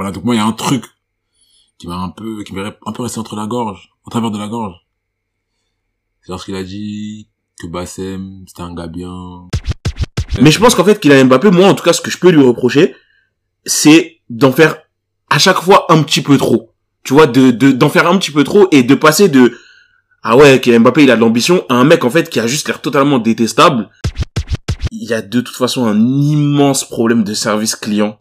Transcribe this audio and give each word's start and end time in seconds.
Voilà, 0.00 0.12
donc 0.12 0.24
moi, 0.24 0.34
il 0.34 0.38
y 0.38 0.40
a 0.40 0.46
un 0.46 0.52
truc 0.52 0.86
qui 1.76 1.86
m'a 1.86 1.96
un 1.96 2.08
peu, 2.08 2.42
qui 2.42 2.54
m'est 2.54 2.62
un 2.86 2.92
peu 2.92 3.02
resté 3.02 3.18
entre 3.18 3.36
la 3.36 3.46
gorge, 3.46 3.90
en 4.06 4.10
travers 4.10 4.30
de 4.30 4.38
la 4.38 4.48
gorge. 4.48 4.76
C'est 6.22 6.30
lorsqu'il 6.30 6.54
a 6.54 6.64
dit 6.64 7.28
que 7.60 7.66
Bassem, 7.66 8.42
c'était 8.48 8.62
un 8.62 8.72
gars 8.74 8.86
bien. 8.86 9.46
Mais 10.40 10.50
je 10.50 10.58
pense 10.58 10.74
qu'en 10.74 10.84
fait, 10.84 11.00
qu'il 11.00 11.12
a 11.12 11.22
Mbappé, 11.22 11.50
moi, 11.50 11.68
en 11.68 11.74
tout 11.74 11.84
cas, 11.84 11.92
ce 11.92 12.00
que 12.00 12.10
je 12.10 12.16
peux 12.16 12.30
lui 12.30 12.42
reprocher, 12.42 12.96
c'est 13.66 14.22
d'en 14.30 14.52
faire 14.52 14.78
à 15.28 15.38
chaque 15.38 15.60
fois 15.60 15.84
un 15.92 16.02
petit 16.02 16.22
peu 16.22 16.38
trop. 16.38 16.72
Tu 17.02 17.12
vois, 17.12 17.26
de, 17.26 17.50
de, 17.50 17.70
d'en 17.70 17.90
faire 17.90 18.06
un 18.06 18.16
petit 18.16 18.30
peu 18.30 18.42
trop 18.42 18.68
et 18.70 18.82
de 18.82 18.94
passer 18.94 19.28
de, 19.28 19.54
ah 20.22 20.34
ouais, 20.34 20.62
Kylian 20.62 20.80
Mbappé, 20.80 21.02
il 21.02 21.10
a 21.10 21.16
de 21.16 21.20
l'ambition, 21.20 21.66
à 21.68 21.74
un 21.74 21.84
mec, 21.84 22.04
en 22.04 22.10
fait, 22.10 22.30
qui 22.30 22.40
a 22.40 22.46
juste 22.46 22.68
l'air 22.68 22.80
totalement 22.80 23.18
détestable. 23.18 23.90
Il 24.92 25.06
y 25.06 25.12
a 25.12 25.20
de 25.20 25.42
toute 25.42 25.56
façon 25.56 25.84
un 25.84 26.00
immense 26.00 26.88
problème 26.88 27.22
de 27.22 27.34
service 27.34 27.76
client. 27.76 28.18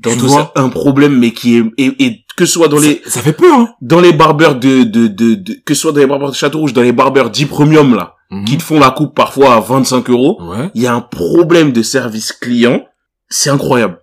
Dans 0.00 0.10
Tu 0.12 0.18
tout 0.18 0.26
vois 0.28 0.52
ça, 0.54 0.62
un 0.62 0.68
problème, 0.68 1.18
mais 1.18 1.32
qui 1.32 1.56
est, 1.58 1.64
et, 1.76 2.04
et 2.04 2.24
que 2.36 2.46
ce 2.46 2.52
soit 2.52 2.68
dans 2.68 2.78
les, 2.78 3.00
Ça, 3.04 3.10
ça 3.10 3.20
fait 3.22 3.32
peur, 3.32 3.52
hein. 3.58 3.74
dans 3.82 4.00
les 4.00 4.12
barbeurs 4.12 4.54
de, 4.54 4.84
de, 4.84 5.08
de, 5.08 5.34
de- 5.34 5.54
que 5.64 5.74
ce 5.74 5.80
soit 5.82 5.92
dans 5.92 5.98
les 6.00 6.06
barbeurs 6.06 6.30
de 6.30 6.36
Château 6.36 6.60
Rouge, 6.60 6.72
dans 6.72 6.82
les 6.82 6.92
barbeurs 6.92 7.30
10 7.30 7.46
premium, 7.46 7.94
là, 7.96 8.14
Mhm. 8.30 8.44
qui 8.44 8.58
te 8.58 8.62
font 8.62 8.78
la 8.78 8.90
coupe 8.90 9.14
parfois 9.14 9.54
à 9.54 9.60
25 9.60 10.08
euros, 10.10 10.38
Ouais. 10.42 10.70
il 10.74 10.82
y 10.82 10.86
a 10.86 10.94
un 10.94 11.00
problème 11.00 11.72
de 11.72 11.82
service 11.82 12.30
client. 12.32 12.84
C'est 13.30 13.50
incroyable. 13.50 13.98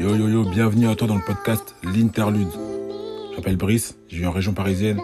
Yo 0.00 0.14
yo 0.16 0.28
yo, 0.28 0.44
bienvenue 0.44 0.88
à 0.88 0.94
toi 0.94 1.06
dans 1.06 1.14
le 1.16 1.20
podcast 1.26 1.74
L'Interlude. 1.84 2.48
Je 3.32 3.36
m'appelle 3.36 3.56
Brice, 3.56 3.96
je 4.08 4.16
vis 4.18 4.26
en 4.26 4.30
région 4.32 4.52
parisienne. 4.52 5.00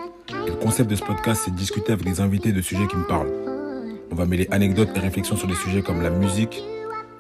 Et 0.47 0.51
le 0.51 0.57
concept 0.57 0.91
de 0.91 0.97
ce 0.97 1.03
podcast, 1.03 1.43
c'est 1.45 1.51
de 1.53 1.57
discuter 1.57 1.93
avec 1.93 2.05
des 2.05 2.21
invités 2.21 2.53
de 2.53 2.61
sujets 2.63 2.87
qui 2.87 2.97
me 2.97 3.07
parlent. 3.07 3.31
On 4.11 4.15
va 4.15 4.25
mêler 4.25 4.49
anecdotes 4.51 4.91
et 4.97 4.99
réflexions 5.01 5.37
sur 5.37 5.47
des 5.47 5.55
sujets 5.55 5.83
comme 5.83 6.03
la 6.03 6.11
musique, 6.11 6.63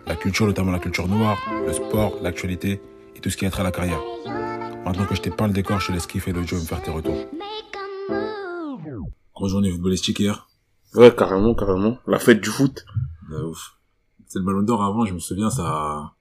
la 0.08 0.16
culture, 0.16 0.46
notamment 0.46 0.72
la 0.72 0.78
culture 0.78 1.06
noire, 1.06 1.38
le 1.66 1.72
sport, 1.72 2.14
l'actualité 2.22 2.80
et 3.14 3.20
tout 3.20 3.28
ce 3.30 3.36
qui 3.36 3.44
a 3.44 3.50
trait 3.50 3.60
à 3.60 3.64
la 3.64 3.72
carrière. 3.72 4.00
Maintenant 4.84 5.04
que 5.04 5.14
je 5.14 5.20
t'ai 5.20 5.30
peint 5.30 5.46
le 5.46 5.52
décor, 5.52 5.80
je 5.80 5.88
te 5.88 5.92
laisse 5.92 6.06
kiffer 6.06 6.32
le 6.32 6.44
jeu 6.46 6.56
et 6.56 6.60
me 6.60 6.64
faire 6.64 6.82
tes 6.82 6.90
retours. 6.90 7.26
Grosse 9.34 9.50
journée 9.50 9.70
footballistique 9.70 10.18
hier. 10.18 10.48
Ouais, 10.94 11.14
carrément, 11.14 11.54
carrément. 11.54 11.98
La 12.06 12.18
fête 12.18 12.40
du 12.40 12.48
foot. 12.48 12.84
Ouf. 13.30 13.74
C'est 14.26 14.38
le 14.38 14.44
ballon 14.44 14.62
d'or 14.62 14.82
avant, 14.82 15.04
je 15.04 15.12
me 15.14 15.18
souviens, 15.18 15.50
ça, 15.50 16.12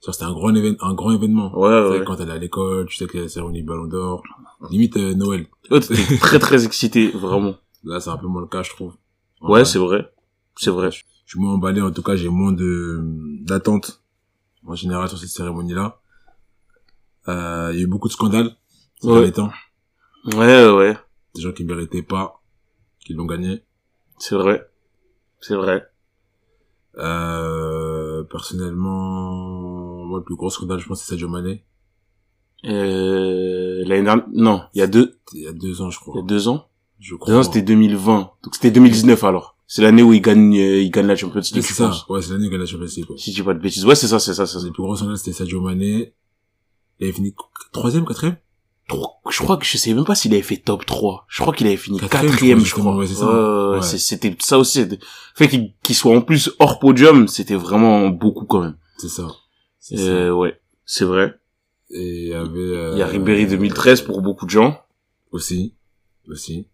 ça 0.00 0.12
c'était 0.12 0.24
un 0.24 0.32
grand 0.32 0.54
événement, 0.54 0.78
un 0.82 0.94
grand 0.94 1.12
événement. 1.12 1.56
Ouais, 1.58 1.68
Tu 1.68 1.92
sais, 1.92 1.98
ouais. 1.98 2.04
Quand 2.04 2.16
t'allais 2.16 2.32
à 2.32 2.38
l'école, 2.38 2.86
tu 2.86 2.96
sais 2.96 3.04
a 3.04 3.20
la 3.22 3.28
cérémonie 3.28 3.62
ballon 3.62 3.86
d'or. 3.86 4.22
Limite 4.70 4.96
euh, 4.96 5.14
Noël. 5.14 5.46
Ouais, 5.70 5.80
t'étais 5.80 6.16
très 6.18 6.38
très 6.38 6.64
excité, 6.64 7.08
vraiment. 7.08 7.56
Là, 7.84 8.00
c'est 8.00 8.10
un 8.10 8.16
peu 8.16 8.26
moins 8.26 8.40
le 8.40 8.48
cas, 8.48 8.62
je 8.62 8.70
trouve. 8.70 8.94
Ouais, 9.42 9.64
c'est 9.66 9.78
vrai. 9.78 10.10
C'est 10.56 10.70
vrai. 10.70 10.90
Je 11.26 11.32
suis 11.32 11.40
moins 11.40 11.52
emballé, 11.54 11.80
en 11.82 11.90
tout 11.90 12.02
cas, 12.02 12.16
j'ai 12.16 12.28
moins 12.28 12.52
de, 12.52 13.00
d'attente, 13.42 14.02
en 14.66 14.74
général, 14.74 15.08
sur 15.08 15.18
cette 15.18 15.28
cérémonie-là. 15.28 16.00
Euh, 17.28 17.70
il 17.72 17.78
y 17.78 17.80
a 17.80 17.84
eu 17.84 17.86
beaucoup 17.88 18.06
de 18.08 18.12
scandales, 18.12 18.56
ces 19.00 19.08
Ouais. 19.08 19.14
derniers 19.14 19.32
temps. 19.32 19.50
Ouais, 20.34 20.68
ouais. 20.70 20.96
Des 21.34 21.40
gens 21.42 21.52
qui 21.52 21.64
méritaient 21.64 22.02
pas, 22.02 22.40
qui 23.00 23.12
l'ont 23.14 23.26
gagné. 23.26 23.64
C'est 24.18 24.36
vrai. 24.36 24.68
C'est 25.40 25.56
vrai. 25.56 25.84
Euh, 26.98 28.22
personnellement, 28.24 30.04
moi, 30.06 30.18
le 30.20 30.24
plus 30.24 30.36
gros 30.36 30.48
scandale, 30.50 30.78
je 30.78 30.86
pense, 30.86 31.00
c'est 31.02 31.10
Sadio 31.10 31.28
Mané. 31.28 31.64
Euh, 32.64 33.84
l'année 33.86 34.02
dernière, 34.04 34.26
non, 34.32 34.62
il 34.74 34.78
y 34.78 34.82
a 34.82 34.86
deux, 34.86 35.18
il 35.34 35.42
y 35.42 35.46
a 35.46 35.52
deux 35.52 35.82
ans, 35.82 35.90
je 35.90 35.98
il 35.98 36.00
y 36.00 36.10
crois. 36.10 36.20
a 36.22 36.24
deux 36.24 36.48
ans. 36.48 36.68
Je 37.00 37.14
crois. 37.14 37.32
Deux 37.34 37.38
ans, 37.38 37.42
c'était 37.42 37.62
2020. 37.62 38.30
Donc 38.42 38.54
c'était 38.54 38.70
2019 38.70 39.22
alors. 39.24 39.55
C'est 39.68 39.82
l'année 39.82 40.02
où 40.02 40.12
il 40.12 40.20
gagne, 40.20 40.56
euh, 40.56 40.80
il 40.80 40.90
gagne 40.90 41.06
la 41.06 41.16
Champions 41.16 41.40
League, 41.40 41.62
c'est 41.62 41.74
ça. 41.74 41.92
Ouais, 42.08 42.22
c'est 42.22 42.30
l'année 42.32 42.46
où 42.46 42.50
il 42.50 42.54
a 42.54 42.58
la 42.58 42.66
Champions 42.66 42.86
League, 42.86 43.04
quoi. 43.06 43.16
Si 43.18 43.30
je 43.32 43.36
dis 43.36 43.42
pas 43.42 43.54
de 43.54 43.58
bêtises. 43.58 43.84
Ouais, 43.84 43.94
c'est 43.96 44.06
ça, 44.08 44.18
c'est 44.20 44.32
ça, 44.34 44.46
c'est 44.46 44.58
ça. 44.58 44.64
Les 44.64 44.70
plus 44.70 44.82
gros 44.82 44.94
scandales, 44.96 45.18
c'était 45.18 45.32
Sadio 45.32 45.60
Mané. 45.60 46.14
Il 47.00 47.04
avait 47.04 47.12
fini 47.12 47.34
troisième, 47.72 48.04
quatrième? 48.06 48.36
Je 48.88 49.38
crois 49.42 49.56
que 49.56 49.64
je 49.66 49.76
sais 49.76 49.92
même 49.92 50.04
pas 50.04 50.14
s'il 50.14 50.32
avait 50.32 50.42
fait 50.42 50.58
top 50.58 50.86
3. 50.86 51.24
Je 51.28 51.42
crois 51.42 51.52
qu'il 51.52 51.66
avait 51.66 51.76
fini 51.76 51.98
Quatrième, 51.98 52.60
je 52.60 52.72
crois, 52.72 52.94
ouais, 52.96 53.06
c'est 53.08 53.14
ça. 53.14 53.26
Ouais, 53.26 53.70
ouais, 53.72 53.78
Ouais. 53.80 53.98
C'était 53.98 54.36
ça 54.38 54.58
aussi. 54.58 54.78
c'était- 54.82 54.96
Le 54.98 55.46
fait 55.46 55.48
qu'il 55.82 55.96
soit 55.96 56.16
en 56.16 56.20
plus 56.20 56.52
hors 56.60 56.78
podium, 56.78 57.26
c'était 57.26 57.56
vraiment 57.56 58.08
beaucoup 58.10 58.44
quand 58.46 58.60
même. 58.60 58.76
C'est 58.98 59.08
ça. 59.08 59.26
C'est 59.80 59.98
Euh, 59.98 60.32
ouais, 60.32 60.60
c'est 60.84 61.04
vrai. 61.04 61.34
Et 61.90 62.22
il 62.22 62.28
y 62.28 62.32
avait, 62.34 62.58
euh, 62.60 62.92
Il 62.94 62.98
y 62.98 63.02
a 63.02 63.06
Ribéry 63.08 63.46
2013 63.48 64.02
pour 64.02 64.22
beaucoup 64.22 64.44
de 64.46 64.50
gens. 64.50 64.80
Aussi. 65.32 65.74
Aussi. 66.28 66.68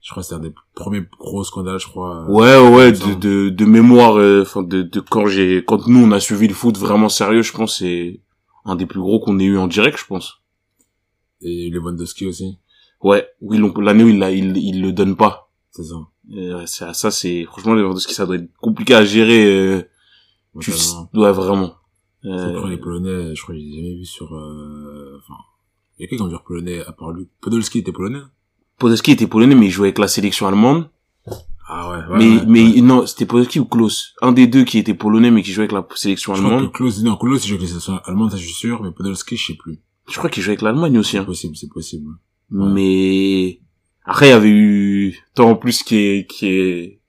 Je 0.00 0.10
crois 0.10 0.22
que 0.22 0.28
c'est 0.28 0.34
un 0.34 0.38
des 0.40 0.54
premiers 0.74 1.02
gros 1.18 1.42
scandales, 1.44 1.78
je 1.80 1.86
crois. 1.86 2.24
euh, 2.24 2.28
Ouais, 2.28 2.56
ouais, 2.76 2.94
ça. 2.94 3.06
de, 3.06 3.14
de, 3.14 3.48
de 3.50 3.64
mémoire, 3.64 4.16
euh, 4.18 4.42
enfin, 4.42 4.62
de, 4.62 4.82
de 4.82 5.00
quand 5.00 5.26
j'ai, 5.26 5.64
quand 5.64 5.86
nous 5.88 6.00
on 6.04 6.12
a 6.12 6.20
suivi 6.20 6.46
le 6.48 6.54
foot 6.54 6.76
vraiment 6.78 7.08
sérieux, 7.08 7.42
je 7.42 7.52
pense 7.52 7.78
c'est 7.78 8.20
un 8.64 8.76
des 8.76 8.86
plus 8.86 9.00
gros 9.00 9.18
qu'on 9.20 9.38
ait 9.38 9.44
eu 9.44 9.58
en 9.58 9.66
direct, 9.66 9.98
je 9.98 10.06
pense. 10.06 10.40
Et 11.42 11.68
Lewandowski 11.70 12.26
aussi. 12.26 12.58
Ouais, 13.02 13.28
oui, 13.40 13.58
l'année 13.80 14.04
où 14.04 14.08
il, 14.08 14.18
l'a- 14.18 14.30
il, 14.32 14.56
il 14.56 14.82
le 14.82 14.92
donne 14.92 15.16
pas. 15.16 15.50
C'est 15.70 15.84
ça. 15.84 15.94
Euh, 16.36 16.62
c'est 16.66 16.92
ça, 16.94 17.10
c'est 17.10 17.44
franchement 17.44 17.74
Lewandowski, 17.74 18.14
ça 18.14 18.26
doit 18.26 18.36
être 18.36 18.50
compliqué 18.60 18.94
à 18.94 19.04
gérer. 19.04 19.46
Euh, 19.46 19.82
tu, 20.60 20.70
ouais, 21.14 21.32
vraiment. 21.32 21.74
Euh, 22.24 22.68
les 22.68 22.76
Polonais, 22.78 23.34
je 23.34 23.42
crois 23.42 23.54
que 23.54 23.60
je 23.60 23.64
les 23.64 23.70
ai 23.72 23.76
jamais 23.76 23.94
vus 23.94 24.04
sur, 24.06 24.34
euh, 24.34 25.18
enfin, 25.22 25.38
il 25.98 26.02
y 26.02 26.04
a 26.04 26.08
qui 26.08 26.16
comme 26.16 26.28
joueur 26.28 26.42
polonais, 26.42 26.80
à 26.84 26.92
part 26.92 27.10
lui. 27.12 27.28
Podolski 27.40 27.78
était 27.78 27.92
polonais. 27.92 28.20
Podolski 28.78 29.12
était 29.12 29.26
polonais, 29.26 29.54
mais 29.54 29.66
il 29.66 29.70
jouait 29.70 29.88
avec 29.88 29.98
la 29.98 30.08
sélection 30.08 30.46
allemande. 30.46 30.88
Ah 31.70 31.90
ouais, 31.90 31.98
mais, 32.16 32.36
ouais, 32.36 32.42
mais 32.46 32.62
ouais. 32.74 32.80
non, 32.80 33.06
c'était 33.06 33.26
Podolski 33.26 33.58
ou 33.60 33.66
Klaus. 33.66 34.14
Un 34.22 34.32
des 34.32 34.46
deux 34.46 34.64
qui 34.64 34.78
était 34.78 34.94
polonais, 34.94 35.30
mais 35.30 35.42
qui 35.42 35.52
jouait 35.52 35.64
avec 35.64 35.72
la 35.72 35.86
sélection 35.96 36.34
je 36.34 36.40
crois 36.40 36.50
que 36.50 36.54
allemande. 36.56 36.72
Klose, 36.72 37.02
non, 37.04 37.16
Klose, 37.16 37.44
il 37.44 37.48
joue 37.48 37.54
avec 37.54 37.62
les 37.62 37.68
sélections 37.68 38.00
allemandes, 38.04 38.30
ça 38.30 38.36
je 38.38 38.44
suis 38.44 38.54
sûr, 38.54 38.82
mais 38.82 38.90
Podolski, 38.90 39.36
je 39.36 39.46
sais 39.48 39.54
plus. 39.54 39.78
Je 40.08 40.16
crois 40.16 40.30
qu'il 40.30 40.42
jouait 40.42 40.52
avec 40.52 40.62
l'Allemagne 40.62 40.96
aussi. 40.98 41.12
C'est 41.12 41.18
Hein. 41.18 41.24
possible, 41.24 41.56
c'est 41.56 41.68
possible. 41.68 42.06
Mais 42.50 43.60
après, 44.04 44.28
il 44.28 44.30
y 44.30 44.32
avait 44.32 44.48
eu 44.48 45.18
tant 45.34 45.50
en 45.50 45.54
plus 45.56 45.82
qui 45.82 45.96
est 45.96 46.26
qui 46.30 46.46
est, 46.48 47.00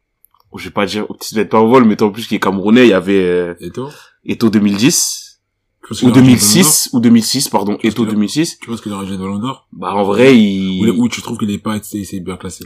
je 0.56 0.66
vais 0.66 0.70
pas 0.72 0.86
dire, 0.86 1.06
tu 1.22 1.36
vas 1.36 1.42
être 1.42 1.50
pas 1.50 1.62
en 1.62 1.68
vol, 1.68 1.86
mais 1.86 1.96
tant 1.96 2.08
en 2.08 2.12
plus 2.12 2.28
qui 2.28 2.36
est 2.36 2.40
camerounais. 2.40 2.86
Il 2.86 2.90
y 2.90 2.94
avait 2.94 3.24
euh, 3.24 3.54
Et 3.62 3.70
toi? 3.72 3.90
Eto 4.26 4.50
2010 4.50 4.90
Tu 4.92 4.94
penses 4.94 5.29
ou 5.92 5.96
qu'il 5.96 6.08
aura 6.10 6.16
gagné 6.22 6.32
le 6.34 6.36
Ballon 6.36 6.36
2006 6.36 6.90
ou 6.94 7.00
2006 7.00 7.50
pardon, 7.50 7.78
Eto 7.84 8.04
qu'il 8.04 8.10
a- 8.10 8.12
2006. 8.14 8.50
d'Or 8.52 8.58
Tu 8.62 8.70
penses 8.70 8.82
qu'il 8.82 8.94
aura 8.94 9.04
gagné 9.06 9.18
ballon 9.18 9.40
d'or? 9.40 9.68
Bah 9.74 9.94
en 9.94 10.04
vrai, 10.04 10.38
il, 10.38 10.90
Ou, 10.92 11.10
tu 11.10 11.22
trouves 11.22 11.38
qu'il 11.38 11.52
est 11.52 11.58
pas, 11.58 11.82
s'est 11.82 12.20
bien 12.20 12.38
classé? 12.38 12.66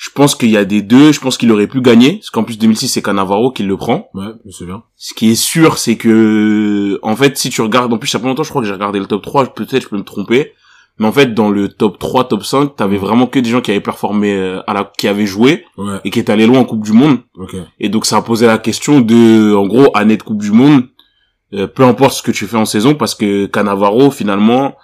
je 0.00 0.10
pense 0.10 0.36
qu'il 0.36 0.50
y 0.50 0.56
a 0.56 0.64
des 0.64 0.80
deux. 0.80 1.10
Je 1.12 1.18
pense 1.20 1.36
qu'il 1.36 1.50
aurait 1.50 1.66
pu 1.66 1.80
gagner, 1.80 2.14
parce 2.18 2.30
qu'en 2.30 2.44
plus 2.44 2.56
2006 2.56 2.86
c'est 2.88 3.02
Cannavaro 3.02 3.50
qui 3.50 3.64
le 3.64 3.76
prend. 3.76 4.08
Ouais, 4.14 4.26
je 4.44 4.46
me 4.46 4.52
souviens. 4.52 4.82
Ce 4.96 5.12
qui 5.12 5.30
est 5.30 5.34
sûr, 5.34 5.76
c'est 5.78 5.96
que, 5.96 6.98
en 7.02 7.16
fait, 7.16 7.36
si 7.36 7.50
tu 7.50 7.60
regardes, 7.62 7.92
en 7.92 7.98
plus, 7.98 8.10
il 8.10 8.14
y 8.14 8.16
a 8.16 8.20
pas 8.20 8.28
longtemps, 8.28 8.44
je 8.44 8.50
crois 8.50 8.62
que 8.62 8.68
j'ai 8.68 8.74
regardé 8.74 8.98
le 9.00 9.06
top 9.06 9.22
3, 9.22 9.46
peut-être 9.54 9.82
je 9.82 9.88
peux 9.88 9.96
me 9.98 10.04
tromper, 10.04 10.52
mais 11.00 11.06
en 11.06 11.12
fait, 11.12 11.34
dans 11.34 11.50
le 11.50 11.68
top 11.68 11.98
3, 11.98 12.24
top 12.28 12.44
5, 12.44 12.76
t'avais 12.76 12.96
vraiment 12.96 13.26
que 13.26 13.38
des 13.40 13.50
gens 13.50 13.60
qui 13.60 13.70
avaient 13.72 13.80
performé 13.80 14.34
euh, 14.34 14.60
à 14.68 14.72
la, 14.74 14.90
qui 14.98 15.08
avaient 15.08 15.26
joué, 15.26 15.64
Ouais, 15.76 15.98
et 16.04 16.10
qui 16.10 16.20
étaient 16.20 16.32
allés 16.32 16.46
loin 16.46 16.60
en 16.60 16.64
Coupe 16.64 16.84
du 16.84 16.92
Monde. 16.92 17.18
ok. 17.36 17.56
Et 17.80 17.88
donc, 17.88 18.06
ça 18.06 18.18
a 18.18 18.22
posé 18.22 18.46
la 18.46 18.58
question 18.58 19.00
de, 19.00 19.54
en 19.54 19.66
gros, 19.66 19.88
année 19.94 20.16
de 20.16 20.22
Coupe 20.22 20.42
du 20.42 20.52
Monde, 20.52 20.84
euh, 21.54 21.66
peu 21.66 21.84
importe 21.84 22.14
ce 22.14 22.22
que 22.22 22.30
tu 22.30 22.46
fais 22.46 22.56
en 22.56 22.64
saison, 22.66 22.94
parce 22.94 23.14
que 23.14 23.46
Cannavaro, 23.46 24.10
finalement, 24.10 24.76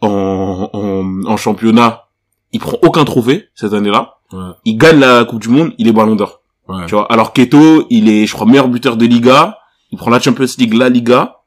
en, 0.00 0.70
en, 0.72 1.26
en 1.30 1.36
championnat, 1.36 2.04
il 2.52 2.60
prend 2.60 2.78
aucun 2.82 3.04
trophée, 3.04 3.48
cette 3.54 3.72
année-là. 3.72 4.18
Ouais, 4.32 4.50
Il 4.64 4.76
gagne 4.76 5.00
la 5.00 5.24
Coupe 5.24 5.40
du 5.40 5.48
Monde, 5.48 5.72
il 5.78 5.88
est 5.88 5.92
ballon 5.92 6.14
d'or. 6.16 6.40
ouais. 6.68 6.86
Tu 6.86 6.94
vois, 6.94 7.10
alors 7.12 7.32
Keto, 7.32 7.86
il 7.90 8.08
est, 8.08 8.26
je 8.26 8.32
crois, 8.32 8.46
meilleur 8.46 8.68
buteur 8.68 8.96
de 8.96 9.06
Liga. 9.06 9.58
Il 9.90 9.98
prend 9.98 10.10
la 10.10 10.20
Champions 10.20 10.46
League, 10.58 10.74
la 10.74 10.88
Liga. 10.88 11.40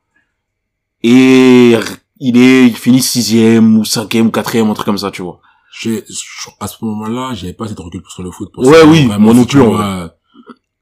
Et 1.03 1.75
il 2.19 2.37
est, 2.37 2.67
il 2.67 2.75
finit 2.75 3.01
sixième 3.01 3.77
ou 3.77 3.85
cinquième 3.85 4.27
ou 4.27 4.31
quatrième, 4.31 4.69
un 4.69 4.73
truc 4.73 4.85
comme 4.85 4.97
ça, 4.97 5.11
tu 5.11 5.21
vois. 5.21 5.39
J'ai- 5.79 6.03
je- 6.09 6.49
à 6.59 6.67
ce 6.67 6.83
moment-là, 6.83 7.33
j'avais 7.35 7.53
pas 7.53 7.67
cette 7.67 7.79
recul 7.79 8.01
sur 8.09 8.23
le 8.23 8.31
foot. 8.31 8.51
Pour 8.53 8.65
Ouais, 8.65 8.83
oui, 8.87 9.05
moi 9.05 9.33
non 9.33 9.45
plus, 9.45 9.61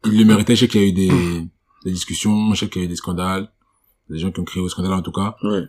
Il 0.05 0.17
le 0.19 0.25
méritait. 0.25 0.55
Je 0.55 0.61
sais 0.61 0.67
qu'il 0.67 0.81
y 0.81 0.85
a 0.85 0.87
eu 0.87 0.91
des, 0.93 1.11
des 1.83 1.91
discussions, 1.91 2.53
je 2.53 2.59
sais 2.61 2.69
qu'il 2.69 2.81
y 2.81 2.85
a 2.85 2.87
eu 2.87 2.89
des 2.89 2.95
scandales, 2.95 3.49
des 4.09 4.17
gens 4.19 4.31
qui 4.31 4.39
ont 4.39 4.43
crié 4.43 4.63
au 4.63 4.69
scandale 4.69 4.93
en 4.93 5.01
tout 5.01 5.11
cas. 5.11 5.35
Ouais. 5.43 5.63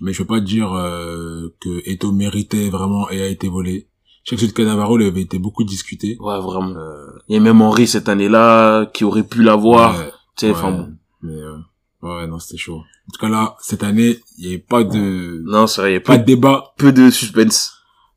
Mais 0.00 0.12
je 0.12 0.22
peux 0.22 0.26
pas 0.26 0.40
dire 0.40 0.72
euh, 0.72 1.48
que 1.60 1.88
Eto 1.88 2.12
méritait 2.12 2.70
vraiment 2.70 3.10
et 3.10 3.20
a 3.20 3.26
été 3.26 3.48
volé. 3.48 3.88
Je 4.24 4.30
sais 4.30 4.36
que 4.36 4.40
celui 4.40 4.52
de 4.52 4.56
Cannavaro 4.56 4.98
il 4.98 5.06
avait 5.06 5.22
été 5.22 5.38
beaucoup 5.38 5.64
discuté. 5.64 6.16
Ouais, 6.20 6.40
vraiment. 6.40 6.74
Euh, 6.76 7.06
Il 7.28 7.34
y 7.34 7.38
a 7.38 7.40
même 7.40 7.60
Henri 7.62 7.86
cette 7.86 8.08
année-là, 8.08 8.86
qui 8.86 9.04
aurait 9.04 9.26
pu 9.26 9.42
l'avoir. 9.42 9.98
ouais, 9.98 10.10
tu 10.36 10.46
sais, 10.46 10.52
enfin 10.52 10.72
ouais, 10.72 10.78
bon. 10.78 10.96
Mais 11.22 11.34
euh, 11.34 11.56
ouais, 12.02 12.26
non, 12.26 12.38
c'était 12.38 12.58
chaud. 12.58 12.78
En 12.78 13.12
tout 13.12 13.20
cas 13.20 13.28
là, 13.28 13.56
cette 13.60 13.82
année, 13.82 14.20
il 14.38 14.44
y 14.44 14.48
avait 14.48 14.58
pas 14.58 14.84
de 14.84 15.42
Non, 15.46 15.66
c'est 15.66 15.80
vrai, 15.80 15.90
il 15.90 15.94
y 15.94 15.96
a 15.96 16.00
pas 16.00 16.14
peu, 16.14 16.20
de 16.20 16.24
débat, 16.24 16.74
peu 16.76 16.92
de 16.92 17.10
suspense. 17.10 17.74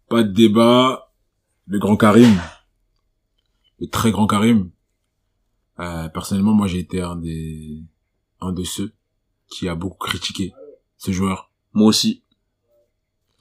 pas 0.10 0.24
de 0.24 0.32
débat. 0.32 1.10
Le 1.66 1.80
grand 1.80 1.96
Karim, 1.96 2.38
le 3.80 3.88
très 3.88 4.12
grand 4.12 4.28
Karim. 4.28 4.70
Euh, 5.80 6.10
personnellement, 6.10 6.54
moi, 6.54 6.68
j'ai 6.68 6.80
été 6.80 7.02
un 7.02 7.16
des 7.16 7.82
un 8.42 8.52
de 8.52 8.64
ceux 8.64 8.94
qui 9.54 9.70
a 9.70 9.76
beaucoup 9.76 10.08
critiqué 10.08 10.54
ce 10.98 11.12
joueur. 11.12 11.50
Moi 11.74 11.88
aussi. 11.88 12.24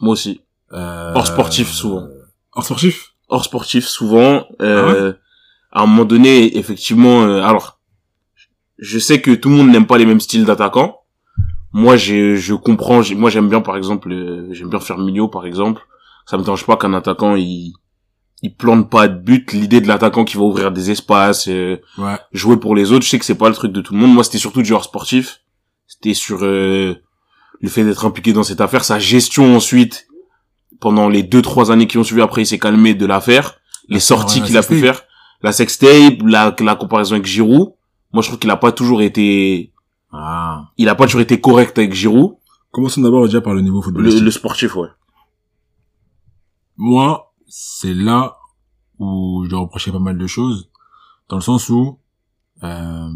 Moi 0.01 0.13
aussi. 0.13 0.41
Euh, 0.73 1.13
Hors 1.15 1.27
sportif, 1.27 1.71
souvent. 1.71 2.07
Hors 2.53 2.65
sportif? 2.65 3.15
Hors 3.29 3.45
sportif, 3.45 3.87
souvent. 3.87 4.47
Ah 4.59 4.65
Euh, 4.65 5.13
à 5.71 5.83
un 5.83 5.87
moment 5.87 6.05
donné, 6.05 6.57
effectivement, 6.59 7.23
euh, 7.23 7.43
alors, 7.43 7.81
je 8.79 8.99
sais 8.99 9.21
que 9.21 9.31
tout 9.31 9.49
le 9.49 9.57
monde 9.57 9.71
n'aime 9.71 9.87
pas 9.87 9.99
les 9.99 10.07
mêmes 10.07 10.21
styles 10.21 10.45
d'attaquants. 10.45 10.99
moi 11.75 11.97
j'ai 11.97 12.37
je 12.37 12.53
comprends 12.55 13.01
moi 13.17 13.31
j'aime 13.31 13.49
bien 13.49 13.63
par 13.63 13.77
exemple 13.79 14.13
euh, 14.13 14.49
j'aime 14.53 14.69
bien 14.69 14.79
faire 14.81 14.99
Migno 14.99 15.27
par 15.29 15.47
exemple 15.47 15.81
ça 16.27 16.37
me 16.37 16.43
dérange 16.45 16.67
pas 16.67 16.77
qu'un 16.77 16.93
attaquant 16.93 17.35
il 17.35 17.73
il 18.43 18.55
plante 18.55 18.91
pas 18.91 19.09
de 19.09 19.17
but 19.29 19.53
l'idée 19.55 19.81
de 19.81 19.89
l'attaquant 19.89 20.25
qui 20.27 20.37
va 20.37 20.43
ouvrir 20.43 20.71
des 20.71 20.91
espaces 20.91 21.49
euh, 21.49 21.79
Ouais. 21.97 22.19
jouer 22.33 22.59
pour 22.59 22.75
les 22.75 22.93
autres 22.93 23.07
je 23.07 23.11
sais 23.11 23.19
que 23.19 23.25
c'est 23.25 23.39
pas 23.45 23.49
le 23.49 23.55
truc 23.55 23.73
de 23.73 23.81
tout 23.81 23.95
le 23.95 24.01
monde 24.01 24.13
moi 24.13 24.23
c'était 24.25 24.37
surtout 24.47 24.61
du 24.61 24.69
joueur 24.69 24.85
sportif 24.85 25.41
c'était 25.93 26.15
sur 26.15 26.43
euh, 26.43 26.95
le 27.61 27.69
fait 27.69 27.85
d'être 27.85 28.05
impliqué 28.07 28.33
dans 28.33 28.43
cette 28.43 28.61
affaire 28.61 28.85
sa 28.85 28.99
gestion 28.99 29.55
ensuite 29.57 30.07
pendant 30.81 31.09
les 31.09 31.23
deux 31.23 31.43
trois 31.43 31.71
années 31.71 31.87
qui 31.87 31.99
ont 31.99 32.05
suivi 32.05 32.23
après 32.23 32.43
il 32.43 32.47
s'est 32.47 32.59
calmé 32.59 32.95
de 32.95 33.07
l'affaire 33.07 33.57
les 33.89 34.01
sorties 34.01 34.41
qu'il 34.43 34.57
a 34.57 34.63
pu 34.63 34.81
faire 34.81 35.03
la 35.43 35.53
sextape 35.53 36.23
la 36.25 36.55
la 36.61 36.75
comparaison 36.77 37.15
avec 37.17 37.27
Giroud 37.27 37.75
moi 38.13 38.23
je 38.23 38.29
trouve 38.29 38.39
qu'il 38.39 38.51
a 38.51 38.57
pas 38.57 38.73
toujours 38.73 39.03
été 39.03 39.73
Ah. 40.13 40.71
il 40.79 40.89
a 40.89 40.95
pas 40.95 41.05
toujours 41.07 41.21
été 41.21 41.41
correct 41.41 41.77
avec 41.79 41.93
Giroud 41.93 42.37
Commençons 42.71 43.03
d'abord 43.03 43.27
déjà 43.27 43.43
par 43.43 43.53
le 43.53 43.61
niveau 43.61 43.81
le, 43.81 43.83
footballistique. 43.83 44.25
le 44.25 44.31
sportif 44.31 44.77
ouais 44.77 44.89
Moi, 46.79 47.35
c'est 47.47 47.93
là 47.93 48.39
où 48.99 49.43
je 49.45 49.51
dois 49.51 49.61
reprocher 49.61 49.93
pas 49.93 49.99
mal 49.99 50.17
de 50.17 50.27
choses, 50.27 50.71
dans 51.29 51.37
le 51.37 51.43
sens 51.43 51.69
où, 51.69 51.99
euh, 52.63 53.09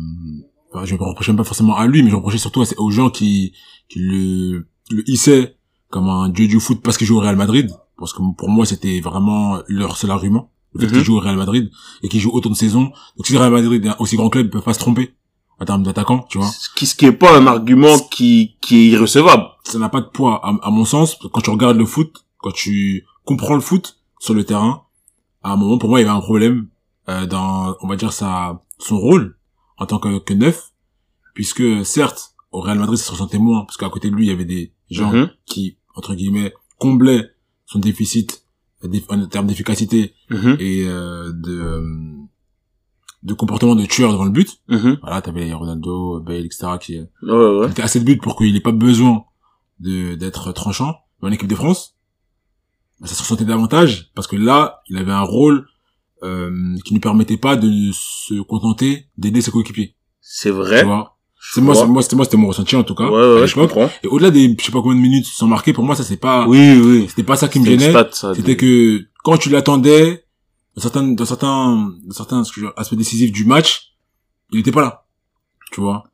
enfin, 0.73 0.85
je 0.85 0.95
ne 0.95 1.01
reproche 1.01 1.29
même 1.29 1.37
pas 1.37 1.45
forcément 1.45 1.77
à 1.77 1.87
lui, 1.87 2.03
mais 2.03 2.11
je 2.11 2.17
reprochais 2.17 2.39
surtout 2.39 2.63
à- 2.63 2.67
aux 2.79 2.91
gens 2.91 3.11
qui, 3.11 3.53
qui 3.89 3.99
le, 4.01 4.67
le 4.91 5.11
hissaient 5.11 5.57
comme 5.91 6.09
un 6.09 6.29
dieu 6.29 6.47
du 6.49 6.61
foot 6.61 6.81
parce 6.83 6.97
qu'il 6.97 7.07
joue 7.07 7.17
au 7.17 7.21
Real 7.21 7.37
Madrid, 7.37 7.71
parce 7.99 8.13
que 8.13 8.19
pour 8.37 8.49
moi 8.49 8.67
c'était 8.67 9.01
vraiment 9.01 9.59
leur 9.69 9.97
seul 9.97 10.11
argument, 10.11 10.51
le 10.75 10.81
fait 10.81 10.87
Mhm. 10.87 10.93
qu'il 10.93 11.05
joue 11.05 11.17
au 11.17 11.21
Real 11.21 11.37
Madrid 11.37 11.71
et 12.03 12.09
qu'il 12.09 12.21
joue 12.21 12.31
autant 12.33 12.51
de 12.51 12.55
saisons. 12.57 12.91
Donc 13.17 13.27
si 13.27 13.33
le 13.33 13.39
Real 13.39 13.53
Madrid 13.53 13.85
est 13.85 13.89
un 13.89 13.97
aussi 13.99 14.17
grand 14.17 14.29
club, 14.29 14.47
ils 14.47 14.51
peuvent 14.51 14.63
pas 14.63 14.75
se 14.75 14.79
tromper 14.81 15.15
en 15.59 15.65
termes 15.65 15.83
d'attaquant, 15.85 16.27
tu 16.29 16.37
vois. 16.39 16.49
ce 16.49 16.69
qui 16.75 16.85
ce 16.87 16.95
qui 16.95 17.07
est 17.07 17.13
pas 17.13 17.39
un 17.39 17.47
argument 17.47 17.99
qui 18.11 18.57
qui 18.61 18.77
est 18.77 18.87
irrecevable 18.89 19.45
ça 19.65 19.79
n'a 19.79 19.89
pas 19.89 20.03
de 20.03 20.07
poids 20.07 20.41
à, 20.45 20.55
à 20.67 20.71
mon 20.71 20.85
sens 20.85 21.17
quand 21.33 21.41
tu 21.41 21.49
regardes 21.51 21.79
le 21.79 21.87
foot 21.87 22.13
quand 22.39 22.53
tu 22.53 23.05
comprends 23.25 23.55
le 23.55 23.61
foot 23.63 23.97
sur 24.21 24.35
le 24.35 24.45
terrain 24.45 24.83
à 25.43 25.53
un 25.53 25.57
moment 25.57 25.79
pour 25.79 25.89
moi 25.89 25.99
il 26.01 26.05
y 26.05 26.07
avait 26.09 26.15
un 26.17 26.21
problème 26.21 26.69
euh, 27.09 27.25
dans 27.27 27.75
on 27.81 27.89
va 27.89 27.97
dire 27.97 28.13
sa 28.13 28.63
son 28.79 28.99
rôle 28.99 29.36
en 29.78 29.87
tant 29.87 29.99
que, 29.99 30.19
que 30.19 30.34
neuf 30.34 30.73
puisque 31.34 31.84
certes 31.84 32.34
au 32.52 32.61
Real 32.61 32.78
Madrid 32.78 32.96
ça 32.99 33.05
se 33.06 33.12
ressentait 33.12 33.38
moins 33.38 33.64
parce 33.64 33.76
qu'à 33.76 33.88
côté 33.90 34.11
de 34.11 34.17
lui 34.17 34.26
il 34.26 34.28
y 34.28 34.32
avait 34.32 34.44
des 34.44 34.73
gens 34.90 35.12
Mhm. 35.12 35.31
qui 35.46 35.76
entre 35.94 36.14
guillemets 36.14 36.52
comblaient 36.78 37.31
son 37.67 37.78
déficit 37.78 38.44
euh, 38.84 38.88
en 39.08 39.26
termes 39.26 39.46
d'efficacité 39.46 40.14
Mhm. 40.31 40.56
et 40.61 40.84
euh, 40.87 41.32
de 41.32 41.52
euh, 41.61 42.12
de 43.23 43.34
comportement 43.34 43.75
de 43.75 43.84
tueur 43.87 44.12
devant 44.12 44.25
le 44.25 44.31
but 44.31 44.61
Mhm. 44.69 44.99
voilà 45.02 45.20
t'avais 45.23 45.52
Ronaldo 45.52 46.20
Bale 46.20 46.44
etc 46.46 46.69
qui 46.81 46.99
ouais 46.99 47.06
ouais 47.22 47.67
il 47.67 47.70
était 47.72 47.82
assez 47.82 47.99
de 48.00 48.05
buts 48.05 48.19
pour 48.19 48.37
qu'il 48.37 48.55
ait 48.56 48.61
pas 48.61 48.72
besoin 48.72 49.25
de 49.81 50.14
d'être 50.14 50.52
tranchant 50.52 50.96
dans 51.20 51.29
l'équipe 51.29 51.49
de 51.49 51.55
France 51.55 51.96
bah, 53.00 53.06
ça 53.08 53.14
se 53.14 53.20
ressentait 53.22 53.44
davantage 53.44 54.11
parce 54.14 54.26
que 54.26 54.37
là 54.37 54.82
il 54.88 54.96
avait 54.96 55.12
un 55.12 55.22
rôle 55.22 55.67
euh, 56.23 56.51
qui 56.85 56.95
ne 56.95 56.99
permettait 56.99 57.37
pas 57.37 57.57
de 57.57 57.91
se 57.93 58.41
contenter 58.43 59.07
d'aider 59.19 59.41
ses 59.41 59.51
coéquipiers. 59.51 59.95
C'est 60.21 60.49
tu 60.51 60.55
vrai 60.57 60.85
vois 60.85 61.17
Je 61.39 61.55
c'est 61.55 61.61
moi 61.61 61.75
vois. 61.75 61.83
c'est 61.85 61.89
moi 61.89 62.03
c'était 62.03 62.17
moi 62.17 62.25
c'était 62.25 62.37
mon 62.37 62.49
ressenti 62.49 62.75
en 62.77 62.83
tout 62.85 62.95
cas 62.95 63.09
ouais 63.09 63.41
ouais, 63.41 63.47
je 63.47 63.55
comprends. 63.55 63.91
Et 64.03 64.07
au-delà 64.09 64.31
des 64.31 64.57
je 64.59 64.65
sais 64.65 64.73
pas 64.73 64.81
combien 64.83 64.97
de 64.97 65.03
minutes 65.03 65.27
sans 65.27 65.47
marquer 65.47 65.73
pour 65.73 65.85
moi 65.85 65.95
ça 65.95 66.03
c'est 66.05 66.17
pas 66.17 66.47
oui 66.49 66.81
oui. 66.83 67.07
c'était 67.09 67.23
pas 67.23 67.37
ça 67.37 67.49
qui 67.49 67.61
me 67.61 67.67
gênait. 67.67 67.93
de- 67.93 68.35
c'était 68.35 68.57
que 68.57 69.03
quand 69.23 69.37
tu 69.39 69.51
l'attendais 69.51 70.25
dans 70.75 70.83
certains 70.83 71.03
dans 71.05 71.25
certains 71.25 71.77
dans 72.05 72.71
aspects 72.77 72.95
décisifs 72.95 73.33
du 73.33 73.45
match 73.45 73.93
il 74.53 74.61
était 74.61 74.73
pas 74.73 74.83
là. 74.83 75.05
Tu 75.73 75.81
vois? 75.81 76.05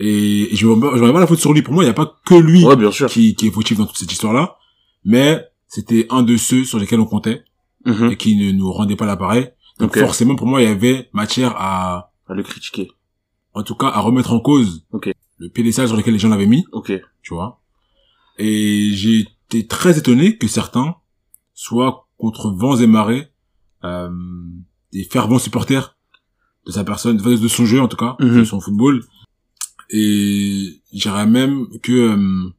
Et, 0.00 0.52
et 0.52 0.56
je 0.56 0.66
remets 0.66 1.12
pas 1.12 1.20
la 1.20 1.26
faute 1.26 1.40
sur 1.40 1.52
lui. 1.52 1.62
Pour 1.62 1.74
moi 1.74 1.82
il 1.82 1.86
y 1.88 1.90
a 1.90 1.94
pas 1.94 2.16
que 2.24 2.34
lui 2.34 2.64
ouais 2.64 2.76
bien 2.76 2.90
sûr. 2.92 3.08
qui, 3.08 3.34
qui 3.34 3.48
est 3.48 3.50
fautif 3.50 3.78
dans 3.78 3.86
toute 3.86 3.96
cette 3.98 4.12
histoire-là, 4.12 4.56
mais 5.04 5.44
c'était 5.66 6.06
un 6.10 6.22
de 6.22 6.36
ceux 6.36 6.64
sur 6.64 6.78
lesquels 6.78 7.00
on 7.00 7.04
comptait 7.06 7.42
Mhm. 7.88 8.10
et 8.12 8.16
qui 8.16 8.36
ne 8.36 8.52
nous 8.52 8.70
rendait 8.72 8.96
pas 8.96 9.06
l'appareil. 9.06 9.50
Donc 9.80 9.96
forcément, 9.98 10.36
pour 10.36 10.46
moi, 10.46 10.60
il 10.62 10.68
y 10.68 10.70
avait 10.70 11.08
matière 11.12 11.54
à, 11.56 12.12
à 12.28 12.34
le 12.34 12.42
critiquer 12.42 12.90
en 13.54 13.62
tout 13.64 13.74
cas, 13.74 13.88
à 13.88 14.00
remettre 14.00 14.32
en 14.32 14.40
cause 14.40 14.86
Ok. 14.92 15.10
le 15.38 15.48
pédestal 15.48 15.88
sur 15.88 15.96
lequel 15.96 16.12
les 16.12 16.18
gens 16.20 16.28
l'avaient 16.28 16.46
mis, 16.46 16.64
ok 16.72 16.92
tu 17.22 17.34
vois. 17.34 17.60
Et 18.38 18.90
j'ai 18.92 19.26
été 19.46 19.66
très 19.66 19.98
étonné 19.98 20.36
que 20.38 20.46
certains 20.46 20.94
soient 21.54 22.06
contre 22.18 22.50
vents 22.50 22.76
et 22.76 22.86
marées 22.86 23.28
euh, 23.84 24.10
des 24.92 25.02
fervents 25.04 25.38
supporters 25.40 25.96
de 26.66 26.72
sa 26.72 26.84
personne, 26.84 27.16
de 27.16 27.36
de 27.36 27.48
son 27.48 27.64
jeu 27.64 27.80
en 27.80 27.88
tout 27.88 27.96
cas, 27.96 28.16
Mhm. 28.20 28.38
de 28.40 28.44
son 28.44 28.60
football. 28.60 29.02
Et 29.90 30.82
j'irais 30.92 31.26
même 31.26 31.66
que 31.82 31.92
euh, 31.92 32.50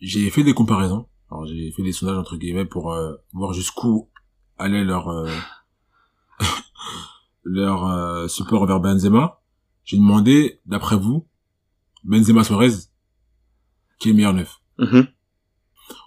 j'ai 0.00 0.30
fait 0.30 0.44
des 0.44 0.54
comparaisons. 0.54 1.06
Alors 1.30 1.46
j'ai 1.46 1.72
fait 1.72 1.82
des 1.82 1.92
sondages 1.92 2.18
entre 2.18 2.36
guillemets 2.36 2.64
pour 2.66 2.92
euh, 2.92 3.14
voir 3.32 3.52
jusqu'où 3.54 4.08
allait 4.58 4.84
leur 4.84 5.08
euh, 5.08 5.30
leur 7.44 7.86
euh, 7.86 8.28
support 8.28 8.66
vers 8.66 8.80
Benzema. 8.80 9.40
J'ai 9.84 9.96
demandé, 9.96 10.60
d'après 10.66 10.96
vous, 10.96 11.26
Benzema 12.04 12.44
Suarez, 12.44 12.72
qui 13.98 14.08
est 14.08 14.12
le 14.12 14.16
meilleur 14.16 14.34
neuf. 14.34 14.60
Mhm. 14.78 15.06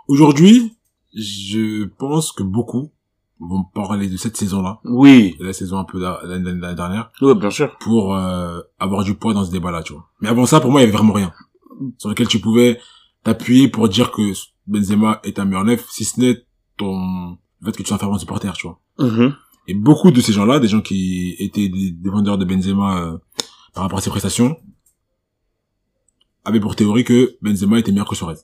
Aujourd'hui, 0.07 0.77
je 1.13 1.85
pense 1.85 2.31
que 2.31 2.43
beaucoup 2.43 2.91
vont 3.39 3.63
parler 3.63 4.07
de 4.07 4.17
cette 4.17 4.37
saison-là, 4.37 4.79
oui 4.83 5.35
la 5.39 5.51
saison 5.51 5.79
un 5.79 5.83
peu 5.83 5.99
l'année 5.99 6.51
l'année 6.51 6.75
dernière, 6.75 7.11
ouais 7.21 7.33
bien 7.33 7.49
sûr 7.49 7.75
pour 7.79 8.15
euh, 8.15 8.61
avoir 8.77 9.03
du 9.03 9.15
poids 9.15 9.33
dans 9.33 9.43
ce 9.43 9.51
débat-là, 9.51 9.81
tu 9.81 9.93
vois. 9.93 10.07
Mais 10.21 10.29
avant 10.29 10.45
ça, 10.45 10.59
pour 10.59 10.69
moi, 10.69 10.81
il 10.81 10.83
y 10.83 10.87
avait 10.87 10.95
vraiment 10.95 11.13
rien 11.13 11.33
sur 11.97 12.09
lequel 12.09 12.27
tu 12.27 12.39
pouvais 12.39 12.79
t'appuyer 13.23 13.67
pour 13.67 13.89
dire 13.89 14.11
que 14.11 14.21
Benzema 14.67 15.19
est 15.23 15.39
un 15.39 15.45
meilleur 15.45 15.63
neuf, 15.63 15.87
si 15.89 16.05
ce 16.05 16.19
n'est 16.19 16.45
ton 16.77 17.37
le 17.61 17.67
fait 17.67 17.77
que 17.77 17.83
tu 17.83 17.87
sois 17.87 17.95
un 17.95 17.99
fervent 17.99 18.17
supporter, 18.17 18.53
tu 18.53 18.67
vois. 18.67 18.79
Mhm. 18.99 19.35
Et 19.67 19.73
beaucoup 19.73 20.11
de 20.11 20.19
ces 20.21 20.33
gens-là, 20.33 20.59
des 20.59 20.67
gens 20.67 20.81
qui 20.81 21.35
étaient 21.39 21.69
des 21.69 21.91
défendeurs 21.91 22.37
de 22.37 22.45
Benzema 22.45 23.01
euh, 23.01 23.17
par 23.73 23.83
rapport 23.83 23.99
à 23.99 24.01
ses 24.01 24.09
prestations, 24.09 24.57
avaient 26.43 26.59
pour 26.59 26.75
théorie 26.75 27.03
que 27.03 27.37
Benzema 27.41 27.79
était 27.79 27.91
meilleur 27.91 28.09
que 28.09 28.15
Suarez. 28.15 28.37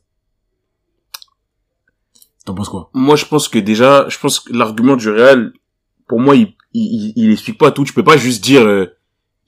T'en 2.45 2.53
penses 2.53 2.69
quoi? 2.69 2.89
Moi 2.93 3.15
je 3.15 3.25
pense 3.25 3.49
que 3.49 3.59
déjà 3.59 4.07
je 4.07 4.17
pense 4.19 4.39
que 4.39 4.53
l'argument 4.53 4.95
du 4.95 5.09
Real 5.09 5.51
pour 6.07 6.21
moi 6.21 6.35
il, 6.35 6.55
il 6.73 7.11
il 7.17 7.31
explique 7.31 7.57
pas 7.57 7.71
tout 7.71 7.83
tu 7.83 7.91
peux 7.91 8.05
pas 8.05 8.15
juste 8.15 8.41
dire 8.41 8.61
euh, 8.65 8.95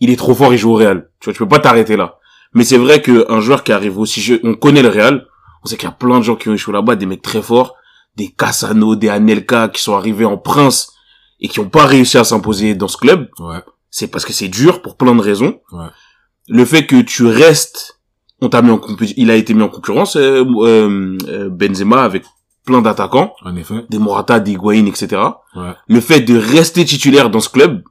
il 0.02 0.10
est 0.10 0.18
trop 0.18 0.36
fort 0.36 0.52
il 0.54 0.58
joue 0.58 0.72
au 0.72 0.76
Real 0.76 1.10
tu 1.22 1.26
vois 1.26 1.34
tu 1.34 1.40
peux 1.40 1.48
pas 1.48 1.60
t'arrêter 1.60 1.96
là 1.96 2.20
mais 2.54 2.66
c'est 2.66 2.78
vrai 2.78 3.02
que 3.02 3.32
un 3.32 3.40
joueur 3.40 3.64
qui 3.64 3.72
arrive 3.72 3.98
aussi 3.98 4.38
on 4.44 4.54
connaît 4.54 4.82
le 4.82 4.90
Real 4.90 5.26
on 5.64 5.68
sait 5.68 5.78
qu'il 5.78 5.88
y 5.88 5.92
a 5.92 5.96
plein 5.96 6.20
de 6.20 6.26
gens 6.26 6.36
qui 6.36 6.50
ont 6.50 6.54
échoué 6.54 6.74
là-bas 6.74 6.98
des 6.98 7.06
mecs 7.06 7.22
très 7.22 7.42
forts 7.42 7.76
des 8.16 8.30
Cassano 8.30 8.96
des 8.96 9.10
Anelka 9.10 9.70
qui 9.70 9.82
sont 9.82 9.96
arrivés 9.96 10.26
en 10.26 10.38
prince 10.38 10.94
et 11.40 11.48
qui 11.48 11.60
ont 11.60 11.70
pas 11.70 11.86
réussi 11.86 12.18
à 12.18 12.24
s'imposer 12.24 12.76
dans 12.76 12.88
ce 12.88 12.98
club 12.98 13.30
Ouais, 13.40 13.60
c'est 13.90 14.08
parce 14.08 14.26
que 14.26 14.34
c'est 14.34 14.50
dur 14.50 14.82
pour 14.82 14.98
plein 14.98 15.16
de 15.16 15.22
raisons 15.22 15.60
ouais. 15.72 15.88
le 16.48 16.66
fait 16.66 16.86
que 16.86 17.02
tu 17.02 17.26
restes 17.26 18.00
on 18.42 18.50
t'a 18.50 18.62
mis 18.62 18.72
en 18.72 18.82
il 19.18 19.32
a 19.32 19.36
été 19.36 19.54
mis 19.54 19.64
en 19.64 19.70
concurrence 19.70 20.16
euh, 20.16 20.44
euh, 20.64 21.18
euh, 21.28 21.50
Benzema 21.50 22.04
avec 22.04 22.24
plein 22.66 22.82
d'attaquants 22.82 23.34
En 23.44 23.56
effet. 23.56 23.86
des 23.90 23.98
Morata, 23.98 24.40
des 24.40 24.52
Higuaín, 24.52 24.86
etc. 24.88 25.22
Ouais. 25.56 25.74
Le 25.88 26.00
fait 26.02 26.22
de 26.22 26.38
rester 26.38 26.86
titulaire 26.86 27.30
dans 27.30 27.40
ce 27.40 27.50
club, 27.50 27.84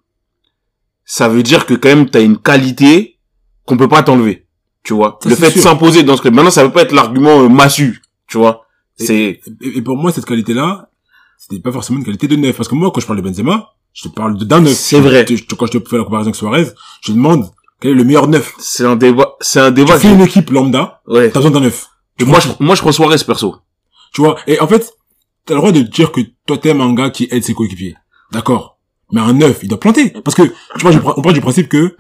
ça 1.05 1.29
veut 1.29 1.43
dire 1.43 1.67
que 1.67 1.75
quand 1.75 1.89
même 1.89 2.09
t'as 2.09 2.23
une 2.23 2.39
qualité 2.39 3.19
qu'on 3.65 3.77
peut 3.77 3.89
pas 3.89 4.03
t'enlever. 4.03 4.47
Tu 4.85 4.95
vois? 4.95 5.19
Ça, 5.23 5.29
le 5.29 5.35
fait 5.37 5.55
de 5.55 5.61
s'imposer 5.61 6.03
dans 6.03 6.17
ce 6.17 6.23
club. 6.23 6.35
Maintenant, 6.35 6.51
ça 6.51 6.65
veut 6.65 6.73
pas 6.73 6.83
être 6.83 6.93
l'argument 6.93 7.41
euh, 7.43 7.49
massu. 7.49 8.03
Tu 8.27 8.39
vois? 8.39 8.65
C'est, 8.99 9.41
Et, 9.63 9.79
et 9.79 9.83
pour 9.83 9.97
moi, 9.97 10.13
cette 10.13 10.25
qualité-là, 10.27 10.91
c'était 11.39 11.61
pas 11.63 11.73
forcément 11.73 11.99
une 12.01 12.05
qualité 12.05 12.27
de 12.29 12.37
neuf. 12.37 12.57
Parce 12.57 12.69
que 12.69 12.75
moi, 12.75 12.91
quand 12.93 13.01
je 13.01 13.07
parle 13.07 13.23
de 13.23 13.29
Benzema, 13.29 13.71
je 13.95 14.03
te 14.05 14.09
parle 14.09 14.37
d'un 14.37 14.61
neuf. 14.61 14.75
C'est 14.75 15.01
vrai. 15.01 15.25
Je- 15.29 15.37
je- 15.37 15.55
quand 15.55 15.67
je 15.67 15.79
te 15.79 15.89
fais 15.89 15.97
la 15.99 16.05
comparaison 16.05 16.29
avec 16.29 16.37
Suarez, 16.37 16.67
je 17.03 17.09
te 17.09 17.13
demande 17.13 17.49
quel 17.81 17.93
est 17.93 17.95
le 17.95 18.05
meilleur 18.05 18.27
neuf. 18.29 18.55
c'est 18.59 18.85
un 18.85 18.97
débat, 18.97 19.35
c'est 19.41 19.61
un 19.61 19.69
Tu 19.69 19.75
débat. 19.85 19.99
fais 19.99 20.13
une 20.13 20.21
équipe 20.21 20.51
lambda, 20.51 21.01
Ouais. 21.07 21.31
t'as 21.31 21.39
besoin 21.41 21.53
d'un 21.53 21.61
neuf. 21.61 21.87
Tu 22.19 22.25
Moi, 22.25 22.41
je, 22.41 22.49
moi, 22.61 22.75
je 22.75 22.81
prends 22.81 22.91
Suarez, 22.93 23.17
perso. 23.25 23.57
Tu 24.13 24.21
vois, 24.21 24.37
et 24.49 24.59
en 24.61 24.67
fait, 24.67 24.91
t'as 25.47 25.55
le 25.55 25.61
droit 25.61 25.71
de 25.73 25.83
dire 25.83 26.11
que 26.13 26.21
toi 26.47 26.59
t'aimes 26.59 26.81
un 26.81 26.93
gars 26.95 27.11
qui 27.11 27.29
aide 27.31 27.45
ses 27.45 27.55
coéquipiers. 27.55 27.95
D'accord. 28.33 28.79
Mais 29.13 29.21
un 29.21 29.33
neuf, 29.33 29.61
il 29.63 29.69
doit 29.69 29.79
planter. 29.81 30.11
Parce 30.25 30.35
que, 30.35 30.43
tu 30.43 30.81
vois, 30.83 30.91
je 30.91 30.99
on 30.99 31.23
part 31.23 31.33
du 31.33 31.41
principe 31.41 31.69
que, 31.69 31.97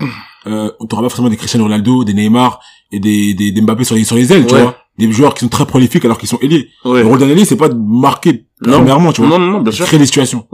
euh, 0.47 0.71
on 0.81 0.87
t'aura 0.87 1.02
pas 1.02 1.09
forcément 1.09 1.31
des 1.31 1.37
Cristiano 1.37 1.64
Ronaldo, 1.64 2.05
des 2.05 2.12
Neymar 2.12 2.61
et 2.93 2.99
des, 3.00 3.33
des, 3.35 3.50
des 3.52 3.61
Mbappé 3.62 3.85
sur 3.85 3.95
les, 3.95 4.05
sur 4.05 4.17
les 4.17 4.31
ailes, 4.33 4.47
tu 4.47 4.55
vois. 4.57 4.76
Des 4.99 5.11
joueurs 5.12 5.35
qui 5.35 5.40
sont 5.40 5.49
très 5.49 5.64
prolifiques 5.67 6.05
alors 6.05 6.19
qu'ils 6.19 6.28
sont 6.28 6.38
ailiers. 6.40 6.69
Ouais. 6.85 7.02
Le 7.02 7.07
rôle 7.07 7.19
d'un 7.21 7.28
ailier, 7.28 7.45
c'est 7.45 7.57
pas 7.57 7.69
de 7.69 7.76
marquer, 7.78 8.47
Non. 8.61 8.78
premièrement, 8.78 9.12
tu 9.12 9.21
vois. 9.23 9.31
Non, 9.31 9.38
non, 9.38 9.52
non, 9.52 9.61
bien 9.61 9.73
sûr. 9.73 9.87
créer 9.87 9.99
des 9.99 10.07
situations. 10.07 10.47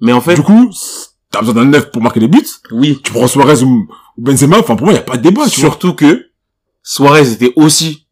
Mais 0.00 0.12
en 0.12 0.20
fait, 0.20 0.34
Du 0.34 0.42
coup, 0.42 0.70
t'as 1.30 1.40
besoin 1.40 1.54
d'un 1.54 1.64
neuf 1.66 1.90
pour 1.90 2.02
marquer 2.02 2.20
des 2.20 2.28
buts. 2.28 2.46
oui. 2.72 3.00
Tu 3.02 3.12
prends 3.12 3.26
Suarez 3.26 3.62
ou, 3.62 3.86
Benzema, 4.16 4.58
enfin, 4.58 4.76
pour 4.76 4.86
moi, 4.86 4.94
il 4.94 4.96
y 4.96 5.00
a 5.00 5.02
pas 5.02 5.16
de 5.16 5.22
débat, 5.22 5.42
tu 5.48 5.60
vois. 5.60 5.70
Surtout 5.70 5.92
que 5.94 6.26
Suarez 6.82 7.30
était 7.32 7.52
aussi 7.56 8.06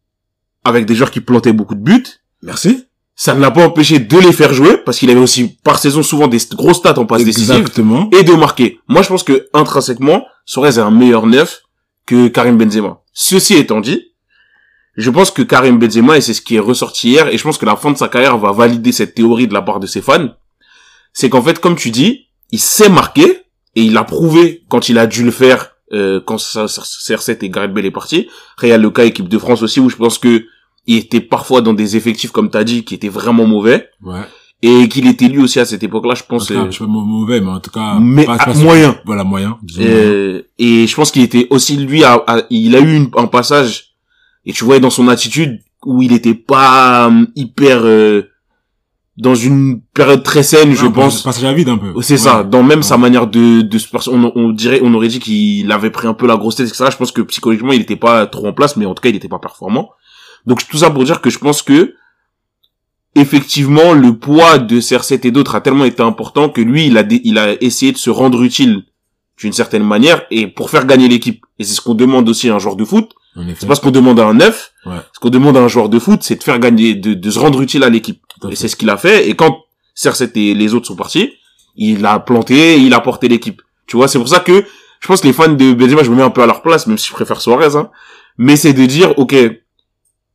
avec 0.63 0.85
des 0.85 0.95
joueurs 0.95 1.11
qui 1.11 1.21
plantaient 1.21 1.53
beaucoup 1.53 1.75
de 1.75 1.81
buts. 1.81 2.05
Merci. 2.43 2.83
Ça 3.15 3.33
ne 3.33 3.39
l'a 3.39 3.49
pas 3.49 3.65
empêché 3.65 3.97
de 3.99 4.17
les 4.19 4.31
faire 4.31 4.53
jouer 4.53 4.77
parce 4.77 4.99
qu'il 4.99 5.09
avait 5.09 5.19
aussi 5.19 5.57
par 5.63 5.79
saison 5.79 6.03
souvent 6.03 6.27
des 6.27 6.37
grosses 6.53 6.77
stats 6.77 6.99
en 6.99 7.05
passe 7.07 7.23
décisive. 7.23 7.55
Exactement. 7.55 8.09
et 8.11 8.21
de 8.23 8.33
marquer. 8.33 8.79
Moi, 8.87 9.01
je 9.01 9.07
pense 9.07 9.23
que 9.23 9.47
intrinsèquement, 9.53 10.23
Suarez 10.45 10.75
est 10.75 10.79
un 10.79 10.91
meilleur 10.91 11.25
neuf 11.25 11.63
que 12.05 12.27
Karim 12.27 12.57
Benzema. 12.57 13.01
Ceci 13.13 13.55
étant 13.55 13.81
dit, 13.81 14.06
Je 14.97 15.09
pense 15.11 15.29
que 15.31 15.43
Karim 15.43 15.77
Benzema, 15.79 16.17
et 16.17 16.21
c'est 16.21 16.33
ce 16.33 16.41
qui 16.41 16.55
est 16.55 16.59
ressorti 16.59 17.09
hier, 17.11 17.27
et 17.27 17.37
je 17.37 17.43
pense 17.43 17.57
que 17.57 17.65
la 17.65 17.75
fin 17.75 17.91
de 17.91 17.97
sa 17.97 18.07
carrière 18.07 18.37
va 18.37 18.51
valider 18.51 18.91
cette 18.91 19.13
théorie 19.13 19.47
de 19.47 19.53
la 19.53 19.61
part 19.61 19.79
de 19.79 19.85
ses 19.87 20.01
fans, 20.01 20.29
c'est 21.13 21.29
qu'en 21.29 21.41
fait, 21.41 21.59
comme 21.59 21.75
tu 21.75 21.91
dis, 21.91 22.27
il 22.51 22.59
s'est 22.59 22.89
marqué, 22.89 23.43
et 23.75 23.83
il 23.83 23.95
a 23.97 24.03
prouvé 24.03 24.63
quand 24.69 24.89
il 24.89 24.97
a 24.97 25.05
dû 25.05 25.23
le 25.23 25.29
faire, 25.31 25.71
euh, 25.93 26.19
quand 26.25 26.37
CR7 26.37 27.37
et 27.45 27.49
Gareth 27.49 27.73
Bale 27.73 27.85
est 27.85 27.91
parti. 27.91 28.27
Real 28.57 28.81
le 28.81 28.89
cas 28.89 29.05
équipe 29.05 29.29
de 29.29 29.37
France 29.37 29.61
aussi, 29.61 29.79
où 29.79 29.89
je 29.89 29.95
pense 29.95 30.17
que 30.17 30.45
il 30.87 30.97
était 30.97 31.21
parfois 31.21 31.61
dans 31.61 31.73
des 31.73 31.95
effectifs, 31.97 32.31
comme 32.31 32.49
t'as 32.49 32.63
dit, 32.63 32.83
qui 32.83 32.95
étaient 32.95 33.07
vraiment 33.09 33.45
mauvais. 33.45 33.89
Ouais. 34.03 34.21
Et 34.63 34.87
qu'il 34.89 35.05
était 35.05 35.27
lui 35.27 35.39
aussi 35.43 35.59
à 35.59 35.65
cette 35.65 35.83
époque-là, 35.83 36.15
je 36.15 36.23
pense. 36.23 36.43
En 36.43 36.47
tout 36.47 36.53
cas, 36.53 36.59
euh, 36.61 36.65
je 36.67 36.71
suis 36.71 36.85
pas 36.85 36.89
mauvais, 36.89 37.39
mais 37.41 37.51
en 37.51 37.59
tout 37.59 37.69
cas, 37.69 37.99
mais 37.99 38.25
pas- 38.25 38.33
à- 38.35 38.45
pas- 38.45 38.53
moyen. 38.55 38.97
Voilà, 39.05 39.23
moyen. 39.23 39.59
Euh, 39.79 40.41
et 40.57 40.87
je 40.87 40.95
pense 40.95 41.11
qu'il 41.11 41.21
était 41.21 41.45
aussi 41.51 41.77
lui, 41.77 42.03
à- 42.03 42.23
à- 42.25 42.41
il 42.49 42.75
a 42.75 42.79
eu 42.79 42.95
une- 42.95 43.11
un 43.15 43.27
passage 43.27 43.86
et 44.47 44.53
tu 44.53 44.63
voyais 44.63 44.79
dans 44.81 44.89
son 44.89 45.07
attitude 45.09 45.59
où 45.85 46.01
il 46.01 46.11
était 46.13 46.33
pas 46.33 47.07
euh, 47.09 47.25
hyper 47.35 47.81
euh, 47.85 48.23
dans 49.17 49.35
une 49.35 49.81
période 49.93 50.23
très 50.23 50.43
saine, 50.43 50.73
je 50.75 50.85
Ah, 50.85 50.91
pense. 50.91 51.21
Passage 51.23 51.43
à 51.43 51.53
vide 51.53 51.69
un 51.69 51.77
peu. 51.77 51.91
C'est 52.01 52.17
ça, 52.17 52.43
dans 52.43 52.63
même 52.63 52.79
Ouais. 52.79 52.83
sa 52.83 52.97
manière 52.97 53.27
de, 53.27 53.61
de 53.61 53.77
se 53.77 53.87
on, 54.09 54.31
on 54.35 54.49
dirait, 54.49 54.79
on 54.83 54.93
aurait 54.93 55.07
dit 55.07 55.19
qu'il 55.19 55.71
avait 55.71 55.89
pris 55.89 56.07
un 56.07 56.13
peu 56.13 56.27
la 56.27 56.37
grosse 56.37 56.55
tête, 56.55 56.67
etc. 56.67 56.85
Je 56.91 56.97
pense 56.97 57.11
que 57.11 57.21
psychologiquement, 57.23 57.73
il 57.73 57.81
était 57.81 57.95
pas 57.95 58.25
trop 58.27 58.47
en 58.47 58.53
place, 58.53 58.75
mais 58.77 58.85
en 58.85 58.93
tout 58.95 59.01
cas, 59.01 59.09
il 59.09 59.15
était 59.15 59.27
pas 59.27 59.39
performant. 59.39 59.89
Donc, 60.45 60.67
tout 60.67 60.77
ça 60.77 60.89
pour 60.91 61.03
dire 61.03 61.19
que 61.21 61.29
je 61.31 61.39
pense 61.39 61.61
que, 61.63 61.95
effectivement, 63.15 63.93
le 63.93 64.17
poids 64.17 64.59
de 64.59 64.79
CR7 64.79 65.27
et 65.27 65.31
d'autres 65.31 65.55
a 65.55 65.61
tellement 65.61 65.85
été 65.85 66.03
important 66.03 66.49
que 66.49 66.61
lui, 66.61 66.87
il 66.87 66.97
a, 66.97 67.03
il 67.09 67.37
a 67.37 67.61
essayé 67.61 67.91
de 67.91 67.97
se 67.97 68.09
rendre 68.09 68.41
utile 68.43 68.83
d'une 69.39 69.53
certaine 69.53 69.83
manière 69.83 70.23
et 70.31 70.47
pour 70.47 70.69
faire 70.69 70.85
gagner 70.85 71.07
l'équipe. 71.07 71.43
Et 71.59 71.63
c'est 71.63 71.73
ce 71.73 71.81
qu'on 71.81 71.95
demande 71.95 72.29
aussi 72.29 72.49
à 72.49 72.55
un 72.55 72.59
joueur 72.59 72.75
de 72.75 72.85
foot. 72.85 73.11
C'est 73.59 73.67
pas 73.67 73.75
ce 73.75 73.81
qu'on 73.81 73.91
demande 73.91 74.19
à 74.19 74.25
un 74.27 74.33
neuf. 74.33 74.73
Ouais. 74.85 74.97
Ce 75.13 75.19
qu'on 75.19 75.29
demande 75.29 75.57
à 75.57 75.61
un 75.61 75.67
joueur 75.67 75.89
de 75.89 75.99
foot, 75.99 76.23
c'est 76.23 76.35
de 76.35 76.43
faire 76.43 76.59
gagner, 76.59 76.95
de, 76.95 77.13
de 77.13 77.31
se 77.31 77.39
rendre 77.39 77.61
utile 77.61 77.83
à 77.83 77.89
l'équipe. 77.89 78.21
Et 78.49 78.55
c'est 78.55 78.67
ce 78.67 78.75
qu'il 78.75 78.89
a 78.89 78.97
fait. 78.97 79.29
Et 79.29 79.35
quand 79.35 79.59
CR7 79.95 80.31
et 80.35 80.53
les 80.53 80.73
autres 80.73 80.87
sont 80.87 80.95
partis, 80.95 81.33
il 81.75 82.05
a 82.05 82.19
planté, 82.19 82.77
il 82.79 82.93
a 82.93 82.99
porté 82.99 83.27
l'équipe. 83.27 83.61
Tu 83.85 83.95
vois, 83.95 84.07
c'est 84.07 84.17
pour 84.17 84.27
ça 84.27 84.39
que 84.39 84.65
je 84.99 85.07
pense 85.07 85.21
que 85.21 85.27
les 85.27 85.33
fans 85.33 85.49
de 85.49 85.73
Benzema, 85.73 86.03
je 86.03 86.09
me 86.09 86.15
mets 86.15 86.23
un 86.23 86.29
peu 86.29 86.41
à 86.41 86.47
leur 86.47 86.61
place, 86.61 86.87
même 86.87 86.97
si 86.97 87.07
je 87.07 87.13
préfère 87.13 87.39
Suarez. 87.39 87.75
Hein. 87.75 87.89
Mais 88.37 88.55
c'est 88.55 88.73
de 88.73 88.85
dire, 88.85 89.17
ok, 89.17 89.35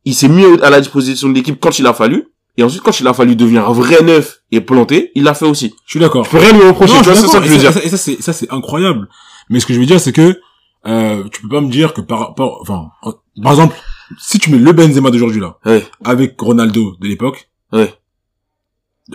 il 0.05 0.13
s'est 0.13 0.27
mis 0.27 0.45
à 0.61 0.69
la 0.69 0.79
disposition 0.79 1.29
de 1.29 1.33
l'équipe 1.33 1.59
quand 1.59 1.79
il 1.79 1.87
a 1.87 1.93
fallu. 1.93 2.27
Et 2.55 2.63
ensuite, 2.63 2.83
quand 2.83 2.99
il 2.99 3.07
a 3.07 3.13
fallu 3.13 3.35
devenir 3.35 3.67
un 3.67 3.73
vrai 3.73 4.03
neuf 4.03 4.41
et 4.51 4.61
planter, 4.61 5.11
il 5.15 5.23
l'a 5.23 5.33
fait 5.33 5.45
aussi. 5.45 5.73
Je 5.85 5.91
suis 5.91 5.99
d'accord. 5.99 6.23
Je 6.25 6.29
peux 6.29 6.37
rien 6.37 6.53
lui 6.53 6.61
reprocher. 6.61 6.93
C'est 7.03 7.27
ça 7.27 7.39
que 7.39 7.45
je 7.45 7.51
veux 7.51 7.57
dire. 7.57 7.71
Et 7.71 7.73
ça, 7.73 7.83
et 7.83 7.89
ça, 7.89 7.97
c'est, 7.97 8.21
ça, 8.21 8.31
c'est 8.31 8.51
incroyable. 8.51 9.09
Mais 9.49 9.59
ce 9.59 9.65
que 9.65 9.73
je 9.73 9.79
veux 9.79 9.85
dire, 9.85 9.99
c'est 9.99 10.13
que, 10.13 10.39
euh, 10.85 11.23
tu 11.29 11.41
peux 11.41 11.49
pas 11.49 11.61
me 11.61 11.69
dire 11.69 11.93
que 11.93 12.01
par 12.01 12.19
rapport, 12.19 12.59
enfin, 12.61 12.89
en- 13.01 13.13
par 13.41 13.51
exemple, 13.53 13.75
si 14.19 14.39
tu 14.39 14.51
mets 14.51 14.57
le 14.57 14.71
Benzema 14.73 15.09
d'aujourd'hui 15.11 15.41
là, 15.41 15.57
Ouais. 15.65 15.85
avec 16.03 16.39
Ronaldo 16.39 16.95
de 16.99 17.07
l'époque, 17.07 17.49
Ouais. 17.71 17.93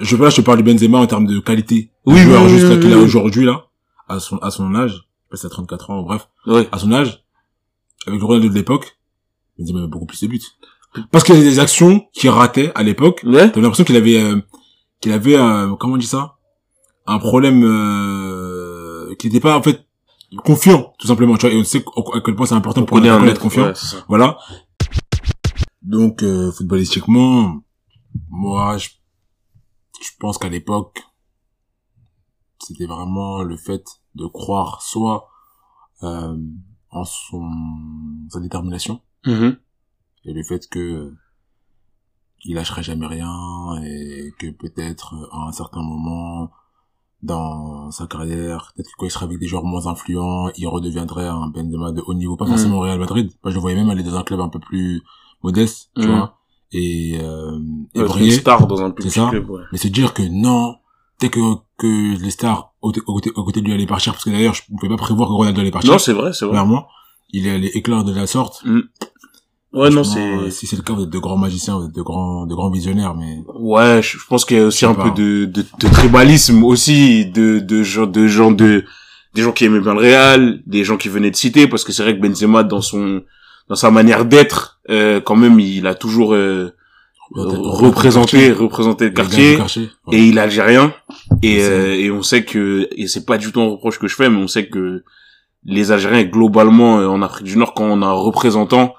je 0.00 0.16
là, 0.16 0.30
je 0.30 0.36
te 0.36 0.40
parle 0.40 0.62
du 0.62 0.64
Benzema 0.64 0.98
en 0.98 1.06
termes 1.06 1.26
de 1.26 1.38
qualité. 1.40 1.90
Oui, 2.06 2.18
joueur 2.18 2.44
oui, 2.44 2.50
juste 2.50 2.66
oui, 2.68 2.80
qu'il 2.80 2.92
a 2.92 2.98
aujourd'hui 2.98 3.44
là, 3.44 3.66
à 4.08 4.18
son, 4.20 4.38
à 4.38 4.50
son 4.50 4.74
âge, 4.74 4.90
je 4.92 4.96
sais 4.96 5.02
pas 5.30 5.36
si 5.36 5.40
c'est 5.42 5.46
à 5.46 5.50
34 5.50 5.90
ans, 5.90 6.02
bref, 6.02 6.28
Ouais. 6.46 6.68
à 6.72 6.78
son 6.78 6.92
âge, 6.92 7.24
avec 8.06 8.20
le 8.20 8.26
Ronaldo 8.26 8.48
de 8.48 8.54
l'époque, 8.54 8.98
Benzema 9.58 9.80
avait 9.80 9.88
beaucoup 9.88 10.06
plus 10.06 10.20
de 10.22 10.26
buts. 10.28 10.40
Parce 11.10 11.22
qu'il 11.24 11.34
y 11.36 11.38
a 11.38 11.42
des 11.42 11.58
actions 11.58 12.06
qu'il 12.14 12.30
ratait 12.30 12.72
à 12.74 12.82
l'époque, 12.82 13.20
Ouais. 13.24 13.48
T'avais 13.50 13.60
l'impression 13.60 13.84
qu'il 13.84 13.96
avait, 13.96 14.20
euh, 14.22 14.40
qu'il 15.00 15.12
avait, 15.12 15.36
euh, 15.36 15.74
comment 15.76 15.94
on 15.94 15.98
dit 15.98 16.06
ça, 16.06 16.36
un 17.06 17.18
problème, 17.18 17.62
euh, 17.64 19.14
qu'il 19.18 19.30
n'était 19.30 19.40
pas 19.40 19.56
en 19.56 19.62
fait 19.62 19.84
confiant, 20.44 20.92
tout 20.98 21.06
simplement. 21.06 21.36
Tu 21.36 21.46
vois, 21.46 21.54
et 21.54 21.60
on 21.60 21.64
sait 21.64 21.84
à 22.14 22.20
quel 22.24 22.34
point 22.36 22.46
c'est 22.46 22.54
important 22.54 22.82
On 22.82 22.86
pour 22.86 22.96
connaît 22.98 23.08
un 23.08 23.14
un 23.14 23.18
athlète 23.18 23.34
neuf. 23.34 23.42
confiant. 23.42 23.66
Ouais. 23.68 24.02
Voilà. 24.08 24.38
Donc, 25.82 26.22
euh, 26.22 26.52
footballistiquement, 26.52 27.62
moi, 28.28 28.76
je, 28.78 28.88
je 30.02 30.10
pense 30.20 30.38
qu'à 30.38 30.48
l'époque, 30.48 31.02
c'était 32.60 32.86
vraiment 32.86 33.42
le 33.42 33.56
fait 33.56 33.84
de 34.14 34.26
croire 34.26 34.82
soit 34.82 35.28
euh, 36.02 36.36
en 36.90 37.04
son 37.04 37.50
sa 38.30 38.40
détermination 38.40 39.00
Mhm. 39.26 39.56
et 40.24 40.32
le 40.32 40.42
fait 40.42 40.68
que 40.68 41.12
il 42.44 42.54
lâcherait 42.54 42.82
jamais 42.84 43.06
rien 43.06 43.32
et 43.82 44.32
que 44.38 44.50
peut-être 44.50 45.14
euh, 45.14 45.26
à 45.32 45.48
un 45.48 45.52
certain 45.52 45.82
moment 45.82 46.50
dans 47.22 47.90
sa 47.90 48.06
carrière, 48.06 48.72
peut-être 48.76 48.86
que 48.88 48.92
quand 48.96 49.06
il 49.06 49.10
serait 49.10 49.24
avec 49.24 49.38
des 49.38 49.46
joueurs 49.46 49.64
moins 49.64 49.86
influents, 49.86 50.48
il 50.56 50.66
redeviendrait 50.68 51.26
un 51.26 51.48
Benzema 51.48 51.90
de 51.92 52.02
haut 52.06 52.14
niveau, 52.14 52.36
pas 52.36 52.44
Mhm. 52.44 52.50
forcément 52.50 52.76
au 52.78 52.80
Real 52.82 52.98
Madrid. 52.98 53.30
Moi, 53.42 53.50
je 53.50 53.56
le 53.56 53.60
voyais 53.60 53.76
même 53.76 53.90
aller 53.90 54.02
dans 54.04 54.14
un 54.16 54.22
club 54.22 54.40
un 54.40 54.48
peu 54.48 54.60
plus 54.60 55.02
modeste, 55.42 55.90
tu 55.96 56.02
Mhm. 56.02 56.10
vois, 56.16 56.34
et, 56.72 57.18
euh, 57.20 57.58
et 57.94 58.02
briller. 58.02 58.30
star 58.32 58.66
dans 58.66 58.82
un 58.82 58.90
plus 58.90 59.04
petit 59.04 59.14
ça. 59.18 59.28
club, 59.30 59.50
ouais. 59.50 59.62
Mais 59.72 59.78
se 59.78 59.88
dire 59.88 60.14
que 60.14 60.22
non, 60.22 60.76
dès 61.20 61.28
que, 61.30 61.40
que 61.76 62.16
les 62.22 62.30
stars 62.30 62.72
au, 62.82 62.90
au 63.06 63.14
côté, 63.14 63.30
au 63.34 63.42
côté 63.44 63.60
de 63.62 63.66
lui 63.66 63.72
allaient 63.74 63.86
partir, 63.86 64.12
parce 64.12 64.24
que 64.24 64.30
d'ailleurs, 64.30 64.54
je 64.54 64.62
ne 64.70 64.76
pouvais 64.78 64.88
pas 64.90 64.96
prévoir 65.02 65.28
que 65.28 65.32
Ronaldo 65.34 65.60
allait 65.60 65.70
partir. 65.72 65.92
Non, 65.92 65.98
c'est 65.98 66.12
vrai, 66.12 66.32
c'est 66.32 66.44
vrai. 66.44 66.52
Clairement, 66.52 66.86
il 67.30 67.48
allait 67.48 67.70
éclore 67.74 68.04
de 68.04 68.12
la 68.14 68.26
sorte. 68.28 68.64
Ouais, 69.72 69.90
non, 69.90 70.02
c'est, 70.02 70.50
Si 70.50 70.66
c'est 70.66 70.76
le 70.76 70.82
cas, 70.82 70.94
vous 70.94 71.02
êtes 71.02 71.10
de 71.10 71.18
grands 71.18 71.36
magiciens, 71.36 71.78
vous 71.78 71.86
êtes 71.86 71.94
de 71.94 72.02
grands, 72.02 72.46
de 72.46 72.54
grands 72.54 72.70
visionnaires, 72.70 73.14
mais 73.14 73.42
Ouais, 73.54 74.00
je 74.02 74.16
je 74.18 74.26
pense 74.26 74.44
qu'il 74.44 74.56
y 74.56 74.60
a 74.60 74.64
aussi 74.66 74.86
un 74.86 74.94
pas. 74.94 75.04
peu 75.04 75.10
de, 75.10 75.44
de, 75.44 75.62
de 75.62 75.88
tribalisme 75.88 76.64
aussi, 76.64 77.26
de, 77.26 77.58
de 77.58 77.82
gens, 77.82 78.06
de 78.06 78.26
gens 78.26 78.50
de, 78.50 78.84
des 79.34 79.42
gens 79.42 79.52
qui 79.52 79.66
aimaient 79.66 79.80
bien 79.80 79.92
le 79.94 80.00
Real, 80.00 80.60
des 80.66 80.84
gens 80.84 80.96
qui 80.96 81.08
venaient 81.08 81.30
de 81.30 81.36
citer, 81.36 81.66
parce 81.66 81.84
que 81.84 81.92
c'est 81.92 82.02
vrai 82.02 82.16
que 82.16 82.22
Benzema, 82.26 82.62
dans 82.64 82.80
son, 82.80 83.22
dans 83.68 83.74
sa 83.76 83.90
manière 83.90 84.24
d'être, 84.24 84.80
euh, 84.88 85.20
quand 85.20 85.36
même, 85.36 85.60
il 85.60 85.86
a 85.86 85.94
toujours, 85.94 86.32
euh, 86.34 86.72
représenté, 87.32 88.52
représenté 88.52 89.04
le 89.06 89.10
quartier, 89.10 89.50
du 89.52 89.56
quartier, 89.58 89.90
ouais. 90.06 90.16
et 90.16 90.28
il 90.28 90.38
est 90.38 90.40
algérien, 90.40 90.94
et, 91.42 91.62
euh, 91.62 91.94
et 91.94 92.10
on 92.10 92.22
sait 92.22 92.44
que, 92.44 92.88
et 92.96 93.06
c'est 93.06 93.26
pas 93.26 93.36
du 93.38 93.52
tout 93.52 93.60
un 93.60 93.68
reproche 93.68 93.98
que 93.98 94.08
je 94.08 94.14
fais, 94.14 94.30
mais 94.30 94.38
on 94.38 94.48
sait 94.48 94.68
que 94.68 95.04
les 95.64 95.92
Algériens, 95.92 96.24
globalement, 96.24 96.98
euh, 97.00 97.06
en 97.08 97.20
Afrique 97.20 97.46
du 97.46 97.58
Nord, 97.58 97.74
quand 97.74 97.84
on 97.84 98.00
a 98.02 98.06
un 98.06 98.12
représentant 98.12 98.94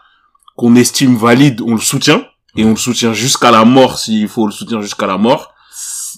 qu'on 0.59 0.75
estime 0.75 1.15
valide, 1.15 1.61
on 1.61 1.73
le 1.75 1.79
soutient, 1.91 2.21
et 2.57 2.65
on 2.65 2.71
le 2.71 2.75
soutient 2.87 3.13
jusqu'à 3.13 3.51
la 3.51 3.63
mort, 3.63 3.97
s'il 3.97 4.27
faut 4.27 4.45
le 4.45 4.51
soutenir 4.51 4.81
jusqu'à 4.81 5.07
la 5.07 5.17
mort. 5.17 5.53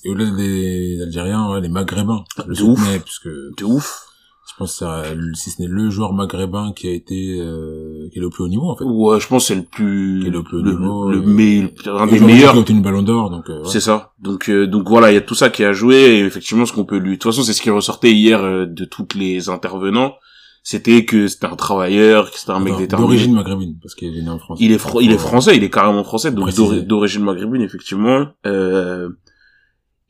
Et 0.03 0.09
au-delà 0.09 0.31
des 0.31 0.99
Algériens, 1.03 1.59
les 1.59 1.69
Maghrébins. 1.69 2.23
Je 2.37 2.43
De 2.43 2.63
ouf. 2.63 2.79
soutenais, 2.79 2.99
puisque 2.99 3.27
De 3.59 3.63
ouf. 3.65 3.87
je 4.49 4.53
pense 4.57 4.79
que 4.79 4.85
euh, 4.85 5.31
si 5.35 5.51
ce 5.51 5.61
n'est 5.61 5.67
le 5.67 5.91
joueur 5.91 6.13
maghrébin 6.13 6.73
qui 6.75 6.87
a 6.87 6.91
été, 6.91 7.37
euh, 7.39 8.09
qui 8.11 8.17
est 8.17 8.21
le 8.21 8.29
plus 8.31 8.43
haut 8.45 8.47
niveau, 8.47 8.69
en 8.71 8.75
fait. 8.75 8.83
Ouais, 8.83 9.19
je 9.19 9.27
pense 9.27 9.43
que 9.43 9.47
c'est 9.49 9.55
le 9.63 9.67
plus, 9.77 10.21
Qui 10.21 10.27
est 10.29 10.31
le 10.31 10.41
plus 10.43 10.57
haut 10.57 10.61
le, 10.63 10.71
niveau, 10.71 11.09
le 11.11 11.21
me- 11.21 11.69
un 12.01 12.07
des 12.07 12.19
meilleurs. 12.19 12.53
Il 12.53 12.57
a 12.57 12.59
obtenu 12.61 12.77
une 12.77 12.83
ballon 12.83 13.03
d'or, 13.03 13.29
donc, 13.29 13.47
euh, 13.49 13.59
ouais. 13.61 13.69
C'est 13.71 13.79
ça. 13.79 14.13
Donc, 14.19 14.49
euh, 14.49 14.65
donc 14.65 14.89
voilà, 14.89 15.11
il 15.11 15.13
y 15.13 15.17
a 15.17 15.21
tout 15.21 15.35
ça 15.35 15.49
qui 15.51 15.63
a 15.63 15.73
joué, 15.73 15.97
et 15.97 16.19
effectivement, 16.25 16.65
ce 16.65 16.73
qu'on 16.73 16.85
peut 16.85 16.97
lui, 16.97 17.11
de 17.11 17.15
toute 17.21 17.31
façon, 17.31 17.43
c'est 17.43 17.53
ce 17.53 17.61
qui 17.61 17.69
ressortait 17.69 18.11
hier 18.11 18.43
euh, 18.43 18.65
de 18.65 18.85
toutes 18.85 19.13
les 19.13 19.49
intervenants, 19.49 20.15
c'était 20.63 21.05
que 21.05 21.27
c'était 21.27 21.47
un 21.47 21.55
travailleur, 21.55 22.29
que 22.31 22.37
c'était 22.37 22.51
un 22.51 22.59
mec 22.59 22.73
déterminé. 22.77 23.07
D'origine 23.07 23.33
maghrébine, 23.33 23.77
parce 23.81 23.95
qu'il 23.95 24.15
est 24.17 24.21
né 24.21 24.29
en 24.29 24.37
France. 24.39 24.59
Il 24.61 24.71
est, 24.71 24.77
fr- 24.77 25.01
il 25.01 25.11
est 25.11 25.17
français, 25.17 25.57
il 25.57 25.63
est 25.63 25.69
carrément 25.69 26.03
français, 26.03 26.31
donc 26.31 26.45
d'origine 26.83 27.23
maghrébine, 27.23 27.61
effectivement. 27.61 28.27
Euh, 28.45 29.09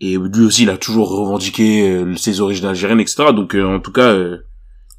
et 0.02 0.18
lui 0.18 0.46
aussi, 0.46 0.64
il 0.64 0.70
a 0.70 0.78
toujours 0.78 1.10
revendiqué 1.10 1.90
euh, 1.90 2.16
ses 2.16 2.42
origines 2.42 2.66
algériennes, 2.66 3.00
etc. 3.00 3.26
Donc, 3.36 3.56
euh, 3.56 3.66
en 3.66 3.80
tout 3.80 3.92
cas, 3.92 4.14
euh, 4.14 4.40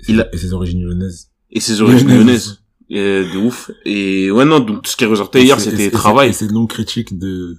il 0.08 0.20
a- 0.20 0.34
et 0.34 0.38
ses 0.38 0.52
origines 0.54 0.82
lyonnaises. 0.82 1.30
et 1.50 1.60
ses 1.60 1.82
origines 1.82 2.08
lyonnaises, 2.08 2.62
euh, 2.92 3.30
de 3.32 3.36
ouf. 3.38 3.70
Et 3.84 4.30
ouais, 4.30 4.44
non, 4.44 4.60
donc 4.60 4.86
ce 4.86 4.96
qui 4.96 5.04
ressortait 5.04 5.42
hier, 5.44 5.56
c'était 5.60 5.90
travail. 5.90 6.32
C'est 6.32 6.46
de 6.46 6.52
longues 6.52 6.70
critiques 6.70 7.18
de, 7.18 7.58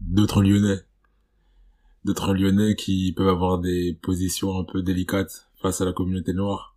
d'autres 0.00 0.42
Lyonnais. 0.42 0.80
D'autres 2.04 2.34
Lyonnais 2.34 2.74
qui 2.74 3.12
peuvent 3.16 3.28
avoir 3.28 3.58
des 3.58 3.96
positions 4.02 4.58
un 4.58 4.64
peu 4.64 4.82
délicates 4.82 5.48
face 5.60 5.80
à 5.80 5.84
la 5.84 5.92
communauté 5.92 6.32
noire. 6.32 6.71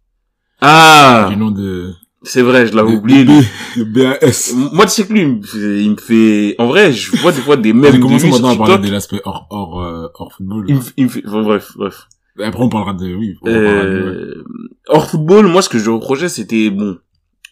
Ah, 0.61 1.27
Du 1.29 1.37
nom 1.37 1.51
de, 1.51 1.93
c'est 2.23 2.41
vrai, 2.41 2.65
je 2.67 2.75
l'avais 2.75 2.95
oublié. 2.95 3.23
lui. 3.23 3.41
BAS. 3.85 4.53
Moi, 4.73 4.85
tu 4.85 4.91
sais 4.91 5.05
que 5.07 5.13
lui, 5.13 5.21
il 5.23 5.91
me 5.91 5.97
fait, 5.97 6.55
en 6.57 6.67
vrai, 6.67 6.91
je 6.91 7.15
vois 7.17 7.31
des 7.31 7.41
fois 7.41 7.55
des 7.57 7.73
mêmes 7.73 7.95
lui 8.01 8.19
sur 8.19 8.29
maintenant 8.29 8.49
à 8.49 8.55
parler 8.57 8.87
de 8.87 8.91
l'aspect 8.91 9.21
hors, 9.25 9.45
hors, 9.51 9.81
euh, 9.83 10.07
hors 10.15 10.33
football. 10.33 10.65
Il 10.67 10.75
me, 10.75 10.81
il 10.97 11.03
me 11.05 11.09
fait, 11.09 11.23
enfin, 11.27 11.43
bref, 11.43 11.71
bref. 11.75 12.07
Après, 12.43 12.63
on 12.63 12.69
parlera 12.69 12.93
de, 12.93 13.13
oui, 13.15 13.35
on 13.41 13.45
parlera 13.45 13.83
de, 13.83 13.89
ouais. 13.89 13.93
Euh, 13.93 14.43
hors 14.87 15.09
football, 15.09 15.47
moi, 15.47 15.61
ce 15.61 15.69
que 15.69 15.77
je 15.77 15.89
reprochais, 15.89 16.27
c'était, 16.29 16.69
bon, 16.71 16.97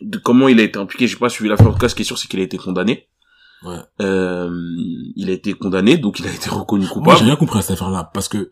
de 0.01 0.17
comment 0.17 0.47
il 0.47 0.59
a 0.59 0.63
été 0.63 0.79
impliqué, 0.79 1.07
j'ai 1.07 1.17
pas 1.17 1.29
suivi 1.29 1.49
l'affaire, 1.49 1.67
en 1.67 1.73
tout 1.73 1.77
cas, 1.79 1.89
ce 1.89 1.95
qui 1.95 2.01
est 2.01 2.05
sûr, 2.05 2.17
c'est 2.17 2.27
qu'il 2.27 2.39
a 2.39 2.43
été 2.43 2.57
condamné. 2.57 3.07
Ouais. 3.63 3.77
Euh, 4.01 4.49
il 5.15 5.29
a 5.29 5.33
été 5.33 5.53
condamné, 5.53 5.97
donc 5.97 6.19
il 6.19 6.27
a 6.27 6.31
été 6.33 6.49
reconnu 6.49 6.81
Moi, 6.85 6.89
j'ai 6.89 6.93
coupable. 6.99 7.23
rien 7.23 7.35
compris 7.35 7.59
à 7.59 7.61
cette 7.61 7.71
affaire-là, 7.71 8.09
parce 8.13 8.27
que, 8.27 8.49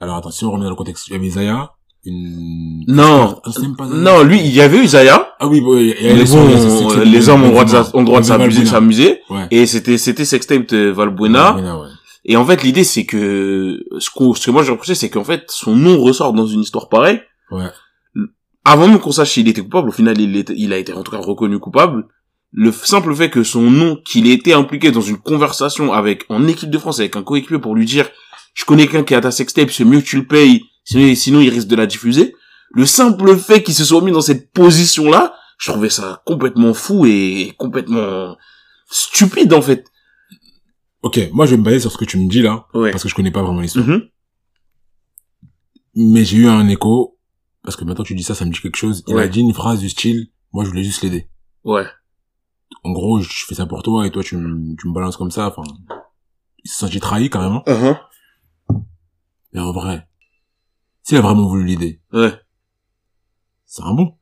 alors 0.00 0.16
attends, 0.16 0.30
si 0.30 0.44
on 0.44 0.50
remet 0.52 0.64
dans 0.64 0.70
le 0.70 0.76
contexte, 0.76 1.08
il 1.08 1.14
y 1.14 1.16
avait 1.16 1.30
Zaya, 1.30 1.72
une... 2.06 2.84
Non. 2.88 3.40
Non, 3.92 4.22
lui, 4.22 4.38
il 4.40 4.52
y 4.54 4.60
avait 4.60 4.82
Isaiah. 4.84 5.32
Ah 5.38 5.46
oui, 5.48 5.60
bon, 5.60 5.74
les 5.74 6.24
bon, 6.24 6.38
hommes 7.32 7.42
ont 7.44 7.46
le 7.46 7.50
droit 7.50 7.64
de, 7.64 7.96
ont 7.96 8.02
droit 8.04 8.20
de 8.20 8.26
s'amuser. 8.66 9.20
Ouais. 9.30 9.46
Et 9.50 9.66
c'était, 9.66 9.98
c'était 9.98 10.24
sextape 10.24 10.66
de 10.68 10.88
Valbuena. 10.90 11.52
Valbuena, 11.52 11.78
ouais. 11.80 11.88
Et 12.24 12.36
en 12.36 12.44
fait, 12.44 12.62
l'idée, 12.62 12.84
c'est 12.84 13.04
que, 13.04 13.84
ce, 13.98 14.10
qu'on- 14.10 14.34
ce 14.34 14.46
que 14.46 14.50
moi 14.50 14.62
j'ai 14.64 14.72
reproché, 14.72 14.94
c'est 14.94 15.10
qu'en 15.10 15.22
fait, 15.24 15.44
son 15.48 15.76
nom 15.76 15.98
ressort 16.00 16.32
dans 16.32 16.46
une 16.46 16.60
histoire 16.60 16.88
pareille. 16.88 17.20
Ouais. 17.50 17.66
Avant 18.64 18.88
même 18.88 18.98
qu'on 18.98 19.12
sache 19.12 19.30
s'il 19.32 19.46
était 19.48 19.60
coupable, 19.62 19.88
au 19.90 19.92
final, 19.92 20.20
il, 20.20 20.36
était- 20.36 20.54
il 20.56 20.72
a 20.72 20.78
été 20.78 20.92
en 20.92 21.02
tout 21.02 21.12
cas 21.12 21.18
reconnu 21.18 21.58
coupable. 21.60 22.04
le 22.52 22.72
simple 22.72 23.14
fait 23.14 23.28
que 23.30 23.42
son 23.44 23.70
nom, 23.70 23.98
qu'il 24.04 24.26
ait 24.28 24.32
été 24.32 24.52
impliqué 24.54 24.90
dans 24.90 25.00
une 25.02 25.18
conversation 25.18 25.92
avec, 25.92 26.24
en 26.30 26.46
équipe 26.48 26.70
de 26.70 26.78
France, 26.78 26.98
avec 27.00 27.14
un 27.16 27.22
coéquipier 27.22 27.58
pour 27.58 27.74
lui 27.74 27.84
dire, 27.86 28.08
je 28.54 28.64
connais 28.64 28.86
quelqu'un 28.86 29.04
qui 29.04 29.14
a 29.14 29.20
ta 29.20 29.30
sextape, 29.30 29.70
c'est 29.70 29.84
mieux 29.84 30.00
que 30.00 30.06
tu 30.06 30.16
le 30.16 30.26
payes, 30.26 30.62
sinon, 30.86 31.14
sinon 31.14 31.40
il 31.40 31.50
risque 31.50 31.68
de 31.68 31.76
la 31.76 31.86
diffuser. 31.86 32.34
Le 32.70 32.86
simple 32.86 33.36
fait 33.36 33.62
qu'il 33.62 33.74
se 33.74 33.84
soit 33.84 34.00
mis 34.00 34.10
dans 34.12 34.22
cette 34.22 34.50
position-là, 34.52 35.34
je 35.58 35.70
trouvais 35.70 35.90
ça 35.90 36.22
complètement 36.24 36.72
fou 36.74 37.04
et 37.06 37.54
complètement 37.58 38.36
stupide, 38.90 39.52
en 39.52 39.60
fait. 39.62 39.86
Ok, 41.02 41.20
moi 41.32 41.44
je 41.46 41.52
vais 41.52 41.56
me 41.58 41.62
baser 41.62 41.80
sur 41.80 41.92
ce 41.92 41.98
que 41.98 42.04
tu 42.04 42.18
me 42.18 42.28
dis 42.28 42.40
là, 42.42 42.66
Ouais. 42.74 42.90
parce 42.90 43.02
que 43.02 43.08
je 43.08 43.14
connais 43.14 43.30
pas 43.30 43.42
vraiment 43.42 43.60
l'histoire. 43.60 43.86
Mhm. 43.86 44.08
Mais 45.94 46.24
j'ai 46.24 46.38
eu 46.38 46.46
un 46.48 46.66
écho, 46.68 47.18
parce 47.62 47.76
que 47.76 47.84
maintenant 47.84 48.04
tu 48.04 48.14
dis 48.14 48.22
ça, 48.24 48.34
ça 48.34 48.44
me 48.44 48.50
dit 48.50 48.60
quelque 48.60 48.76
chose. 48.76 49.02
Il 49.06 49.14
Ouais. 49.14 49.22
a 49.22 49.28
dit 49.28 49.40
une 49.40 49.54
phrase 49.54 49.80
du 49.80 49.88
style, 49.88 50.28
moi 50.52 50.64
je 50.64 50.68
voulais 50.70 50.84
juste 50.84 51.02
l'aider. 51.02 51.28
Ouais. 51.64 51.84
En 52.82 52.92
gros, 52.92 53.20
je 53.20 53.44
fais 53.46 53.54
ça 53.54 53.66
pour 53.66 53.82
toi 53.82 54.06
et 54.06 54.10
toi 54.10 54.22
tu 54.22 54.36
me, 54.36 54.76
tu 54.76 54.88
me 54.88 54.92
balances 54.92 55.16
comme 55.16 55.30
ça, 55.30 55.46
enfin, 55.48 55.62
il 56.64 56.70
s'est 56.70 56.78
senti 56.80 57.00
trahi 57.00 57.30
carrément. 57.30 57.62
Uh-huh. 57.66 57.96
Mais 59.52 59.60
en 59.60 59.72
vrai, 59.72 60.06
s'il 61.06 61.16
a 61.16 61.20
vraiment 61.20 61.46
voulu 61.46 61.64
l'aider, 61.64 62.00
Ouais. 62.12 62.32
c'est 63.66 63.82
un 63.82 63.92
bon. 63.94 64.14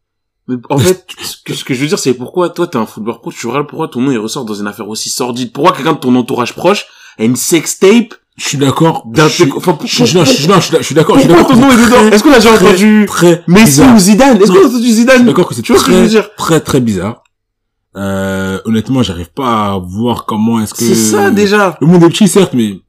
Mais 0.47 0.57
en 0.69 0.77
fait, 0.77 1.07
ce 1.23 1.37
que, 1.43 1.55
ce 1.55 1.65
que 1.65 1.73
je 1.73 1.81
veux 1.81 1.87
dire, 1.87 1.99
c'est 1.99 2.13
pourquoi 2.13 2.51
toi, 2.51 2.67
t'es 2.67 2.77
un 2.77 2.85
footballeur 2.85 3.23
pro, 3.23 3.33
tu 3.33 3.47
regardes 3.47 3.67
pourquoi 3.67 3.89
ton 3.89 4.03
nom, 4.03 4.11
il 4.11 4.19
ressort 4.19 4.45
dans 4.45 4.53
une 4.55 4.67
affaire 4.67 4.89
aussi 4.89 5.09
sordide? 5.09 5.53
Pourquoi 5.53 5.73
quelqu'un 5.73 5.95
de 5.95 5.99
ton 5.99 6.15
entourage 6.17 6.53
proche 6.55 6.85
a 7.19 7.25
une 7.25 7.37
sextape 7.37 8.13
Je 8.37 8.45
suis 8.49 8.59
d'accord. 8.59 9.07
Je 9.15 9.27
suis- 9.29 9.47
pour- 9.47 9.63
je 9.87 9.87
suis- 9.87 10.13
d'accord. 10.15 10.27
je 10.27 10.83
suis 10.83 10.95
pourquoi 10.95 11.17
d'accord 11.17 11.47
ton 11.49 11.57
nom 11.57 11.71
est 11.73 11.77
dedans? 11.83 12.11
Est-ce 12.13 12.23
qu'on 12.23 12.33
a 12.33 12.37
déjà 12.41 12.53
entendu 12.53 13.07
Très 13.09 13.43
Messi 13.49 13.81
ou 13.81 13.99
Zidane? 13.99 14.37
Est-ce 14.43 14.53
qu'on 14.53 14.65
a 14.65 14.69
entendu 14.69 14.91
Zidane? 14.91 15.25
D'accord 15.25 15.49
que 15.49 15.55
c'est 15.55 15.67
vois 15.67 15.79
très 16.37 16.61
très 16.61 16.81
bizarre. 16.81 17.23
Euh, 17.97 18.61
honnêtement, 18.67 19.03
j'arrive 19.03 19.31
pas 19.33 19.73
à 19.75 19.79
voir 19.79 20.27
comment 20.27 20.61
est-ce 20.61 20.75
que 20.75 20.81
C'est 20.85 20.95
ça, 20.97 21.31
déjà. 21.31 21.79
le 21.81 21.87
monde 21.87 22.03
est 22.03 22.09
petit 22.09 22.27
certes, 22.29 22.53
mais 22.53 22.81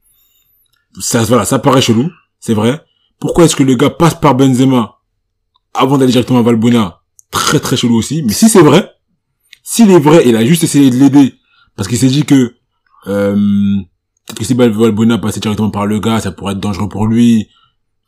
ça 1.00 1.22
voilà, 1.22 1.44
ça 1.46 1.58
paraît 1.60 1.80
chelou, 1.80 2.10
c'est 2.40 2.54
vrai. 2.54 2.84
Pourquoi 3.18 3.44
est-ce 3.44 3.56
que 3.56 3.62
le 3.62 3.74
gars 3.74 3.90
passe 3.90 4.14
par 4.14 4.34
Benzema 4.34 4.98
avant 5.74 5.98
d'aller 5.98 6.12
directement 6.12 6.38
à 6.38 6.42
Valbuena? 6.42 7.00
Très 7.30 7.60
très 7.60 7.76
chelou 7.76 7.96
aussi. 7.96 8.22
Mais 8.22 8.32
si 8.32 8.48
c'est 8.48 8.62
vrai, 8.62 8.90
s'il 9.62 9.90
est 9.90 9.98
vrai, 9.98 10.22
il 10.26 10.36
a 10.36 10.44
juste 10.44 10.64
essayé 10.64 10.90
de 10.90 10.96
l'aider 10.96 11.34
parce 11.76 11.88
qu'il 11.88 11.98
s'est 11.98 12.08
dit 12.08 12.24
que 12.24 12.54
euh, 13.06 13.34
peut-être 14.26 14.38
que 14.38 14.44
si 14.44 14.54
Valbuena 14.54 15.18
passait 15.18 15.40
directement 15.40 15.70
par 15.70 15.86
le 15.86 16.00
gars, 16.00 16.20
ça 16.20 16.32
pourrait 16.32 16.52
être 16.52 16.60
dangereux 16.60 16.88
pour 16.88 17.06
lui. 17.06 17.48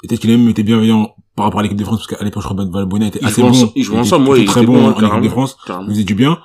Peut-être 0.02 0.20
qu'il 0.20 0.30
a 0.30 0.36
même 0.36 0.48
été 0.48 0.62
bienveillant 0.62 1.14
par 1.34 1.46
rapport 1.46 1.60
à 1.60 1.62
l'équipe 1.62 1.78
de 1.78 1.84
France 1.84 1.98
parce 1.98 2.18
qu'à 2.18 2.24
l'époque, 2.24 2.42
je 2.42 2.48
crois 2.48 2.64
que 2.64 2.70
Valbuena 2.70 3.06
était 3.08 3.18
Ils 3.20 3.26
assez 3.26 3.42
bon. 3.42 3.72
ils 3.74 3.86
était 3.86 3.96
ensemble, 3.96 4.24
plutôt 4.24 4.40
il 4.40 4.46
très 4.46 4.60
était 4.62 4.66
bon 4.66 4.80
bon, 4.80 4.92
en 4.92 5.08
équipe 5.08 5.22
de. 5.22 5.28
France. 5.28 5.56
Il 5.68 5.88
faisait 5.88 6.04
du 6.04 6.14
bien. 6.14 6.38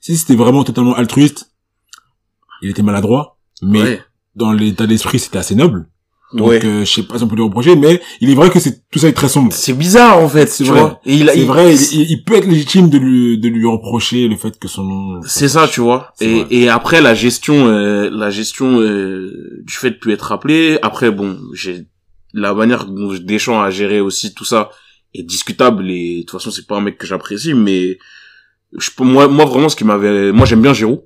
Si 0.00 0.16
c'était 0.16 0.36
vraiment 0.36 0.64
totalement 0.64 0.94
altruiste, 0.94 1.50
il 2.62 2.70
était 2.70 2.82
maladroit, 2.82 3.38
mais 3.62 4.00
dans 4.34 4.52
l'état 4.52 4.86
d'esprit, 4.86 5.18
c'était 5.18 5.38
assez 5.38 5.54
noble. 5.54 5.88
Donc, 6.34 6.48
Ouais. 6.48 6.64
euh, 6.66 6.84
je 6.84 6.92
sais 6.92 7.02
pas 7.04 7.16
si 7.16 7.24
on 7.24 7.28
peut 7.28 7.36
lui 7.36 7.44
reprocher, 7.44 7.76
mais 7.76 8.02
il 8.20 8.28
est 8.28 8.34
vrai 8.34 8.50
que 8.50 8.58
c'est 8.58 8.88
tout 8.90 8.98
ça 8.98 9.06
est 9.08 9.12
très 9.12 9.28
sombre. 9.28 9.52
C'est 9.52 9.72
bizarre, 9.72 10.18
en 10.18 10.28
fait, 10.28 10.48
C'est 10.48 10.64
vrai. 10.64 10.80
vois. 10.80 11.00
Et 11.06 11.14
il 11.14 11.28
a, 11.28 11.32
C'est 11.32 11.38
il- 11.38 11.46
vrai, 11.46 11.74
il, 11.76 12.24
peut 12.24 12.34
être 12.34 12.46
légitime 12.48 12.88
de 12.90 12.98
lui, 12.98 13.38
de 13.38 13.48
lui 13.48 13.64
reprocher 13.66 14.26
le 14.26 14.34
fait 14.36 14.58
que 14.58 14.66
son 14.66 14.82
nom... 14.82 15.20
C'est 15.26 15.48
ça, 15.48 15.68
tu 15.68 15.80
vois. 15.80 16.12
Et, 16.20 16.34
vrai. 16.40 16.46
et 16.50 16.68
après 16.68 17.00
la 17.00 17.14
gestion, 17.14 17.68
euh, 17.68 18.10
la 18.12 18.30
gestion 18.30 18.80
euh, 18.80 19.60
du 19.64 19.74
fait 19.74 19.90
de 19.92 19.96
plus 19.96 20.12
être 20.12 20.22
rappelé. 20.22 20.78
Après, 20.82 21.10
bon, 21.12 21.38
j'ai 21.52 21.86
la 22.32 22.52
manière 22.52 22.86
dont 22.86 23.14
Deschamps 23.14 23.62
a 23.62 23.70
géré 23.70 24.00
aussi 24.00 24.34
tout 24.34 24.44
ça 24.44 24.70
est 25.14 25.22
discutable 25.22 25.88
et 25.88 26.16
de 26.16 26.20
toute 26.22 26.32
façon 26.32 26.50
c'est 26.50 26.66
pas 26.66 26.76
un 26.76 26.80
mec 26.80 26.98
que 26.98 27.06
j'apprécie, 27.06 27.54
mais 27.54 27.96
je 28.76 28.90
peux 28.90 29.04
moi, 29.04 29.28
moi 29.28 29.44
vraiment 29.44 29.68
ce 29.68 29.76
qui 29.76 29.84
m'avait, 29.84 30.32
moi 30.32 30.44
j'aime 30.44 30.60
bien 30.62 30.72
Giroud. 30.74 31.02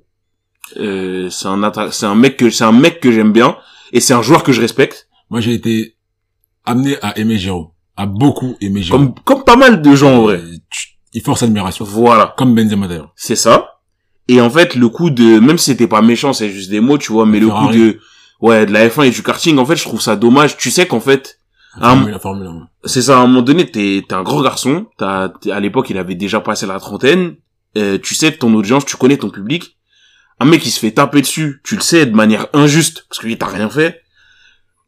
Euh, 0.77 1.29
c'est 1.29 1.47
un 1.47 1.61
atta- 1.61 1.91
c'est 1.91 2.07
un 2.07 2.15
mec 2.15 2.37
que 2.37 2.49
c'est 2.49 2.63
un 2.63 2.71
mec 2.71 2.99
que 2.99 3.11
j'aime 3.11 3.31
bien 3.31 3.55
et 3.93 3.99
c'est 3.99 4.13
un 4.15 4.23
joueur 4.23 4.41
que 4.43 4.51
je 4.51 4.61
respecte. 4.61 5.07
Moi, 5.29 5.41
j'ai 5.41 5.53
été 5.53 5.95
amené 6.65 6.97
à 7.01 7.17
aimer 7.17 7.37
Giroud. 7.37 7.69
À 7.95 8.05
beaucoup 8.05 8.55
aimer 8.61 8.81
Giroud. 8.81 9.13
Comme 9.13 9.23
comme 9.23 9.43
pas 9.43 9.55
mal 9.55 9.81
de 9.81 9.95
gens 9.95 10.17
en 10.17 10.21
vrai. 10.23 10.35
Euh, 10.35 10.57
Il 11.13 11.21
force 11.21 11.43
admiration. 11.43 11.85
Voilà. 11.85 12.33
Comme 12.37 12.55
Benzema 12.55 12.87
d'ailleurs. 12.87 13.11
C'est 13.15 13.35
ça. 13.35 13.79
Et 14.27 14.39
en 14.41 14.49
fait, 14.49 14.75
le 14.75 14.89
coup 14.89 15.09
de, 15.09 15.39
même 15.39 15.57
si 15.57 15.71
c'était 15.71 15.87
pas 15.87 16.01
méchant, 16.03 16.33
c'est 16.33 16.49
juste 16.49 16.69
des 16.69 16.79
mots, 16.79 16.99
tu 16.99 17.11
vois, 17.11 17.25
mais 17.25 17.39
le 17.39 17.49
coup 17.49 17.71
de, 17.73 17.99
ouais, 18.41 18.67
de 18.67 18.71
la 18.71 18.87
F1 18.87 19.07
et 19.07 19.09
du 19.09 19.23
karting, 19.23 19.57
en 19.57 19.65
fait, 19.65 19.75
je 19.75 19.83
trouve 19.83 20.01
ça 20.01 20.15
dommage. 20.15 20.55
Tu 20.55 20.69
sais 20.69 20.85
qu'en 20.85 20.99
fait, 20.99 21.39
1. 21.81 22.05
c'est 22.83 23.01
ça, 23.01 23.17
à 23.17 23.21
un 23.21 23.27
moment 23.27 23.41
donné, 23.41 23.65
t'es, 23.65 24.03
t'es 24.07 24.13
un 24.13 24.21
grand 24.21 24.41
garçon, 24.43 24.85
t'as, 24.97 25.31
à 25.51 25.59
l'époque, 25.59 25.89
il 25.89 25.97
avait 25.97 26.13
déjà 26.13 26.39
passé 26.41 26.67
la 26.67 26.79
trentaine, 26.79 27.37
euh, 27.75 27.97
tu 27.97 28.13
sais 28.13 28.31
ton 28.31 28.53
audience, 28.53 28.85
tu 28.85 28.97
connais 28.97 29.17
ton 29.17 29.31
public. 29.31 29.77
Un 30.39 30.45
mec 30.45 30.61
qui 30.61 30.69
se 30.69 30.79
fait 30.79 30.91
taper 30.91 31.21
dessus, 31.21 31.61
tu 31.63 31.75
le 31.75 31.81
sais 31.81 32.05
de 32.05 32.15
manière 32.15 32.47
injuste, 32.53 33.05
parce 33.09 33.19
que 33.19 33.25
lui, 33.25 33.37
t'as 33.37 33.47
rien 33.47 33.69
fait. 33.69 34.01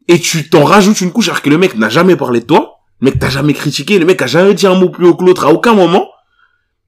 Et 0.08 0.20
tu 0.20 0.50
t'en 0.50 0.64
rajoutes 0.64 1.02
une 1.02 1.12
couche, 1.12 1.30
alors 1.30 1.42
que 1.42 1.50
le 1.50 1.58
mec 1.58 1.76
n'a 1.78 1.90
jamais 1.90 2.16
parlé 2.16 2.40
de 2.42 2.46
toi, 2.46 2.80
le 3.00 3.06
mec 3.06 3.20
t'a 3.20 3.30
jamais 3.30 3.54
critiqué, 3.54 4.00
le 4.00 4.06
mec 4.06 4.22
a 4.22 4.28
jamais 4.28 4.54
dit 4.54 4.68
un 4.68 4.76
mot 4.76 4.90
plus 4.90 5.08
haut 5.08 5.16
que 5.16 5.24
l'autre 5.24 5.46
à 5.46 5.50
aucun 5.52 5.74
moment. 5.74 6.08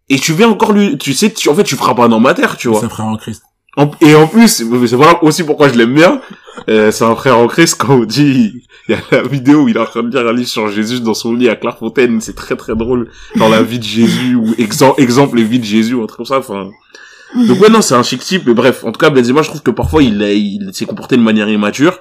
Et 0.10 0.20
tu 0.20 0.34
viens 0.34 0.50
encore 0.50 0.74
lui, 0.74 0.98
tu 0.98 1.14
sais, 1.14 1.32
tu, 1.32 1.48
en 1.50 1.56
fait, 1.56 1.64
tu 1.64 1.76
feras 1.76 1.94
pas 1.96 2.08
dans 2.08 2.20
ma 2.20 2.34
terre, 2.34 2.58
tu 2.58 2.68
vois. 2.68 2.80
C'est 2.80 2.86
un 2.88 2.90
frère 2.90 3.06
en 3.06 3.18
Christ. 3.18 3.44
En- 3.78 3.90
et 4.02 4.14
en 4.16 4.28
plus, 4.28 4.48
c'est 4.50 4.64
voilà 4.96 5.24
aussi 5.24 5.44
pourquoi 5.44 5.70
je 5.70 5.76
l'aime 5.76 5.94
bien. 5.96 6.22
Euh, 6.70 6.92
c'est 6.92 7.06
un 7.06 7.16
frère 7.16 7.38
en 7.40 7.48
Christ 7.48 7.76
quand 7.80 7.96
on 7.96 8.04
dit, 8.06 8.54
il 8.88 8.92
y 8.92 8.98
a 8.98 9.00
la 9.12 9.24
vidéo 9.24 9.64
où 9.64 9.70
il 9.70 9.76
est 9.78 9.80
en 9.80 9.86
train 9.86 10.04
de 10.04 10.16
lire 10.16 10.28
un 10.28 10.34
livre 10.34 10.48
sur 10.50 10.70
Jésus 10.70 11.00
dans 11.00 11.16
son 11.16 11.34
lit 11.34 11.50
à 11.50 11.56
Clairefontaine, 11.56 12.22
c'est 12.22 12.36
très 12.36 12.56
très 12.56 12.76
drôle. 12.76 13.10
Dans 13.38 13.50
la 13.50 13.64
vie 13.64 13.80
de 13.80 13.84
Jésus, 13.84 14.36
ou 14.36 14.54
exemple, 14.60 15.02
exemple 15.02 15.38
les 15.38 15.44
vies 15.44 15.60
de 15.60 15.66
Jésus, 15.66 15.96
ou 15.96 16.04
un 16.04 16.06
truc 16.06 16.18
comme 16.18 16.26
ça, 16.28 16.38
enfin. 16.38 16.70
Donc 17.48 17.60
ouais, 17.62 17.70
non, 17.70 17.82
c'est 17.82 17.96
un 17.96 18.04
chic 18.04 18.20
type, 18.22 18.44
mais 18.46 18.54
bref. 18.54 18.84
En 18.84 18.92
tout 18.92 19.00
cas, 19.00 19.10
Benzema, 19.10 19.42
je 19.42 19.48
trouve 19.50 19.64
que 19.64 19.72
parfois 19.72 20.04
il, 20.04 20.22
a- 20.22 20.32
il 20.34 20.70
s'est 20.74 20.86
comporté 20.86 21.18
de 21.18 21.22
manière 21.24 21.50
immature. 21.50 21.98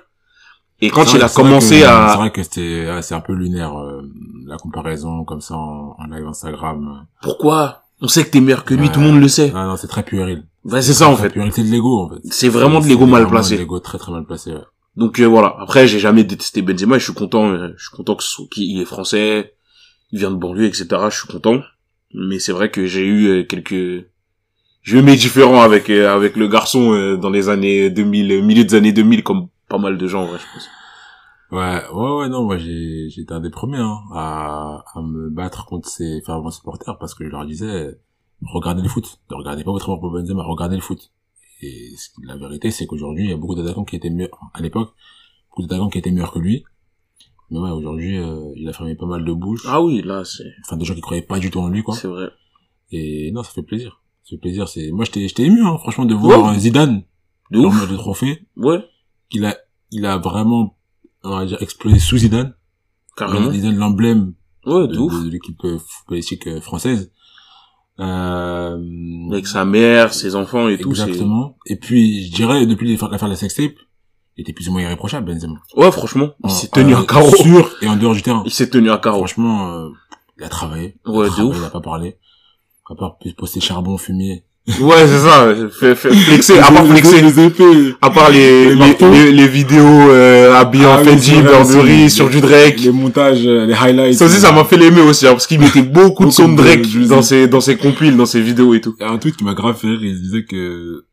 Et 0.82 0.90
quand 0.90 1.14
il 1.14 1.22
a 1.22 1.28
commencé 1.28 1.76
que- 1.76 1.80
C'est 1.80 1.84
à, 1.84 2.16
vrai 2.16 2.30
que 2.32 2.42
c'était, 2.42 2.86
c'est 3.02 3.14
un 3.14 3.20
peu 3.20 3.32
lunaire, 3.34 3.78
euh, 3.78 4.02
la 4.46 4.56
comparaison, 4.56 5.24
comme 5.24 5.40
ça, 5.40 5.54
en, 5.56 5.96
en 5.98 6.04
live 6.10 6.26
Instagram. 6.26 7.06
pourquoi? 7.22 7.84
On 8.04 8.08
sait 8.08 8.24
que 8.24 8.30
t'es 8.30 8.40
meilleur 8.40 8.64
que 8.64 8.74
lui, 8.74 8.90
tout 8.90 8.98
le 8.98 9.06
monde 9.06 9.20
le 9.20 9.28
sait. 9.28 9.52
Ah 9.54 9.64
non, 9.64 9.76
c'est 9.76 9.86
très 9.86 10.02
puéril. 10.02 10.42
Bah, 10.64 10.82
c'est 10.82 10.92
ça, 10.92 11.08
en 11.08 11.16
fait. 11.16 11.28
de 11.34 11.70
l'ego, 11.70 12.00
en 12.00 12.08
fait. 12.08 12.20
C'est 12.32 12.48
vraiment 12.48 12.80
de 12.80 12.86
l'ego 12.88 13.06
mal 13.06 13.28
placé. 13.28 13.56
l'ego 13.56 13.78
très 13.78 13.96
très 13.98 14.10
mal 14.10 14.24
placé, 14.24 14.50
ouais. 14.52 14.58
Donc 14.96 15.20
euh, 15.20 15.24
voilà. 15.26 15.56
Après, 15.60 15.86
j'ai 15.86 15.98
jamais 16.00 16.22
détesté 16.24 16.60
Benzema 16.62 16.96
et 16.96 16.98
je 16.98 17.04
suis 17.04 17.14
content. 17.14 17.48
euh, 17.48 17.72
je 17.78 17.84
suis 17.86 17.96
content 17.96 18.14
que 18.16 18.24
qu'il 18.50 18.78
est 18.80 18.84
français, 18.84 19.54
il 20.10 20.18
vient 20.18 20.30
de 20.30 20.36
banlieue, 20.36 20.66
etc. 20.66 20.86
Je 21.10 21.16
suis 21.16 21.28
content. 21.28 21.60
Mais 22.12 22.38
c'est 22.40 22.52
vrai 22.52 22.70
que 22.70 22.84
j'ai 22.84 23.06
eu 23.06 23.26
euh, 23.28 23.44
quelques, 23.44 24.04
j'ai 24.82 24.98
eu 24.98 25.02
mes 25.02 25.16
différends 25.16 25.62
avec 25.62 25.88
avec 25.88 26.36
le 26.36 26.46
garçon 26.48 27.16
dans 27.16 27.30
les 27.30 27.48
années 27.48 27.88
2000, 27.88 28.32
euh, 28.32 28.42
milieu 28.42 28.64
des 28.64 28.74
années 28.74 28.92
2000, 28.92 29.22
comme 29.22 29.48
pas 29.72 29.78
mal 29.78 29.96
de 29.96 30.06
gens, 30.06 30.24
ouais, 30.30 30.38
je 30.38 30.46
pense. 30.52 30.68
Ouais, 31.50 31.82
ouais, 31.92 32.10
ouais, 32.18 32.28
non, 32.28 32.44
moi 32.44 32.56
j'ai, 32.58 33.08
j'étais 33.10 33.32
un 33.32 33.40
des 33.40 33.50
premiers, 33.50 33.78
hein, 33.78 33.98
à, 34.14 34.84
à 34.94 35.02
me 35.02 35.28
battre 35.30 35.66
contre 35.66 35.88
ces 35.88 36.20
fervents 36.26 36.50
supporters 36.50 36.98
parce 36.98 37.14
que 37.14 37.24
je 37.24 37.30
leur 37.30 37.44
disais, 37.46 37.98
regardez 38.42 38.82
le 38.82 38.88
foot. 38.88 39.18
Ne 39.30 39.36
regardez 39.36 39.64
pas 39.64 39.70
votre 39.72 39.86
amour 39.88 40.00
pour 40.00 40.10
Benzema, 40.12 40.42
regardez 40.44 40.76
le 40.76 40.82
foot. 40.82 41.10
Et 41.62 41.90
la 42.24 42.36
vérité, 42.36 42.70
c'est 42.70 42.86
qu'aujourd'hui, 42.86 43.24
il 43.24 43.30
y 43.30 43.32
a 43.32 43.36
beaucoup 43.36 43.54
d'attaquants 43.54 43.84
qui 43.84 43.96
étaient 43.96 44.10
meilleurs, 44.10 44.38
à 44.54 44.60
l'époque, 44.60 44.90
beaucoup 45.50 45.62
d'attaquants 45.62 45.88
qui 45.90 45.98
étaient 45.98 46.10
meilleurs 46.10 46.32
que 46.32 46.38
lui. 46.38 46.64
Mais 47.50 47.58
ouais, 47.58 47.70
aujourd'hui, 47.70 48.18
euh, 48.18 48.50
il 48.56 48.66
a 48.68 48.72
fermé 48.72 48.94
pas 48.94 49.06
mal 49.06 49.24
de 49.24 49.32
bouches. 49.32 49.64
Ah 49.68 49.80
oui, 49.82 50.02
là, 50.02 50.24
c'est, 50.24 50.44
Enfin, 50.64 50.76
des 50.76 50.84
gens 50.86 50.94
qui 50.94 51.00
croyaient 51.02 51.22
pas 51.22 51.38
du 51.38 51.50
tout 51.50 51.60
en 51.60 51.68
lui, 51.68 51.82
quoi. 51.82 51.94
c'est 51.94 52.08
vrai. 52.08 52.28
Et 52.90 53.30
non, 53.32 53.42
ça 53.42 53.52
fait 53.52 53.62
plaisir. 53.62 54.00
Ça 54.24 54.30
fait 54.36 54.40
plaisir, 54.40 54.68
c'est, 54.68 54.90
moi 54.90 55.04
j'étais, 55.04 55.28
j'étais 55.28 55.42
ému, 55.44 55.62
hein, 55.64 55.76
franchement, 55.78 56.04
de 56.06 56.14
voir 56.14 56.44
Ouais. 56.44 56.56
euh, 56.56 56.58
Zidane, 56.58 57.02
De 57.50 57.58
ouf. 57.58 57.90
le 57.90 57.96
trophée, 57.96 58.46
Ouais, 58.56 58.82
qu'il 59.32 59.44
a, 59.44 59.56
il 59.90 60.06
a 60.06 60.18
vraiment, 60.18 60.76
on 61.24 61.30
va 61.36 61.44
dire, 61.46 61.60
explosé 61.60 61.98
sous 61.98 62.18
Zidane. 62.18 62.54
carrément. 63.16 63.50
Zidane, 63.50 63.76
l'emblème 63.76 64.34
Ouais, 64.64 64.86
de, 64.86 64.92
de 64.94 65.24
de 65.24 65.30
l'équipe 65.30 65.58
euh, 65.64 65.78
footballistique 65.78 66.46
euh, 66.46 66.60
française. 66.60 67.10
Euh, 67.98 68.78
Avec 69.30 69.46
sa 69.46 69.64
mère, 69.64 70.14
ses 70.14 70.34
enfants 70.36 70.68
et 70.68 70.78
tout, 70.78 70.94
c'est, 70.94 71.02
exactement. 71.02 71.56
Et 71.66 71.76
puis, 71.76 72.24
je 72.26 72.32
dirais, 72.32 72.64
depuis 72.66 72.90
l'affaire 72.96 73.10
de 73.28 73.32
la 73.32 73.36
sextape, 73.36 73.72
il 74.36 74.42
était 74.42 74.52
plus 74.52 74.68
ou 74.68 74.72
moins 74.72 74.82
irréprochable, 74.82 75.26
Benzema. 75.32 75.60
ouais, 75.76 75.90
franchement, 75.92 76.30
il 76.44 76.50
s'est 76.50 76.68
Euh, 76.68 76.80
tenu 76.80 76.94
euh, 76.94 76.98
à 77.00 77.04
carreau. 77.04 77.34
Sur 77.36 77.70
et 77.82 77.88
en 77.88 77.96
dehors 77.96 78.14
du 78.14 78.22
terrain. 78.22 78.42
Il 78.46 78.52
s'est 78.52 78.70
tenu 78.70 78.90
à 78.90 78.98
carreau. 78.98 79.18
Franchement, 79.18 79.72
euh, 79.74 79.88
il 80.38 80.44
a 80.44 80.48
travaillé. 80.48 80.96
Il 81.06 81.10
a 81.10 81.12
Ouais, 81.12 81.24
de 81.26 81.30
travaillé, 81.30 81.50
ouf. 81.50 81.56
Il 81.60 81.64
a 81.64 81.70
pas 81.70 81.80
parlé. 81.80 82.16
À 82.90 82.94
part 82.94 83.18
poster 83.36 83.60
charbon, 83.60 83.96
fumier. 83.98 84.44
Ouais, 84.80 84.94
c'est 85.06 85.18
ça. 85.18 85.48
Fait, 85.80 85.96
fait, 85.96 86.14
flexer, 86.14 86.58
à 86.60 86.70
part 86.70 86.86
flexer. 86.86 87.20
les. 87.20 87.94
À 88.00 88.10
part 88.10 88.30
les, 88.30 88.64
Les 88.66 88.68
les, 88.70 88.76
marteaux. 88.76 89.10
les, 89.10 89.32
les 89.32 89.48
vidéos 89.48 89.80
euh, 89.84 90.54
habillés 90.54 90.84
Ah 90.86 90.98
en 90.98 91.00
oui, 91.00 91.08
Fendi, 91.08 91.42
Burberry, 91.42 92.08
sur 92.10 92.28
du 92.30 92.40
Drake. 92.40 92.78
Les 92.80 92.92
montages, 92.92 93.44
euh, 93.44 93.66
les 93.66 93.74
highlights. 93.74 94.14
Ça 94.14 94.26
aussi, 94.26 94.38
ça 94.38 94.52
m'a 94.52 94.62
fait 94.64 94.76
l'aimer 94.76 95.00
aussi, 95.00 95.26
hein, 95.26 95.32
parce 95.32 95.48
qu'il 95.48 95.58
mettait 95.58 95.82
beaucoup 95.82 96.24
de 96.26 96.30
sons 96.30 96.48
de 96.48 96.52
de- 96.56 96.62
Drake 96.62 96.82
de- 96.82 97.06
dans 97.08 97.22
ses, 97.22 97.48
dans 97.48 97.60
ses 97.60 97.76
compiles, 97.76 98.16
dans 98.16 98.24
ses 98.26 98.40
vidéos 98.40 98.72
et 98.74 98.80
tout. 98.80 98.94
Il 99.00 99.02
y 99.02 99.06
a 99.08 99.10
un 99.10 99.18
truc 99.18 99.36
qui 99.36 99.42
m'a 99.44 99.54
grave 99.54 99.76
fait 99.76 99.88
rire, 99.88 99.98
il 100.00 100.20
disait 100.22 100.44
que 100.44 101.04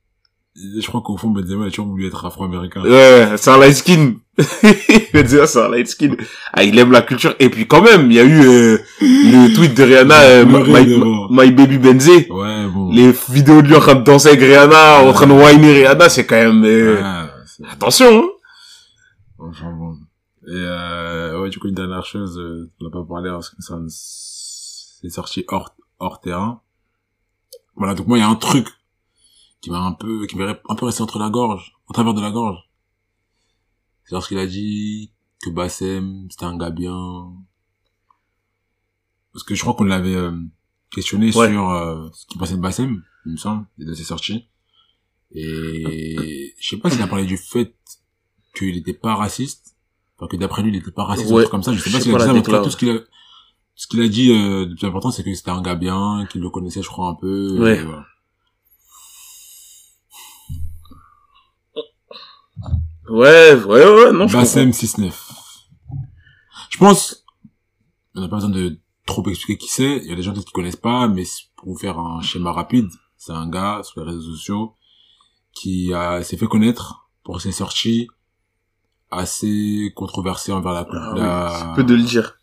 Je 0.56 0.86
crois 0.88 1.02
qu'au 1.02 1.16
fond, 1.16 1.30
Benzema 1.30 1.66
a 1.66 1.70
toujours 1.70 1.88
voulu 1.88 2.08
être 2.08 2.26
afro-américain. 2.26 2.82
Ouais, 2.84 3.30
c'est 3.38 3.50
un 3.52 3.58
light 3.60 3.76
skin. 3.76 4.14
Benzema, 5.14 5.48
c'est 5.48 5.62
un 5.62 5.70
light 5.70 5.88
skin. 5.88 6.16
Ah, 6.54 6.64
il 6.64 6.78
aime 6.80 6.92
la 6.92 7.02
culture. 7.02 7.34
Et 7.40 7.50
puis 7.50 7.66
quand 7.68 7.82
même, 7.82 8.12
il 8.12 8.16
y 8.16 8.20
a 8.20 8.24
eu 8.24 8.42
euh, 8.42 8.78
le 9.00 9.54
tweet 9.56 9.76
de 9.78 9.84
Rihanna, 9.84 10.22
euh, 10.22 10.46
my, 10.46 10.86
devant. 10.86 11.28
my 11.30 11.52
baby 11.52 11.78
Benzé. 11.78 12.28
Ouais, 12.30 12.68
bon. 12.68 12.92
Les 12.92 13.14
vidéos 13.30 13.62
de 13.62 13.68
lui 13.68 13.76
en 13.76 13.80
train 13.80 13.96
de 13.96 14.04
danser 14.04 14.30
avec 14.30 14.42
Rihanna, 14.42 15.04
en 15.04 15.14
train 15.14 15.28
de 15.28 15.34
whiner 15.34 15.72
Rihanna, 15.74 16.10
c'est 16.10 16.26
quand 16.26 16.36
même... 16.36 16.64
euh, 16.66 17.02
Ouais, 17.62 17.68
Attention, 17.72 18.24
hein. 18.24 18.28
Enfin 19.38 19.72
bon. 19.72 19.94
Et 20.48 20.52
euh, 20.52 21.42
ouais, 21.42 21.50
du 21.50 21.60
coup, 21.60 21.68
une 21.68 21.76
dernière 21.76 22.06
chose, 22.06 22.38
euh, 22.40 22.70
on 22.82 22.86
n'a 22.86 22.90
pas 22.92 23.04
parlé 23.08 23.30
parce 23.30 23.50
que 23.50 23.62
ça, 23.62 23.78
c'est 23.88 25.10
sorti 25.10 25.46
hors, 25.48 25.76
hors 26.00 26.20
terrain. 26.22 26.62
Voilà, 27.76 27.94
donc 27.94 28.08
moi, 28.08 28.18
il 28.18 28.22
y 28.22 28.24
a 28.24 28.30
un 28.30 28.36
truc 28.36 28.68
qui 29.62 29.69
m'a 29.72 29.80
un 29.80 29.91
peu, 29.93 30.26
qui 30.28 30.36
m'est 30.38 30.45
un 30.69 30.76
peu 30.76 30.86
resté 30.86 31.02
entre 31.02 31.19
la 31.19 31.30
gorge, 31.30 31.74
au 31.89 31.93
travers 31.93 32.13
de 32.13 32.22
la 32.22 32.32
gorge. 32.32 32.60
C'est 34.06 34.15
lorsqu'il 34.15 34.38
a 34.39 34.48
dit 34.48 35.12
que 35.41 35.50
Bassem, 35.50 36.28
c'était 36.30 36.45
un 36.45 36.58
gars 36.58 36.69
bien. 36.72 37.32
Parce 39.34 39.43
que 39.43 39.56
je 39.56 39.62
crois 39.62 39.74
qu'on 39.74 39.84
l'avait 39.84 40.15
euh, 40.15 40.32
questionné 40.91 41.28
Ouais. 41.36 41.50
sur 41.52 41.69
euh, 41.69 42.10
ce 42.13 42.26
qu'il 42.28 42.39
pensait 42.39 42.56
de 42.56 42.62
Bassem, 42.62 43.04
il 43.26 43.32
me 43.34 43.38
semble, 43.38 43.65
et 43.80 43.86
de 43.86 43.93
ses 43.93 44.04
sorties. 44.04 44.45
Et 45.32 46.54
je 46.60 46.67
sais 46.69 46.78
pas 46.78 46.89
s'il 46.89 47.02
a 47.02 47.08
parlé 47.08 47.26
du 47.26 47.38
fait 47.38 47.76
qu'il 48.56 48.76
était 48.78 48.93
pas 48.93 49.13
raciste, 49.15 49.76
enfin 50.17 50.28
que 50.28 50.38
d'après 50.38 50.63
lui 50.63 50.72
il 50.72 50.76
était 50.78 50.91
pas 50.91 51.04
raciste, 51.04 51.30
ou 51.30 51.36
Ouais. 51.36 51.43
truc 51.43 51.52
comme 51.52 51.63
ça. 51.63 51.74
Je 51.74 51.80
sais 51.82 51.91
pas 51.91 52.00
s'il 52.02 52.15
a 52.15 52.17
dit 52.17 52.24
ça, 52.26 52.34
mais 52.34 52.41
tout 52.41 52.69
ce 52.72 52.78
qu'il 52.78 52.89
a, 52.89 53.00
ce 53.76 53.88
qu'il 53.88 54.02
a 54.02 54.08
dit 54.08 54.32
euh, 54.32 54.65
de 54.65 54.74
plus 54.74 54.88
important, 54.88 55.12
c'est 55.12 55.24
que 55.24 55.34
c'était 55.34 55.52
un 55.52 55.62
gars 55.62 55.76
bien, 55.76 56.26
qu'il 56.32 56.41
le 56.41 56.50
connaissait, 56.50 56.82
je 56.82 56.88
crois 56.88 57.10
un 57.10 57.13
peu. 57.15 57.60
Ouais. 57.60 57.78
et 57.80 57.84
voilà. 57.84 58.06
Ouais, 63.10 63.54
ouais, 63.56 63.86
ouais, 63.86 64.12
non, 64.12 64.28
je 64.28 64.38
Bassem 64.38 64.69
6-9. 64.72 65.12
Je 66.69 66.78
pense, 66.78 67.26
on 68.15 68.22
n'a 68.22 68.28
pas 68.28 68.36
besoin 68.38 68.50
de 68.52 68.80
trop 69.06 69.28
expliquer 69.28 69.58
qui 69.58 69.69
c'est. 69.69 69.98
Il 69.98 70.06
y 70.06 70.12
a 70.12 70.15
des 70.15 70.22
gens 70.22 70.34
qui 70.34 70.45
connaissent 70.52 70.76
pas, 70.76 71.08
mais 71.08 71.24
pour 71.56 71.69
vous 71.74 71.78
faire 71.78 71.98
un 72.00 72.22
schéma 72.22 72.52
rapide, 72.52 72.88
c'est 73.17 73.32
un 73.34 73.50
gars 73.50 73.82
sur 73.84 74.00
les 74.02 74.08
réseaux 74.12 74.22
sociaux 74.34 74.76
qui 75.54 75.93
a, 75.93 76.22
s'est 76.24 76.38
fait 76.38 76.48
connaître 76.48 77.10
pour 77.24 77.41
ses 77.41 77.52
sorties 77.52 78.08
assez 79.12 79.91
controversées 79.95 80.52
envers 80.52 80.72
la, 80.74 80.82
la- 80.84 80.88
Ah 80.91 81.50
oui, 81.52 81.58
c'est 81.60 81.76
peu 81.76 81.84
de 81.84 81.95
le 81.95 82.04
dire. 82.04 82.38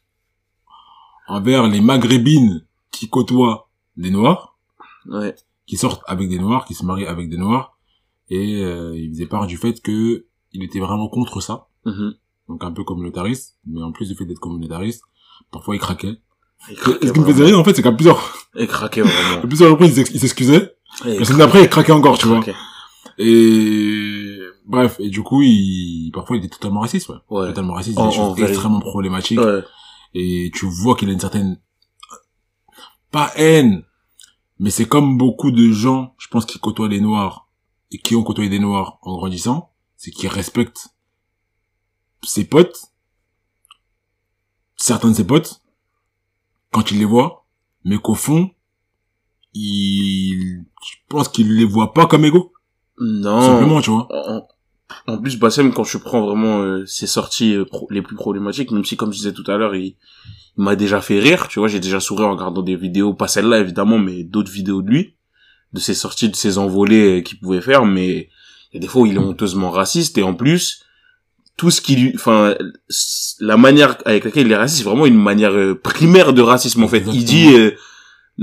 envers 1.29 1.67
les 1.69 1.81
maghrébines 1.81 2.67
qui 2.91 3.09
côtoient 3.09 3.71
des 3.97 4.11
noirs, 4.11 4.59
Ouais. 5.07 5.35
qui 5.67 5.77
sortent 5.77 6.03
avec 6.07 6.29
des 6.29 6.39
noirs, 6.41 6.65
qui 6.65 6.75
se 6.75 6.85
marient 6.85 7.07
avec 7.07 7.29
des 7.31 7.37
noirs, 7.37 7.79
et 8.29 8.63
euh, 8.65 8.97
il 8.97 9.11
faisait 9.11 9.27
part 9.27 9.47
du 9.47 9.57
fait 9.57 9.81
que 9.81 10.27
il 10.57 10.63
était 10.65 10.81
vraiment 10.81 11.09
contre 11.09 11.41
ça. 11.41 11.69
Mhm. 11.85 12.15
donc 12.49 12.63
un 12.65 12.73
peu 12.73 12.83
communautariste, 12.85 13.59
mais 13.67 13.83
en 13.83 13.93
plus 13.93 14.09
du 14.09 14.15
fait 14.17 14.25
d'être 14.25 14.39
communautariste, 14.41 15.03
parfois 15.53 15.75
il 15.77 15.79
craquait. 15.81 16.17
Il 16.71 16.77
craquait 16.77 17.07
ce 17.09 17.13
qui 17.13 17.21
me 17.21 17.25
faisait 17.27 17.45
rire, 17.45 17.59
en 17.61 17.65
fait, 17.65 17.75
c'est 17.75 17.83
qu'à 17.83 17.93
plusieurs, 17.93 18.21
Il 18.57 18.67
craquait 18.67 19.03
vraiment. 19.03 19.43
à 19.45 19.47
plusieurs 19.47 19.71
reprises, 19.71 19.91
il 19.91 19.95
s'ex- 19.97 20.11
il 20.15 20.21
s'excusait, 20.21 20.75
Et 21.05 21.19
la 21.19 21.25
semaine 21.25 21.39
d'après, 21.41 21.63
il 21.65 21.69
craquait 21.69 21.93
encore, 21.93 22.19
tu 22.19 22.27
vois. 22.27 22.41
Et, 23.19 24.39
bref, 24.67 24.97
et 24.99 25.09
du 25.11 25.23
coup, 25.23 25.43
il, 25.43 26.11
parfois, 26.13 26.37
il 26.37 26.41
était 26.45 26.55
totalement 26.57 26.81
raciste, 26.81 27.09
ouais. 27.09 27.17
Ouais. 27.31 27.47
Totalement 27.49 27.75
raciste, 27.75 27.99
En- 27.99 28.09
des 28.09 28.15
choses 28.15 28.41
extrêmement 28.41 28.81
problématiques, 28.81 29.41
Ouais. 29.41 29.63
et 30.15 30.51
tu 30.55 30.67
vois 30.67 30.95
qu'il 30.97 31.09
a 31.09 31.13
une 31.13 31.21
certaine, 31.21 31.59
pas 33.11 33.31
haine, 33.37 33.85
mais 34.59 34.71
c'est 34.71 34.87
comme 34.87 35.17
beaucoup 35.19 35.51
de 35.51 35.71
gens, 35.73 36.15
je 36.19 36.29
pense, 36.29 36.45
qui 36.47 36.59
côtoient 36.59 36.89
les 36.89 37.01
noirs, 37.01 37.49
et 37.91 37.99
qui 37.99 38.17
ont 38.17 38.23
côtoyé 38.23 38.51
des 38.51 38.59
noirs 38.59 38.99
en 39.03 39.17
grandissant, 39.17 39.73
c'est 40.07 40.13
qu'ils 40.13 40.29
respectent 40.29 40.91
ses 42.23 42.45
potes, 42.45 42.79
certains 44.77 45.09
de 45.11 45.15
ses 45.15 45.27
potes, 45.27 45.61
quand 46.71 46.93
il 46.93 46.99
les 47.01 47.05
voit, 47.05 47.45
mais 47.85 47.99
qu'au 47.99 48.15
fond, 48.15 48.53
il, 49.53 50.65
je 50.85 50.95
pense 51.09 51.29
qu'il 51.29 51.57
les 51.57 51.65
voit 51.65 51.93
pas 51.93 52.07
comme 52.07 52.25
égaux, 52.25 52.53
Non. 53.01 53.41
simplement, 53.41 53.81
tu 53.81 53.91
vois. 53.91 54.07
En, 54.13 54.47
en 55.09 55.19
plus, 55.19 55.37
Bassem, 55.41 55.73
quand 55.73 55.83
je 55.83 55.99
prends 55.99 56.25
vraiment 56.25 56.61
euh, 56.61 56.87
ses 56.87 57.09
sorties 57.09 57.55
euh, 57.57 57.65
pro- 57.65 57.89
les 57.91 58.01
plus 58.03 58.15
problématiques, 58.15 58.71
même 58.71 58.85
si, 58.85 58.97
comme 58.97 59.13
je 59.13 59.19
disais 59.19 59.33
tout 59.33 59.51
à 59.51 59.57
l'heure, 59.57 59.75
il, 59.75 59.97
il 60.57 60.63
m'a 60.63 60.77
déjà 60.77 61.01
fait 61.01 61.19
rire, 61.19 61.49
tu 61.49 61.59
vois, 61.59 61.67
j'ai 61.67 61.81
déjà 61.81 61.99
souri 61.99 62.23
en 62.23 62.31
regardant 62.31 62.63
des 62.63 62.77
vidéos, 62.77 63.13
pas 63.13 63.27
celle-là 63.27 63.59
évidemment, 63.59 63.99
mais 63.99 64.23
d'autres 64.23 64.53
vidéos 64.53 64.83
de 64.83 64.89
lui, 64.91 65.17
de 65.73 65.81
ses 65.81 65.95
sorties, 65.95 66.29
de 66.29 66.37
ses 66.37 66.59
envolées 66.59 67.19
euh, 67.19 67.23
qu'il 67.23 67.41
pouvait 67.41 67.61
faire, 67.61 67.85
mais 67.85 68.29
a 68.77 68.81
des 68.81 68.89
fois 68.89 69.07
il 69.09 69.15
est 69.15 69.19
honteusement 69.19 69.71
raciste, 69.71 70.19
et 70.19 70.23
en 70.23 70.35
plus, 70.35 70.83
tout 71.57 71.71
ce 71.71 71.81
qui 71.81 71.97
lui, 71.97 72.13
enfin, 72.15 72.55
la 73.41 73.57
manière 73.57 73.97
avec 74.05 74.25
laquelle 74.25 74.47
il 74.47 74.53
est 74.53 74.57
raciste, 74.57 74.83
c'est 74.83 74.89
vraiment 74.89 75.07
une 75.07 75.21
manière 75.21 75.53
euh, 75.53 75.75
primaire 75.75 76.33
de 76.33 76.43
racisme, 76.43 76.83
en 76.83 76.89
fait. 76.89 77.03
Il 77.13 77.25
dit, 77.25 77.55
euh, 77.55 77.71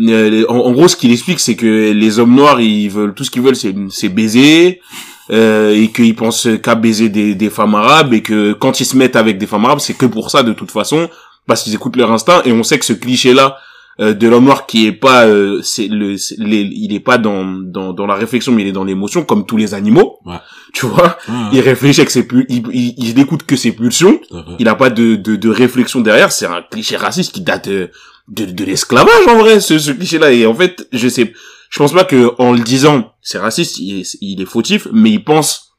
euh, 0.10 0.46
en, 0.50 0.56
en 0.56 0.72
gros, 0.72 0.88
ce 0.88 0.96
qu'il 0.96 1.12
explique, 1.12 1.40
c'est 1.40 1.56
que 1.56 1.92
les 1.92 2.20
hommes 2.20 2.36
noirs, 2.36 2.60
ils 2.60 2.90
veulent, 2.90 3.14
tout 3.14 3.24
ce 3.24 3.30
qu'ils 3.30 3.44
veulent, 3.44 3.56
c'est, 3.56 3.76
c'est 3.92 4.10
baiser, 4.10 4.82
euh, 5.30 5.76
et 5.76 5.92
qu'ils 5.92 6.16
pensent 6.16 6.48
qu'à 6.64 6.76
baiser 6.76 7.10
des, 7.10 7.36
des 7.36 7.50
femmes 7.52 7.76
arabes, 7.76 8.14
et 8.14 8.22
que 8.22 8.54
quand 8.54 8.80
ils 8.80 8.86
se 8.86 8.98
mettent 8.98 9.16
avec 9.16 9.38
des 9.38 9.46
femmes 9.46 9.66
arabes, 9.66 9.80
c'est 9.80 9.94
que 9.94 10.08
pour 10.08 10.32
ça, 10.32 10.42
de 10.42 10.54
toute 10.54 10.72
façon, 10.72 11.10
parce 11.46 11.62
qu'ils 11.64 11.76
écoutent 11.76 11.96
leur 11.96 12.12
instinct, 12.12 12.42
et 12.46 12.52
on 12.52 12.64
sait 12.64 12.80
que 12.80 12.86
ce 12.86 12.94
cliché-là, 12.94 13.58
euh, 14.00 14.14
de 14.14 14.28
l'homme 14.28 14.46
noir 14.46 14.66
qui 14.66 14.88
est 14.88 14.92
pas, 14.92 15.26
euh, 15.28 15.62
c'est 15.62 15.88
le, 15.88 16.16
les- 16.40 16.62
il 16.74 16.94
est 16.94 17.00
pas 17.00 17.18
dans, 17.18 17.46
dans, 17.46 17.94
dans 17.94 18.06
la 18.08 18.16
réflexion, 18.16 18.52
mais 18.52 18.64
il 18.64 18.68
est 18.70 18.72
dans 18.74 18.84
l'émotion, 18.84 19.24
comme 19.24 19.46
tous 19.46 19.58
les 19.58 19.74
animaux. 19.74 20.20
Ouais. 20.26 20.36
Tu 20.74 20.88
vois, 20.88 21.18
Ouais, 21.30 21.36
il 21.54 21.60
réfléchit 21.60 22.02
avec 22.02 22.10
ses 22.10 22.26
pu- 22.28 22.48
il, 22.50 22.64
il, 22.74 22.96
il 22.98 23.16
n'écoute 23.16 23.44
que 23.44 23.56
ses 23.56 23.72
pulsions, 23.74 24.20
il 24.58 24.68
a 24.68 24.74
pas 24.74 24.90
de, 24.90 25.16
de, 25.16 25.36
de 25.36 25.50
réflexion 25.50 26.02
derrière, 26.02 26.32
c'est 26.32 26.48
un 26.48 26.64
cliché 26.64 26.98
raciste 26.98 27.32
qui 27.32 27.42
date 27.42 27.70
de, 27.70 27.92
de, 28.30 28.46
de 28.46 28.64
l'esclavage 28.64 29.28
en 29.28 29.38
vrai, 29.38 29.60
ce, 29.60 29.78
ce 29.78 29.92
cliché-là. 29.92 30.32
Et 30.32 30.48
en 30.48 30.56
fait, 30.56 30.88
je 30.92 31.08
sais, 31.08 31.32
je 31.70 31.78
pense 31.78 31.94
pas 31.94 32.06
que 32.06 32.32
en 32.40 32.54
le 32.54 32.60
disant, 32.62 33.14
c'est 33.22 33.38
raciste, 33.38 33.78
il 33.78 34.00
est, 34.00 34.18
il 34.22 34.42
est 34.42 34.46
fautif, 34.46 34.88
mais 34.92 35.12
il 35.12 35.24
pense, 35.24 35.76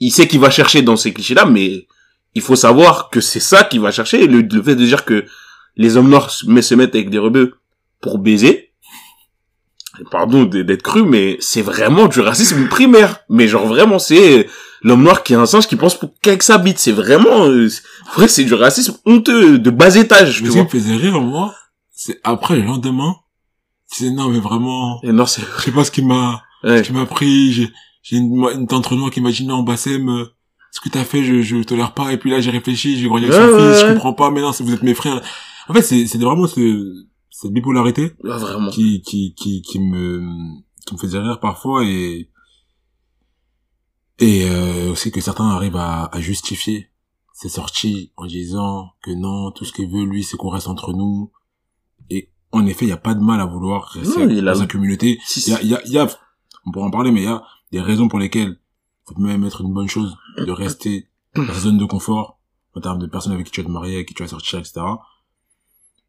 il 0.00 0.10
sait 0.10 0.26
qu'il 0.26 0.40
va 0.40 0.48
chercher 0.48 0.80
dans 0.80 0.96
ces 0.96 1.12
clichés-là, 1.12 1.44
mais 1.44 1.86
il 2.34 2.40
faut 2.40 2.56
savoir 2.56 3.10
que 3.10 3.20
c'est 3.20 3.38
ça 3.40 3.64
qu'il 3.64 3.80
va 3.80 3.90
chercher. 3.90 4.26
Le, 4.26 4.40
le 4.40 4.62
fait 4.62 4.76
de 4.76 4.84
dire 4.86 5.04
que 5.04 5.26
les 5.76 5.96
hommes 5.96 6.08
noirs 6.08 6.30
se, 6.30 6.46
met- 6.46 6.62
se 6.62 6.74
mettent 6.74 6.94
avec 6.94 7.10
des 7.10 7.18
rebeux 7.18 7.54
pour 8.00 8.18
baiser, 8.18 8.72
pardon 10.10 10.44
d'être 10.44 10.82
cru, 10.82 11.04
mais 11.04 11.36
c'est 11.40 11.62
vraiment 11.62 12.06
du 12.08 12.20
racisme 12.20 12.66
primaire. 12.68 13.20
Mais 13.28 13.46
genre 13.48 13.66
vraiment, 13.66 13.98
c'est 13.98 14.48
l'homme 14.82 15.02
noir 15.02 15.22
qui 15.22 15.34
est 15.34 15.36
un 15.36 15.46
singe 15.46 15.66
qui 15.66 15.76
pense 15.76 15.98
pour 15.98 16.10
qu'avec 16.22 16.42
sa 16.42 16.58
bite. 16.58 16.78
C'est 16.78 16.92
vraiment, 16.92 17.44
euh, 17.46 17.68
c'est- 17.68 17.82
vrai, 18.14 18.28
c'est 18.28 18.44
du 18.44 18.54
racisme 18.54 18.96
honteux 19.04 19.58
de 19.58 19.70
bas 19.70 19.94
étage, 19.96 20.36
tu 20.38 20.42
Mais 20.44 20.48
ce 20.48 20.52
qui 20.52 20.58
vois. 20.58 20.64
me 20.64 20.68
faisait 20.70 20.96
rire, 20.96 21.20
moi, 21.20 21.54
c'est 21.94 22.18
après, 22.24 22.56
le 22.56 22.62
lendemain, 22.62 23.14
tu 23.92 24.04
sais, 24.04 24.10
non, 24.10 24.28
mais 24.30 24.40
vraiment, 24.40 25.00
Et 25.02 25.12
non, 25.12 25.26
c'est, 25.26 25.42
je 25.58 25.62
sais 25.64 25.70
pas 25.72 25.84
ce 25.84 25.90
qui 25.90 26.02
m'a, 26.02 26.42
ouais. 26.64 26.78
ce 26.78 26.82
qui 26.84 26.92
m'a 26.94 27.04
pris, 27.06 27.52
j'ai, 27.52 27.70
j'ai 28.02 28.16
une, 28.16 28.32
une 28.54 28.66
tante 28.66 28.86
Renoir 28.86 29.10
qui 29.10 29.20
m'a 29.20 29.30
dit, 29.30 29.44
non, 29.44 29.62
Bassem, 29.62 30.08
euh, 30.08 30.24
ce 30.72 30.80
que 30.80 30.88
t'as 30.88 31.04
fait, 31.04 31.22
je, 31.22 31.42
je 31.42 31.62
tolère 31.62 31.92
pas, 31.92 32.12
et 32.12 32.16
puis 32.16 32.30
là, 32.30 32.40
j'ai 32.40 32.50
réfléchi, 32.50 32.98
j'ai 32.98 33.06
grandi 33.08 33.26
avec 33.26 33.38
Ouais, 33.38 33.46
son 33.46 33.56
ouais, 33.62 33.72
fils, 33.74 33.80
je 33.82 33.92
comprends 33.92 34.14
pas, 34.14 34.30
mais 34.30 34.40
non, 34.40 34.52
si 34.52 34.62
vous 34.62 34.72
êtes 34.72 34.82
mes 34.82 34.94
frères. 34.94 35.20
En 35.72 35.74
fait, 35.74 35.82
c'est, 35.82 36.06
c'est 36.06 36.18
vraiment 36.18 36.46
ce, 36.46 37.06
cette 37.30 37.50
bipolarité 37.52 38.12
Ah, 38.24 38.36
vraiment. 38.36 38.68
qui, 38.70 39.00
qui, 39.00 39.32
qui, 39.34 39.62
qui 39.62 39.78
me, 39.80 40.20
qui 40.86 40.94
me 40.94 40.98
faisait 40.98 41.18
rire 41.18 41.40
parfois 41.40 41.82
et, 41.86 42.28
et, 44.18 44.44
euh, 44.50 44.92
aussi 44.92 45.10
que 45.10 45.22
certains 45.22 45.48
arrivent 45.48 45.76
à, 45.76 46.04
à 46.12 46.20
justifier 46.20 46.90
ces 47.32 47.48
sorties 47.48 48.12
en 48.18 48.26
disant 48.26 48.90
que 49.02 49.10
non, 49.12 49.50
tout 49.50 49.64
ce 49.64 49.72
qu'il 49.72 49.88
veut, 49.90 50.04
lui, 50.04 50.22
c'est 50.22 50.36
qu'on 50.36 50.50
reste 50.50 50.68
entre 50.68 50.92
nous. 50.92 51.32
Et, 52.10 52.30
en 52.52 52.66
effet, 52.66 52.84
il 52.84 52.88
n'y 52.88 52.92
a 52.92 52.98
pas 52.98 53.14
de 53.14 53.20
mal 53.22 53.40
à 53.40 53.46
vouloir 53.46 53.84
rester 53.88 54.26
Non, 54.26 54.26
dans 54.42 54.60
une 54.60 54.68
communauté. 54.68 55.18
Si- 55.24 55.50
Il 55.50 55.52
y 55.52 55.56
a, 55.56 55.62
y 55.62 55.74
a, 55.74 55.88
y 55.88 55.98
a, 55.98 56.08
on 56.66 56.70
pourra 56.70 56.86
en 56.86 56.90
parler, 56.90 57.10
mais 57.10 57.22
il 57.22 57.24
y 57.24 57.28
a 57.28 57.42
des 57.72 57.80
raisons 57.80 58.08
pour 58.08 58.18
lesquelles 58.18 58.60
ça 59.08 59.14
peut 59.14 59.22
même 59.22 59.42
être 59.44 59.62
une 59.62 59.72
bonne 59.72 59.88
chose 59.88 60.14
de 60.36 60.50
rester 60.52 61.08
dans 61.34 61.46
sa 61.46 61.60
zone 61.60 61.78
de 61.78 61.86
confort 61.86 62.38
en 62.74 62.80
termes 62.82 62.98
de 62.98 63.06
personnes 63.06 63.32
avec 63.32 63.46
qui 63.46 63.52
tu 63.52 63.62
vas 63.62 63.66
te 63.66 63.72
marier, 63.72 63.94
avec 63.94 64.08
qui 64.08 64.14
tu 64.14 64.22
vas 64.22 64.28
sortir, 64.28 64.58
etc. 64.58 64.80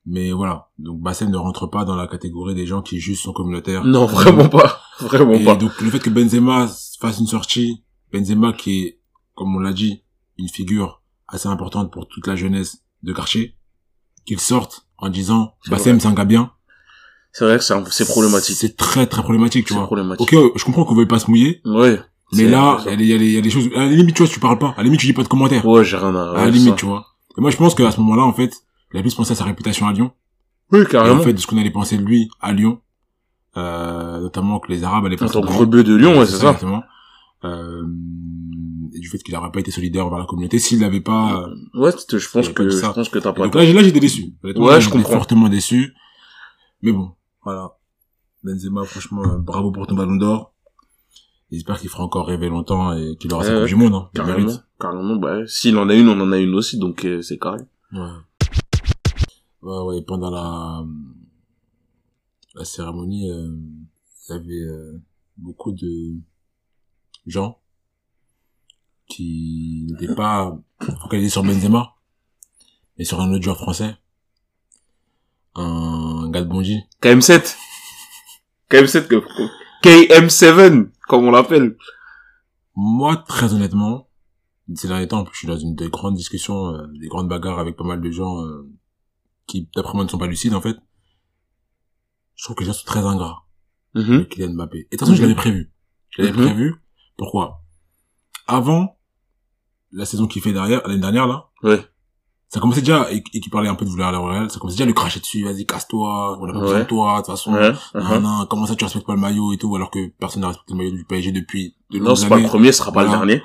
Mais 0.06 0.32
voilà. 0.32 0.70
Donc, 0.80 1.00
Bassem 1.02 1.30
ne 1.30 1.38
rentre 1.38 1.68
pas 1.68 1.86
dans 1.86 1.96
la 1.96 2.08
catégorie 2.08 2.56
des 2.56 2.66
gens 2.66 2.82
qui 2.82 3.00
jugent 3.00 3.22
son 3.22 3.32
communautaire. 3.34 3.86
Non, 3.86 4.06
vraiment 4.06 4.50
pas. 4.50 4.80
Vraiment 5.00 5.34
Et 5.34 5.44
pas. 5.44 5.56
donc, 5.56 5.80
le 5.82 5.90
fait 5.90 6.00
que 6.00 6.10
Benzema 6.10 6.68
fasse 7.00 7.20
une 7.20 7.26
sortie, 7.28 7.84
Benzema 8.12 8.54
qui 8.54 8.84
est, 8.84 9.00
comme 9.36 9.56
on 9.56 9.60
l'a 9.60 9.74
dit, 9.74 10.04
une 10.38 10.48
figure 10.50 11.02
assez 11.28 11.48
importante 11.48 11.92
pour 11.92 12.08
toute 12.08 12.28
la 12.28 12.36
jeunesse 12.36 12.84
de 13.02 13.12
quartier, 13.14 13.56
qu'il 14.26 14.40
sorte 14.40 14.86
en 14.98 15.10
disant, 15.10 15.56
Bassem, 15.70 16.00
c'est 16.00 16.08
un 16.08 16.14
gars 16.14 16.26
bien. 16.26 16.52
C'est 17.32 17.46
vrai 17.46 17.58
que 17.58 17.64
c'est 17.64 18.06
problématique. 18.08 18.56
C'est 18.56 18.78
très, 18.78 19.08
très 19.08 19.24
problématique, 19.24 19.66
tu 19.68 19.74
vois. 19.74 19.86
problématique. 19.86 20.32
Ok, 20.34 20.52
je 20.56 20.64
comprends 20.66 20.86
qu'on 20.86 20.96
veuille 20.96 21.08
pas 21.08 21.18
se 21.20 21.30
mouiller, 21.32 21.62
Ouais. 21.66 22.00
mais 22.34 22.48
là, 22.48 22.78
il 22.86 22.90
y, 22.92 22.94
a 22.94 22.96
des- 22.98 23.04
il 23.06 23.10
y, 23.10 23.14
a 23.14 23.18
des- 23.18 23.26
il 23.26 23.32
y 23.32 23.38
a 23.38 23.42
des 23.42 23.50
choses, 23.50 23.70
à 23.76 23.80
la 23.80 23.88
limite, 23.88 24.16
tu 24.16 24.22
vois, 24.24 24.32
tu 24.32 24.40
parles 24.40 24.60
pas. 24.60 24.70
À 24.72 24.78
la 24.78 24.84
limite, 24.84 25.00
tu 25.00 25.08
dis 25.08 25.14
pas 25.14 25.24
de 25.24 25.28
commentaires. 25.28 25.66
Ouais, 25.66 25.84
j'ai 25.84 25.98
rien 25.98 26.14
à, 26.14 26.32
à 26.34 26.46
la 26.46 26.52
limite, 26.52 26.70
ça. 26.72 26.76
tu 26.76 26.86
vois. 26.86 27.06
Et 27.38 27.42
moi, 27.42 27.50
je 27.50 27.58
pense 27.58 27.74
qu'à 27.74 27.90
ce 27.90 28.00
moment-là, 28.02 28.24
en 28.24 28.34
fait, 28.34 28.54
il 28.94 29.00
a 29.00 29.02
plus 29.02 29.16
pensé 29.16 29.32
à 29.32 29.36
sa 29.36 29.44
réputation 29.46 29.88
à 29.88 29.94
Lyon. 29.94 30.12
Oui, 30.72 30.82
Et 30.82 30.86
carrément. 30.86 31.20
en 31.20 31.24
fait, 31.24 31.34
de 31.34 31.40
ce 31.40 31.48
qu'on 31.48 31.58
allait 31.58 31.72
penser 31.72 31.98
de 31.98 32.04
lui 32.04 32.30
à 32.42 32.54
Lyon. 32.54 32.80
Euh, 33.56 34.20
notamment 34.22 34.60
que 34.60 34.72
les 34.72 34.84
Arabes 34.84 35.06
allaient 35.06 35.22
En 35.22 35.28
pas 35.28 35.32
tant 35.32 35.42
que 35.42 35.54
rebeu 35.54 35.84
de 35.84 35.94
Lyon, 35.96 36.18
ouais, 36.18 36.26
c'est 36.26 36.38
ça. 36.38 36.48
Exactement. 36.48 36.82
euh, 37.44 37.84
et 38.96 39.00
du 39.00 39.08
fait 39.10 39.20
qu'il 39.20 39.34
n'aurait 39.36 39.52
pas 39.52 39.60
été 39.60 39.70
solidaire 39.70 40.08
envers 40.08 40.18
la 40.20 40.26
communauté 40.26 40.58
s'il 40.60 40.80
n'avait 40.80 41.02
pas. 41.02 41.48
Ouais, 41.76 41.92
je 41.92 42.30
pense 42.30 42.50
que 42.50 42.70
je 42.70 42.80
pense 42.80 43.10
que 43.10 43.20
t'as 43.20 43.32
pas. 43.34 43.44
Donc 43.44 43.54
là, 43.56 43.64
j'ai- 43.66 43.74
là, 43.74 43.84
j'étais 43.84 44.00
déçu. 44.00 44.34
Honnêtement, 44.44 44.66
Ouais, 44.66 44.82
je 44.82 44.90
comprends. 44.90 45.12
Fortement 45.14 45.50
déçu. 45.50 45.94
Mais 46.82 46.92
bon, 46.92 47.12
voilà. 47.44 47.76
Benzema, 48.44 48.84
franchement, 48.86 49.24
euh, 49.24 49.38
bravo 49.38 49.72
pour 49.72 49.86
ton 49.88 49.96
ballon 49.96 50.16
d'or. 50.16 50.54
J'espère 51.52 51.80
qu'il 51.80 51.90
fera 51.90 52.04
encore 52.04 52.26
rêver 52.28 52.50
longtemps 52.50 52.94
et 52.94 53.16
qu'il 53.20 53.32
aura 53.34 53.44
sa 53.44 53.54
Ouais, 53.54 53.60
Coupe 53.60 53.68
du 53.68 53.76
Monde. 53.76 53.94
Hein. 53.94 54.10
Carrément, 54.16 54.52
carrément. 54.80 55.16
Bah, 55.18 55.40
s'il 55.46 55.78
en 55.78 55.88
a 55.90 55.94
une, 55.94 56.10
on 56.10 56.20
en 56.20 56.32
a 56.32 56.40
une 56.40 56.56
aussi, 56.56 56.80
donc 56.80 57.06
euh, 57.06 57.22
c'est 57.22 57.38
carré. 57.38 57.60
Ouais. 57.94 58.00
Ouais, 59.64 59.80
ouais, 59.96 60.02
pendant 60.02 60.30
la, 60.30 60.84
la 62.56 62.66
cérémonie, 62.66 63.30
euh, 63.32 63.56
il 64.30 64.32
y 64.32 64.34
avait 64.36 64.62
euh, 64.62 65.02
beaucoup 65.38 65.72
de 65.72 66.16
gens 67.26 67.60
qui 69.08 69.88
n'étaient 69.90 70.14
pas 70.16 70.58
focalisés 71.02 71.30
sur 71.30 71.44
Benzema, 71.44 71.96
mais 72.98 73.06
sur 73.06 73.22
un 73.22 73.32
autre 73.32 73.44
joueur 73.44 73.58
français. 73.58 73.96
Un 75.56 76.30
gars 76.32 76.42
de 76.42 76.50
Bondy. 76.50 76.82
KM7. 77.02 77.56
KM7, 78.70 79.08
que- 79.08 79.24
KM7, 79.84 80.90
comme 81.08 81.26
on 81.26 81.32
l'appelle. 81.32 81.78
Moi, 82.76 83.18
très 83.28 83.54
honnêtement, 83.54 84.10
ces 84.76 84.88
derniers 84.88 85.08
temps, 85.08 85.26
je 85.32 85.38
suis 85.38 85.48
dans 85.48 85.58
une 85.58 85.76
des 85.76 85.90
grandes 85.90 86.16
discussions, 86.16 86.70
euh, 86.74 86.88
des 87.00 87.08
grandes 87.08 87.30
bagarres 87.30 87.60
avec 87.60 87.78
pas 87.78 87.84
mal 87.84 88.02
de 88.02 88.10
gens 88.12 88.42
euh, 88.44 88.68
qui, 89.48 89.70
d'après 89.76 89.94
moi, 89.94 90.04
ne 90.04 90.10
sont 90.10 90.18
pas 90.18 90.28
lucides, 90.28 90.54
en 90.54 90.62
fait. 90.62 90.78
Je 92.36 92.44
trouve 92.44 92.56
que 92.56 92.62
les 92.62 92.68
gens 92.68 92.74
sont 92.74 92.86
très 92.86 93.02
ingrats. 93.06 93.40
Mhm. 93.96 94.14
avec 94.14 94.30
Kylian 94.30 94.54
Mbappé. 94.54 94.78
Et 94.80 94.84
de 94.84 94.90
toute 94.90 95.00
façon, 95.02 95.14
je 95.14 95.22
l'avais 95.22 95.36
prévu. 95.36 95.72
Je 96.10 96.24
l'avais 96.24 96.36
Mhm. 96.36 96.46
prévu. 96.46 96.76
Pourquoi? 97.16 97.62
Avant 98.48 98.98
la 99.92 100.06
saison 100.06 100.26
qu'il 100.26 100.42
fait 100.42 100.52
derrière, 100.52 100.82
l'année 100.88 101.00
dernière, 101.00 101.28
là, 101.28 101.50
Ouais. 101.62 101.80
ça 102.50 102.60
commençait 102.60 102.80
déjà, 102.82 103.12
et, 103.12 103.24
et 103.34 103.40
qui 103.40 103.50
parlait 103.50 103.70
un 103.70 103.76
peu 103.76 103.86
de 103.86 103.92
vouloir 103.92 104.10
aller 104.10 104.18
au 104.18 104.26
Real, 104.26 104.50
ça 104.50 104.58
commençait 104.60 104.78
déjà 104.78 104.86
à 104.86 104.88
lui 104.88 104.96
cracher 104.96 105.20
dessus, 105.20 105.44
vas-y, 105.44 105.68
casse-toi, 105.68 106.40
on 106.42 106.50
a 106.50 106.54
pas 106.54 106.60
besoin 106.60 106.80
de 106.80 106.86
toi, 106.86 107.12
de 107.14 107.18
toute 107.18 107.28
façon. 107.28 107.54
Ouais. 107.54 107.72
Non, 107.94 108.02
uh-huh. 108.02 108.20
non, 108.22 108.46
comment 108.50 108.66
ça 108.66 108.76
tu 108.76 108.84
respectes 108.84 109.06
pas 109.06 109.14
le 109.14 109.20
maillot 109.22 109.54
et 109.54 109.58
tout, 109.58 109.76
alors 109.76 109.92
que 109.92 110.08
personne 110.18 110.42
n'a 110.42 110.48
respecté 110.48 110.74
le 110.74 110.78
maillot 110.80 110.92
du 110.92 111.06
PSG 111.06 111.32
depuis 111.32 111.76
de 111.92 112.00
Non, 112.00 112.16
c'est 112.16 112.28
pas 112.28 112.40
le 112.40 112.48
premier, 112.48 112.72
ce 112.72 112.80
sera 112.80 112.92
pas 112.92 113.06
Voilà. 113.06 113.20
le 113.24 113.28
dernier. 113.28 113.44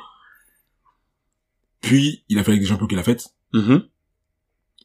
Puis, 1.81 2.25
il 2.31 2.39
a 2.39 2.45
fait 2.45 2.53
avec 2.53 2.63
des 2.63 2.67
champions 2.69 2.87
qu'il 2.87 2.99
a 2.99 3.03
fait. 3.03 3.29
Mhm. 3.53 3.83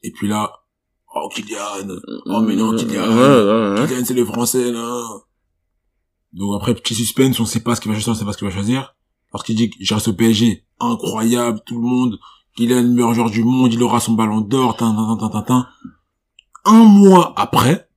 Et 0.02 0.12
puis 0.12 0.28
là, 0.28 0.63
oh, 1.14 1.28
Kylian, 1.28 1.96
Oh, 2.26 2.40
mais 2.40 2.56
non, 2.56 2.74
Kylian. 2.76 3.08
Ouais, 3.08 3.14
ouais, 3.16 3.80
ouais. 3.80 3.88
Kylian, 3.88 4.04
c'est 4.04 4.14
le 4.14 4.24
français, 4.24 4.70
là. 4.70 5.02
Donc 6.32 6.56
après, 6.56 6.74
petit 6.74 6.94
suspense, 6.94 7.38
on 7.40 7.44
sait 7.44 7.60
pas 7.60 7.74
ce 7.76 7.80
qu'il 7.80 7.90
va 7.90 7.96
choisir, 7.98 8.12
on 8.12 8.16
sait 8.16 8.24
pas 8.24 8.32
ce 8.32 8.38
qu'il 8.38 8.48
va 8.48 8.54
choisir. 8.54 8.96
Parce 9.30 9.44
qu'il 9.44 9.56
dit 9.56 9.70
que 9.70 9.76
j'ai 9.80 9.94
reste 9.94 10.08
au 10.08 10.12
PSG, 10.14 10.64
incroyable, 10.80 11.60
tout 11.66 11.80
le 11.80 11.86
monde. 11.86 12.18
Kylian, 12.56 12.82
le 12.82 12.88
meilleur 12.88 13.14
joueur 13.14 13.30
du 13.30 13.44
monde, 13.44 13.72
il 13.72 13.82
aura 13.82 14.00
son 14.00 14.12
ballon 14.12 14.40
d'or, 14.40 14.76
tin, 14.76 14.94
tin, 15.18 15.28
tin, 15.28 15.42
tin. 15.42 15.68
Un 16.64 16.84
mois 16.84 17.32
après, 17.36 17.88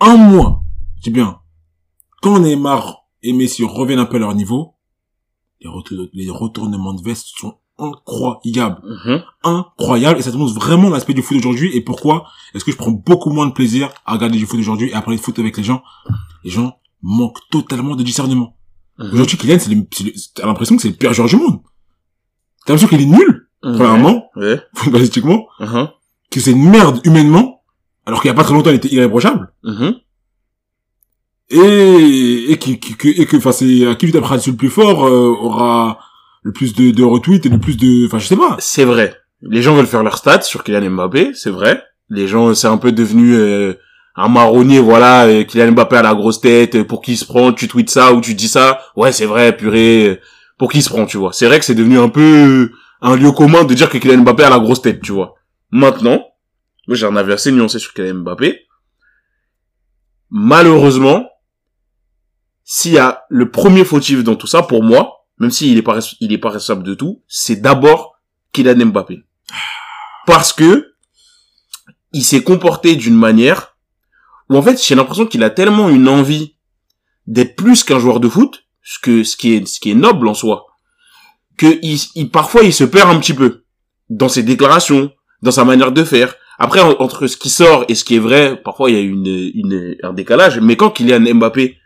un 0.00 0.16
mois, 0.16 0.62
je 0.96 1.02
dis 1.02 1.10
bien, 1.10 1.40
quand 2.22 2.40
Neymar 2.40 3.04
et 3.22 3.32
Messi 3.32 3.64
reviennent 3.64 4.00
un 4.00 4.06
peu 4.06 4.16
à 4.16 4.20
leur 4.20 4.34
niveau, 4.34 4.74
les, 5.60 5.70
les 6.12 6.30
retournements 6.30 6.94
de 6.94 7.02
veste 7.02 7.28
sont 7.36 7.58
incroyables 7.78 8.80
Mhm. 8.84 9.22
incroyable 9.44 10.18
et 10.18 10.22
ça 10.22 10.30
te 10.32 10.36
montre 10.36 10.54
vraiment 10.54 10.88
l'aspect 10.90 11.14
du 11.14 11.22
foot 11.22 11.36
d'aujourd'hui 11.36 11.70
et 11.76 11.80
pourquoi 11.80 12.26
est-ce 12.54 12.64
que 12.64 12.70
je 12.72 12.76
prends 12.76 12.90
beaucoup 12.90 13.30
moins 13.30 13.46
de 13.46 13.52
plaisir 13.52 13.90
à 14.06 14.12
regarder 14.14 14.38
du 14.38 14.46
foot 14.46 14.58
d'aujourd'hui 14.58 14.90
et 14.90 14.94
à 14.94 15.00
parler 15.02 15.16
de 15.16 15.22
foot 15.22 15.38
avec 15.38 15.56
les 15.56 15.64
gens? 15.64 15.82
Les 16.44 16.50
gens 16.50 16.76
manquent 17.02 17.40
totalement 17.50 17.96
de 17.96 18.02
discernement. 18.02 18.56
Mhm. 18.98 19.10
Aujourd'hui, 19.14 19.36
Kylian, 19.38 19.58
t'as 20.34 20.46
l'impression 20.46 20.76
que 20.76 20.82
c'est 20.82 20.88
le 20.90 20.94
pire 20.94 21.12
joueur 21.14 21.28
du 21.28 21.36
monde. 21.36 21.60
T'as 22.66 22.74
l'impression 22.74 22.88
qu'il 22.88 23.00
est 23.00 23.06
nul, 23.18 23.48
Mhm. 23.64 23.74
premièrement, 23.76 24.24
Ouais. 24.36 24.60
footballistiquement, 24.74 25.46
que 26.30 26.40
c'est 26.40 26.52
une 26.52 26.68
merde 26.70 27.00
humainement, 27.04 27.62
alors 28.06 28.20
qu'il 28.20 28.28
y 28.28 28.32
a 28.32 28.34
pas 28.34 28.44
très 28.44 28.54
longtemps, 28.54 28.70
il 28.70 28.76
était 28.76 28.92
irréprochable. 28.94 29.52
Et, 31.50 32.46
et 32.52 32.58
qui, 32.58 32.78
qui- 32.78 32.94
que, 32.96 33.08
et 33.08 33.26
que, 33.26 33.36
enfin, 33.36 33.52
c'est, 33.52 33.86
à 33.86 33.94
qui 33.94 34.06
lui 34.06 34.12
tapera 34.12 34.36
dessus 34.38 34.52
le 34.52 34.56
plus 34.56 34.70
fort, 34.70 35.04
euh, 35.04 35.34
aura 35.40 35.98
le 36.42 36.52
plus 36.52 36.74
de, 36.74 36.90
de 36.90 37.02
retweets 37.04 37.46
et 37.46 37.48
le 37.48 37.58
plus 37.58 37.76
de, 37.76 38.06
enfin, 38.06 38.18
je 38.18 38.26
sais 38.26 38.36
pas. 38.36 38.56
C'est 38.58 38.84
vrai. 38.84 39.16
Les 39.42 39.62
gens 39.62 39.74
veulent 39.74 39.86
faire 39.86 40.02
leur 40.02 40.16
stats 40.18 40.42
sur 40.42 40.62
Kylian 40.64 40.90
Mbappé, 40.90 41.32
c'est 41.34 41.50
vrai. 41.50 41.82
Les 42.10 42.28
gens, 42.28 42.54
c'est 42.54 42.66
un 42.68 42.78
peu 42.78 42.92
devenu 42.92 43.34
euh, 43.34 43.74
un 44.16 44.28
marronnier, 44.28 44.78
voilà. 44.80 45.26
euh, 45.26 45.44
Kylian 45.44 45.72
Mbappé 45.72 45.96
a 45.96 46.02
la 46.02 46.14
grosse 46.14 46.40
tête. 46.40 46.74
euh, 46.76 46.84
Pour 46.84 47.00
qui 47.02 47.12
il 47.12 47.16
se 47.16 47.24
prend 47.24 47.52
Tu 47.52 47.68
tweets 47.68 47.90
ça 47.90 48.12
ou 48.12 48.20
tu 48.20 48.34
dis 48.34 48.48
ça 48.48 48.80
Ouais, 48.96 49.12
c'est 49.12 49.26
vrai, 49.26 49.56
purée. 49.56 50.08
euh, 50.08 50.20
Pour 50.58 50.70
qui 50.70 50.78
il 50.78 50.82
se 50.82 50.88
prend, 50.90 51.06
tu 51.06 51.16
vois 51.16 51.32
C'est 51.32 51.46
vrai 51.46 51.58
que 51.58 51.64
c'est 51.64 51.74
devenu 51.74 51.98
un 51.98 52.08
peu 52.08 52.70
un 53.00 53.16
lieu 53.16 53.32
commun 53.32 53.64
de 53.64 53.74
dire 53.74 53.88
que 53.90 53.98
Kylian 53.98 54.18
Mbappé 54.22 54.44
a 54.44 54.50
la 54.50 54.58
grosse 54.60 54.82
tête, 54.82 55.00
tu 55.00 55.12
vois. 55.12 55.34
Maintenant, 55.70 56.24
moi 56.86 56.96
j'ai 56.96 57.06
un 57.06 57.16
avis 57.16 57.32
assez 57.32 57.50
nuancé 57.50 57.78
sur 57.78 57.94
Kylian 57.94 58.16
Mbappé. 58.22 58.60
Malheureusement, 60.30 61.28
s'il 62.64 62.92
y 62.92 62.98
a 62.98 63.24
le 63.28 63.50
premier 63.50 63.84
fautif 63.84 64.22
dans 64.24 64.36
tout 64.36 64.46
ça, 64.46 64.62
pour 64.62 64.82
moi, 64.82 65.21
même 65.38 65.50
s'il 65.50 65.76
est 65.78 65.82
pas, 65.82 65.98
il 66.20 66.32
est 66.32 66.38
pas 66.38 66.50
responsable 66.50 66.82
de 66.84 66.94
tout, 66.94 67.22
c'est 67.28 67.56
d'abord 67.60 68.14
Kylian 68.52 68.86
Mbappé. 68.86 69.24
Parce 70.26 70.52
que, 70.52 70.94
il 72.12 72.22
s'est 72.24 72.42
comporté 72.42 72.96
d'une 72.96 73.16
manière 73.16 73.76
où 74.50 74.56
en 74.56 74.62
fait, 74.62 74.82
j'ai 74.84 74.94
l'impression 74.94 75.26
qu'il 75.26 75.42
a 75.42 75.50
tellement 75.50 75.88
une 75.88 76.08
envie 76.08 76.56
d'être 77.26 77.56
plus 77.56 77.84
qu'un 77.84 77.98
joueur 77.98 78.20
de 78.20 78.28
foot, 78.28 78.64
ce 78.82 78.98
que, 78.98 79.24
ce 79.24 79.36
qui 79.36 79.54
est, 79.54 79.66
ce 79.66 79.80
qui 79.80 79.90
est 79.90 79.94
noble 79.94 80.28
en 80.28 80.34
soi, 80.34 80.66
que 81.56 81.78
il, 81.82 81.98
il- 82.14 82.30
parfois 82.30 82.62
il 82.64 82.72
se 82.72 82.84
perd 82.84 83.10
un 83.10 83.18
petit 83.20 83.32
peu 83.34 83.64
dans 84.10 84.28
ses 84.28 84.42
déclarations, 84.42 85.10
dans 85.40 85.50
sa 85.52 85.64
manière 85.64 85.92
de 85.92 86.04
faire. 86.04 86.34
Après, 86.58 86.80
en- 86.80 87.00
entre 87.00 87.26
ce 87.28 87.36
qui 87.36 87.48
sort 87.48 87.84
et 87.88 87.94
ce 87.94 88.04
qui 88.04 88.16
est 88.16 88.20
vrai, 88.20 88.60
parfois 88.60 88.90
il 88.90 88.96
y 88.96 88.98
a 88.98 89.02
une, 89.02 89.26
une, 89.54 89.96
un 90.02 90.12
décalage, 90.12 90.60
mais 90.60 90.76
quand 90.76 90.90
Kylian 90.90 91.34
Mbappé 91.34 91.78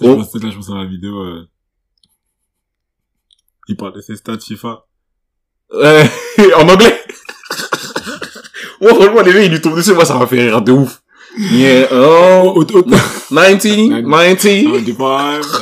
Je 0.00 0.06
pense 0.16 0.32
que 0.32 0.38
là, 0.38 0.50
je 0.50 0.56
pense 0.56 0.70
à 0.70 0.74
la 0.76 0.84
vidéo, 0.86 1.18
euh, 1.20 1.48
il 3.68 3.76
parle 3.76 3.94
de 3.94 4.00
ses 4.00 4.16
stats 4.16 4.38
FIFA. 4.38 4.84
Euh, 5.72 6.04
en 6.56 6.68
anglais. 6.68 7.00
moi, 8.80 8.94
franchement, 8.94 9.22
les 9.22 9.32
mecs, 9.32 9.46
ils 9.46 9.52
lui 9.52 9.60
tombent 9.60 9.76
dessus, 9.76 9.94
moi, 9.94 10.04
ça 10.04 10.18
m'a 10.18 10.26
fait 10.26 10.42
rire 10.42 10.62
de 10.62 10.72
ouf. 10.72 11.02
Yeah, 11.36 11.88
oh, 11.90 12.52
Au, 12.54 12.60
au, 12.60 12.64
90, 12.64 13.88
90, 13.90 14.64
95. 14.86 15.60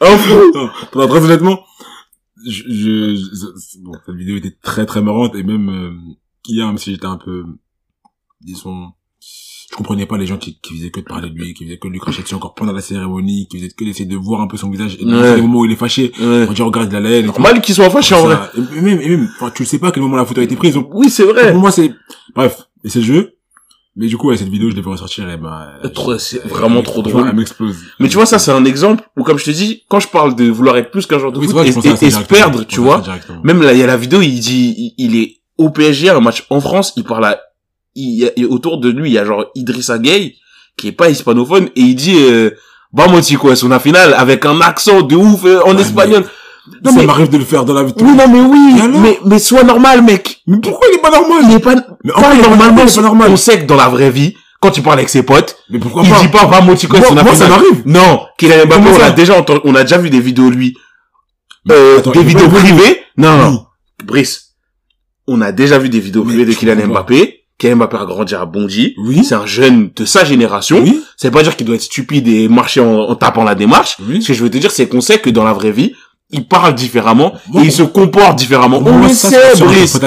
un 0.00 0.18
fou. 0.18 0.52
Non, 0.54 0.70
non, 0.94 1.08
très 1.08 1.24
honnêtement, 1.24 1.64
je, 2.44 2.62
je, 2.64 3.14
je- 3.14 3.78
bon, 3.80 3.92
cette 4.04 4.14
vidéo 4.16 4.36
était 4.36 4.56
très 4.62 4.86
très 4.86 5.02
marrante 5.02 5.34
et 5.36 5.42
même 5.42 5.68
euh, 5.68 5.92
hier, 6.46 6.66
même 6.66 6.78
si 6.78 6.90
j'étais 6.92 7.06
un 7.06 7.18
peu, 7.18 7.44
disons, 8.40 8.92
je 9.70 9.76
comprenais 9.76 10.04
pas 10.06 10.18
les 10.18 10.26
gens 10.26 10.36
qui, 10.36 10.58
qui 10.60 10.74
faisaient 10.76 10.90
que 10.90 11.00
de 11.00 11.04
parler 11.04 11.30
de 11.30 11.34
lui, 11.34 11.54
qui 11.54 11.64
faisaient 11.64 11.78
que 11.78 11.86
de 11.86 11.92
lui 11.92 12.00
cracher 12.00 12.22
dessus 12.22 12.34
encore 12.34 12.54
pendant 12.54 12.72
la 12.72 12.80
cérémonie, 12.80 13.46
qui 13.48 13.58
faisaient 13.58 13.70
que 13.70 13.84
d'essayer 13.84 14.04
de 14.06 14.16
voir 14.16 14.40
un 14.40 14.48
peu 14.48 14.56
son 14.56 14.68
visage 14.68 14.96
et 15.00 15.04
Ouais. 15.04 15.36
les 15.36 15.42
moments 15.42 15.60
où 15.60 15.64
il 15.66 15.72
est 15.72 15.76
fâché, 15.76 16.10
Ouais. 16.20 16.46
on 16.48 16.52
dit 16.52 16.62
regarde 16.62 16.92
la 16.92 17.20
tout. 17.20 17.26
Normal 17.26 17.60
qu'ils 17.60 17.74
soient 17.76 17.88
fâchés, 17.90 18.14
en 18.16 18.22
vrai. 18.22 18.36
Et 18.76 18.80
même, 18.80 19.00
et 19.00 19.08
même, 19.08 19.28
enfin, 19.36 19.52
tu 19.54 19.62
le 19.62 19.68
sais 19.68 19.78
pas 19.78 19.88
à 19.88 19.92
quel 19.92 20.02
moment 20.02 20.16
la 20.16 20.24
photo 20.24 20.40
a 20.40 20.44
été 20.44 20.56
prise. 20.56 20.74
Donc, 20.74 20.88
Oui, 20.92 21.08
c'est 21.08 21.24
vrai. 21.24 21.52
pour 21.52 21.60
moi, 21.60 21.70
c'est, 21.70 21.92
bref, 22.34 22.68
et 22.84 22.88
c'est 22.88 22.98
le 22.98 23.04
jeu. 23.04 23.34
Mais 23.96 24.06
du 24.06 24.16
coup, 24.16 24.28
ouais, 24.28 24.36
cette 24.36 24.48
vidéo, 24.48 24.70
je 24.70 24.76
devais 24.76 24.88
ressortir 24.90 25.28
et 25.28 25.36
bah, 25.36 25.74
c'est 26.18 26.42
vraiment 26.46 26.80
trop 26.82 27.02
drôle. 27.02 27.26
Elle 27.28 27.34
m'explose. 27.36 27.76
Mais 27.98 28.08
tu 28.08 28.14
vois, 28.14 28.24
ça, 28.26 28.38
c'est 28.38 28.52
un 28.52 28.64
exemple 28.64 29.04
où, 29.16 29.24
comme 29.24 29.36
je 29.38 29.44
te 29.44 29.50
dis, 29.50 29.82
quand 29.88 30.00
je 30.00 30.08
parle 30.08 30.34
de 30.36 30.44
vouloir 30.48 30.76
être 30.78 30.90
plus 30.90 31.06
qu'un 31.06 31.18
joueur 31.18 31.32
de 31.32 31.38
Oui, 31.38 31.48
foot 31.48 31.66
et, 31.66 32.10
se 32.10 32.20
perdre, 32.22 32.64
tu 32.64 32.80
vois. 32.80 33.02
Même 33.44 33.62
là, 33.62 33.72
il 33.72 33.78
y 33.78 33.82
a 33.82 33.86
la 33.86 33.96
vidéo, 33.96 34.20
il 34.22 34.38
dit, 34.40 34.74
il, 34.76 34.94
il 35.12 35.16
est 35.16 35.36
au 35.58 35.70
PSG, 35.70 36.08
un 36.08 36.20
match 36.20 36.46
en 36.50 36.60
France, 36.60 36.92
il 36.96 37.04
parle 37.04 37.24
à, 37.26 37.40
il, 38.00 38.18
y 38.20 38.26
a- 38.26 38.30
et 38.36 38.44
autour 38.44 38.78
de 38.80 38.88
lui, 38.90 39.10
il 39.10 39.12
y 39.14 39.18
a 39.18 39.24
genre 39.24 39.44
Idrissa 39.54 39.98
Gueye, 39.98 40.36
qui 40.76 40.88
est 40.88 40.92
pas 40.92 41.10
hispanophone, 41.10 41.66
et 41.76 41.80
il 41.80 41.94
dit, 41.94 42.16
euh, 42.18 42.50
Vamos 42.92 43.22
chicos, 43.22 43.62
una 43.62 43.78
finale, 43.78 44.14
avec 44.14 44.44
un 44.44 44.60
accent 44.60 45.02
de 45.02 45.14
ouf 45.14 45.44
euh, 45.44 45.60
en 45.64 45.76
Ouais, 45.76 45.82
espagnol. 45.82 46.24
Non, 46.84 46.90
ça 46.92 46.98
mais, 46.98 47.06
m'arrive 47.06 47.30
de 47.30 47.38
le 47.38 47.44
faire 47.44 47.64
dans 47.64 47.72
la 47.74 47.84
vie. 47.84 47.92
oui, 48.00 48.12
non, 48.16 48.28
mais 48.28 48.40
oui, 48.40 48.98
mais, 49.00 49.18
mais 49.24 49.38
sois 49.38 49.62
normal, 49.62 50.02
mec. 50.02 50.42
Mais 50.46 50.58
pourquoi 50.60 50.88
il 50.90 50.96
est 50.96 51.00
pas 51.00 51.10
normal 51.10 51.42
Il 51.48 51.54
est 51.54 51.58
pas, 51.60 51.74
Mais 52.04 52.12
pas 52.12 52.34
normalement, 52.34 52.84
pas 52.86 53.00
normal. 53.02 53.30
on 53.30 53.36
sait 53.36 53.60
que 53.60 53.64
dans 53.66 53.76
la 53.76 53.88
vraie 53.88 54.10
vie, 54.10 54.34
quand 54.60 54.70
tu 54.72 54.82
parles 54.82 54.98
avec 54.98 55.08
ses 55.08 55.22
potes, 55.22 55.56
Mais 55.70 55.78
pourquoi 55.78 56.02
il 56.04 56.10
pas 56.10 56.20
dit 56.20 56.28
pas 56.28 56.46
Vamos 56.46 56.76
chicos, 56.76 56.98
Moi- 56.98 57.22
moi, 57.22 57.34
ça 57.34 57.48
m'arrive. 57.48 57.82
Non, 57.86 58.20
Kylian 58.38 58.66
Mbappé, 58.66 58.82
on 58.98 59.00
a 59.02 59.10
déjà 59.10 59.38
entendu, 59.38 59.60
on 59.64 59.74
a 59.74 59.82
déjà 59.84 59.98
vu 59.98 60.10
des 60.10 60.20
vidéos 60.20 60.50
lui, 60.50 60.76
Mais 61.66 61.74
euh, 61.74 61.98
attends, 61.98 62.10
des 62.10 62.22
vidéos 62.24 62.48
privées. 62.48 63.02
Non, 63.16 63.36
non. 63.38 63.66
Brice, 64.04 64.54
on 65.28 65.40
a 65.42 65.52
déjà 65.52 65.78
vu 65.78 65.88
des 65.88 66.00
vidéos 66.00 66.24
Mais 66.24 66.34
privées 66.34 66.52
de 66.52 66.52
Kylian. 66.58 66.88
Mbappé. 66.88 67.39
Kylian 67.60 67.76
Mbappé 67.76 67.96
a 67.98 68.04
grandi 68.06 68.34
à 68.34 68.44
Bondy. 68.46 68.94
Oui. 68.98 69.22
C'est 69.22 69.34
un 69.36 69.46
jeune 69.46 69.90
de 69.94 70.04
sa 70.04 70.24
génération. 70.24 70.80
Oui. 70.82 71.00
Ça 71.16 71.28
veut 71.28 71.32
pas 71.32 71.42
dire 71.42 71.54
qu'il 71.56 71.66
doit 71.66 71.76
être 71.76 71.82
stupide 71.82 72.26
et 72.26 72.48
marcher 72.48 72.80
en, 72.80 73.00
en 73.00 73.14
tapant 73.14 73.44
la 73.44 73.54
démarche. 73.54 73.96
Oui. 74.08 74.22
Ce 74.22 74.28
que 74.28 74.34
je 74.34 74.42
veux 74.42 74.50
te 74.50 74.58
dire, 74.58 74.70
c'est 74.70 74.88
qu'on 74.88 75.00
sait 75.00 75.18
que 75.20 75.30
dans 75.30 75.44
la 75.44 75.52
vraie 75.52 75.70
vie, 75.70 75.92
il 76.30 76.46
parle 76.48 76.74
différemment 76.74 77.34
Moi, 77.48 77.62
et 77.62 77.66
il 77.66 77.72
se 77.72 77.82
comporte 77.82 78.36
différemment. 78.38 78.80
Pour 78.82 78.92
On 78.92 79.02
le 79.02 79.08
sait, 79.10 79.36
Brice. 79.58 79.98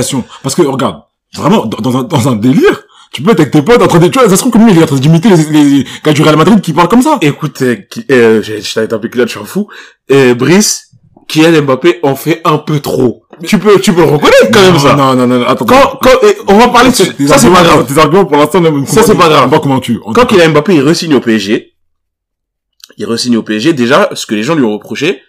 Parce 0.41 0.55
que, 0.55 0.61
regarde, 0.63 1.01
vraiment, 1.35 1.65
dans, 1.65 1.77
dans 1.79 1.97
un, 1.99 2.03
dans 2.03 2.27
un 2.29 2.35
délire, 2.35 2.83
Tu 3.11 3.21
peux 3.21 3.31
être 3.31 3.41
avec 3.41 3.51
tes 3.51 3.61
potes 3.61 3.81
en 3.81 3.87
train 3.87 3.99
de, 3.99 4.07
tu 4.07 4.17
vois, 4.17 4.27
ça 4.27 4.35
se 4.35 4.41
trouve 4.41 4.53
que 4.53 4.57
lui, 4.57 4.71
il 4.71 4.79
est 4.79 4.83
en 4.83 4.87
train 4.87 4.95
d'imiter 4.97 5.29
les, 5.29 5.43
les, 5.51 5.63
les 5.63 5.85
gars 6.03 6.13
du 6.13 6.23
Real 6.23 6.35
Madrid 6.37 6.59
qui 6.61 6.73
parlent 6.73 6.87
comme 6.87 7.03
ça. 7.03 7.19
Écoute, 7.21 7.61
euh, 7.61 7.75
qui- 7.91 8.05
euh, 8.09 8.41
je 8.41 8.73
t'avais 8.73 8.87
tapé 8.87 9.07
Kylian, 9.11 9.25
je 9.27 9.31
suis 9.31 9.39
un 9.39 9.45
fou. 9.45 9.67
Euh, 10.09 10.33
Brice, 10.33 10.87
Kylian 11.27 11.61
Mbappé 11.61 11.99
en 12.01 12.15
fait 12.15 12.41
un 12.43 12.57
peu 12.57 12.79
trop. 12.79 13.22
Tu 13.45 13.57
peux, 13.59 13.79
tu 13.79 13.93
peux 13.93 14.01
le 14.01 14.07
reconnaître 14.11 14.49
quand 14.51 14.61
même, 14.61 14.79
ça. 14.79 14.95
Non, 14.95 15.15
non, 15.15 15.27
non, 15.27 15.45
attends. 15.45 15.65
Quand, 15.65 15.97
quand, 16.01 16.11
on 16.47 16.57
va 16.57 16.67
parler 16.69 16.89
de 16.91 16.95
ça 16.95 17.37
c'est 17.37 17.49
pas 17.51 17.63
grave. 17.63 17.85
Tes 17.85 17.97
arguments, 17.99 18.25
pour 18.25 18.37
l'instant, 18.37 18.61
Ça, 18.85 19.03
c'est 19.03 19.15
pas 19.17 19.29
grave. 19.29 19.49
Pas 19.49 19.59
convaincu. 19.59 19.99
Quand 20.03 20.13
cas. 20.13 20.25
Kylian 20.25 20.49
Mbappé, 20.51 20.75
il 20.75 20.81
re-signe 20.81 21.13
au 21.15 21.19
PSG, 21.21 21.73
il 22.97 23.05
re-signe 23.05 23.37
au 23.37 23.43
PSG, 23.43 23.73
déjà, 23.73 24.09
ce 24.13 24.25
que 24.25 24.35
les 24.35 24.43
gens 24.43 24.55
lui 24.55 24.63
ont 24.63 24.73
reproché, 24.73 25.21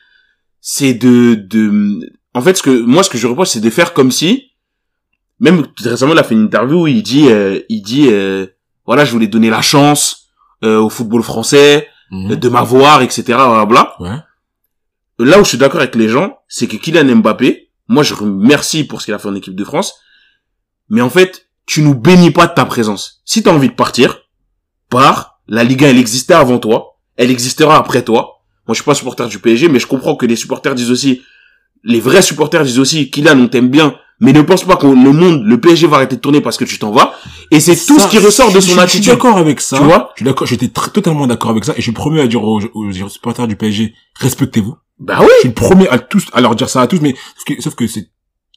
c'est 0.60 0.94
de, 0.94 1.34
de, 1.34 2.00
en 2.34 2.40
fait, 2.40 2.56
ce 2.56 2.62
que, 2.62 2.70
moi, 2.70 3.02
ce 3.02 3.10
que 3.10 3.18
je 3.18 3.26
reproche, 3.26 3.48
c'est 3.48 3.60
de 3.60 3.70
faire 3.70 3.92
comme 3.92 4.10
si, 4.10 4.50
même 5.40 5.66
récemment, 5.82 6.12
il 6.12 6.18
a 6.18 6.24
fait 6.24 6.34
une 6.34 6.44
interview 6.44 6.82
où 6.84 6.86
il 6.86 7.02
dit, 7.02 7.28
euh, 7.28 7.60
il 7.68 7.82
dit, 7.82 8.08
euh, 8.10 8.46
voilà, 8.86 9.04
je 9.04 9.12
voulais 9.12 9.26
donner 9.26 9.50
la 9.50 9.62
chance, 9.62 10.26
euh, 10.62 10.78
au 10.78 10.88
football 10.90 11.22
français, 11.22 11.88
Mhm. 12.10 12.32
euh, 12.32 12.36
de 12.36 12.48
m'avoir, 12.48 13.00
etc., 13.02 13.22
blablabla. 13.28 13.94
Ouais. 14.00 14.16
Là 15.26 15.38
où 15.40 15.44
je 15.44 15.48
suis 15.50 15.58
d'accord 15.58 15.80
avec 15.80 15.94
les 15.94 16.08
gens, 16.08 16.38
c'est 16.48 16.66
que 16.66 16.76
Kylian 16.76 17.16
Mbappé, 17.16 17.63
moi, 17.88 18.02
je 18.02 18.14
remercie 18.14 18.84
pour 18.84 19.00
ce 19.00 19.06
qu'il 19.06 19.14
a 19.14 19.18
fait 19.18 19.28
en 19.28 19.34
équipe 19.34 19.54
de 19.54 19.64
France, 19.64 19.94
mais 20.88 21.00
en 21.00 21.10
fait, 21.10 21.48
tu 21.66 21.82
nous 21.82 21.94
bénis 21.94 22.30
pas 22.30 22.46
de 22.46 22.54
ta 22.54 22.64
présence. 22.64 23.22
Si 23.24 23.42
t'as 23.42 23.52
envie 23.52 23.68
de 23.68 23.74
partir, 23.74 24.20
pars. 24.90 25.40
La 25.46 25.62
Ligue 25.64 25.84
1, 25.84 25.88
elle 25.88 25.98
existait 25.98 26.34
avant 26.34 26.58
toi. 26.58 26.96
Elle 27.16 27.30
existera 27.30 27.76
après 27.76 28.02
toi. 28.02 28.40
Moi, 28.66 28.72
je 28.72 28.76
suis 28.76 28.84
pas 28.84 28.94
supporter 28.94 29.26
du 29.28 29.38
PSG, 29.38 29.68
mais 29.68 29.78
je 29.78 29.86
comprends 29.86 30.16
que 30.16 30.24
les 30.24 30.36
supporters 30.36 30.74
disent 30.74 30.90
aussi, 30.90 31.20
les 31.82 32.00
vrais 32.00 32.22
supporters 32.22 32.64
disent 32.64 32.78
aussi, 32.78 33.10
Kylian, 33.10 33.38
on 33.38 33.48
t'aime 33.48 33.68
bien, 33.68 33.94
mais 34.20 34.32
ne 34.32 34.40
pense 34.40 34.64
pas 34.64 34.76
que 34.76 34.86
le 34.86 34.94
monde, 35.12 35.42
le 35.44 35.60
PSG 35.60 35.86
va 35.86 35.96
arrêter 35.96 36.16
de 36.16 36.20
tourner 36.22 36.40
parce 36.40 36.56
que 36.56 36.64
tu 36.64 36.78
t'en 36.78 36.90
vas. 36.92 37.12
Et 37.50 37.60
c'est 37.60 37.76
tout 37.76 37.98
ce 38.00 38.08
qui 38.08 38.18
ressort 38.18 38.50
de 38.52 38.60
son 38.60 38.60
je- 38.60 38.66
Je 38.66 38.70
suis 38.70 38.80
attitude. 38.80 39.06
d'accord 39.12 39.36
avec 39.36 39.60
ça. 39.60 39.76
Tu 39.76 39.84
vois? 39.84 40.12
Je 40.14 40.20
suis 40.20 40.24
d'accord, 40.24 40.46
j'étais 40.46 40.68
totalement 40.68 41.26
d'accord 41.26 41.50
avec 41.50 41.64
ça 41.66 41.72
et 41.72 41.76
je 41.78 41.82
suis 41.82 41.92
premier 41.92 42.22
à 42.22 42.26
dire 42.26 42.42
aux, 42.42 42.60
aux 42.72 42.92
supporters 43.10 43.46
du 43.46 43.56
PSG, 43.56 43.94
respectez-vous. 44.18 44.76
Bah 44.98 45.18
oui. 45.20 45.26
Je 45.36 45.40
suis 45.40 45.48
le 45.48 45.54
premier 45.54 45.88
à 45.88 45.98
tous, 45.98 46.26
à 46.32 46.40
leur 46.40 46.54
dire 46.54 46.68
ça 46.68 46.80
à 46.82 46.86
tous, 46.86 47.00
mais 47.00 47.14
sauf 47.60 47.74
que, 47.74 47.86
c'est, 47.86 48.08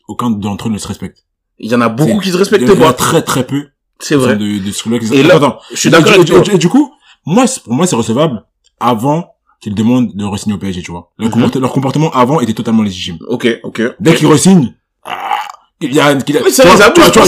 aucun 0.07 0.29
d'entre 0.29 0.67
eux 0.67 0.71
ne 0.71 0.77
se 0.77 0.87
respecte. 0.87 1.19
Il 1.59 1.71
y 1.71 1.75
en 1.75 1.81
a 1.81 1.89
beaucoup 1.89 2.19
qui 2.19 2.31
se 2.31 2.37
respectent 2.37 2.73
pas. 2.77 2.93
très 2.93 3.21
très 3.23 3.45
peu. 3.45 3.65
C'est 3.99 4.15
vrai. 4.15 4.35
De, 4.35 4.59
de 4.63 4.71
ce 4.71 5.13
Et 5.13 5.23
là, 5.23 5.35
Attends, 5.37 5.57
Je 5.71 5.75
suis 5.77 5.89
d'accord 5.89 6.13
et, 6.13 6.57
du- 6.57 6.69
coup, 6.69 6.91
moi, 7.25 7.45
pour 7.63 7.73
moi, 7.73 7.87
c'est 7.87 7.95
recevable 7.95 8.43
avant 8.79 9.31
qu'ils 9.59 9.73
demandent 9.73 10.15
de 10.15 10.23
re-signer 10.23 10.53
au 10.53 10.59
PSG, 10.59 10.83
tu 10.83 10.91
vois. 10.91 11.09
Leur, 11.17 11.29
Mhm. 11.29 11.33
comporte- 11.33 11.55
leur 11.55 11.71
comportement 11.71 12.11
avant 12.11 12.39
était 12.41 12.53
totalement 12.53 12.83
légitime. 12.83 13.17
Ok, 13.27 13.47
ok. 13.63 13.81
Dès 13.99 14.13
qu'ils 14.13 14.27
re-signent, 14.27 14.75
ah, 15.03 15.15
il 15.81 15.93
y 15.95 15.99
a, 15.99 16.11
il 16.11 16.17
y 16.17 16.37
a, 16.37 16.41
c'est 16.51 16.61
tu 16.61 16.67
vois, 16.67 16.91
tu 16.91 17.01
vois, 17.01 17.09
tu 17.09 17.19
vois, 17.19 17.27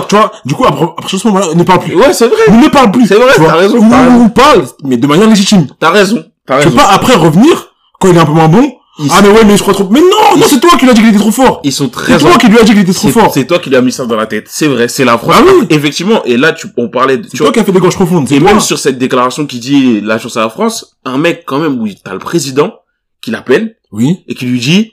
tu 0.00 0.06
tu 0.08 0.16
vois, 0.16 0.32
du 0.46 0.54
coup, 0.54 0.64
après, 0.64 0.84
après 0.96 1.18
ce 1.18 1.26
moment-là, 1.28 1.54
ne 1.54 1.62
parle 1.62 1.80
plus. 1.80 1.94
Ouais, 1.94 2.14
c'est 2.14 2.28
vrai. 2.28 2.50
Ne 2.50 2.68
parle 2.70 2.90
plus. 2.92 3.06
C'est 3.06 3.16
vrai, 3.16 3.32
tu 3.34 3.42
t'as 3.42 3.56
raison, 3.56 3.76
ou 3.76 4.28
parle, 4.30 4.64
mais 4.84 4.96
de 4.96 5.06
manière 5.06 5.28
légitime. 5.28 5.66
T'as 5.78 5.90
raison. 5.90 6.24
T'as 6.46 6.54
Tu 6.60 6.64
raison. 6.64 6.70
peux 6.70 6.76
pas 6.82 6.88
après 6.92 7.14
revenir, 7.14 7.69
quand 8.00 8.08
il 8.10 8.16
est 8.16 8.20
un 8.20 8.26
peu 8.26 8.32
moins 8.32 8.48
bon, 8.48 8.74
Ils- 8.98 9.08
ah, 9.12 9.20
mais 9.22 9.28
ouais, 9.30 9.44
mais 9.46 9.56
je 9.56 9.62
crois 9.62 9.72
trop, 9.72 9.88
mais 9.88 10.00
non, 10.00 10.36
non, 10.36 10.42
c'est 10.46 10.60
toi 10.60 10.70
qui 10.76 10.84
lui 10.84 10.90
as 10.90 10.94
dit 10.94 11.00
qu'il 11.00 11.08
était 11.10 11.18
trop 11.18 11.30
fort. 11.30 11.60
Ils 11.64 11.72
sont 11.72 11.84
C'est 11.86 11.90
très 11.90 12.18
toi 12.18 12.36
qui 12.38 12.48
lui 12.48 12.58
as 12.58 12.64
dit 12.64 12.72
qu'il 12.72 12.80
était 12.80 12.92
trop 12.92 13.06
C'est 13.08 13.12
fort. 13.14 13.32
c'est 13.32 13.46
toi 13.46 13.58
qui 13.58 13.70
lui 13.70 13.76
as 13.76 13.80
mis 13.80 13.92
ça 13.92 14.04
dans 14.04 14.16
la 14.16 14.26
tête. 14.26 14.46
C'est 14.50 14.66
vrai, 14.66 14.88
c'est 14.88 15.04
la 15.06 15.16
France. 15.16 15.36
Ah 15.38 15.42
oui. 15.46 15.66
Effectivement, 15.70 16.22
et 16.24 16.36
là, 16.36 16.52
tu, 16.52 16.66
on 16.76 16.88
parlait 16.88 17.16
de, 17.16 17.22
C'est 17.24 17.30
tu 17.30 17.36
toi 17.38 17.46
vois, 17.46 17.52
qui 17.54 17.60
as 17.60 17.64
fait 17.64 17.72
des 17.72 17.78
gorges 17.80 17.94
profondes. 17.94 18.28
C'est 18.28 18.34
et 18.36 18.40
toi. 18.40 18.50
même 18.50 18.60
sur 18.60 18.78
cette 18.78 18.98
déclaration 18.98 19.46
qui 19.46 19.58
dit 19.58 20.00
la 20.02 20.18
chance 20.18 20.36
à 20.36 20.40
la 20.40 20.50
France, 20.50 20.96
un 21.06 21.16
mec, 21.16 21.44
quand 21.46 21.58
même, 21.60 21.80
où 21.80 21.88
t'as 22.04 22.12
le 22.12 22.18
président 22.18 22.74
qui 23.22 23.30
l'appelle 23.30 23.76
Oui. 23.92 24.18
et 24.28 24.34
qui 24.34 24.44
lui 24.44 24.60
dit, 24.60 24.92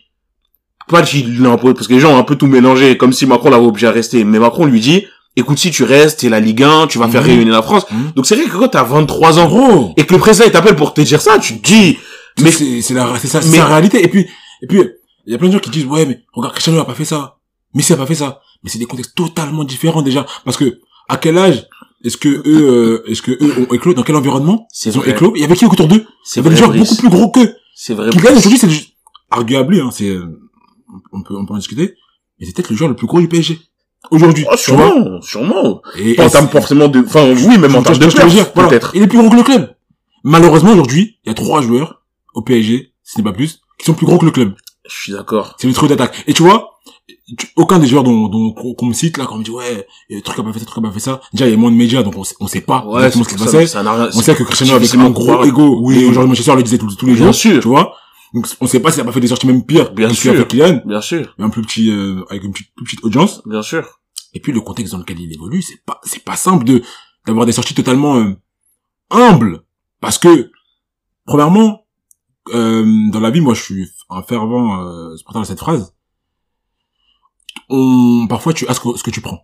pas 0.88 1.02
qu'il 1.02 1.41
l'a 1.41 1.50
imposé, 1.50 1.74
parce 1.74 1.88
que 1.88 1.93
les 1.93 2.00
gens 2.00 2.13
ont 2.13 2.17
un 2.17 2.24
peu 2.24 2.36
tout 2.36 2.48
mélangé, 2.48 2.96
comme 2.98 3.12
si 3.12 3.26
Macron 3.26 3.50
l'avait 3.50 3.65
obligé 3.65 3.88
à 3.88 3.91
rester, 3.91 4.24
mais 4.24 4.39
Macron 4.39 4.65
lui 4.65 4.80
dit, 4.80 5.04
écoute, 5.36 5.58
si 5.58 5.70
tu 5.70 5.84
restes, 5.84 6.22
t'es 6.22 6.30
la 6.30 6.39
Ligue 6.39 6.63
1, 6.63 6.88
tu 6.88 6.98
vas 6.98 7.10
faire 7.10 7.24
rayonner 7.24 7.52
la 7.52 7.62
France. 7.62 7.86
Mhm. 7.91 8.12
Donc 8.15 8.26
c'est 8.26 8.36
vrai 8.36 8.46
que 8.46 8.56
quand 8.56 8.70
t'as 8.70 8.84
23 8.84 9.38
ans, 9.39 9.48
Gros. 9.48 9.93
et 9.98 10.06
que 10.06 10.13
le 10.13 10.20
président 10.20 10.46
il 10.46 10.52
t'appelle 10.52 10.76
pour 10.78 10.93
te 10.93 11.02
dire 11.02 11.20
ça, 11.22 11.39
tu 11.39 11.58
te 11.60 11.67
dis, 11.67 11.98
Mais 12.41 12.52
c'est 12.52 12.82
c'est 12.82 12.93
la 12.93 13.17
c'est 13.19 13.28
ça 13.28 13.41
c'est 13.41 13.50
mais- 13.52 13.58
la 13.58 13.65
réalité. 13.67 14.04
Et 14.04 14.08
puis 14.08 14.28
et 14.62 14.67
puis 14.67 14.82
il 15.26 15.32
y 15.32 15.36
a 15.36 15.38
plein 15.38 15.47
de 15.47 15.54
gens 15.54 15.60
qui 15.60 15.69
disent 15.69 15.86
ouais 15.86 16.06
mais 16.06 16.23
regarde 16.34 16.54
Cristiano 16.54 16.80
a 16.80 16.86
pas 16.86 16.93
fait 16.95 17.06
ça. 17.06 17.38
Messi 17.73 17.93
a 17.93 17.97
pas 17.97 18.06
fait 18.06 18.15
ça. 18.15 18.41
Mais 18.63 18.69
c'est 18.69 18.80
des 18.80 18.86
contextes 18.86 19.15
totalement 19.15 19.63
différents 19.63 20.02
déjà. 20.02 20.26
Parce 20.45 20.58
que 20.58 20.80
à 21.10 21.17
quel 21.17 21.38
âge 21.38 21.67
est-ce 22.04 22.17
que 22.17 22.30
eux 22.30 22.43
euh, 22.45 23.04
est-ce 23.12 23.21
que 23.21 23.32
eux 23.32 23.54
ont 23.69 23.73
éclos? 23.73 23.93
Dans 23.93 24.04
quel 24.04 24.15
environnement? 24.15 24.67
C'est 24.71 24.89
ils 24.91 24.97
ont 24.97 25.02
vrai. 25.02 25.12
éclos. 25.12 25.34
Il 25.36 25.41
y 25.41 25.45
avait 25.45 25.56
qui 25.56 25.65
autour 25.65 25.88
d'eux? 25.88 26.06
C'est 26.23 26.39
il 26.39 26.43
y 26.43 26.47
avait 26.47 26.56
des 26.56 26.62
gens 26.62 26.67
beaucoup 26.71 26.95
plus 26.95 27.10
gros 27.10 27.30
qu'eux. 27.32 27.56
C'est 27.76 27.93
vrai. 27.93 28.10
qui 28.10 28.17
gagnent 28.19 28.38
aujourd'hui 28.38 28.60
c'est 28.60 28.67
le- 28.67 28.73
arguably 29.30 29.80
hein 29.82 29.89
c'est 29.91 30.10
euh, 30.10 30.39
on 31.12 31.21
peut 31.21 31.36
on 31.36 31.45
peut 31.45 31.54
en 31.54 31.58
discuter. 31.58 31.95
Mais 32.39 32.45
c'est 32.45 32.54
peut-être 32.56 32.69
le 32.69 32.76
joueur 32.76 32.89
le 32.89 32.95
plus 32.95 33.08
gros 33.08 33.19
du 33.19 33.28
PSG 33.28 33.60
aujourd'hui 34.12 34.43
Oh, 34.45 34.50
vois. 34.52 34.58
sûrement, 34.58 35.21
sûrement. 35.21 35.82
et, 35.97 36.13
Pas 36.13 36.28
en 36.28 36.30
termes 36.30 36.47
forcément 36.50 36.88
de, 36.88 37.00
enfin, 37.00 37.28
oui, 37.34 37.58
même 37.58 37.76
en 37.76 37.82
termes 37.82 37.97
de 37.97 38.06
veux 38.06 38.12
dire 38.12 38.45
perf, 38.45 38.52
Voilà. 38.54 38.69
peut-être. 38.69 38.91
Il 38.93 39.02
est 39.02 39.08
plus 39.08 39.17
gros 39.17 39.30
que 39.30 39.36
le 39.36 39.43
club. 39.43 39.76
Malheureusement, 40.23 40.71
aujourd'hui, 40.71 41.17
il 41.26 41.30
y 41.30 41.32
a 41.32 41.34
trois 41.34 41.62
joueurs 41.62 41.96
au 42.38 42.41
PSG, 42.43 42.93
ce 43.04 43.17
n'est 43.17 43.23
pas 43.23 43.34
plus, 43.34 43.62
qui 43.80 43.86
sont 43.86 43.93
plus 43.95 44.06
gros 44.06 44.19
que 44.19 44.26
le 44.26 44.32
club. 44.32 44.56
Je 44.88 44.95
suis 44.95 45.12
d'accord. 45.12 45.56
C'est 45.58 45.67
le 45.67 45.73
truc 45.73 45.89
d'attaque. 45.89 46.23
Et 46.28 46.34
tu 46.34 46.43
vois, 46.43 46.80
aucun 47.56 47.80
des 47.80 47.88
joueurs 47.88 48.04
dont, 48.04 48.28
dont, 48.28 48.54
qu'on 48.54 48.86
me 48.86 48.93
cite, 48.93 49.17
là, 49.17 49.26
quand 49.26 49.36
on 49.36 49.39
me 49.39 49.43
dit, 49.43 49.50
ouais, 49.50 49.88
euh, 50.12 50.21
truc 50.21 50.38
a 50.38 50.43
pas 50.43 50.54
fait 50.54 50.60
ça, 50.60 50.65
truc 50.65 50.86
a 50.86 50.88
pas 50.88 50.93
fait 50.93 51.00
ça. 51.00 51.19
Déjà, 51.34 51.47
il 51.47 51.52
y 51.52 51.54
a 51.54 51.58
moins 51.58 51.71
de 51.71 51.76
médias, 51.76 52.04
donc 52.04 52.15
on 52.15 52.23
sait, 52.23 52.36
on 52.39 52.47
sait 52.47 52.62
pas 52.62 52.86
exactement 52.93 53.23
ce 53.23 53.30
qui 53.30 53.39
se 53.39 53.43
passait. 53.43 53.78
On 54.15 54.21
sait 54.21 54.36
que 54.36 54.43
Cristiano 54.43 54.78
difficilement 54.78 55.08
un 55.08 55.10
gros 55.10 55.43
ego. 55.43 55.80
Oui. 55.82 56.06
Aujourd'hui, 56.06 56.30
Manchester 56.30 56.56
le 56.56 56.63
disait 56.63 56.78
tous, 56.78 56.95
tous 56.95 57.08
les 57.08 57.15
Bien 57.15 57.26
jours. 57.26 57.36
sûr. 57.36 57.60
Tu 57.62 57.67
vois. 57.67 57.95
Donc, 58.36 58.47
on 58.62 58.67
sait 58.67 58.80
pas 58.80 58.91
s'il 58.91 59.02
a 59.02 59.06
pas 59.06 59.12
fait 59.12 59.19
des 59.19 59.28
sorties 59.30 59.47
même 59.47 59.65
pires. 59.65 59.91
Bien 59.93 60.13
sûr. 60.13 60.36
fait 60.36 60.47
Kylian, 60.47 60.82
Bien 60.86 61.02
sûr, 61.02 61.34
mais 61.39 61.45
un 61.45 61.50
plus 61.50 61.63
petit, 61.63 61.89
euh, 61.89 62.23
avec 62.30 62.43
une 62.43 62.52
petite, 62.52 62.69
plus 62.76 62.86
petite 62.86 63.04
audience. 63.04 63.41
bien 63.47 63.63
sûr. 63.63 64.00
Et 64.34 64.39
puis 64.39 64.52
le 64.52 64.62
contexte 64.62 64.91
dans 64.93 65.00
lequel 65.00 65.19
il 65.19 65.34
évolue, 65.34 65.62
c'est 65.63 65.84
pas 65.86 66.00
c'est 66.04 66.23
pas 66.23 66.36
simple 66.36 66.63
de 66.65 66.84
d'avoir 67.26 67.45
des 67.47 67.54
sorties 67.54 67.73
totalement 67.73 68.17
euh, 68.17 68.36
humbles 69.10 69.63
parce 70.00 70.17
que 70.17 70.52
premièrement 71.26 71.87
euh, 72.53 73.10
dans 73.12 73.19
la 73.19 73.29
vie 73.31 73.41
moi 73.41 73.53
je 73.53 73.62
suis 73.62 73.89
un 74.10 74.21
fervent 74.21 74.81
euh, 74.83 75.15
supporter 75.17 75.39
de 75.41 75.45
cette 75.45 75.60
phrase. 75.60 75.93
On 77.69 78.27
parfois 78.29 78.53
tu 78.53 78.67
as 78.67 78.73
ce 78.73 78.79
que, 78.79 78.97
ce 78.97 79.03
que 79.03 79.12
tu 79.12 79.21
prends. 79.21 79.41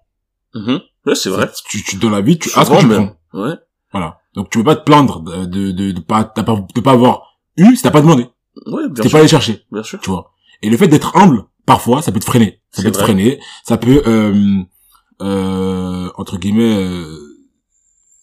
Mhm. 0.55 0.81
Ouais, 1.05 1.15
c'est 1.15 1.29
vrai. 1.29 1.49
Tu, 1.67 1.83
tu 1.83 1.95
dans 1.97 2.09
la 2.09 2.21
vie 2.21 2.37
tu 2.39 2.49
as 2.55 2.65
ce 2.65 2.71
que 2.71 2.79
tu 2.79 2.85
même. 2.85 3.13
prends. 3.31 3.41
Ouais. 3.43 3.55
Voilà. 3.91 4.19
Donc 4.33 4.49
tu 4.49 4.57
peux 4.59 4.63
pas 4.63 4.75
te 4.75 4.83
plaindre 4.83 5.19
de 5.21 5.45
de 5.45 5.71
de, 5.71 5.91
de 5.91 5.99
pas 5.99 6.23
t'as 6.23 6.43
pas 6.43 6.55
de 6.73 6.81
pas 6.81 6.91
avoir 6.91 7.39
eu 7.57 7.75
si 7.75 7.81
t'as 7.83 7.91
pas 7.91 8.01
demandé. 8.01 8.27
Ouais, 8.67 8.87
bien 8.87 8.93
T'es 9.03 9.03
sûr. 9.03 9.11
pas 9.11 9.19
allé 9.19 9.27
chercher, 9.27 9.65
Bien 9.71 9.81
sûr. 9.83 9.99
tu 9.99 10.09
vois. 10.11 10.31
Et 10.61 10.69
le 10.69 10.77
fait 10.77 10.87
d'être 10.87 11.15
humble 11.17 11.45
parfois 11.65 12.01
ça 12.01 12.11
peut 12.11 12.19
te 12.19 12.25
freiner. 12.25 12.61
Ça 12.71 12.81
C'est 12.81 12.87
peut 12.87 12.91
te 12.91 12.97
freiner, 12.99 13.39
ça 13.63 13.77
peut 13.77 14.01
euh, 14.07 14.61
euh, 15.21 16.09
entre 16.15 16.37
guillemets 16.37 16.75
euh, 16.75 17.17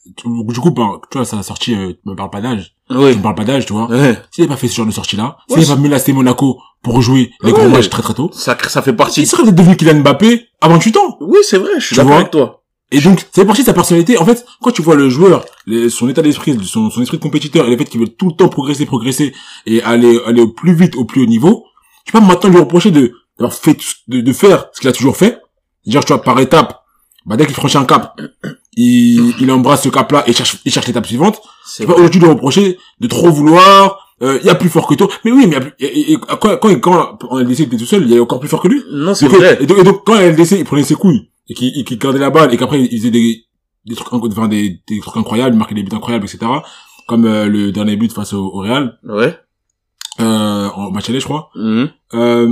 du 0.06 0.60
coup 0.60 0.72
par- 0.72 1.00
tu 1.10 1.18
vois 1.18 1.24
ça 1.24 1.38
a 1.38 1.42
sorti 1.42 1.74
euh, 1.74 1.92
tu 1.92 2.00
me 2.08 2.14
parles 2.14 2.30
pas 2.30 2.40
d'âge 2.40 2.76
Oui. 2.90 3.12
tu 3.12 3.18
me 3.18 3.22
parles 3.22 3.34
pas 3.36 3.44
d'âge 3.44 3.66
tu 3.66 3.72
vois 3.72 3.88
Ouais. 3.90 4.18
s'il 4.30 4.44
avait 4.44 4.48
pas 4.54 4.56
fait 4.56 4.68
ce 4.68 4.74
genre 4.76 4.86
de 4.86 4.90
sortie 4.90 5.16
là 5.16 5.36
s'il 5.48 5.58
Ouais, 5.58 5.64
avait 5.64 5.74
pas 5.74 5.80
menacé 5.80 6.12
Monaco 6.12 6.58
pour 6.82 7.00
jouer 7.02 7.30
les 7.42 7.52
Ouais. 7.52 7.58
gros 7.60 7.68
matchs 7.68 7.88
très 7.90 8.02
très 8.02 8.14
tôt 8.14 8.30
Ça, 8.32 8.56
ça 8.68 8.82
fait 8.82 8.92
partie. 8.92 9.22
il 9.22 9.26
serait 9.26 9.42
peut-être 9.44 9.54
devenu 9.56 9.76
Kylian 9.76 10.00
Mbappé 10.00 10.46
à 10.60 10.68
28 10.68 10.96
ans 10.96 11.16
Oui, 11.20 11.38
c'est 11.42 11.58
vrai, 11.58 11.70
je 11.78 11.84
suis 11.86 11.96
d'accord 11.96 12.14
avec 12.14 12.30
toi. 12.30 12.62
et 12.90 13.00
donc 13.00 13.24
c'est 13.32 13.44
partie 13.44 13.62
de 13.62 13.66
sa 13.66 13.72
personnalité 13.74 14.18
en 14.18 14.24
fait 14.24 14.44
quand 14.62 14.72
tu 14.72 14.82
vois 14.82 14.96
le 14.96 15.08
joueur 15.08 15.44
son 15.90 16.08
état 16.08 16.22
d'esprit 16.22 16.58
son, 16.64 16.90
son 16.90 17.02
esprit 17.02 17.18
de 17.18 17.22
compétiteur 17.22 17.66
et 17.66 17.70
le 17.70 17.76
fait 17.76 17.84
qu'il 17.84 18.00
veut 18.00 18.08
tout 18.08 18.28
le 18.30 18.34
temps 18.34 18.48
progresser 18.48 18.86
progresser 18.86 19.32
et 19.66 19.82
aller 19.82 20.18
aller 20.26 20.40
au 20.42 20.48
plus 20.48 20.74
vite 20.74 20.96
au 20.96 21.04
plus 21.04 21.22
haut 21.22 21.26
niveau 21.26 21.64
tu 22.06 22.12
peux 22.12 22.20
maintenant 22.20 22.50
lui 22.50 22.58
reprocher 22.58 22.90
de 22.90 23.12
d'avoir 23.38 23.54
fait 23.54 23.76
de, 24.08 24.20
de 24.20 24.32
faire 24.32 24.66
ce 24.72 24.80
qu'il 24.80 24.88
a 24.90 24.92
toujours 24.92 25.16
fait 25.16 25.38
c'est-à-dire 25.84 26.04
tu 26.04 26.12
vois 26.12 26.22
par 26.22 26.40
étape 26.40 26.82
bah 27.26 27.36
dès 27.36 27.46
qu'il 27.46 27.54
franchit 27.54 27.78
un 27.78 27.84
cap 27.84 28.18
il, 28.76 29.34
il 29.40 29.50
embrasse 29.50 29.84
ce 29.84 29.88
cap 29.88 30.10
là 30.12 30.22
et 30.26 30.32
cherche 30.32 30.58
il 30.64 30.72
cherche 30.72 30.86
l'étape 30.86 31.06
suivante 31.06 31.40
C'est 31.66 31.84
vrai. 31.84 31.94
aujourd'hui 31.96 32.20
lui 32.20 32.28
reprocher 32.28 32.78
de 33.00 33.06
trop 33.08 33.30
vouloir 33.30 34.06
euh, 34.22 34.38
il 34.42 34.46
y 34.46 34.50
a 34.50 34.54
plus 34.54 34.68
fort 34.68 34.86
que 34.86 34.94
toi 34.94 35.08
mais 35.24 35.32
oui 35.32 35.46
mais 35.46 35.46
il 35.48 35.52
y 35.52 35.56
a 35.56 35.60
plus- 35.60 35.72
et, 35.80 36.12
et- 36.12 36.16
quand 36.40 36.56
quand 36.58 36.78
quand 36.80 37.18
en 37.30 37.38
LDC 37.40 37.58
il 37.60 37.62
était 37.66 37.76
tout 37.78 37.86
seul 37.86 38.02
il 38.04 38.10
y 38.14 38.18
a 38.18 38.22
encore 38.22 38.38
plus 38.40 38.48
fort 38.48 38.62
que 38.62 38.68
lui 38.68 38.82
Non, 38.92 39.14
c'est 39.14 39.26
vrai. 39.28 39.58
et 39.60 39.66
donc, 39.66 39.78
et 39.78 39.82
donc, 39.82 40.02
quand 40.04 40.14
la 40.14 40.28
LDC, 40.30 40.52
il 40.58 40.64
prenait 40.64 40.82
ses 40.84 40.94
couilles, 40.94 41.30
et 41.48 41.54
qu'il 41.54 41.84
qu'il 41.84 41.98
gardait 41.98 42.18
la 42.18 42.30
balle, 42.30 42.52
et 42.52 42.56
qu'après, 42.56 42.80
il 42.82 42.98
faisait 42.98 43.10
des, 43.10 43.44
des 43.86 43.94
trucs, 43.94 44.12
enfin, 44.12 44.46
des, 44.48 44.80
des 44.88 45.00
trucs 45.00 45.16
incroyables, 45.16 45.54
il 45.54 45.58
marquait 45.58 45.74
des 45.74 45.82
buts 45.82 45.94
incroyables, 45.96 46.24
etc. 46.26 46.38
Comme 47.08 47.24
euh, 47.24 47.46
le 47.46 47.72
dernier 47.72 47.96
but 47.96 48.12
face 48.12 48.32
au, 48.34 48.44
au 48.44 48.58
Real, 48.60 48.98
Ouais. 49.08 49.34
euh, 50.20 50.68
en 50.68 50.90
match 50.90 51.08
aller, 51.08 51.18
je 51.20 51.24
crois. 51.24 51.50
Mhm. 51.54 51.88
Euh, 52.14 52.48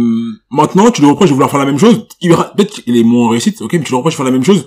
maintenant, 0.51 0.91
tu 0.91 1.03
lui 1.03 1.09
reproches 1.11 1.29
de 1.29 1.35
vouloir 1.35 1.51
faire 1.51 1.61
la 1.61 1.67
même 1.67 1.79
chose. 1.79 2.07
Il 2.23 2.31
peut-être 2.35 2.83
qu'il 2.83 2.97
est 2.97 3.03
moins 3.05 3.31
réussite, 3.31 3.61
ok, 3.61 3.73
mais 3.75 3.83
tu 3.83 3.91
lui 3.91 3.97
reproches 3.97 4.15
de 4.15 4.17
faire 4.17 4.25
la 4.25 4.33
même 4.33 4.45
chose. 4.45 4.67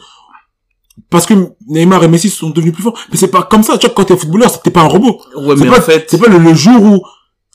Parce 1.10 1.26
que 1.26 1.34
Neymar 1.68 2.04
et 2.04 2.08
Messi 2.08 2.30
sont 2.30 2.50
devenus 2.50 2.74
plus 2.74 2.84
forts. 2.84 2.98
Mais 3.12 3.18
c'est 3.18 3.30
pas 3.30 3.44
comme 3.44 3.64
ça. 3.64 3.78
Tu 3.78 3.88
vois, 3.88 3.96
quand 3.96 4.06
t'es 4.06 4.18
footballeur, 4.18 4.62
t'es 4.62 4.72
pas 4.72 4.82
un 4.82 4.88
robot. 4.88 5.22
Ouais, 5.36 5.56
C'est 5.58 5.64
mais 5.64 5.70
pas, 5.70 5.80
en 5.80 5.82
fait, 5.82 6.08
c'est 6.10 6.20
pas 6.20 6.28
le, 6.30 6.38
le 6.38 6.54
jour 6.54 6.82
où, 6.84 7.02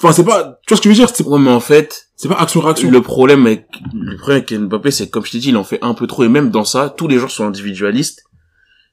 enfin, 0.02 0.12
c'est 0.12 0.24
pas, 0.24 0.58
tu 0.66 0.72
vois 0.72 0.76
ce 0.76 0.82
que 0.82 0.84
je 0.84 0.88
veux 0.88 0.94
dire? 0.94 1.10
C'est, 1.14 1.24
ouais, 1.26 1.38
mais 1.38 1.50
en 1.50 1.60
fait, 1.60 2.08
c'est 2.16 2.28
pas 2.28 2.36
action-réaction. 2.36 2.90
le 2.90 3.02
problème 3.02 3.46
avec, 3.46 3.66
le 3.92 4.16
problème 4.16 4.38
avec 4.48 4.52
Mbappé, 4.58 4.90
c'est 4.90 5.10
comme 5.10 5.24
je 5.24 5.32
t'ai 5.32 5.38
dit, 5.38 5.50
il 5.50 5.56
en 5.56 5.64
fait 5.64 5.78
un 5.82 5.94
peu 5.94 6.06
trop, 6.06 6.24
et 6.24 6.28
même 6.28 6.50
dans 6.50 6.64
ça, 6.64 6.88
tous 6.88 7.08
les 7.08 7.18
joueurs 7.18 7.30
sont 7.30 7.46
individualistes, 7.46 8.24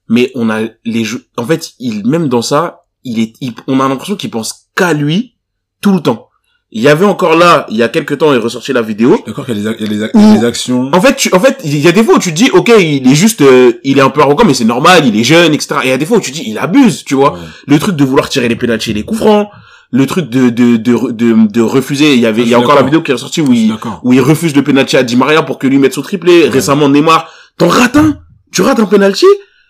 mais 0.09 0.31
on 0.35 0.49
a 0.49 0.61
les 0.83 1.03
jeux, 1.05 1.25
en 1.37 1.45
fait, 1.45 1.71
il, 1.79 2.05
même 2.05 2.27
dans 2.27 2.41
ça, 2.41 2.81
il 3.05 3.19
est, 3.19 3.33
il- 3.41 3.55
on 3.67 3.79
a 3.79 3.87
l'impression 3.87 4.15
qu'il 4.17 4.29
pense 4.29 4.67
qu'à 4.75 4.93
lui, 4.93 5.35
tout 5.81 5.93
le 5.93 6.01
temps. 6.01 6.27
Il 6.75 6.81
y 6.81 6.87
avait 6.87 7.05
encore 7.05 7.35
là, 7.37 7.67
il 7.69 7.77
y 7.77 7.83
a 7.83 7.87
quelques 7.87 8.17
temps, 8.17 8.33
il 8.33 8.37
est 8.37 8.41
ressorti 8.41 8.73
la 8.73 8.81
vidéo. 8.81 9.21
D'accord 9.27 9.45
qu'il 9.45 9.55
y 9.55 9.59
a 9.59 9.63
des, 9.63 9.69
ac- 9.69 9.77
il 9.79 9.83
y 9.85 9.85
a 9.85 9.89
des 9.95 10.03
ac- 10.05 10.11
il 10.15 10.21
y 10.21 10.31
a 10.37 10.37
des 10.39 10.45
actions. 10.45 10.89
En 10.91 10.99
fait, 10.99 11.15
tu, 11.15 11.29
en 11.31 11.39
fait, 11.39 11.59
il 11.63 11.77
y 11.77 11.87
a 11.87 11.91
des 11.91 12.03
fois 12.03 12.15
où 12.15 12.19
tu 12.19 12.31
te 12.31 12.35
dis, 12.35 12.49
ok, 12.51 12.71
il 12.79 13.07
est 13.11 13.13
juste, 13.15 13.41
euh, 13.41 13.73
il 13.83 13.99
est 13.99 14.01
un 14.01 14.09
peu 14.09 14.21
arrogant, 14.21 14.43
mais 14.43 14.55
c'est 14.55 14.65
normal, 14.65 15.05
il 15.05 15.15
est 15.19 15.23
jeune, 15.23 15.53
etc. 15.53 15.75
Et 15.83 15.87
il 15.87 15.89
y 15.89 15.93
a 15.93 15.97
des 15.97 16.07
fois 16.07 16.17
où 16.17 16.19
tu 16.21 16.31
te 16.31 16.37
dis, 16.37 16.45
il 16.47 16.57
abuse, 16.57 17.03
tu 17.05 17.13
vois. 17.13 17.33
Ouais. 17.33 17.39
Le 17.67 17.77
truc 17.77 17.95
de 17.95 18.03
vouloir 18.03 18.27
tirer 18.27 18.49
les 18.49 18.55
pénaltys 18.55 18.89
et 18.89 18.93
les 18.95 19.03
coups 19.03 19.19
francs, 19.19 19.49
le 19.91 20.07
truc 20.07 20.29
de 20.31 20.49
de 20.49 20.77
de 20.77 21.11
de, 21.11 21.47
de 21.47 21.61
refuser. 21.61 22.15
Il 22.15 22.19
y 22.21 22.25
avait, 22.25 22.41
il 22.41 22.47
y 22.49 22.55
a 22.55 22.57
encore 22.59 22.73
la 22.75 22.81
vidéo 22.85 23.03
qui 23.03 23.11
est 23.11 23.13
ressortie 23.13 23.41
où 23.41 23.53
il 23.53 23.67
où 24.03 24.11
il 24.13 24.21
refuse 24.21 24.55
le 24.55 24.63
penalty 24.63 24.97
à 24.97 25.03
Di 25.03 25.15
Maria 25.15 25.43
pour 25.43 25.59
que 25.59 25.67
lui 25.67 25.77
mette 25.77 25.93
son 25.93 26.01
triplé. 26.01 26.49
Récemment, 26.49 26.89
Neymar, 26.89 27.29
t'en 27.59 27.67
rates 27.67 27.97
un. 27.97 28.17
Tu 28.51 28.63
rates 28.63 28.79
un 28.79 28.85
penalty. 28.87 29.27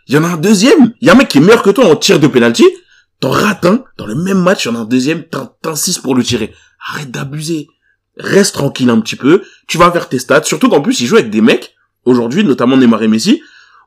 Il 0.07 0.15
y 0.15 0.17
en 0.17 0.23
a 0.23 0.27
un 0.29 0.37
deuxième. 0.37 0.93
Il 1.01 1.07
y 1.07 1.09
a 1.09 1.13
un 1.13 1.17
mec 1.17 1.27
qui 1.27 1.39
est 1.39 1.41
meilleur 1.41 1.63
que 1.63 1.69
toi 1.71 1.85
en 1.85 1.97
tir 1.97 2.17
de 2.21 2.27
penalty. 2.27 2.63
T'en 3.19 3.29
rates 3.31 3.65
un. 3.65 3.83
Dans 3.97 4.05
le 4.05 4.15
même 4.15 4.39
match, 4.41 4.63
il 4.65 4.69
y 4.69 4.71
en 4.71 4.75
a 4.75 4.79
un 4.79 4.85
deuxième. 4.85 5.23
t'in- 5.23 5.49
T'insistes 5.61 6.01
pour 6.01 6.15
le 6.15 6.23
tirer. 6.23 6.53
Arrête 6.89 7.11
d'abuser. 7.11 7.67
Reste 8.17 8.53
tranquille 8.55 8.89
un 8.89 8.99
petit 8.99 9.15
peu. 9.15 9.43
Tu 9.67 9.77
vas 9.77 9.91
faire 9.91 10.09
tes 10.09 10.19
stats. 10.19 10.43
Surtout 10.43 10.69
qu'en 10.69 10.81
plus, 10.81 10.99
il 11.01 11.07
joue 11.07 11.15
avec 11.15 11.29
des 11.29 11.41
mecs, 11.41 11.73
aujourd'hui, 12.05 12.43
notamment 12.43 12.77
Neymar 12.77 13.01
et 13.03 13.07
Messi, 13.07 13.41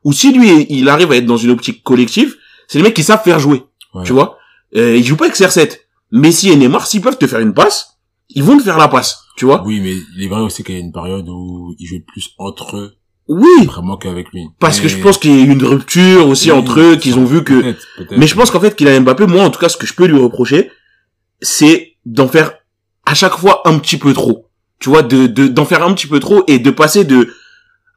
où 0.05 0.13
si 0.13 0.33
lui, 0.33 0.67
il 0.69 0.89
arrive 0.89 1.13
à 1.13 1.17
être 1.17 1.27
dans 1.27 1.37
une 1.37 1.51
optique 1.51 1.83
collective, 1.83 2.37
c'est 2.69 2.79
les 2.79 2.85
mecs 2.85 2.95
qui 2.95 3.03
savent 3.05 3.23
faire 3.23 3.39
jouer. 3.39 3.63
Ouais. 3.95 4.05
Tu 4.05 4.13
vois? 4.13 4.39
Euh, 4.77 4.97
il 4.97 5.05
joue 5.05 5.17
pas 5.17 5.27
avec 5.27 5.37
CR7. 5.37 5.79
Messi 6.13 6.51
et 6.51 6.57
Neymar, 6.57 6.87
s'ils 6.87 7.01
peuvent 7.01 7.19
te 7.19 7.27
faire 7.27 7.41
une 7.41 7.55
passe, 7.55 7.99
ils 8.31 8.43
vont 8.43 8.57
te 8.57 8.63
faire 8.63 8.79
la 8.79 8.89
passe. 8.89 9.19
Tu 9.37 9.45
vois? 9.45 9.63
Oui, 9.65 9.81
mais 9.81 9.95
il 10.17 10.25
est 10.25 10.29
vrai 10.29 10.41
aussi 10.41 10.65
qu'il 10.65 10.75
y 10.75 10.79
a 10.79 10.81
une 10.81 10.93
période 10.93 11.29
où 11.29 11.75
ils 11.79 11.87
jouaient 11.87 12.05
plus 12.07 12.31
entre 12.39 12.77
eux, 12.77 12.97
Oui. 13.29 13.67
vraiment 13.67 13.97
qu'avec 13.97 14.31
lui. 14.33 14.47
Parce 14.59 14.81
que 14.81 14.89
je 14.89 14.97
pense 14.99 15.19
qu'il 15.19 15.31
y 15.37 15.41
a 15.41 15.45
eu 15.45 15.51
une 15.51 15.65
rupture 15.65 16.27
aussi 16.29 16.51
Oui, 16.51 16.59
entre 16.59 16.81
eux, 16.81 16.97
qu'ils 16.97 17.19
ont 17.19 17.25
vu 17.25 17.45
que... 17.45 17.75
Mais 18.17 18.27
je 18.27 18.35
pense 18.35 18.51
qu'en 18.51 18.61
fait, 18.61 18.75
qu'il 18.75 18.89
a 18.89 18.99
Mbappé, 18.99 19.27
moi, 19.27 19.43
en 19.45 19.51
tout 19.51 19.61
cas, 19.61 19.69
ce 19.69 19.77
que 19.77 19.87
je 19.87 19.95
peux 19.95 20.07
lui 20.07 20.19
reprocher, 20.19 20.71
c'est 21.41 21.97
d'en 22.07 22.29
faire 22.29 22.53
à 23.07 23.15
chaque 23.15 23.37
fois 23.39 23.63
un 23.65 23.79
petit 23.79 23.97
peu 23.97 24.13
trop. 24.13 24.49
Tu 24.79 24.91
vois, 24.91 25.03
de, 25.03 25.27
de, 25.27 25.47
d'en 25.49 25.65
faire 25.65 25.83
un 25.83 25.95
petit 25.95 26.07
peu 26.07 26.21
trop 26.21 26.45
et 26.47 26.59
de 26.59 26.71
passer 26.71 27.05
de, 27.05 27.33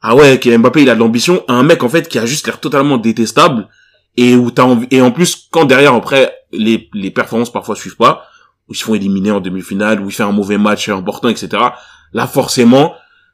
ah 0.01 0.15
ouais, 0.15 0.39
Kylian 0.39 0.59
Mbappé, 0.59 0.83
il 0.83 0.89
a 0.89 0.95
de 0.95 0.99
l'ambition, 0.99 1.43
à 1.49 1.53
un 1.53 1.63
mec, 1.63 1.83
en 1.83 1.89
fait, 1.89 2.07
qui 2.07 2.17
a 2.17 2.25
juste 2.25 2.47
l'air 2.47 2.61
totalement 2.61 2.97
détestable 2.97 3.67
et 4.15 4.35
où 4.35 4.49
t'as 4.49 4.63
envie, 4.63 4.87
et 4.91 5.01
en 5.01 5.11
plus, 5.11 5.49
quand 5.51 5.65
derrière, 5.65 5.93
après, 5.93 6.33
les, 6.51 6.89
les 6.93 7.11
performances 7.11 7.51
parfois 7.51 7.75
suivent 7.75 7.97
pas, 7.97 8.23
où 8.67 8.73
ils 8.73 8.77
se 8.77 8.83
font 8.83 8.93
éliminer 8.93 9.31
en 9.31 9.41
demi-finale, 9.41 9.99
où 10.01 10.07
il 10.07 10.13
fait 10.13 10.23
un 10.23 10.31
mauvais 10.31 10.57
match 10.57 10.87
important, 10.89 11.27
etc. 11.27 11.49
Là, 12.13 12.27
forcément, 12.27 12.93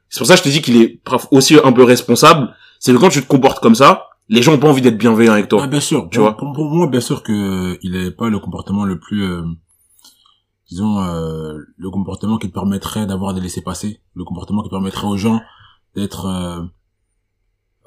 c'est 0.10 0.20
pour 0.20 0.28
ça 0.28 0.34
que 0.34 0.40
je 0.40 0.44
te 0.44 0.50
dis 0.50 0.62
qu'il 0.62 0.82
est 0.82 1.00
aussi 1.32 1.58
un 1.64 1.72
peu 1.72 1.84
responsable, 1.84 2.54
c'est 2.80 2.94
que 2.94 2.98
quand 2.98 3.10
tu 3.10 3.22
te 3.22 3.28
comportes 3.28 3.62
comme 3.62 3.76
ça, 3.76 4.08
les 4.28 4.42
gens 4.42 4.54
ont 4.54 4.58
pas 4.58 4.68
envie 4.68 4.82
d'être 4.82 4.98
bienveillants 4.98 5.34
avec 5.34 5.50
toi. 5.50 5.62
Ah, 5.64 5.68
bien 5.68 5.80
sûr. 5.80 6.08
Tu 6.12 6.20
vois? 6.20 6.36
Pour, 6.36 6.52
pour 6.54 6.66
moi, 6.66 6.88
bien 6.88 7.00
sûr 7.00 7.22
que 7.22 7.78
il 7.84 7.92
n'avait 7.92 8.12
pas 8.12 8.30
le 8.30 8.40
comportement 8.40 8.86
le 8.86 9.00
plus, 9.00 9.24
euh, 9.24 9.44
disons, 10.70 11.00
euh, 11.00 11.58
le 11.78 11.90
comportement 11.90 12.38
qui 12.38 12.50
te 12.50 12.54
permettrait 12.54 13.06
d'avoir 13.06 13.34
des 13.34 13.42
laissés-passer, 13.42 14.02
le 14.14 14.24
comportement 14.24 14.64
qui 14.64 14.70
permettrait 14.70 15.08
aux 15.08 15.18
gens 15.18 15.42
d'être, 15.96 16.26
euh, 16.26 16.62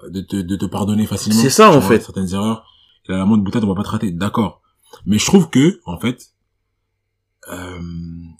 de 0.08 0.20
te, 0.20 0.36
de 0.36 0.56
te 0.56 0.66
pardonner 0.66 1.06
facilement. 1.06 1.40
C'est 1.40 1.50
ça, 1.50 1.70
en 1.70 1.80
fait. 1.80 2.00
Certaines 2.00 2.32
erreurs. 2.32 2.64
Et 3.08 3.12
la 3.12 3.24
moindre 3.24 3.42
boutade, 3.44 3.64
on 3.64 3.68
va 3.68 3.74
pas 3.74 3.82
te 3.82 3.88
rater. 3.88 4.10
D'accord. 4.12 4.62
Mais 5.06 5.18
je 5.18 5.26
trouve 5.26 5.50
que, 5.50 5.80
en 5.86 5.98
fait, 5.98 6.32
euh, 7.50 7.80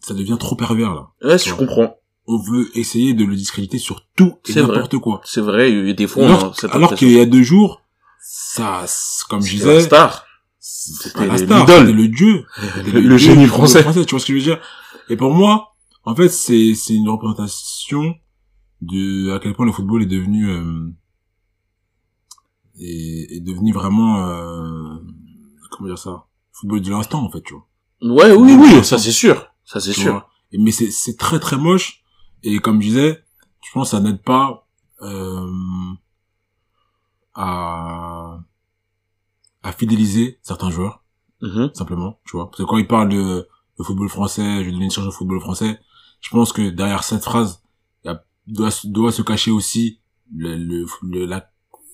ça 0.01 0.15
devient 0.15 0.37
trop 0.39 0.57
pervers, 0.57 0.95
là. 0.95 1.11
Ouais, 1.23 1.39
je 1.39 1.55
comprends. 1.55 1.97
On 2.27 2.39
veut 2.39 2.69
essayer 2.75 3.15
de 3.15 3.25
le 3.25 3.35
discréditer 3.35 3.79
sur 3.79 4.05
tout 4.15 4.37
et 4.47 4.55
n'importe 4.55 4.99
quoi. 4.99 5.23
C'est 5.25 5.41
vrai, 5.41 5.73
il 5.73 5.87
y 5.87 5.91
a 5.91 5.95
des 5.95 6.07
fois, 6.07 6.27
Alors, 6.27 6.55
alors 6.71 6.95
qu'il 6.95 7.11
y 7.11 7.19
a 7.19 7.25
deux 7.25 7.43
jours, 7.43 7.81
ça, 8.21 8.85
comme 9.31 9.41
je 9.41 9.53
disais, 9.57 9.81
star. 9.81 10.27
C'était 10.71 11.39
C'était 11.39 11.59
l'idole. 11.61 11.91
le 11.93 12.09
dieu. 12.09 12.45
Le 12.93 13.17
génie 13.17 13.47
français. 13.47 13.83
Tu 13.83 14.11
vois 14.11 14.21
ce 14.21 14.27
que 14.27 14.33
je 14.33 14.39
veux 14.39 14.41
dire? 14.57 14.61
Et 15.09 15.17
pour 15.17 15.33
moi, 15.33 15.75
en 16.05 16.15
fait, 16.15 16.29
c'est 16.29 16.75
c'est 16.75 16.95
une 16.95 17.09
représentation 17.09 18.15
de 18.83 19.33
à 19.35 19.39
quel 19.41 19.55
point 19.55 19.65
le 19.67 19.73
football 19.73 20.03
est 20.03 20.07
devenu 20.07 20.49
euh, 20.51 20.91
est, 22.79 23.37
est 23.37 23.41
devenu 23.41 23.73
vraiment 23.73 24.27
euh, 24.29 24.97
comment 25.71 25.89
dire 25.89 25.99
ça? 25.99 26.27
Football 26.53 26.83
de 26.83 26.91
l'instant 26.91 27.25
en 27.25 27.31
fait, 27.31 27.43
tu 27.43 27.55
vois. 27.55 27.67
Ouais, 28.03 28.33
oui, 28.33 28.55
oui, 28.61 28.85
ça 28.85 28.99
c'est 28.99 29.11
sûr. 29.13 29.47
Ça 29.65 29.81
c'est 29.81 29.93
sûr. 29.93 30.13
vois? 30.13 30.29
Mais 30.53 30.71
c'est 30.71 30.91
c'est 30.91 31.17
très 31.17 31.41
très 31.41 31.57
moche 31.57 32.03
et 32.43 32.59
comme 32.59 32.81
je 32.83 32.89
disais, 32.89 33.25
je 33.67 33.73
pense 33.73 33.91
que 33.91 33.97
ça 33.97 34.03
n'aide 34.03 34.23
pas 34.23 34.67
euh, 35.03 35.47
à 37.35 38.41
à 39.63 39.73
fidéliser 39.73 40.39
certains 40.43 40.71
joueurs 40.71 41.05
Mhm. 41.43 41.71
simplement, 41.75 42.19
tu 42.25 42.37
vois. 42.37 42.47
Parce 42.51 42.59
que 42.59 42.63
quand 42.65 42.79
il 42.79 42.87
parle 42.87 43.09
de, 43.11 43.49
de 43.79 43.85
football 43.85 44.09
français, 44.09 44.59
je 44.61 44.65
vais 44.65 44.73
donner 44.73 44.87
une 44.87 44.91
charge 44.91 45.07
au 45.09 45.13
football 45.13 45.41
français, 45.41 45.79
je 46.21 46.31
pense 46.31 46.53
que 46.53 46.69
derrière 46.71 47.05
cette 47.05 47.23
phrase, 47.25 47.63
il 48.05 48.55
doit, 48.55 48.71
se- 48.71 48.87
doit 48.87 49.13
se 49.13 49.23
cacher 49.23 49.51
aussi 49.51 50.01
le, 50.35 50.57
le, 50.57 50.87
le- 51.03 51.27
la 51.27 51.51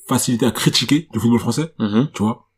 facilité 0.09 0.47
à 0.47 0.51
critiquer 0.51 1.09
le 1.13 1.21
football 1.21 1.41
français, 1.41 1.75
Mhm. 1.79 2.09
tu 2.15 2.23
vois. 2.23 2.49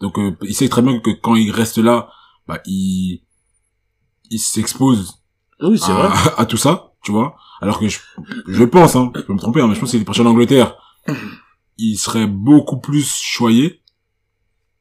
Donc, 0.00 0.18
euh, 0.18 0.36
il 0.42 0.54
sait 0.54 0.68
très 0.68 0.82
bien 0.82 0.98
que 1.00 1.10
quand 1.10 1.34
il 1.36 1.50
reste 1.50 1.78
là, 1.78 2.08
bah, 2.48 2.60
il, 2.66 3.22
il 4.30 4.38
s'expose 4.38 5.22
Oui, 5.60 5.78
c'est 5.78 5.92
vrai. 5.92 6.08
à, 6.08 6.12
à 6.40 6.46
tout 6.46 6.56
ça, 6.56 6.92
tu 7.02 7.12
vois. 7.12 7.36
Alors 7.60 7.78
que 7.78 7.88
je, 7.88 8.00
je 8.48 8.64
pense, 8.64 8.96
hein, 8.96 9.12
je 9.14 9.20
peux 9.20 9.32
me 9.32 9.38
tromper, 9.38 9.60
hein, 9.60 9.68
mais 9.68 9.74
je 9.74 9.80
pense 9.80 9.92
que 9.92 9.96
les 9.96 10.04
parti 10.04 10.20
en 10.22 10.26
Angleterre, 10.26 10.76
il 11.78 11.96
serait 11.96 12.26
beaucoup 12.26 12.80
plus 12.80 13.06
choyé, 13.06 13.82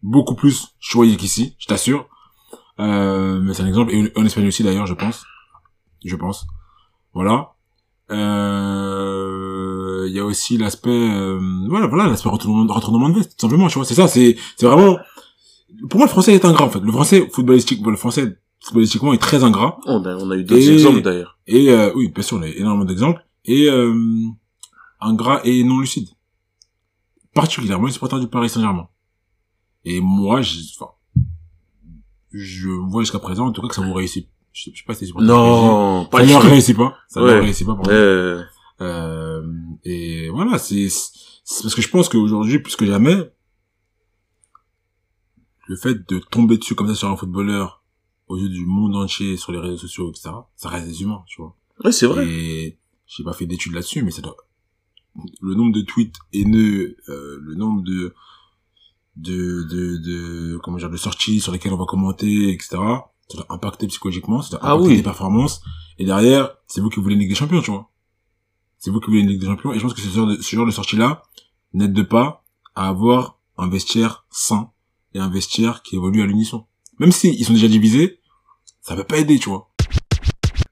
beaucoup 0.04 0.36
plus 0.36 0.68
choyé 0.80 1.18
qu'ici, 1.18 1.56
je 1.58 1.66
t'assure. 1.66 2.08
Euh, 2.80 3.40
mais 3.42 3.54
c'est 3.54 3.64
un 3.64 3.68
exemple, 3.68 3.94
et 3.94 4.12
en 4.16 4.26
Espagne 4.26 4.48
aussi 4.48 4.64
d'ailleurs, 4.64 4.86
je 4.86 4.94
pense. 4.94 5.26
Je 6.04 6.16
pense. 6.16 6.46
Voilà. 7.14 7.54
Euh, 8.12 10.06
il 10.08 10.14
y 10.14 10.20
a 10.20 10.26
aussi 10.26 10.58
l'aspect, 10.58 10.90
euh, 10.90 11.40
voilà, 11.70 11.88
voilà, 11.88 12.08
l'aspect 12.08 12.30
retournement, 12.30 12.72
retournement 12.72 13.10
de 13.10 13.16
veste, 13.16 13.38
tout 13.38 13.48
simplement, 13.48 13.68
tu 13.68 13.76
vois. 13.76 13.86
C'est 13.86 13.96
ça, 13.96 14.08
c'est, 14.08 14.36
c'est 14.58 14.66
vraiment, 14.68 14.98
pour 15.90 16.00
moi, 16.00 16.08
le 16.08 16.12
français 16.12 16.34
est 16.34 16.46
ingrat, 16.46 16.66
en 16.66 16.70
fait. 16.70 16.82
Le 16.82 16.92
français 16.92 17.30
footballistique, 17.32 17.86
le 17.86 17.96
français 17.96 18.38
footballistiquement 18.62 19.14
est 19.14 19.22
très 19.22 19.44
ingrat. 19.44 19.80
On 19.86 20.04
a, 20.06 20.16
on 20.16 20.30
a 20.32 20.36
eu 20.36 20.44
d'autres 20.44 20.70
exemples 20.70 21.02
d'ailleurs. 21.02 21.38
Et 21.48 21.70
euh, 21.72 21.92
oui, 21.96 22.10
bien 22.10 22.24
sûr, 22.24 22.38
on 22.38 22.42
a 22.42 22.48
énormément 22.48 22.86
d'exemples. 22.86 23.26
Et 23.46 23.70
euh, 23.70 23.94
ingrat 25.00 25.42
et 25.44 25.64
non 25.64 25.80
lucide. 25.80 26.10
Particulièrement 27.34 27.88
les 27.88 27.94
supporters 27.94 28.20
du 28.20 28.28
Paris 28.28 28.50
Saint-Germain. 28.50 28.88
Et 29.86 30.00
moi, 30.02 30.42
j'ai- 30.42 30.62
enfin, 30.80 30.92
je 32.32 32.70
vois 32.70 33.02
jusqu'à 33.04 33.20
présent, 33.20 33.48
en 33.48 33.52
tout 33.52 33.62
cas, 33.62 33.68
que 33.68 33.76
ça 33.76 33.82
vous 33.86 33.94
réussit. 33.94 34.28
Je 34.54 34.64
sais, 34.64 34.72
je 34.74 34.80
sais 34.80 34.86
pas 34.86 34.94
si 34.94 35.08
c'est 35.08 35.14
Non, 35.16 36.06
pas 36.06 36.26
ça 36.28 36.40
ne 36.44 36.50
réussit 36.50 36.76
pas. 36.78 36.96
Ça 37.08 37.20
ne 37.22 37.26
Ouais. 37.26 37.40
réussit 37.40 37.66
pas 37.66 37.76
pour 37.76 37.86
moi. 37.86 37.94
Euh, 37.94 38.44
Euh, 38.82 39.44
et 39.84 40.30
voilà, 40.30 40.58
c'est 40.58 40.90
c'est 40.90 41.62
parce 41.62 41.76
que 41.76 41.82
je 41.82 41.90
pense 41.90 42.10
qu'aujourd'hui, 42.10 42.60
plus 42.60 42.76
que 42.76 42.86
jamais, 42.86 43.32
le 45.68 45.76
fait 45.76 46.08
de 46.10 46.20
tomber 46.20 46.58
dessus 46.58 46.76
comme 46.76 46.88
ça 46.88 46.96
sur 46.96 47.08
un 47.10 47.16
footballeur 47.16 47.84
aux 48.28 48.38
yeux 48.38 48.50
du 48.50 48.66
monde 48.66 48.96
entier, 48.96 49.38
sur 49.38 49.52
les 49.52 49.60
réseaux 49.60 49.78
sociaux, 49.78 50.10
etc., 50.10 50.32
ça 50.56 50.70
reste 50.70 50.88
des 50.88 51.02
humains, 51.04 51.24
tu 51.28 51.42
vois. 51.42 51.56
ouais, 51.86 51.92
c'est 51.92 52.08
vrai. 52.08 52.28
Et 52.28 52.78
j'ai 53.06 53.24
pas 53.24 53.34
fait 53.34 53.46
d'études 53.46 53.74
là-dessus, 53.74 54.02
mais 54.04 54.12
ça 54.12 54.22
doit... 54.22 54.36
Le 55.42 55.54
nombre 55.54 55.72
de 55.74 55.82
tweets 55.82 56.16
haineux, 56.34 56.98
euh, 57.10 57.38
le 57.42 57.56
nombre 57.56 57.84
de, 57.84 58.14
de, 59.16 59.64
de, 59.70 59.98
de, 59.98 60.58
comment 60.64 60.78
dire, 60.78 60.90
de 60.90 60.98
sorties 60.98 61.40
sur 61.40 61.52
lesquelles 61.52 61.74
on 61.74 61.78
va 61.78 61.86
commenter, 61.86 62.52
etc., 62.52 62.78
ça 63.30 63.38
doit 63.38 63.46
impacter 63.50 63.88
psychologiquement, 63.88 64.42
ça 64.42 64.52
doit 64.58 64.60
Ah 64.64 64.72
impacter 64.74 64.90
oui. 64.90 64.96
les 64.98 65.04
performances. 65.04 65.62
Et 65.98 66.06
derrière, 66.06 66.56
c'est 66.68 66.82
vous 66.82 66.90
qui 66.90 67.00
voulez 67.00 67.14
une 67.16 67.22
Ligue 67.22 67.30
des 67.30 67.36
Champions, 67.36 67.62
tu 67.62 67.72
vois. 67.72 67.90
C'est 68.80 68.92
vous 68.92 69.00
qui 69.00 69.08
voulez 69.08 69.22
une 69.22 69.30
Ligue 69.30 69.40
des 69.40 69.46
Champions. 69.48 69.72
Et 69.74 69.78
je 69.78 69.84
pense 69.84 69.94
que 69.94 70.02
ce 70.02 70.10
genre 70.10 70.28
de, 70.28 70.36
ce 70.42 70.56
genre 70.56 70.66
de 70.66 70.72
sortie-là 70.72 71.24
n'aide 71.74 72.04
pas 72.04 72.44
à 72.76 72.90
avoir 72.90 73.40
un 73.58 73.70
vestiaire 73.70 74.26
sain 74.30 74.72
et 75.14 75.20
un 75.20 75.30
vestiaire 75.30 75.84
qui 75.84 75.96
évolue 75.96 76.22
à 76.22 76.26
l'unisson. 76.26 76.66
Même 77.00 77.12
si 77.12 77.30
ils 77.34 77.46
sont 77.46 77.54
déjà 77.54 77.68
divisés, 77.68 78.20
ça 78.82 78.96
peut 78.96 79.04
pas 79.04 79.18
aider, 79.18 79.40
tu 79.40 79.50
vois. 79.50 79.70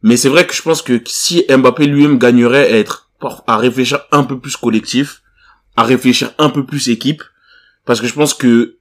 Mais 0.04 0.18
c'est 0.18 0.30
vrai 0.30 0.46
que 0.48 0.54
je 0.54 0.62
pense 0.62 0.82
que 0.82 1.02
si 1.06 1.46
Mbappé 1.48 1.86
lui-même 1.86 2.18
gagnerait 2.18 2.72
à 2.74 2.78
être, 2.78 3.12
à 3.48 3.58
réfléchir 3.58 4.00
un 4.12 4.24
peu 4.24 4.40
plus 4.40 4.58
collectif, 4.58 5.22
à 5.76 5.84
réfléchir 5.84 6.34
un 6.38 6.50
peu 6.50 6.66
plus 6.66 6.90
équipe, 6.90 7.24
parce 7.86 8.02
que 8.02 8.08
je 8.08 8.14
pense 8.14 8.34
que 8.34 8.78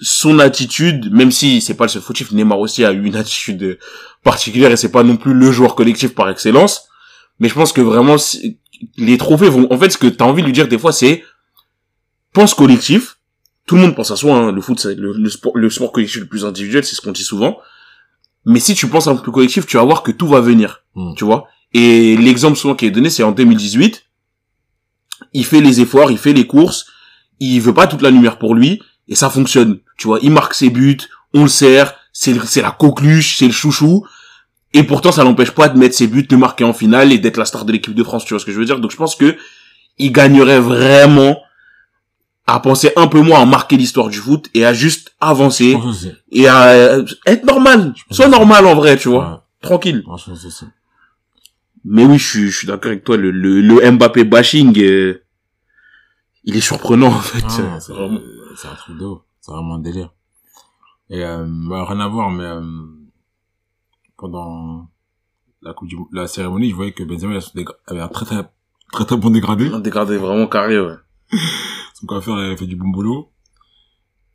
son 0.00 0.38
attitude, 0.38 1.12
même 1.12 1.30
si 1.30 1.60
c'est 1.60 1.74
pas 1.74 1.84
le 1.84 1.90
seul 1.90 2.02
fautif, 2.02 2.32
Neymar 2.32 2.58
aussi 2.58 2.84
a 2.84 2.92
eu 2.92 3.04
une 3.04 3.16
attitude 3.24 3.78
particulière 4.22 4.70
et 4.70 4.76
c'est 4.76 4.92
pas 4.92 5.02
non 5.02 5.16
plus 5.16 5.34
le 5.34 5.52
joueur 5.52 5.74
collectif 5.74 6.14
par 6.14 6.28
excellence, 6.28 6.88
mais 7.40 7.48
je 7.48 7.54
pense 7.54 7.72
que 7.72 7.80
vraiment 7.80 8.16
les 8.96 9.18
trophées 9.18 9.48
vont, 9.48 9.66
en 9.72 9.78
fait, 9.78 9.90
ce 9.90 9.98
que 9.98 10.06
t'as 10.06 10.24
envie 10.24 10.42
de 10.42 10.46
lui 10.46 10.52
dire 10.52 10.68
des 10.68 10.78
fois, 10.78 10.92
c'est 10.92 11.24
pense 12.32 12.54
collectif. 12.54 13.18
Tout 13.66 13.76
le 13.76 13.82
monde 13.82 13.94
pense 13.94 14.10
à 14.10 14.16
soi. 14.16 14.36
Hein. 14.36 14.52
Le 14.52 14.60
foot, 14.60 14.78
c'est 14.78 14.94
le, 14.94 15.12
le 15.12 15.30
sport, 15.30 15.56
le 15.56 15.70
sport 15.70 15.92
collectif 15.92 16.20
le 16.20 16.26
plus 16.26 16.44
individuel, 16.44 16.84
c'est 16.84 16.94
ce 16.94 17.00
qu'on 17.00 17.12
dit 17.12 17.24
souvent. 17.24 17.58
Mais 18.44 18.60
si 18.60 18.74
tu 18.74 18.88
penses 18.88 19.06
un 19.06 19.16
peu 19.16 19.30
collectif, 19.32 19.66
tu 19.66 19.78
vas 19.78 19.84
voir 19.84 20.02
que 20.02 20.10
tout 20.10 20.28
va 20.28 20.40
venir. 20.40 20.84
Mm. 20.94 21.14
Tu 21.16 21.24
vois. 21.24 21.48
Et 21.72 22.16
l'exemple 22.16 22.58
souvent 22.58 22.74
qui 22.74 22.86
est 22.86 22.90
donné, 22.90 23.08
c'est 23.08 23.22
en 23.22 23.32
2018. 23.32 24.04
Il 25.32 25.44
fait 25.46 25.60
les 25.60 25.80
efforts, 25.80 26.10
il 26.10 26.18
fait 26.18 26.34
les 26.34 26.46
courses. 26.46 26.86
Il 27.40 27.60
veut 27.60 27.74
pas 27.74 27.86
toute 27.86 28.02
la 28.02 28.10
lumière 28.10 28.38
pour 28.38 28.54
lui 28.54 28.80
et 29.08 29.14
ça 29.14 29.28
fonctionne. 29.30 29.78
Tu 29.98 30.06
vois, 30.06 30.18
il 30.22 30.30
marque 30.30 30.54
ses 30.54 30.70
buts, 30.70 30.98
on 31.32 31.42
le 31.42 31.48
sert, 31.48 31.94
c'est 32.12 32.32
la 32.62 32.70
coqueluche, 32.70 33.36
c'est 33.38 33.46
le 33.46 33.52
chouchou. 33.52 34.06
Et 34.72 34.82
pourtant, 34.82 35.12
ça 35.12 35.22
l'empêche 35.24 35.52
pas 35.52 35.68
de 35.68 35.78
mettre 35.78 35.94
ses 35.94 36.06
buts, 36.08 36.26
de 36.28 36.36
marquer 36.36 36.64
en 36.64 36.72
finale 36.72 37.12
et 37.12 37.18
d'être 37.18 37.36
la 37.36 37.44
star 37.44 37.64
de 37.64 37.72
l'équipe 37.72 37.94
de 37.94 38.02
France, 38.02 38.24
tu 38.24 38.34
vois 38.34 38.40
ce 38.40 38.44
que 38.44 38.52
je 38.52 38.58
veux 38.58 38.64
dire? 38.64 38.80
Donc 38.80 38.90
je 38.90 38.96
pense 38.96 39.14
que 39.14 39.36
il 39.98 40.10
gagnerait 40.10 40.58
vraiment 40.60 41.38
à 42.46 42.60
penser 42.60 42.90
un 42.96 43.06
peu 43.06 43.20
moins 43.20 43.40
à 43.40 43.46
marquer 43.46 43.76
l'histoire 43.76 44.08
du 44.08 44.18
foot 44.18 44.48
et 44.52 44.64
à 44.66 44.74
juste 44.74 45.14
avancer 45.20 45.74
et 46.32 46.46
à 46.48 46.68
euh, 46.70 47.04
être 47.26 47.44
normal. 47.44 47.94
Sois 48.10 48.28
normal 48.28 48.66
en 48.66 48.74
vrai, 48.74 48.96
tu 48.96 49.08
vois. 49.08 49.30
ouais, 49.30 49.36
Tranquille. 49.62 50.02
ça. 50.50 50.66
Mais 51.86 52.04
oui, 52.04 52.18
je 52.18 52.26
suis, 52.28 52.50
je 52.50 52.58
suis 52.58 52.66
d'accord 52.66 52.90
avec 52.90 53.04
toi. 53.04 53.16
Le, 53.16 53.30
le, 53.30 53.60
le 53.60 53.90
Mbappé 53.92 54.24
bashing, 54.24 54.78
euh, 54.82 55.22
il 56.44 56.56
est 56.56 56.60
surprenant 56.60 57.08
en 57.08 57.20
fait. 57.20 57.42
Ah, 57.44 57.80
c'est 57.80 57.92
Vraiment. 57.92 58.18
un 58.20 58.74
truc 58.76 58.98
de. 58.98 59.06
C'est 59.40 59.50
vraiment 59.52 59.74
un 59.74 59.78
délire. 59.80 60.12
Et 61.10 61.22
euh, 61.24 61.46
bah, 61.68 61.84
rien 61.84 62.00
à 62.00 62.08
voir, 62.08 62.30
mais 62.30 62.44
euh, 62.44 62.62
pendant 64.16 64.88
la 65.62 65.72
coupe 65.74 65.88
du, 65.88 65.96
la 66.12 66.26
cérémonie, 66.26 66.70
je 66.70 66.74
voyais 66.74 66.92
que 66.92 67.02
Benzema 67.02 67.38
avait 67.86 68.00
un 68.00 68.08
très 68.08 68.24
très 68.24 68.42
très 68.92 69.04
très 69.04 69.16
bon 69.16 69.30
dégradé. 69.30 69.68
Un 69.68 69.80
dégradé 69.80 70.16
vraiment 70.16 70.46
carré, 70.46 70.80
ouais. 70.80 70.94
Son 71.94 72.06
coiffeur 72.06 72.36
avait 72.38 72.56
fait 72.56 72.66
du 72.66 72.76
bon 72.76 72.88
boulot. 72.88 73.30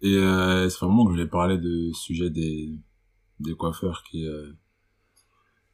Et 0.01 0.16
euh, 0.16 0.70
c'est 0.70 0.80
vraiment 0.80 1.03
que 1.05 1.10
je 1.12 1.16
voulais 1.16 1.28
parler 1.30 1.57
de 1.57 1.91
sujet 1.93 2.30
des 2.30 2.72
des 3.39 3.55
coiffeurs 3.55 4.03
qui 4.10 4.26
euh, 4.28 4.51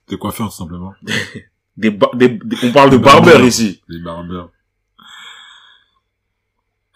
des 0.07 0.17
coiffeurs 0.17 0.49
tout 0.49 0.55
simplement, 0.55 0.93
Des, 1.77 1.89
ba- 1.91 2.09
des, 2.13 2.29
des- 2.29 2.57
on 2.63 2.71
parle 2.71 2.89
de 2.91 2.97
barbeurs. 2.97 3.43
ici. 3.43 3.81
des 3.89 3.99
barbeurs. 3.99 4.49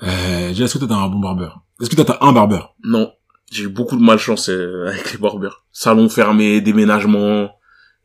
Euh, 0.03 0.51
est-ce 0.51 0.77
que 0.77 0.85
t'as 0.85 0.95
un 0.95 1.09
bon 1.09 1.19
barbeur? 1.19 1.61
Est-ce 1.81 1.89
que 1.89 2.01
t'as 2.01 2.17
un 2.21 2.31
barbeur? 2.31 2.75
Non, 2.83 3.11
j'ai 3.51 3.63
eu 3.63 3.69
beaucoup 3.69 3.97
de 3.97 4.01
malchance 4.01 4.49
euh, 4.49 4.87
avec 4.87 5.13
les 5.13 5.17
barbeurs. 5.17 5.65
Salon 5.71 6.09
fermé, 6.09 6.61
déménagement, 6.61 7.51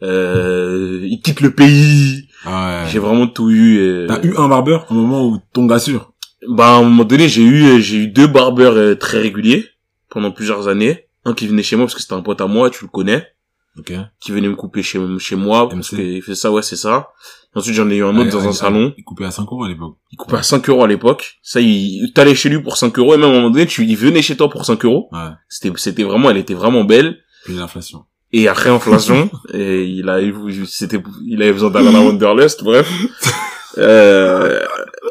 euh, 0.03 1.01
ils 1.05 1.20
quittent 1.20 1.40
le 1.40 1.55
pays. 1.55 2.28
Ah 2.45 2.84
ouais. 2.84 2.90
J'ai 2.90 2.99
vraiment 2.99 3.26
tout 3.26 3.51
eu. 3.51 4.07
T'as 4.09 4.22
eu 4.22 4.34
un 4.36 4.49
barbeur 4.49 4.86
au 4.90 4.95
moment 4.95 5.26
où 5.26 5.38
ton 5.53 5.66
gars 5.66 5.78
sûr? 5.78 6.12
Bah, 6.49 6.74
à 6.74 6.76
un 6.76 6.82
moment 6.82 7.05
donné, 7.05 7.28
j'ai 7.28 7.42
eu, 7.42 7.64
euh, 7.64 7.78
j'ai 7.80 7.97
eu 7.99 8.07
deux 8.09 8.26
barbeurs 8.26 8.74
euh, 8.74 8.95
très 8.95 9.18
réguliers 9.18 9.66
pendant 10.11 10.30
plusieurs 10.30 10.68
années. 10.68 11.09
Un 11.24 11.32
qui 11.32 11.47
venait 11.47 11.62
chez 11.62 11.76
moi 11.76 11.86
parce 11.86 11.95
que 11.95 12.03
c'était 12.03 12.14
un 12.14 12.20
pote 12.20 12.40
à 12.42 12.47
moi, 12.47 12.68
tu 12.68 12.84
le 12.84 12.90
connais, 12.90 13.26
Ok. 13.79 13.93
qui 14.20 14.31
venait 14.33 14.49
me 14.49 14.55
couper 14.55 14.83
chez, 14.83 15.01
chez 15.18 15.37
moi 15.37 15.68
parce 15.68 15.93
MC. 15.93 15.97
qu'il 15.97 16.22
fait 16.22 16.35
ça, 16.35 16.51
ouais, 16.53 16.62
c'est 16.62 16.77
ça. 16.77 17.09
Ensuite, 17.57 17.75
j'en 17.75 17.89
ai 17.91 17.97
eu 17.97 18.05
un 18.05 18.16
autre 18.16 18.31
dans 18.31 18.49
un 18.49 18.53
salon. 18.53 18.93
Il 18.99 19.05
coupait 19.05 19.25
à 19.27 19.31
5 19.31 19.43
euros 19.51 19.64
à 19.64 19.68
l'époque. 19.68 19.97
Il 20.12 20.16
coupait 20.16 20.37
à 20.37 20.43
5 20.43 20.68
euros 20.68 20.83
à 20.85 20.89
l'époque. 20.89 21.37
Ça, 21.43 21.61
il, 21.61 22.12
t'allais 22.14 22.35
chez 22.35 22.49
lui 22.49 22.61
pour 22.61 22.77
5 22.77 22.99
euros 22.99 23.14
et 23.14 23.16
même 23.16 23.31
à 23.31 23.33
un 23.33 23.37
moment 23.37 23.51
donné, 23.51 23.66
tu, 23.66 23.85
il 23.85 23.97
venait 23.97 24.22
chez 24.22 24.37
toi 24.37 24.49
pour 24.51 24.64
5 24.64 24.85
euros. 24.85 25.09
Ouais. 25.12 25.31
C'était, 25.49 25.72
c'était 25.77 26.03
vraiment, 26.03 26.31
elle 26.31 26.37
était 26.39 26.55
vraiment 26.55 26.83
belle. 26.85 27.18
Puis 27.45 27.55
l'inflation. 27.55 28.05
Et 28.33 28.49
après 28.49 28.70
inflation, 28.70 29.31
et 29.55 29.85
il 29.85 30.09
a, 30.09 30.20
eu- 30.20 30.66
c'était, 30.66 31.01
il 31.27 31.41
avait 31.43 31.53
besoin 31.53 31.70
d'aller 31.70 31.95
à 31.95 32.01
Wanderlust, 32.01 32.64
bref. 32.64 32.91
Euh, 33.79 34.61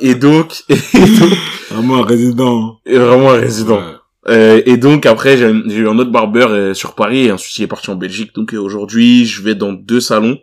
et 0.01 0.15
donc, 0.15 0.63
et 0.69 0.75
donc, 0.75 1.29
Vraiment 1.71 1.97
un 1.97 2.05
résident. 2.05 2.79
et 2.85 2.97
vraiment 2.97 3.31
un 3.31 3.37
résident. 3.39 3.77
Ouais. 3.77 3.93
Euh, 4.29 4.61
et 4.65 4.77
donc 4.77 5.05
après 5.05 5.35
j'ai 5.35 5.49
eu 5.49 5.87
un 5.87 5.99
autre 5.99 6.11
barbeur 6.11 6.51
euh, 6.51 6.73
sur 6.73 6.95
Paris 6.95 7.25
et 7.25 7.31
ensuite 7.33 7.57
il 7.57 7.63
est 7.63 7.67
parti 7.67 7.89
en 7.89 7.95
Belgique. 7.95 8.33
Donc 8.33 8.53
euh, 8.53 8.57
aujourd'hui 8.57 9.25
je 9.25 9.41
vais 9.41 9.55
dans 9.55 9.73
deux 9.73 9.99
salons, 9.99 10.39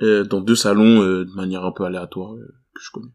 euh, 0.00 0.24
dans 0.24 0.40
deux 0.40 0.54
salons 0.56 1.02
euh, 1.02 1.26
de 1.26 1.32
manière 1.32 1.64
un 1.64 1.72
peu 1.72 1.84
aléatoire 1.84 2.32
euh, 2.34 2.54
que 2.74 2.82
je 2.82 2.90
connais. 2.90 3.12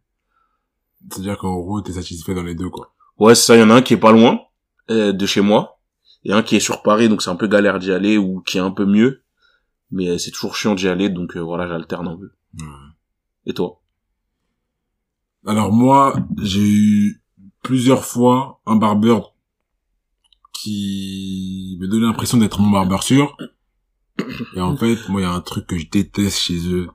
C'est-à-dire 1.10 1.40
qu'en 1.40 1.60
gros, 1.60 1.82
t'es 1.82 1.94
satisfait 1.94 2.36
dans 2.36 2.44
les 2.44 2.54
deux, 2.54 2.70
quoi. 2.70 2.94
Ouais 3.18 3.34
c'est 3.34 3.46
ça, 3.46 3.56
il 3.56 3.62
y 3.62 3.64
en 3.64 3.72
a 3.72 3.76
un 3.76 3.82
qui 3.82 3.96
est 3.96 3.98
pas 3.98 4.12
loin 4.12 4.42
euh, 4.92 5.12
de 5.12 5.26
chez 5.26 5.42
moi 5.42 5.80
et 6.24 6.34
un 6.34 6.44
qui 6.44 6.56
est 6.56 6.60
sur 6.60 6.84
Paris 6.84 7.10
donc 7.10 7.24
c'est 7.24 7.32
un 7.32 7.36
peu 7.36 7.48
galère 7.48 7.80
d'y 7.80 7.92
aller 7.92 8.18
ou 8.18 8.42
qui 8.42 8.58
est 8.58 8.62
un 8.62 8.70
peu 8.70 8.86
mieux, 8.86 9.24
mais 9.90 10.20
c'est 10.20 10.30
toujours 10.30 10.56
chiant 10.56 10.76
d'y 10.76 10.88
aller 10.88 11.10
donc 11.10 11.36
euh, 11.36 11.40
voilà 11.40 11.68
j'alterne 11.68 12.08
un 12.08 12.16
peu. 12.16 12.32
Ouais. 12.60 12.68
Et 13.48 13.54
toi? 13.54 13.82
Alors 15.48 15.72
moi, 15.72 16.16
j'ai 16.44 16.62
eu 16.62 17.24
plusieurs 17.64 18.06
fois 18.06 18.62
un 18.68 18.76
barbeur 18.76 19.31
qui 20.62 21.78
me 21.80 21.88
donnait 21.88 22.06
l'impression 22.06 22.38
d'être 22.38 22.60
mon 22.60 22.70
barbeur 22.70 23.04
sûr. 23.04 23.36
Et 24.56 24.62
en 24.62 24.76
fait, 24.78 24.98
moi, 25.10 25.22
il 25.22 25.24
y 25.24 25.28
a 25.28 25.32
un 25.32 25.42
truc 25.42 25.66
que 25.68 25.78
je 25.78 25.88
déteste 25.90 26.38
chez 26.40 26.68
eux. 26.72 26.88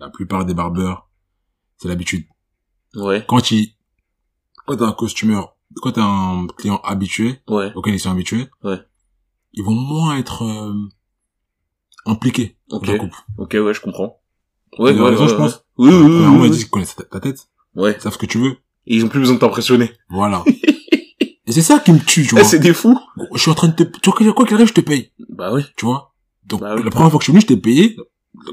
La 0.00 0.08
plupart 0.10 0.44
des 0.44 0.54
barbeurs, 0.54 1.08
c'est 1.76 1.88
l'habitude. 1.88 2.24
Ouais 2.94 3.24
Quand 3.28 3.50
ils, 3.50 3.74
quand 4.66 4.76
t'as 4.76 4.86
un 4.86 4.92
costumeur, 4.92 5.56
quand 5.82 5.92
t'as 5.92 6.04
un 6.04 6.46
client 6.46 6.80
habitué, 6.84 7.40
ouais 7.48 7.72
auquel 7.74 7.94
ils 7.94 8.00
sont 8.00 8.10
habitués, 8.10 8.48
Ouais. 8.64 8.78
ils 9.52 9.62
vont 9.64 9.74
moins 9.74 10.16
être 10.16 10.42
euh, 10.42 10.72
impliqués 12.06 12.56
ok 12.70 12.84
dans 12.86 12.92
la 12.92 12.98
coupe. 12.98 13.14
ok 13.36 13.52
ouais 13.60 13.74
je 13.74 13.80
comprends. 13.80 14.20
Ouais 14.78 14.92
Ils 14.94 15.00
ont 15.00 15.04
ouais, 15.04 15.10
raison, 15.10 15.22
ouais, 15.24 15.28
je 15.28 15.34
ouais. 15.34 15.38
pense. 15.38 15.64
Oui 15.76 15.88
oui 15.90 15.94
oui, 15.94 16.00
Premièrement, 16.02 16.36
oui, 16.36 16.38
ils 16.38 16.42
oui. 16.44 16.50
disent 16.50 16.64
qu'ils 16.64 16.70
connaissent 16.70 16.96
ta, 16.96 17.04
ta 17.04 17.20
tête, 17.20 17.48
Ouais. 17.74 17.94
ils 17.96 18.00
savent 18.00 18.12
ce 18.14 18.18
que 18.18 18.26
tu 18.26 18.38
veux. 18.38 18.56
Et 18.86 18.96
ils 18.96 19.04
ont 19.04 19.08
plus 19.08 19.20
besoin 19.20 19.34
de 19.34 19.40
t'impressionner. 19.40 19.92
Voilà. 20.08 20.42
Et 21.48 21.52
c'est 21.52 21.62
ça 21.62 21.78
qui 21.80 21.92
me 21.92 21.98
tue, 21.98 22.22
tu 22.24 22.34
Eh, 22.34 22.40
vois. 22.40 22.44
c'est 22.44 22.58
des 22.58 22.74
fous. 22.74 22.98
Je 23.34 23.40
suis 23.40 23.50
en 23.50 23.54
train 23.54 23.68
de 23.68 23.72
te, 23.72 23.82
tu 23.82 24.10
vois, 24.10 24.32
quoi 24.34 24.44
qu'il 24.46 24.54
arrive, 24.54 24.68
je 24.68 24.74
te 24.74 24.80
paye, 24.82 25.10
Bah 25.30 25.50
oui. 25.52 25.64
tu 25.76 25.86
vois. 25.86 26.14
Donc, 26.46 26.60
Bah 26.60 26.74
oui. 26.76 26.82
la 26.84 26.90
première 26.90 27.10
fois 27.10 27.18
que 27.18 27.22
je 27.24 27.30
suis 27.30 27.32
venu, 27.32 27.40
je 27.40 27.46
t'ai 27.46 27.56
payé. 27.56 27.96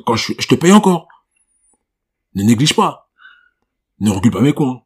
Quand 0.05 0.15
je, 0.15 0.33
je 0.39 0.47
te 0.47 0.55
paye 0.55 0.71
encore. 0.71 1.07
Ne 2.35 2.43
néglige 2.43 2.73
pas. 2.73 3.09
Ne 3.99 4.09
recule 4.11 4.31
pas 4.31 4.41
mes 4.41 4.53
coins. 4.53 4.81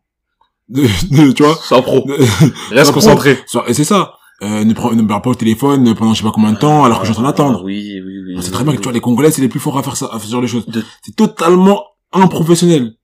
De- 0.70 0.82
de- 1.16 1.32
tu 1.32 1.44
vois. 1.44 1.56
Sans 1.56 1.82
pro. 1.82 2.02
De- 2.08 2.18
Reste 2.76 2.92
concentré. 2.92 3.36
pro. 3.52 3.62
Et 3.68 3.74
c'est 3.74 3.84
ça. 3.84 4.16
Euh, 4.42 4.64
ne, 4.64 4.74
prends- 4.74 4.92
ne 4.94 5.02
me 5.02 5.08
parle 5.08 5.22
pas 5.22 5.30
au 5.32 5.36
téléphone 5.36 5.94
pendant 5.96 6.14
je 6.14 6.20
sais 6.20 6.24
pas 6.24 6.32
combien 6.32 6.54
de 6.54 6.58
temps, 6.60 6.84
alors 6.86 7.02
que 7.02 7.06
je 7.08 7.12
suis 7.12 7.20
en 7.20 7.24
train 7.24 7.32
d'attendre. 7.32 7.64
Oui, 7.64 8.00
oui, 8.04 8.20
oui. 8.28 8.34
On 8.38 8.42
sait 8.42 8.52
très 8.52 8.64
bien 8.64 8.74
que 8.74 8.78
tu 8.78 8.84
vois, 8.84 8.94
les 8.94 9.02
Congolais, 9.02 9.32
c'est 9.32 9.42
les 9.42 9.50
plus 9.50 9.60
forts 9.60 9.78
à 9.78 9.84
faire 9.84 9.98
ça, 9.98 10.06
à 10.08 10.18
faire 10.18 10.22
ce 10.28 10.32
genre 10.32 10.42
de 10.42 10.48
choses. 10.48 10.66
C'est 11.04 11.16
totalement 11.16 11.84
improfessionnel. 12.14 12.96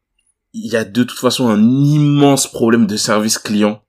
Il 0.54 0.72
y 0.72 0.76
a 0.78 0.84
de 0.86 1.04
toute 1.04 1.20
façon 1.20 1.48
un 1.50 1.62
immense 1.62 2.50
problème 2.50 2.88
de 2.88 2.96
service 2.98 3.38
client. 3.38 3.82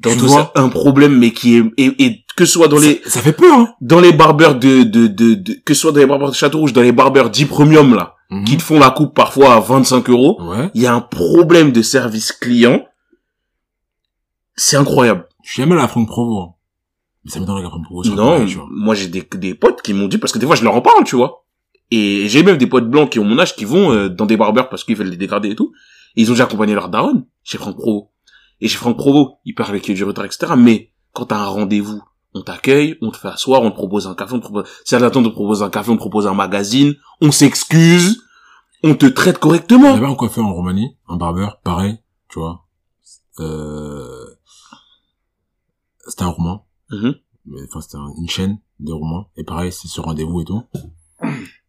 Dans 0.00 0.10
Tu 0.10 0.16
tout 0.18 0.26
vois 0.26 0.52
ça, 0.54 0.62
un 0.62 0.68
problème, 0.70 1.18
mais 1.18 1.32
qui 1.32 1.56
est, 1.58 1.64
et, 1.76 2.04
et 2.04 2.24
que 2.36 2.44
ce 2.46 2.52
soit 2.54 2.68
dans 2.68 2.78
les, 2.78 3.02
Ça, 3.06 3.20
fait 3.20 3.32
peur, 3.34 3.52
hein. 3.58 3.74
dans 3.80 4.00
les 4.00 4.12
barbeurs 4.12 4.54
de, 4.58 4.82
de, 4.82 5.06
de, 5.06 5.34
de- 5.34 5.54
que 5.64 5.74
ce 5.74 5.80
soit 5.82 5.92
dans 5.92 6.00
les 6.00 6.06
barbeurs 6.06 6.30
de 6.30 6.34
Château-Rouge, 6.34 6.72
dans 6.72 6.80
les 6.82 6.92
barbeurs 6.92 7.28
10 7.30 7.44
premium, 7.46 7.94
là, 7.94 8.14
Mhm. 8.30 8.44
qui 8.44 8.56
te 8.56 8.62
font 8.62 8.78
la 8.78 8.90
coupe 8.90 9.14
parfois 9.14 9.54
à 9.54 9.60
25 9.60 10.08
euros, 10.08 10.38
Ouais. 10.40 10.70
il 10.74 10.82
y 10.82 10.86
a 10.86 10.94
un 10.94 11.00
problème 11.00 11.72
de 11.72 11.82
service 11.82 12.32
client. 12.32 12.84
C'est 14.56 14.76
incroyable. 14.76 15.26
Je 15.42 15.52
suis 15.52 15.62
jamais 15.62 15.74
allé 15.74 15.82
à 15.84 15.88
Franck 15.88 16.08
Provo. 16.08 16.38
hein. 16.40 16.54
Mais 17.24 17.30
ça 17.30 17.40
m'étonnerait 17.40 17.62
qu'à 17.62 17.68
Franck 17.70 17.84
Provo 17.84 18.02
Non, 18.10 18.16
pareil, 18.16 18.46
tu 18.46 18.56
vois. 18.56 18.66
moi 18.70 18.94
j'ai 18.94 19.08
des, 19.08 19.26
des 19.34 19.54
potes 19.54 19.82
qui 19.82 19.92
m'ont 19.92 20.08
dit, 20.08 20.18
parce 20.18 20.32
que 20.32 20.38
des 20.38 20.46
fois 20.46 20.56
je 20.56 20.64
leur 20.64 20.74
en 20.74 20.80
parle, 20.80 21.04
tu 21.04 21.16
vois. 21.16 21.44
Et 21.90 22.28
j'ai 22.28 22.42
même 22.42 22.56
des 22.56 22.66
potes 22.68 22.88
blancs 22.88 23.10
qui 23.10 23.18
ont 23.18 23.24
mon 23.24 23.38
âge 23.38 23.56
qui 23.56 23.64
vont 23.64 23.92
euh, 23.92 24.08
dans 24.08 24.24
des 24.26 24.36
barbeurs 24.36 24.68
parce 24.68 24.84
qu'ils 24.84 24.96
veulent 24.96 25.08
les 25.10 25.16
dégrader 25.16 25.50
et 25.50 25.56
tout. 25.56 25.72
Et 26.16 26.22
ils 26.22 26.30
ont 26.30 26.34
déjà 26.34 26.44
accompagné 26.44 26.72
leur 26.74 26.88
daronne 26.88 27.24
chez 27.42 27.58
Franck 27.58 27.76
Provo. 27.76 28.10
Et 28.60 28.68
chez 28.68 28.76
Franck 28.76 28.96
Provo, 28.96 29.38
ils 29.44 29.54
parlent 29.54 29.70
avec 29.70 29.90
du 29.90 30.04
retard, 30.04 30.24
etc. 30.24 30.52
Mais 30.56 30.92
quand 31.12 31.26
t'as 31.26 31.38
un 31.38 31.46
rendez-vous, 31.46 32.02
on 32.34 32.42
t'accueille, 32.42 32.96
on 33.02 33.10
te 33.10 33.16
fait 33.16 33.28
asseoir, 33.28 33.62
on 33.62 33.70
te 33.70 33.74
propose 33.76 34.06
un 34.06 34.14
café, 34.14 34.34
on 34.34 34.38
te 34.38 34.44
propose... 34.44 34.64
Si 34.84 34.94
à 34.94 34.98
l'attente 34.98 35.24
de 35.24 35.28
te 35.30 35.34
proposer 35.34 35.64
un 35.64 35.70
café, 35.70 35.90
on 35.90 35.94
te 35.96 36.00
propose 36.00 36.26
un 36.26 36.34
magazine, 36.34 36.94
on 37.20 37.30
s'excuse, 37.32 38.22
on 38.84 38.94
te 38.94 39.06
traite 39.06 39.38
correctement. 39.38 39.94
J'avais 39.94 40.06
un 40.06 40.14
coiffeur 40.14 40.44
en 40.46 40.54
Roumanie, 40.54 40.96
un 41.08 41.16
barbeur, 41.16 41.60
pareil, 41.60 41.98
tu 42.28 42.38
vois. 42.38 42.66
Euh... 43.40 44.26
C'était 46.06 46.22
un 46.24 46.28
Roumain, 46.28 46.62
Mhm. 46.90 47.14
mais 47.46 47.60
enfin 47.68 47.80
c'était 47.80 47.96
un- 47.96 48.12
une 48.20 48.28
chaîne 48.28 48.58
de 48.80 48.92
Roumains, 48.92 49.26
et 49.36 49.44
pareil, 49.44 49.72
c'est 49.72 49.88
sur 49.88 50.04
rendez-vous 50.04 50.40
et 50.40 50.44
tout. 50.44 50.62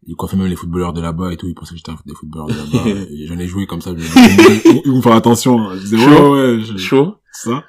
Il 0.06 0.16
coiffait 0.16 0.36
même 0.36 0.48
les 0.48 0.56
footballeurs 0.56 0.92
de 0.92 1.00
là-bas 1.00 1.32
et 1.32 1.36
tout, 1.36 1.46
il 1.48 1.54
pensait 1.54 1.70
que 1.72 1.76
j'étais 1.76 1.92
un 1.92 1.98
des 2.04 2.14
footballeurs 2.14 2.48
de 2.48 2.54
là-bas. 2.54 3.00
J'en 3.26 3.38
ai 3.38 3.46
joué 3.46 3.66
comme 3.66 3.80
ça, 3.80 3.92
je- 3.96 4.82
ils 4.84 4.90
vont 4.90 5.00
faire 5.02 5.12
attention. 5.12 5.72
Je 5.74 5.78
disais, 5.80 5.96
ouais, 5.96 6.04
Chaud. 6.16 6.34
ouais, 6.34 6.60
je- 6.64 6.76
Chaud. 6.76 7.14
ça. 7.32 7.64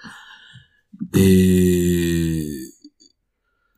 Et... 1.15 2.47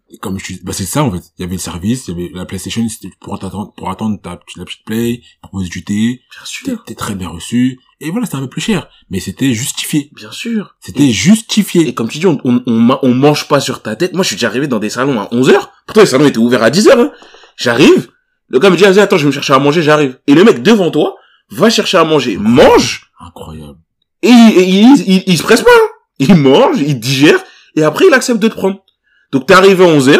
et 0.09 0.17
comme 0.19 0.39
je 0.39 0.45
suis, 0.45 0.59
bah 0.63 0.71
c'est 0.73 0.85
ça 0.85 1.03
en 1.03 1.11
fait. 1.11 1.23
Il 1.37 1.41
y 1.41 1.43
avait 1.45 1.55
le 1.55 1.59
service, 1.59 2.07
il 2.07 2.11
y 2.11 2.13
avait 2.25 2.31
la 2.33 2.45
PlayStation, 2.45 2.87
c'était 2.87 3.11
pour 3.19 3.33
attendre, 3.33 3.73
pour 3.75 3.89
attendre 3.89 4.19
ta, 4.21 4.39
la 4.55 4.65
petite 4.65 4.85
play, 4.85 5.21
proposer 5.41 5.67
du 5.69 5.83
thé, 5.83 6.21
Bien 6.31 6.45
sûr. 6.45 6.83
t'es 6.85 6.95
très 6.95 7.15
bien 7.15 7.29
reçu. 7.29 7.79
Et 7.99 8.11
voilà, 8.11 8.25
c'était 8.25 8.37
un 8.37 8.41
peu 8.41 8.49
plus 8.49 8.61
cher, 8.61 8.87
mais 9.09 9.19
c'était 9.19 9.53
justifié. 9.53 10.11
Bien 10.15 10.31
sûr. 10.31 10.75
C'était 10.79 11.09
justifié. 11.09 11.87
Et 11.87 11.93
comme 11.93 12.07
tu 12.09 12.19
dis, 12.19 12.27
on, 12.27 12.39
on, 12.45 12.61
on, 12.67 12.79
ma- 12.79 12.99
on 13.03 13.13
mange 13.13 13.47
pas 13.47 13.59
sur 13.59 13.81
ta 13.81 13.95
tête. 13.95 14.13
Moi, 14.13 14.23
je 14.23 14.27
suis 14.27 14.35
déjà 14.35 14.47
arrivé 14.47 14.67
dans 14.67 14.79
des 14.79 14.89
salons 14.89 15.19
à 15.19 15.25
11h. 15.31 15.55
Pourtant, 15.87 16.01
les 16.01 16.05
salons 16.07 16.25
étaient 16.25 16.37
ouverts 16.37 16.63
à 16.63 16.69
10h. 16.69 16.91
Hein. 16.99 17.11
J'arrive. 17.57 18.09
Le 18.47 18.59
gars 18.59 18.69
me 18.69 18.77
dit, 18.77 18.83
vas-y, 18.83 18.99
attends, 18.99 19.17
je 19.17 19.23
vais 19.23 19.27
me 19.27 19.31
chercher 19.33 19.53
à 19.53 19.59
manger, 19.59 19.81
j'arrive. 19.81 20.19
Et 20.27 20.33
le 20.35 20.43
mec 20.43 20.61
devant 20.61 20.91
toi 20.91 21.15
va 21.49 21.69
chercher 21.69 21.97
à 21.97 22.03
manger, 22.03 22.37
mange, 22.37 23.11
Incroyable. 23.19 23.77
et, 24.21 24.29
il- 24.29 24.57
et 24.57 24.69
il, 24.69 25.03
il, 25.07 25.23
il 25.27 25.37
se 25.37 25.43
presse 25.43 25.61
pas. 25.61 25.69
hein. 25.71 25.87
Il 26.19 26.35
mange, 26.35 26.79
il 26.79 26.99
digère, 26.99 27.43
et 27.75 27.83
après, 27.83 28.05
il 28.07 28.13
accepte 28.13 28.39
de 28.39 28.47
te 28.47 28.53
prendre. 28.55 28.83
Donc, 29.31 29.47
t'es 29.47 29.53
arrivé 29.53 29.83
à 29.83 29.87
11h, 29.97 30.19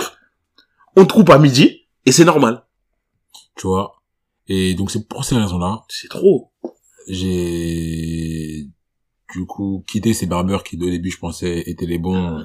on 0.97 1.05
te 1.05 1.13
coupe 1.13 1.29
à 1.29 1.37
midi, 1.37 1.87
et 2.05 2.11
c'est 2.11 2.25
normal. 2.25 2.65
Tu 3.55 3.67
vois. 3.67 4.01
Et 4.47 4.75
donc 4.75 4.91
c'est 4.91 5.07
pour 5.07 5.23
ces 5.25 5.35
raisons-là, 5.35 5.83
C'est 5.89 6.09
trop. 6.09 6.51
j'ai 7.07 8.67
du 9.33 9.45
coup 9.45 9.83
quitté 9.87 10.13
ces 10.13 10.25
barbeurs 10.27 10.63
qui 10.63 10.75
au 10.77 10.89
début 10.89 11.09
je 11.09 11.17
pensais 11.17 11.63
étaient 11.65 11.85
les 11.87 11.97
bons 11.97 12.43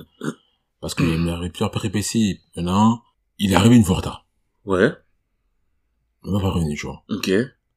parce 0.80 0.94
qu'il 0.94 1.24
y 1.26 1.30
avait 1.30 1.50
plusieurs 1.50 1.70
péripéties. 1.70 2.40
Il 2.56 2.62
y 2.62 2.64
en 2.64 2.68
a 2.68 2.72
un, 2.72 3.02
il 3.38 3.52
est 3.52 3.56
arrivé 3.56 3.76
une 3.76 3.84
fois 3.84 3.96
en 3.96 3.98
retard. 3.98 4.26
Ouais. 4.64 4.90
On 6.22 6.32
m'a 6.32 6.40
pas 6.40 6.50
prévenu, 6.50 6.76
tu 6.76 6.86
vois. 6.86 7.02
Ok. 7.08 7.30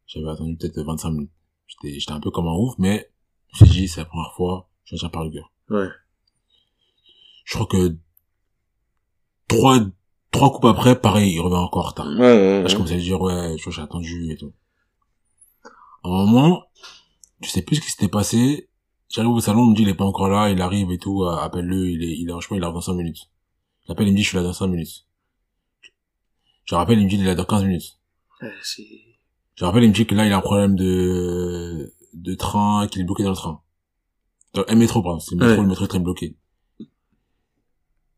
J'avais 0.07 0.29
attendu 0.29 0.57
peut-être 0.57 0.81
25 0.81 1.11
minutes. 1.11 1.31
J'étais, 1.67 1.99
j'étais 1.99 2.11
un 2.11 2.19
peu 2.19 2.29
comme 2.29 2.47
un 2.47 2.53
ouf, 2.53 2.75
mais 2.77 3.09
suis 3.55 3.65
dit, 3.65 3.87
c'est 3.87 4.01
la 4.01 4.05
première 4.05 4.33
fois, 4.33 4.69
je 4.85 4.95
tiens 4.95 5.09
par 5.09 5.23
le 5.23 5.31
cœur. 5.31 5.51
Ouais. 5.69 5.89
Je 7.45 7.53
crois 7.55 7.67
que 7.67 7.95
trois, 9.47 9.79
trois 10.31 10.51
coupes 10.51 10.65
après, 10.65 10.99
pareil, 10.99 11.33
il 11.33 11.39
revient 11.39 11.55
encore 11.55 11.85
en 11.85 11.89
retard. 11.89 12.07
Ouais, 12.07 12.19
ouais, 12.19 12.61
Là, 12.63 12.67
je 12.67 12.75
commençais 12.75 12.95
à 12.95 12.97
dire, 12.97 13.21
ouais, 13.21 13.55
je 13.57 13.61
crois 13.61 13.71
que 13.71 13.75
j'ai 13.75 13.81
attendu 13.81 14.31
et 14.31 14.37
tout. 14.37 14.53
À 16.03 16.09
un 16.09 16.25
moment, 16.25 16.63
je 17.41 17.49
sais 17.49 17.61
plus 17.61 17.77
ce 17.77 17.81
qui 17.81 17.91
s'était 17.91 18.07
passé. 18.07 18.69
J'arrive 19.09 19.31
au 19.31 19.39
salon, 19.39 19.61
on 19.61 19.65
me 19.67 19.75
dit, 19.75 19.83
il 19.83 19.89
est 19.89 19.93
pas 19.93 20.05
encore 20.05 20.29
là, 20.29 20.49
il 20.49 20.59
arrive 20.61 20.91
et 20.91 20.97
tout, 20.97 21.23
euh, 21.23 21.35
appelle-le, 21.37 21.89
il 21.89 22.03
est, 22.03 22.17
il 22.17 22.29
est 22.29 22.33
en 22.33 22.39
chemin, 22.39 22.57
il 22.57 22.63
arrive 22.63 22.73
dans 22.75 22.81
5 22.81 22.93
minutes. 22.93 23.29
J'appelle, 23.87 24.07
il 24.07 24.11
me 24.11 24.17
dit, 24.17 24.23
je 24.23 24.29
suis 24.29 24.37
là 24.37 24.43
dans 24.43 24.53
5 24.53 24.67
minutes. 24.67 25.05
Je 26.65 26.75
rappelle, 26.75 26.97
il 26.97 27.05
me 27.05 27.09
dit, 27.09 27.15
il 27.15 27.21
est 27.21 27.25
là 27.25 27.35
dans 27.35 27.45
15 27.45 27.63
minutes. 27.63 27.99
C'est... 28.63 28.85
Je 29.55 29.65
rappelle, 29.65 29.83
il 29.83 29.89
me 29.89 29.93
dit 29.93 30.05
que 30.05 30.15
là, 30.15 30.25
il 30.25 30.31
a 30.33 30.37
un 30.37 30.41
problème 30.41 30.75
de, 30.75 31.93
de 32.13 32.35
train, 32.35 32.87
qu'il 32.87 33.01
est 33.01 33.05
bloqué 33.05 33.23
dans 33.23 33.29
le 33.29 33.35
train. 33.35 33.61
Dans 34.53 34.63
le 34.67 34.75
métro, 34.75 35.01
pardon. 35.03 35.19
C'est 35.19 35.35
le 35.35 35.39
métro, 35.39 35.55
Ouais. 35.57 35.61
le 35.63 35.67
métro 35.69 35.85
est 35.85 35.87
très 35.87 35.99
bloqué. 35.99 36.35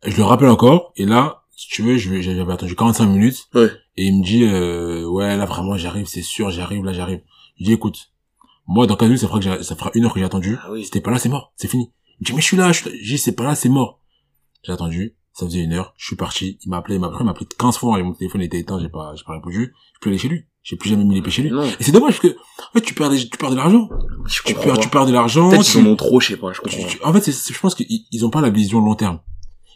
Je 0.04 0.18
le 0.18 0.24
rappelle 0.24 0.50
encore, 0.50 0.94
et 0.98 1.06
là, 1.06 1.44
si 1.56 1.68
tu 1.70 1.82
veux, 1.82 1.98
je 1.98 2.10
vais- 2.10 2.22
j'avais 2.22 2.54
attendu 2.54 2.76
45 2.76 3.08
minutes, 3.08 3.48
Ouais. 3.54 3.70
et 3.98 4.06
il 4.06 4.20
me 4.20 4.24
dit, 4.24 4.44
euh, 4.44 5.06
ouais, 5.08 5.36
là, 5.36 5.46
vraiment, 5.46 5.78
j'arrive, 5.78 6.06
c'est 6.06 6.22
sûr, 6.22 6.52
j'arrive, 6.52 6.84
là, 6.84 6.94
j'arrive. 6.94 7.22
Je 7.60 7.66
dis, 7.66 7.74
écoute, 7.74 8.12
moi, 8.68 8.86
dans 8.88 8.96
15 8.96 9.08
minutes, 9.10 9.22
ça 9.22 9.28
fera 9.28 9.40
que 9.40 9.46
j'ai- 9.46 9.64
ça 9.64 9.76
fera 9.76 9.92
une 9.96 10.06
heure 10.06 10.14
que 10.14 10.20
j'ai 10.20 10.26
attendu. 10.26 10.58
Ah 10.62 10.72
oui. 10.72 10.84
Si 10.86 10.92
t'es 10.92 11.02
pas 11.02 11.12
là, 11.12 11.18
c'est 11.20 11.30
mort, 11.30 11.54
c'est 11.56 11.68
fini. 11.68 11.92
Il 12.20 12.24
me 12.24 12.26
dit, 12.26 12.34
mais 12.34 12.42
je 12.42 12.46
suis 12.46 12.58
là, 12.58 12.72
je 12.72 12.82
suis 12.82 12.90
là. 12.90 12.96
Je 13.02 13.06
dis, 13.14 13.18
c'est 13.18 13.32
pas 13.36 13.44
là, 13.44 13.56
c'est 13.56 13.70
mort. 13.70 14.02
J'ai 14.64 14.72
attendu, 14.74 15.16
ça 15.38 15.46
faisait 15.46 15.60
une 15.60 15.74
heure, 15.74 15.94
je 15.98 16.06
suis 16.06 16.16
parti, 16.16 16.58
il 16.66 16.70
m'a 16.70 16.78
appelé, 16.78 16.96
il 16.96 17.02
m'a 17.02 17.08
appelé, 17.08 17.20
il 17.22 17.26
m'a 17.26 17.32
appelé 17.32 17.46
15 17.58 17.78
fois, 17.78 18.00
et 18.00 18.04
mon 18.04 18.14
téléphone 18.14 18.42
était 18.42 18.58
éteint, 18.58 18.80
j'ai 18.80 18.88
pas, 18.90 19.14
j'ai 19.16 19.24
pas 19.26 19.34
répondu. 19.34 19.74
Je 19.94 20.00
peux 20.00 20.10
aller 20.10 20.18
chez 20.18 20.30
lui. 20.30 20.46
J'ai 20.64 20.78
plus 20.78 20.90
jamais 20.90 21.04
mis 21.04 21.14
les 21.16 21.22
pieds 21.22 21.32
chez 21.32 21.42
lui. 21.44 21.52
Non, 21.52 21.64
Et 21.64 21.84
c'est 21.84 21.92
dommage 21.92 22.20
parce 22.20 22.34
que, 22.34 22.38
en 22.40 22.72
fait, 22.74 22.82
tu 22.82 22.94
perds, 22.96 23.10
des, 23.12 23.18
tu 23.30 23.38
perds 23.38 23.52
de 23.52 23.56
l'argent. 23.56 23.88
Tu 24.30 24.42
perds, 24.56 24.64
pas. 24.64 24.78
tu 24.78 24.90
perds 24.90 25.06
de 25.06 25.12
l'argent. 25.12 25.50
Peut-être 25.50 25.64
qu'ils 25.64 25.82
en 25.86 25.92
ont 25.92 25.96
trop, 25.96 26.20
je 26.22 26.28
sais 26.30 26.38
pas, 26.38 26.54
je 26.54 26.62
comprends 26.62 26.78
tu- 26.88 26.98
tu- 26.98 27.04
en 27.04 27.14
fait, 27.14 27.22
c'est- 27.22 27.54
je 27.54 27.60
pense 27.60 27.76
qu'ils 27.76 27.86
ils 28.12 28.26
ont 28.26 28.30
pas 28.32 28.42
la 28.42 28.50
vision 28.50 28.80
long 28.80 28.96
terme. 28.96 29.20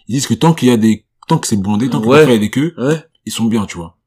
Ils 0.08 0.14
disent 0.14 0.26
que 0.28 0.34
tant 0.34 0.54
qu'il 0.54 0.70
y 0.70 0.72
a 0.72 0.78
des, 0.78 1.06
tant 1.28 1.38
que 1.38 1.46
c'est 1.46 1.58
bondé, 1.58 1.90
tant 1.90 2.00
Ouais. 2.00 2.06
parfois 2.18 2.24
il 2.24 2.34
y 2.34 2.38
a 2.38 2.40
des 2.40 2.50
queues. 2.50 2.74
Ouais, 2.78 3.04
ils 3.26 3.32
sont 3.32 3.46
bien, 3.46 3.66
tu 3.68 3.78
vois. 3.78 3.98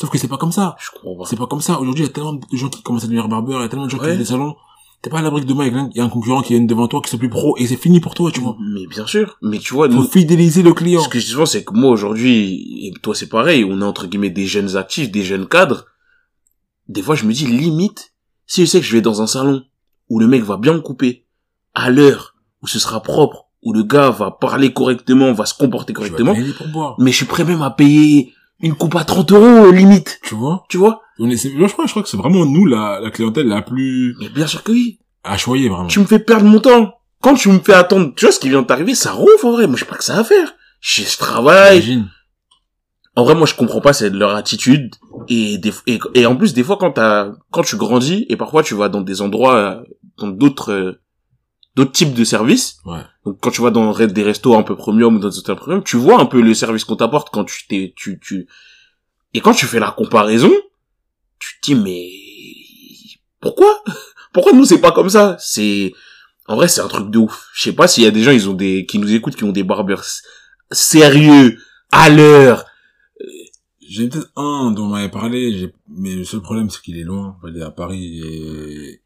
Sauf 0.00 0.10
que 0.10 0.18
c'est 0.18 0.28
pas 0.28 0.36
comme 0.38 0.50
ça. 0.52 0.76
je 0.80 0.90
comprends 0.90 1.16
pas. 1.22 1.24
C'est 1.30 1.36
pas 1.36 1.46
comme 1.46 1.60
ça. 1.60 1.78
Aujourd'hui, 1.80 2.04
il 2.04 2.06
y 2.08 2.10
a 2.10 2.12
tellement 2.12 2.32
de 2.32 2.40
gens 2.52 2.68
qui 2.70 2.82
commencent 2.82 3.04
à 3.04 3.06
devenir 3.06 3.28
barbeurs, 3.28 3.60
il 3.60 3.62
y 3.62 3.66
a 3.66 3.68
tellement 3.68 3.84
de 3.86 3.90
gens 3.90 3.98
qui 3.98 4.04
ouvrent 4.06 4.16
des 4.16 4.24
salons. 4.24 4.56
T'es 5.02 5.10
pas 5.10 5.18
à 5.18 5.22
l'abri 5.22 5.42
que 5.42 5.46
demain, 5.46 5.66
il 5.66 5.96
y 5.96 6.00
a 6.00 6.04
un- 6.04 6.08
concurrent 6.08 6.42
qui 6.42 6.54
vient 6.54 6.64
devant 6.64 6.88
toi, 6.88 7.00
qui 7.02 7.10
sont 7.10 7.18
plus 7.18 7.28
pro, 7.28 7.56
et 7.58 7.66
c'est 7.66 7.76
fini 7.76 8.00
pour 8.00 8.14
toi, 8.14 8.30
tu 8.32 8.40
vois. 8.40 8.56
Mais 8.74 8.86
bien 8.88 9.06
sûr. 9.06 9.38
Mais 9.42 9.58
tu 9.58 9.72
vois, 9.74 9.88
Faut 9.88 9.94
nous, 9.94 10.02
fidéliser 10.08 10.62
le 10.62 10.72
client. 10.72 11.00
ce 11.00 11.08
que 11.08 11.18
je 11.20 11.24
dis 11.26 11.30
souvent, 11.32 11.46
c'est 11.46 11.64
que 11.64 11.72
moi, 11.74 11.90
aujourd'hui, 11.90 12.86
et 12.88 12.92
toi, 13.02 13.14
c'est 13.14 13.28
pareil, 13.28 13.64
on 13.64 13.80
est 13.80 13.84
entre 13.84 14.06
guillemets 14.06 14.30
des 14.30 14.46
jeunes 14.46 14.76
actifs, 14.76 15.10
des 15.12 15.22
jeunes 15.22 15.46
cadres. 15.46 15.86
Des 16.88 17.02
fois, 17.02 17.14
je 17.14 17.24
me 17.24 17.32
dis, 17.32 17.46
limite, 17.46 18.12
si 18.46 18.62
je 18.64 18.70
sais 18.70 18.80
que 18.80 18.86
je 18.86 18.92
vais 18.92 19.00
dans 19.02 19.22
un 19.22 19.26
salon 19.26 19.62
où 20.08 20.18
le 20.18 20.26
mec 20.26 20.42
va 20.42 20.56
bien 20.56 20.72
me 20.72 20.80
couper, 20.80 21.24
à 21.74 21.90
l'heure, 21.90 22.34
où 22.62 22.66
ce 22.66 22.78
sera 22.78 23.00
propre, 23.02 23.46
où 23.62 23.72
le 23.72 23.82
gars 23.82 24.10
va 24.10 24.30
parler 24.30 24.72
correctement, 24.72 25.32
va 25.32 25.46
se 25.46 25.54
comporter 25.54 25.92
correctement, 25.92 26.34
payer 26.34 26.52
pour 26.52 26.68
boire. 26.68 26.94
mais 26.98 27.10
je 27.12 27.16
suis 27.16 27.26
prêt 27.26 27.44
même 27.44 27.62
à 27.62 27.70
payer 27.70 28.32
une 28.60 28.74
coupe 28.74 28.94
à 28.96 29.04
30 29.04 29.32
euros, 29.32 29.70
limite. 29.70 30.20
Tu 30.24 30.34
vois? 30.34 30.64
Tu 30.68 30.78
vois? 30.78 31.02
On 31.18 31.30
est, 31.30 31.54
moi, 31.54 31.66
je 31.68 31.72
crois, 31.72 31.86
je 31.86 31.90
crois 31.92 32.02
que 32.02 32.08
c'est 32.08 32.16
vraiment 32.16 32.44
nous, 32.44 32.66
la, 32.66 33.00
la 33.00 33.10
clientèle 33.10 33.46
la 33.48 33.62
plus 33.62 34.14
Mais 34.20 34.28
bien 34.28 34.46
sûr 34.46 34.62
que 34.62 34.72
oui. 34.72 34.98
à 35.24 35.36
choyer, 35.38 35.68
vraiment. 35.68 35.86
Tu 35.86 35.98
me 36.00 36.04
fais 36.04 36.18
perdre 36.18 36.44
mon 36.46 36.60
temps. 36.60 36.94
Quand 37.22 37.34
tu 37.34 37.48
me 37.48 37.58
fais 37.58 37.72
attendre, 37.72 38.12
tu 38.14 38.26
vois 38.26 38.32
ce 38.32 38.38
qui 38.38 38.48
vient 38.50 38.62
de 38.62 38.66
t'arriver, 38.66 38.94
ça 38.94 39.12
rouffe 39.12 39.44
en 39.44 39.52
vrai. 39.52 39.66
Moi, 39.66 39.76
j'ai 39.78 39.86
pas 39.86 39.96
que 39.96 40.04
ça 40.04 40.18
à 40.18 40.24
faire. 40.24 40.54
Je, 40.80 41.02
je 41.02 41.16
travaille. 41.16 41.78
Imagine. 41.78 42.10
En 43.16 43.24
vrai, 43.24 43.34
moi, 43.34 43.46
je 43.46 43.54
comprends 43.54 43.80
pas 43.80 43.94
c'est 43.94 44.10
leur 44.10 44.34
attitude. 44.36 44.94
Et, 45.28 45.56
des, 45.56 45.72
et, 45.86 45.98
et 46.14 46.26
en 46.26 46.36
plus, 46.36 46.52
des 46.52 46.62
fois, 46.62 46.76
quand 46.76 46.92
t'as, 46.92 47.32
quand 47.50 47.62
tu 47.62 47.76
grandis, 47.76 48.26
et 48.28 48.36
parfois 48.36 48.62
tu 48.62 48.74
vas 48.74 48.90
dans 48.90 49.00
des 49.00 49.22
endroits, 49.22 49.56
euh, 49.56 49.80
dans 50.18 50.28
d'autres, 50.28 50.70
euh, 50.70 51.00
d'autres 51.74 51.92
types 51.92 52.12
de 52.12 52.24
services. 52.24 52.76
Ouais. 52.84 53.00
Donc, 53.24 53.38
quand 53.40 53.50
tu 53.50 53.62
vas 53.62 53.70
dans 53.70 53.94
des 53.94 54.22
restos 54.22 54.54
un 54.54 54.62
peu 54.62 54.76
premium 54.76 55.16
ou 55.16 55.18
dans 55.18 55.30
des 55.30 55.38
hôtels 55.38 55.56
premium, 55.56 55.82
tu 55.82 55.96
vois 55.96 56.20
un 56.20 56.26
peu 56.26 56.42
le 56.42 56.52
service 56.52 56.84
qu'on 56.84 56.96
t'apporte 56.96 57.30
quand 57.32 57.44
tu 57.44 57.66
t'es, 57.66 57.94
tu, 57.96 58.20
tu, 58.20 58.46
et 59.32 59.40
quand 59.40 59.52
tu 59.54 59.66
fais 59.66 59.80
la 59.80 59.90
comparaison, 59.90 60.52
tu 61.38 61.60
te 61.60 61.66
dis, 61.66 61.74
mais, 61.74 62.10
pourquoi? 63.40 63.82
Pourquoi 64.32 64.52
nous, 64.52 64.64
c'est 64.64 64.80
pas 64.80 64.92
comme 64.92 65.08
ça? 65.08 65.36
C'est, 65.40 65.92
en 66.46 66.56
vrai, 66.56 66.68
c'est 66.68 66.80
un 66.80 66.88
truc 66.88 67.10
de 67.10 67.18
ouf. 67.18 67.48
Je 67.54 67.62
sais 67.64 67.72
pas 67.72 67.88
s'il 67.88 68.04
y 68.04 68.06
a 68.06 68.10
des 68.10 68.22
gens, 68.22 68.32
ils 68.32 68.48
ont 68.48 68.54
des, 68.54 68.84
qui 68.86 68.98
nous 68.98 69.12
écoutent, 69.14 69.36
qui 69.36 69.44
ont 69.44 69.52
des 69.52 69.62
barbeurs 69.64 70.04
sérieux, 70.70 71.58
à 71.92 72.08
l'heure. 72.10 72.64
J'ai 73.88 74.08
peut-être 74.08 74.30
un 74.36 74.72
dont 74.72 74.86
on 74.86 74.88
m'avait 74.88 75.10
parlé, 75.10 75.72
mais 75.88 76.16
le 76.16 76.24
seul 76.24 76.40
problème 76.40 76.68
c'est 76.70 76.80
qu'il 76.82 76.98
est 76.98 77.04
loin, 77.04 77.38
il 77.46 77.56
est 77.56 77.62
à 77.62 77.70
Paris 77.70 78.20
et 78.20 79.00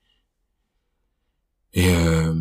et 1.75 1.95
euh, 1.95 2.35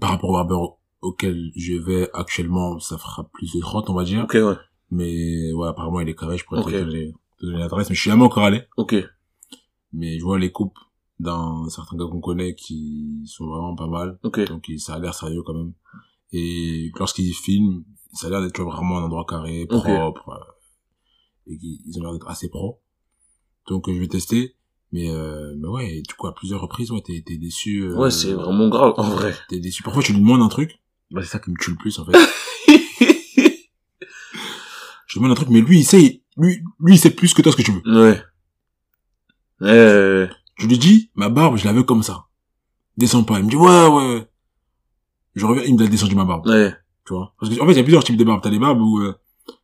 par 0.00 0.10
rapport 0.10 0.30
au 0.30 0.32
barbeur 0.32 0.78
auquel 1.02 1.50
je 1.54 1.74
vais 1.74 2.08
actuellement, 2.14 2.80
ça 2.80 2.96
fera 2.96 3.28
plus 3.32 3.52
de 3.52 3.60
30 3.60 3.90
on 3.90 3.94
va 3.94 4.04
dire, 4.04 4.24
Ok, 4.24 4.34
ouais. 4.34 4.54
mais 4.90 5.52
ouais 5.52 5.68
apparemment 5.68 6.00
il 6.00 6.08
est 6.08 6.14
carré, 6.14 6.38
je 6.38 6.44
pourrais 6.46 6.60
Ok. 6.62 6.70
te 6.72 7.12
donner 7.46 7.58
l'adresse, 7.58 7.88
mais 7.88 7.94
je 7.94 8.00
suis 8.00 8.10
jamais 8.10 8.22
encore 8.24 8.44
allé, 8.44 8.62
Ok. 8.76 8.94
mais 9.92 10.18
je 10.18 10.24
vois 10.24 10.38
les 10.38 10.50
coupes 10.52 10.78
d'un 11.18 11.68
certains 11.68 11.96
gars 11.96 12.06
qu'on 12.10 12.20
connaît 12.20 12.54
qui 12.54 13.22
sont 13.26 13.46
vraiment 13.46 13.74
pas 13.74 13.86
mal, 13.86 14.18
Ok. 14.22 14.40
donc 14.48 14.66
ça 14.78 14.94
a 14.94 14.98
l'air 14.98 15.14
sérieux 15.14 15.42
quand 15.44 15.54
même, 15.54 15.72
et 16.32 16.90
lorsqu'ils 16.98 17.34
filment, 17.34 17.82
ça 18.12 18.26
a 18.26 18.30
l'air 18.30 18.40
d'être 18.42 18.62
vraiment 18.62 18.98
un 18.98 19.02
endroit 19.04 19.24
carré, 19.28 19.66
propre, 19.66 20.28
euh, 20.30 21.52
et 21.52 21.58
qu'ils 21.58 21.78
ils 21.86 21.98
ont 21.98 22.02
l'air 22.02 22.12
d'être 22.12 22.28
assez 22.28 22.48
pro. 22.48 22.80
Donc 23.68 23.88
euh, 23.88 23.94
je 23.94 24.00
vais 24.00 24.08
tester, 24.08 24.56
mais 24.92 25.10
euh, 25.10 25.54
mais 25.58 25.68
ouais, 25.68 26.02
du 26.06 26.14
coup 26.14 26.26
à 26.26 26.34
plusieurs 26.34 26.60
reprises, 26.60 26.90
ouais, 26.90 27.02
t'es 27.02 27.22
t'es 27.24 27.36
déçu. 27.36 27.82
euh, 27.82 27.94
Ouais, 27.96 28.10
c'est 28.10 28.32
vraiment 28.32 28.68
grave, 28.68 28.94
en 28.96 29.08
vrai. 29.10 29.34
T'es 29.48 29.60
déçu. 29.60 29.82
Parfois 29.82 30.02
tu 30.02 30.12
lui 30.12 30.20
demandes 30.20 30.42
un 30.42 30.48
truc, 30.48 30.80
bah 31.10 31.20
c'est 31.22 31.28
ça 31.28 31.38
qui 31.38 31.50
me 31.50 31.56
tue 31.58 31.70
le 31.72 31.76
plus 31.76 31.98
en 31.98 32.04
fait. 32.04 32.12
je 35.06 35.14
lui 35.14 35.20
demande 35.20 35.32
un 35.32 35.34
truc, 35.34 35.48
mais 35.50 35.60
lui 35.60 35.80
il 35.80 35.84
sait, 35.84 36.19
lui 36.36 36.62
lui 36.80 36.94
il 36.94 36.98
sait 36.98 37.10
plus 37.10 37.34
que 37.34 37.42
toi 37.42 37.52
ce 37.52 37.56
que 37.56 37.62
tu 37.62 37.72
veux. 37.72 38.06
ouais. 38.08 38.20
Euh, 39.62 40.26
Je 40.56 40.66
lui 40.66 40.78
dis, 40.78 41.10
ma 41.14 41.28
barbe, 41.28 41.56
je 41.56 41.64
la 41.64 41.72
veux 41.72 41.82
comme 41.82 42.02
ça. 42.02 42.26
Descends 42.96 43.24
pas. 43.24 43.38
Il 43.38 43.44
me 43.44 43.50
dit 43.50 43.56
ouais 43.56 43.86
ouais. 43.88 44.26
Je 45.34 45.46
reviens, 45.46 45.62
il 45.64 45.74
me 45.74 45.80
l'a 45.82 45.88
descendu 45.88 46.14
ma 46.14 46.24
barbe. 46.24 46.46
ouais. 46.46 46.72
tu 47.06 47.12
vois? 47.14 47.34
Parce 47.38 47.54
que, 47.54 47.60
en 47.60 47.66
fait, 47.66 47.72
il 47.72 47.76
y 47.76 47.80
a 47.80 47.84
plusieurs 47.84 48.04
types 48.04 48.16
de 48.16 48.24
barbes. 48.24 48.40
T'as 48.42 48.50
des 48.50 48.58
barbes 48.58 48.80
où, 48.80 48.98
euh, 49.00 49.14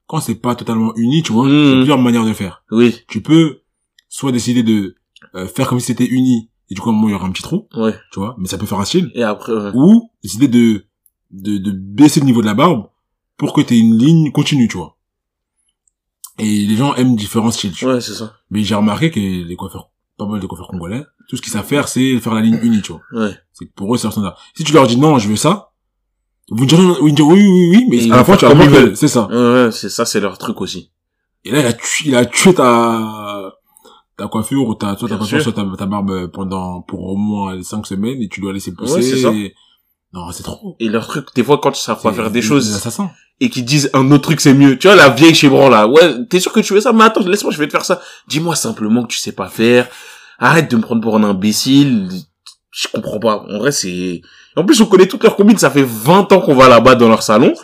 quand 0.07 0.21
c'est 0.21 0.37
pas 0.37 0.55
totalement 0.55 0.95
uni, 0.97 1.23
tu 1.23 1.33
vois, 1.33 1.49
il 1.49 1.55
y 1.55 1.73
a 1.73 1.77
plusieurs 1.77 1.99
manières 1.99 2.25
de 2.25 2.33
faire. 2.33 2.63
Oui. 2.71 2.95
Tu 3.09 3.21
peux, 3.23 3.63
soit 4.09 4.33
décider 4.33 4.63
de 4.63 4.95
euh, 5.35 5.47
faire 5.49 5.69
comme 5.69 5.81
si 5.81 5.87
c'était 5.87 6.07
uni, 6.07 6.51
et 6.71 6.75
du 6.75 6.81
coup, 6.81 6.91
à 6.91 6.93
un 6.93 6.95
moment, 6.97 7.09
il 7.09 7.13
y 7.13 7.15
aura 7.15 7.27
un 7.27 7.31
petit 7.33 7.43
trou, 7.43 7.69
Ouais. 7.75 7.95
tu 8.13 8.21
vois, 8.21 8.37
mais 8.39 8.47
ça 8.49 8.59
peut 8.59 8.67
faire 8.67 8.79
un 8.81 8.85
style. 8.85 9.11
Et 9.15 9.23
après, 9.25 9.53
ouais. 9.53 9.71
Ou, 9.75 10.11
décider 10.23 10.47
de, 10.49 10.87
de, 11.31 11.59
de 11.59 11.71
baisser 11.73 12.21
le 12.21 12.27
niveau 12.27 12.41
de 12.43 12.47
la 12.47 12.55
barbe 12.55 12.89
pour 13.37 13.53
que 13.53 13.61
t'aies 13.61 13.79
une 13.79 13.99
ligne 13.99 14.31
continue, 14.31 14.69
tu 14.69 14.77
vois. 14.77 14.96
Et 16.39 16.67
les 16.67 16.77
gens 16.77 16.95
aiment 16.95 17.17
différents 17.17 17.51
styles, 17.51 17.73
tu. 17.73 17.87
Ouais, 17.87 18.01
c'est 18.01 18.15
ça. 18.15 18.35
Mais 18.51 18.63
j'ai 18.63 18.75
remarqué 18.75 19.11
que 19.11 19.19
les 19.21 19.57
coiffeurs, 19.57 19.91
pas 20.19 20.27
mal 20.27 20.41
de 20.41 20.47
coiffeurs 20.47 20.69
congolais, 20.69 21.03
tout 21.29 21.37
ce 21.37 21.43
qu'ils 21.43 21.53
savent 21.53 21.65
faire, 21.67 21.89
c'est 21.89 22.19
faire 22.21 22.35
la 22.35 22.41
ligne 22.43 22.59
unie, 22.63 22.83
tu 22.83 22.93
vois. 22.93 23.03
Ouais. 23.13 23.35
C'est 23.53 23.71
pour 23.75 23.95
eux, 23.95 23.99
c'est 23.99 24.05
leur 24.05 24.13
standard. 24.13 24.39
Si 24.55 24.63
tu 24.65 24.73
leur 24.73 24.87
dis 24.87 24.97
non, 24.99 25.19
je 25.19 25.29
veux 25.29 25.37
ça, 25.37 25.73
vous 26.51 26.63
me 26.65 26.69
direz, 26.69 26.83
oui, 27.01 27.13
oui, 27.13 27.33
oui, 27.33 27.69
oui, 27.71 27.87
mais 27.89 27.97
ils 27.97 28.13
à 28.13 28.17
la 28.17 28.25
fin, 28.25 28.35
tu 28.35 28.41
faire 28.41 28.51
vas 28.51 28.55
comme 28.55 28.69
voir 28.69 28.71
ils 28.81 28.83
que 28.85 28.87
veulent. 28.89 28.97
c'est 28.97 29.09
ça. 29.09 29.27
Ouais, 29.29 29.73
c'est 29.73 29.89
ça, 29.89 30.05
c'est 30.05 30.21
leur 30.21 30.39
truc 30.39 30.61
aussi. 30.61 30.91
Et 31.45 31.51
là, 31.51 31.61
il 31.61 31.67
a 31.67 31.73
tué, 31.73 32.05
il 32.09 32.15
a 32.17 32.25
tué 32.27 32.55
ta, 32.55 33.53
ta 34.17 34.29
coiffure, 34.29 34.67
ou 34.69 34.75
ta, 34.75 34.97
soit 34.97 35.09
ta 35.09 35.17
coiffure, 35.17 35.41
soit 35.43 35.53
ta, 35.53 35.87
barbe 35.87 36.27
pendant, 36.29 36.83
pour 36.83 37.03
au 37.05 37.17
moins 37.17 37.61
cinq 37.63 37.87
semaines, 37.87 38.21
et 38.23 38.29
tu 38.29 38.41
dois 38.41 38.53
laisser 38.53 38.75
pousser. 38.75 38.95
Ouais, 38.95 39.03
c'est 39.03 39.17
ça. 39.23 39.33
et- 39.33 39.55
Non, 40.13 40.31
c'est 40.33 40.43
trop. 40.43 40.77
Et 40.81 40.89
leur 40.89 41.07
truc, 41.07 41.27
des 41.35 41.43
fois, 41.43 41.59
quand 41.59 41.77
ils 41.79 41.83
savent 41.83 42.01
pas 42.01 42.13
faire 42.13 42.31
des 42.31 42.43
choses 42.43 42.75
assassins. 42.75 43.11
et 43.41 43.51
qu'ils 43.51 43.65
disent 43.65 43.91
un 43.93 44.11
autre 44.11 44.25
truc 44.25 44.41
c'est 44.41 44.55
mieux. 44.55 44.79
Tu 44.79 44.87
vois, 44.87 44.97
la 44.97 45.11
vieille 45.11 45.35
chébran 45.35 45.69
là. 45.69 45.87
Ouais, 45.87 46.25
t'es 46.31 46.41
sûr 46.41 46.53
que 46.53 46.61
tu 46.61 46.73
fais 46.73 46.81
ça? 46.81 46.93
Mais 46.93 47.05
attends, 47.05 47.27
laisse-moi, 47.27 47.53
je 47.53 47.59
vais 47.59 47.67
te 47.67 47.73
faire 47.73 47.85
ça. 47.85 48.01
Dis-moi 48.29 48.57
simplement 48.57 49.03
que 49.03 49.09
tu 49.09 49.19
sais 49.19 49.33
pas 49.33 49.49
faire. 49.49 49.89
Arrête 50.39 50.71
de 50.71 50.77
me 50.77 50.83
prendre 50.83 51.03
pour 51.03 51.17
un 51.17 51.25
imbécile. 51.25 52.09
Je 52.71 52.89
comprends 52.93 53.19
pas. 53.19 53.45
En 53.49 53.59
vrai, 53.59 53.73
c'est... 53.73 54.21
En 54.55 54.65
plus, 54.65 54.81
on 54.83 54.87
connaît 54.87 55.07
toutes 55.07 55.23
leurs 55.23 55.37
combines. 55.37 55.57
Ça 55.59 55.71
fait 55.71 55.87
20 55.87 56.33
ans 56.33 56.41
qu'on 56.41 56.55
va 56.55 56.69
là-bas 56.69 56.95
dans 56.95 57.09
leur 57.09 57.23
salon. 57.23 57.55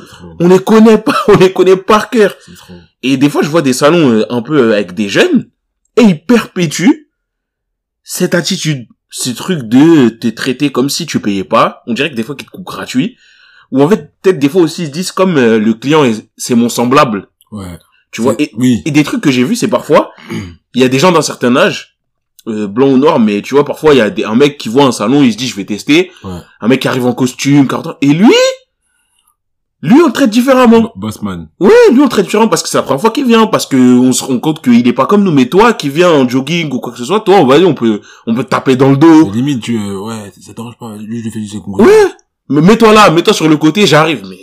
On 0.41 0.49
les 0.49 0.59
connaît 0.59 0.99
pas. 0.99 1.17
On 1.29 1.37
les 1.37 1.53
connaît 1.53 1.77
par 1.77 2.09
cœur. 2.09 2.35
Trop. 2.57 2.75
Et 3.03 3.17
des 3.17 3.29
fois, 3.29 3.43
je 3.43 3.49
vois 3.49 3.63
des 3.63 3.73
salons 3.73 4.11
euh, 4.11 4.27
un 4.31 4.43
peu 4.43 4.59
euh, 4.59 4.75
avec 4.75 4.95
des 4.95 5.09
jeunes, 5.09 5.51
et 5.97 6.03
ils 6.03 6.25
perpétuent 6.25 7.11
cette 8.05 8.35
attitude, 8.35 8.87
ce 9.15 9.31
truc 9.31 9.61
de 9.69 10.09
te 10.09 10.27
traiter 10.27 10.73
comme 10.73 10.89
si 10.91 11.07
tu 11.07 11.21
payais 11.21 11.45
pas. 11.45 11.83
On 11.87 11.93
dirait 11.93 12.11
que 12.11 12.17
des 12.17 12.23
fois 12.25 12.35
qu'ils 12.35 12.47
te 12.47 12.51
coupent 12.51 12.65
gratuit. 12.67 13.17
Ou 13.71 13.83
en 13.83 13.89
fait, 13.89 14.13
peut-être 14.23 14.39
des 14.39 14.49
fois 14.49 14.63
aussi, 14.63 14.83
ils 14.83 14.87
se 14.87 14.91
disent 14.91 15.13
comme 15.13 15.37
euh, 15.37 15.59
le 15.59 15.75
client, 15.75 16.03
est- 16.05 16.27
c'est 16.37 16.55
mon 16.55 16.69
semblable. 16.69 17.29
Ouais. 17.53 17.79
Tu 18.11 18.21
vois 18.23 18.35
et, 18.39 18.51
Oui. 18.57 18.83
et 18.85 18.91
des 18.91 19.05
trucs 19.05 19.21
que 19.23 19.31
j'ai 19.31 19.45
vus, 19.45 19.57
c'est 19.57 19.69
parfois, 19.69 20.13
il 20.75 20.81
y 20.81 20.85
a 20.85 20.89
des 20.89 20.99
gens 20.99 21.13
d'un 21.13 21.23
certain 21.23 21.55
âge, 21.57 21.97
euh, 22.49 22.67
blanc 22.67 22.89
ou 22.89 22.97
noir, 22.99 23.19
mais 23.21 23.41
tu 23.43 23.55
vois, 23.55 23.65
parfois, 23.65 23.95
il 23.95 23.99
y 23.99 24.01
a 24.01 24.11
des, 24.11 24.25
un 24.25 24.35
mec 24.35 24.59
qui 24.59 24.69
voit 24.69 24.85
un 24.85 24.93
salon, 24.93 25.23
il 25.23 25.33
se 25.33 25.39
dit, 25.39 25.47
je 25.47 25.57
vais 25.57 25.65
tester. 25.65 26.11
Ouais. 26.25 26.39
Un 26.61 26.69
mec 26.69 26.81
qui 26.81 26.89
arrive 26.89 27.07
en 27.07 27.15
costume, 27.15 27.67
carton, 27.69 27.95
et 28.03 28.09
lui, 28.13 28.33
Lui, 29.83 30.01
on 30.01 30.07
le 30.07 30.13
traite 30.13 30.31
différemment. 30.31 30.81
Bo- 30.81 30.93
Bossman. 30.95 31.49
Ouais, 31.59 31.71
lui, 31.91 31.99
on 32.01 32.05
le 32.05 32.09
traite 32.09 32.27
différemment 32.27 32.49
parce 32.49 32.63
que 32.63 32.69
c'est 32.69 32.77
la 32.79 32.83
première 32.85 33.01
fois 33.01 33.11
qu'il 33.11 33.27
vient, 33.27 33.47
parce 33.49 33.67
que 33.67 33.77
on 33.77 34.13
se 34.13 34.23
rend 34.23 34.39
compte 34.39 34.63
qu'il 34.63 34.87
est 34.87 34.93
pas 34.93 35.07
comme 35.07 35.25
nous. 35.25 35.33
Mais 35.33 35.47
toi, 35.49 35.73
qui 35.73 35.89
viens 35.89 36.11
en 36.13 36.29
jogging 36.29 36.71
ou 36.73 36.79
quoi 36.79 36.93
que 36.93 36.99
ce 36.99 37.05
soit, 37.05 37.21
toi, 37.21 37.37
on 37.37 37.47
va 37.47 37.59
dire, 37.59 37.69
on 37.69 37.75
peut, 37.75 38.01
on 38.29 38.35
peut 38.35 38.45
te 38.45 38.49
taper 38.51 38.77
dans 38.77 38.91
le 38.91 38.97
dos. 38.97 39.31
Limite, 39.33 39.61
tu, 39.63 39.77
euh, 39.77 39.99
ouais, 40.01 40.33
ça 40.41 40.55
t'arrange 40.55 40.79
pas. 40.79 40.97
Lui, 40.97 41.19
je 41.19 41.25
lui 41.25 41.31
fais 41.33 41.41
du 41.41 41.49
second. 41.49 41.73
Ouais. 41.83 42.07
Mais 42.49 42.61
mets-toi 42.61 42.93
là, 42.93 43.11
mets-toi 43.11 43.33
sur 43.35 43.49
le 43.49 43.57
côté, 43.57 43.87
j'arrive. 43.87 44.23
Mais 44.29 44.37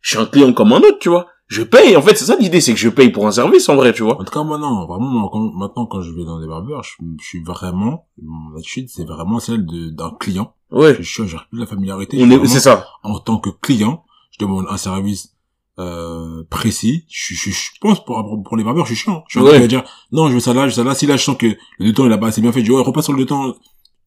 je 0.00 0.10
suis 0.10 0.18
un 0.18 0.26
client 0.26 0.52
comme 0.52 0.72
un 0.72 0.78
autre, 0.78 0.98
tu 1.00 1.08
vois. 1.08 1.26
Je 1.46 1.62
paye. 1.62 1.96
En 1.96 2.02
fait, 2.02 2.16
c'est 2.16 2.24
ça 2.26 2.36
l'idée, 2.38 2.60
c'est 2.60 2.72
que 2.74 2.78
je 2.80 2.88
paye 2.88 3.10
pour 3.10 3.26
un 3.26 3.32
service, 3.32 3.68
en 3.68 3.76
vrai, 3.76 3.92
tu 3.92 4.02
vois. 4.02 4.20
En 4.20 4.24
tout 4.24 4.32
cas, 4.32 4.42
non. 4.42 4.86
Vraiment, 4.86 5.28
quand- 5.28 5.52
maintenant, 5.54 5.86
quand 5.86 6.02
je 6.02 6.10
vais 6.12 6.24
dans 6.24 6.40
des 6.40 6.46
barbeurs, 6.48 6.82
je, 6.82 6.90
je 7.20 7.24
suis 7.24 7.42
vraiment, 7.44 8.06
mon 8.22 8.56
attitude, 8.58 8.88
c'est 8.88 9.04
vraiment 9.06 9.38
celle 9.38 9.64
d'un 9.64 10.10
client. 10.18 10.52
Ouais. 10.70 10.96
Je 10.98 11.08
suis, 11.08 11.26
j'ai 11.28 11.36
plus 11.48 11.56
de 11.58 11.60
la 11.62 11.66
familiarité. 11.66 12.18
On 12.20 12.30
est, 12.30 12.46
c'est 12.46 12.60
ça. 12.60 12.84
en 13.02 13.18
tant 13.18 13.38
que 13.38 13.48
client, 13.50 14.04
je 14.38 14.44
demande 14.46 14.66
un 14.68 14.76
service 14.76 15.34
euh, 15.78 16.44
précis. 16.50 17.04
Je, 17.08 17.34
je, 17.34 17.50
je 17.50 17.70
pense 17.80 18.04
pour, 18.04 18.42
pour 18.44 18.56
les 18.56 18.64
barbeurs, 18.64 18.86
je 18.86 18.94
suis 18.94 19.04
chiant. 19.04 19.24
Je 19.28 19.38
suis 19.38 19.46
Ouais. 19.46 19.58
ouais. 19.58 19.68
dire 19.68 19.84
non, 20.12 20.28
je 20.28 20.34
veux 20.34 20.40
ça 20.40 20.54
là, 20.54 20.62
je 20.68 20.74
veux 20.74 20.76
ça 20.82 20.84
là. 20.84 20.94
Si 20.94 21.06
là 21.06 21.16
je 21.16 21.22
sens 21.24 21.36
que 21.36 21.46
le 21.46 21.56
deux 21.86 21.92
temps 21.92 22.06
il 22.06 22.12
a 22.12 22.18
pas 22.18 22.28
assez 22.28 22.40
bien 22.40 22.52
fait, 22.52 22.60
je 22.60 22.64
dis 22.66 22.70
ouais, 22.70 22.82
repasse 22.82 23.04
sur 23.04 23.12
le 23.12 23.20
deux 23.20 23.26
temps. 23.26 23.54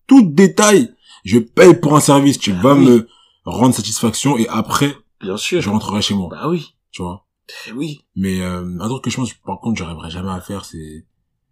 Tout 0.08 0.22
détail, 0.24 0.94
je 1.24 1.40
paye 1.40 1.74
pour 1.76 1.96
un 1.96 2.00
service. 2.02 2.38
Tu 2.40 2.52
vas 2.52 2.72
Ah 2.72 2.76
oui. 2.76 2.86
me 2.86 3.08
rendre 3.46 3.74
satisfaction 3.74 4.38
et 4.38 4.48
après 4.50 4.96
Bien 5.22 5.38
sûr. 5.38 5.62
je 5.62 5.70
rentrerai 5.70 6.02
chez 6.02 6.14
moi. 6.16 6.28
Bah 6.32 6.50
oui. 6.50 6.76
Tu 6.92 7.02
vois? 7.02 7.26
Eh 7.68 7.72
Oui. 7.74 8.02
Mais 8.16 8.42
euh, 8.42 8.66
un 8.80 8.88
truc 8.90 9.04
que 9.04 9.10
je 9.10 9.16
pense 9.18 9.34
par 9.46 9.60
contre 9.60 9.78
j'arriverai 9.80 10.10
jamais 10.10 10.32
à 10.32 10.42
faire, 10.42 10.66
c'est 10.66 11.06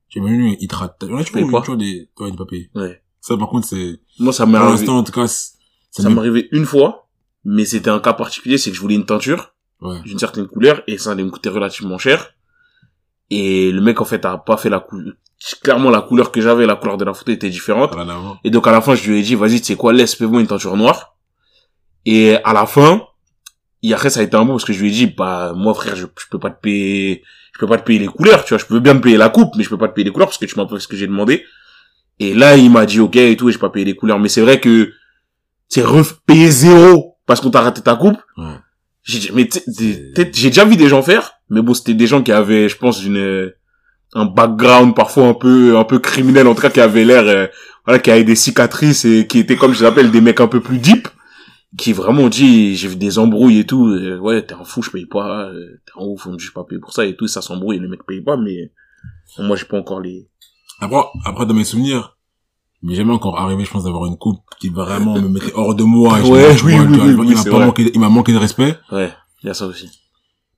j'ai 0.09 0.19
même 0.21 0.55
il 0.59 0.67
te 0.67 0.75
rate. 0.75 1.01
Là 1.03 1.23
tu 1.23 1.39
vois, 1.43 1.61
tu 1.61 1.67
vois 1.67 1.75
des 1.77 2.09
ouais, 2.19 2.31
pas 2.33 2.45
payé. 2.45 2.69
Ouais. 2.75 3.01
Ça 3.21 3.37
par 3.37 3.47
contre 3.49 3.67
c'est 3.67 3.99
Moi, 4.19 4.33
ça 4.33 4.43
pour 4.43 4.51
m'est 4.53 4.57
arrivé. 4.59 4.73
l'instant 4.77 4.97
en 4.97 5.03
tout 5.03 5.11
cas 5.11 5.27
ça 5.27 6.09
m'est 6.09 6.17
arrivé 6.19 6.47
une 6.51 6.65
fois, 6.65 7.08
mais 7.45 7.65
c'était 7.65 7.89
un 7.89 7.99
cas 7.99 8.13
particulier, 8.13 8.57
c'est 8.57 8.69
que 8.69 8.75
je 8.75 8.81
voulais 8.81 8.95
une 8.95 9.05
teinture 9.05 9.53
ouais. 9.81 10.01
d'une 10.01 10.19
certaine 10.19 10.47
couleur 10.47 10.81
et 10.87 10.97
ça 10.97 11.11
allait 11.11 11.23
me 11.23 11.29
coûter 11.29 11.49
relativement 11.49 11.97
cher. 11.97 12.33
Et 13.29 13.71
le 13.71 13.81
mec, 13.81 14.01
en 14.01 14.05
fait, 14.05 14.25
a 14.25 14.37
pas 14.37 14.57
fait 14.57 14.69
la 14.69 14.79
couleur. 14.79 15.13
Clairement, 15.63 15.89
la 15.89 16.01
couleur 16.01 16.31
que 16.31 16.41
j'avais, 16.41 16.65
la 16.65 16.75
couleur 16.75 16.97
de 16.97 17.05
la 17.05 17.13
photo 17.13 17.31
était 17.31 17.49
différente. 17.49 17.95
Et 18.43 18.49
donc, 18.49 18.67
à 18.67 18.71
la 18.71 18.81
fin, 18.81 18.95
je 18.95 19.09
lui 19.09 19.19
ai 19.19 19.21
dit, 19.21 19.35
vas-y, 19.35 19.61
tu 19.61 19.67
sais 19.67 19.75
quoi, 19.75 19.93
laisse, 19.93 20.15
fais-moi 20.15 20.41
une 20.41 20.47
teinture 20.47 20.75
noire. 20.75 21.15
Et 22.05 22.35
à 22.43 22.53
la 22.53 22.65
fin, 22.65 23.03
et 23.81 23.93
après, 23.93 24.09
ça 24.09 24.19
a 24.19 24.23
été 24.23 24.35
un 24.35 24.43
bon 24.43 24.53
parce 24.53 24.65
que 24.65 24.73
je 24.73 24.81
lui 24.81 24.89
ai 24.89 24.91
dit, 24.91 25.07
bah, 25.07 25.53
moi, 25.55 25.73
frère, 25.73 25.95
je, 25.95 26.05
je 26.05 26.25
peux 26.29 26.39
pas 26.39 26.49
te 26.49 26.59
payer, 26.59 27.23
je 27.53 27.59
peux 27.59 27.67
pas 27.67 27.77
te 27.77 27.83
payer 27.83 27.99
les 27.99 28.07
couleurs, 28.07 28.43
tu 28.43 28.49
vois, 28.49 28.57
je 28.57 28.65
peux 28.65 28.79
bien 28.79 28.95
te 28.95 29.01
payer 29.01 29.17
la 29.17 29.29
coupe, 29.29 29.55
mais 29.55 29.63
je 29.63 29.69
peux 29.69 29.77
pas 29.77 29.87
te 29.87 29.93
payer 29.93 30.05
les 30.05 30.11
couleurs 30.11 30.27
parce 30.27 30.37
que 30.37 30.45
tu 30.45 30.55
m'as 30.57 30.65
pas 30.65 30.75
fait 30.75 30.81
ce 30.81 30.87
que 30.87 30.97
j'ai 30.97 31.07
demandé. 31.07 31.45
Et 32.19 32.33
là, 32.33 32.57
il 32.57 32.69
m'a 32.69 32.85
dit, 32.85 32.99
ok, 32.99 33.15
et 33.15 33.37
tout, 33.37 33.47
et 33.47 33.53
j'ai 33.53 33.59
pas 33.59 33.69
payé 33.69 33.85
les 33.85 33.95
couleurs. 33.95 34.19
Mais 34.19 34.27
c'est 34.27 34.41
vrai 34.41 34.59
que, 34.59 34.91
c'est 35.69 35.83
payer 36.25 36.51
zéro 36.51 37.18
parce 37.29 37.41
qu'on 37.41 37.51
t'a 37.51 37.61
raté 37.61 37.83
ta 37.83 37.95
coupe. 37.95 38.17
Ouais. 38.37 38.55
J'ai 39.03 39.19
dit, 39.19 39.29
mais 39.35 39.47
j'ai 40.33 40.49
déjà 40.49 40.65
vu 40.65 40.77
des 40.77 40.87
gens 40.87 41.03
faire, 41.03 41.33
mais 41.51 41.61
bon, 41.61 41.75
c'était 41.75 41.93
des 41.93 42.07
gens 42.07 42.23
qui 42.23 42.31
avaient, 42.31 42.67
je 42.67 42.75
pense, 42.75 43.05
une, 43.05 43.53
un 44.15 44.25
background 44.25 44.95
parfois 44.95 45.27
un 45.27 45.35
peu, 45.35 45.77
un 45.77 45.83
peu 45.83 45.99
criminel, 45.99 46.47
en 46.47 46.55
tout 46.55 46.63
cas, 46.63 46.71
qui 46.71 46.81
avait 46.81 47.05
l'air, 47.05 47.27
euh, 47.27 47.45
voilà, 47.85 47.99
qui 47.99 48.09
avait 48.09 48.23
des 48.23 48.35
cicatrices 48.35 49.05
et 49.05 49.27
qui 49.27 49.37
étaient, 49.37 49.57
comme 49.57 49.75
je 49.75 49.83
l'appelle, 49.83 50.09
des 50.09 50.21
mecs 50.21 50.41
un 50.41 50.47
peu 50.47 50.59
plus 50.59 50.79
deep, 50.79 51.07
qui 51.77 51.93
vraiment 51.93 52.29
dit, 52.29 52.75
j'ai 52.75 52.87
vu 52.87 52.95
des 52.95 53.19
embrouilles 53.19 53.59
et 53.59 53.65
tout, 53.67 53.95
ouais, 54.21 54.43
t'es 54.43 54.55
un 54.55 54.63
fou, 54.63 54.81
je 54.81 54.89
paye 54.89 55.05
pas, 55.05 55.51
euh, 55.51 55.79
t'es 55.85 56.01
un 56.01 56.05
ouf, 56.05 56.27
je 56.35 56.51
pas 56.51 56.63
payer 56.63 56.81
pour 56.81 56.93
ça 56.93 57.05
et 57.05 57.15
tout, 57.15 57.27
ça 57.27 57.43
s'embrouille, 57.43 57.77
les 57.77 57.87
mecs 57.87 58.07
payent 58.07 58.23
pas, 58.23 58.37
mais, 58.37 58.71
moi, 59.37 59.55
j'ai 59.55 59.65
pas 59.65 59.77
encore 59.77 60.01
les, 60.01 60.27
Après, 60.81 60.97
après, 61.25 61.45
dans 61.45 61.53
mes 61.53 61.63
souvenirs, 61.63 62.17
mais 62.81 62.95
jamais 62.95 63.13
encore 63.13 63.37
arrivé, 63.39 63.65
je 63.65 63.71
pense, 63.71 63.83
d'avoir 63.83 64.05
une 64.05 64.17
coupe 64.17 64.41
qui 64.59 64.69
vraiment 64.69 65.19
me 65.19 65.27
mettait 65.27 65.53
hors 65.53 65.75
de 65.75 65.83
moi. 65.83 66.19
et 66.19 66.23
Ouais, 66.29 66.55
je 66.57 66.63
oui, 66.65 66.75
vois, 66.75 66.85
oui, 66.85 66.95
vois, 66.97 67.05
oui, 67.25 67.35
il 67.45 67.51
m'a 67.51 67.65
manqué, 67.65 67.91
il 67.93 67.99
m'a 67.99 68.09
manqué 68.09 68.31
de 68.33 68.37
respect. 68.37 68.77
ouais, 68.91 69.11
il 69.43 69.47
y 69.47 69.49
a 69.49 69.53
ça 69.53 69.67
aussi. 69.67 69.89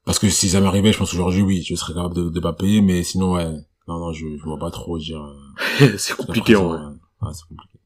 Parce 0.06 0.18
que 0.20 0.30
si 0.30 0.50
ça 0.50 0.62
m'arrivait, 0.62 0.92
je 0.94 0.98
pense 0.98 1.12
qu'aujourd'hui, 1.12 1.42
oui, 1.44 1.62
je 1.62 1.76
serais 1.76 1.94
capable 1.94 2.16
de, 2.16 2.30
de 2.30 2.40
pas 2.40 2.54
payer, 2.54 2.82
mais 2.82 3.04
sinon, 3.04 3.34
ouais. 3.34 3.46
Non, 3.88 4.00
non, 4.00 4.14
je, 4.14 4.26
je 4.38 4.44
vois 4.44 4.58
pas 4.60 4.72
trop 4.72 4.98
dire. 4.98 5.22
euh, 5.82 5.96
c'est 5.98 6.14
après 6.14 6.26
compliqué, 6.28 6.56
en 6.56 6.68
vrai. 6.70 6.78
ouais. 6.80 6.86
Ouais, 7.22 7.32
c'est 7.34 7.48
compliqué. 7.48 7.78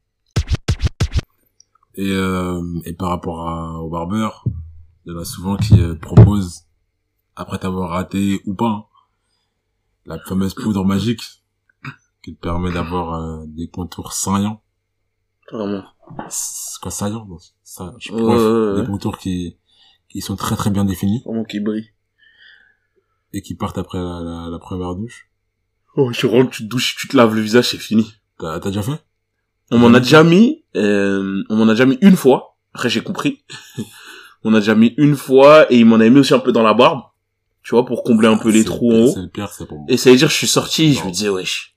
Et, 1.98 2.12
euh, 2.12 2.62
et 2.86 2.94
par 2.94 3.10
rapport 3.10 3.48
à, 3.48 3.80
au 3.80 3.90
barbeur, 3.90 4.44
il 5.06 5.14
y 5.14 5.16
en 5.16 5.20
a 5.20 5.26
souvent 5.26 5.56
qui 5.56 5.80
euh, 5.80 5.96
proposent, 5.96 6.64
après 7.36 7.58
t'avoir 7.58 7.90
raté 7.92 8.42
ou 8.46 8.54
pas, 8.54 8.68
hein, 8.70 8.84
la 10.06 10.20
fameuse 10.20 10.54
poudre 10.54 10.84
magique 10.86 11.22
qui 12.26 12.36
te 12.36 12.40
permet 12.42 12.72
d'avoir 12.72 13.14
euh, 13.22 13.44
des 13.48 13.68
contours 13.68 14.14
saillants. 14.14 14.62
Vraiment. 15.52 15.84
C'est 16.30 16.82
quoi 16.82 16.90
saillant 16.92 17.28
ça, 17.64 17.94
je 18.00 18.12
Ouais, 18.12 18.22
ouais, 18.22 18.74
ouais. 18.76 18.82
des 18.82 18.88
contours 18.88 19.18
qui 19.20 19.58
qui 20.10 20.22
sont 20.22 20.36
très 20.36 20.56
très 20.56 20.70
bien 20.72 20.86
définis 20.86 21.22
Vraiment 21.26 21.44
qui 21.44 21.60
brille. 21.60 21.90
et 23.34 23.42
qui 23.42 23.54
partent 23.56 23.78
après 23.78 24.00
la, 24.00 24.22
la, 24.22 24.50
la 24.50 24.60
première 24.60 24.96
douche. 24.96 25.30
Oh, 25.98 26.12
tu 26.12 26.26
rentres, 26.26 26.50
tu 26.52 26.64
te 26.64 26.68
douches, 26.70 26.96
tu 26.98 27.08
te 27.08 27.16
laves 27.18 27.36
le 27.36 27.42
visage, 27.42 27.70
c'est 27.70 27.78
fini. 27.78 28.14
T'as 28.40 28.60
déjà 28.60 28.82
fait? 28.82 29.04
On 29.72 29.78
m'en 29.78 29.94
a 29.94 30.00
déjà 30.00 30.24
mis, 30.24 30.64
euh, 30.76 31.44
on 31.50 31.56
m'en 31.58 31.64
a 31.68 31.72
déjà 31.74 31.86
mis 31.86 31.98
une 32.02 32.16
fois. 32.16 32.58
Après, 32.74 32.90
j'ai 32.90 33.02
compris. 33.02 33.44
on 34.44 34.54
a 34.54 34.60
déjà 34.60 34.74
mis 34.76 34.94
une 34.98 35.16
fois 35.16 35.72
et 35.72 35.78
il 35.80 35.86
m'en 35.86 35.96
avait 35.98 36.10
mis 36.10 36.20
aussi 36.20 36.34
un 36.34 36.40
peu 36.40 36.52
dans 36.52 36.64
la 36.64 36.74
barbe. 36.74 37.02
Tu 37.64 37.72
vois, 37.72 37.86
pour 37.86 38.04
combler 38.04 38.28
un 38.28 38.38
peu 38.38 38.50
les 38.52 38.64
trous 38.64 38.92
en 38.92 38.96
haut. 39.06 39.12
C'est 39.14 39.22
le 39.22 39.30
pire, 39.30 39.50
c'est 39.52 39.66
pour 39.68 39.78
moi. 39.80 39.86
Et 39.90 39.98
ça 39.98 40.12
veut 40.12 40.18
dire, 40.18 40.30
je 40.30 40.36
suis 40.36 40.48
sorti, 40.48 40.94
je 40.94 41.04
me 41.04 41.12
disais, 41.12 41.30
wesh. 41.30 41.75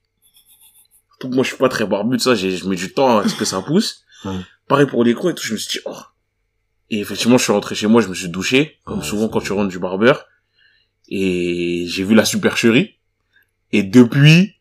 Que 1.21 1.27
moi, 1.27 1.43
je 1.43 1.49
suis 1.49 1.57
pas 1.57 1.69
très 1.69 1.87
barbu 1.87 2.17
de 2.17 2.23
ça, 2.23 2.35
j'ai, 2.35 2.57
je 2.57 2.67
mets 2.69 2.77
du 2.77 2.93
temps 2.93 3.19
à 3.19 3.29
ce 3.29 3.35
que 3.35 3.45
ça 3.45 3.61
pousse. 3.61 4.05
Ouais. 4.25 4.37
Pareil 4.69 4.87
pour 4.87 5.03
les 5.05 5.15
crocs 5.15 5.33
et 5.33 5.35
tout, 5.35 5.45
je 5.45 5.53
me 5.55 5.59
suis 5.59 5.79
dit, 5.79 5.85
oh. 5.87 5.97
Et 6.91 7.01
effectivement, 7.01 7.39
je 7.39 7.43
suis 7.45 7.53
rentré 7.53 7.75
chez 7.75 7.87
moi, 7.87 8.01
je 8.03 8.09
me 8.09 8.15
suis 8.15 8.29
douché, 8.29 8.79
comme 8.85 9.01
Ouais, 9.01 9.05
souvent 9.05 9.29
quand 9.29 9.41
tu 9.41 9.53
rentres 9.53 9.69
du 9.69 9.79
barbeur. 9.79 10.25
Et 11.09 11.85
j'ai 11.89 12.05
vu 12.05 12.15
la 12.15 12.25
supercherie. 12.25 12.95
Et 13.73 13.83
depuis, 13.83 14.55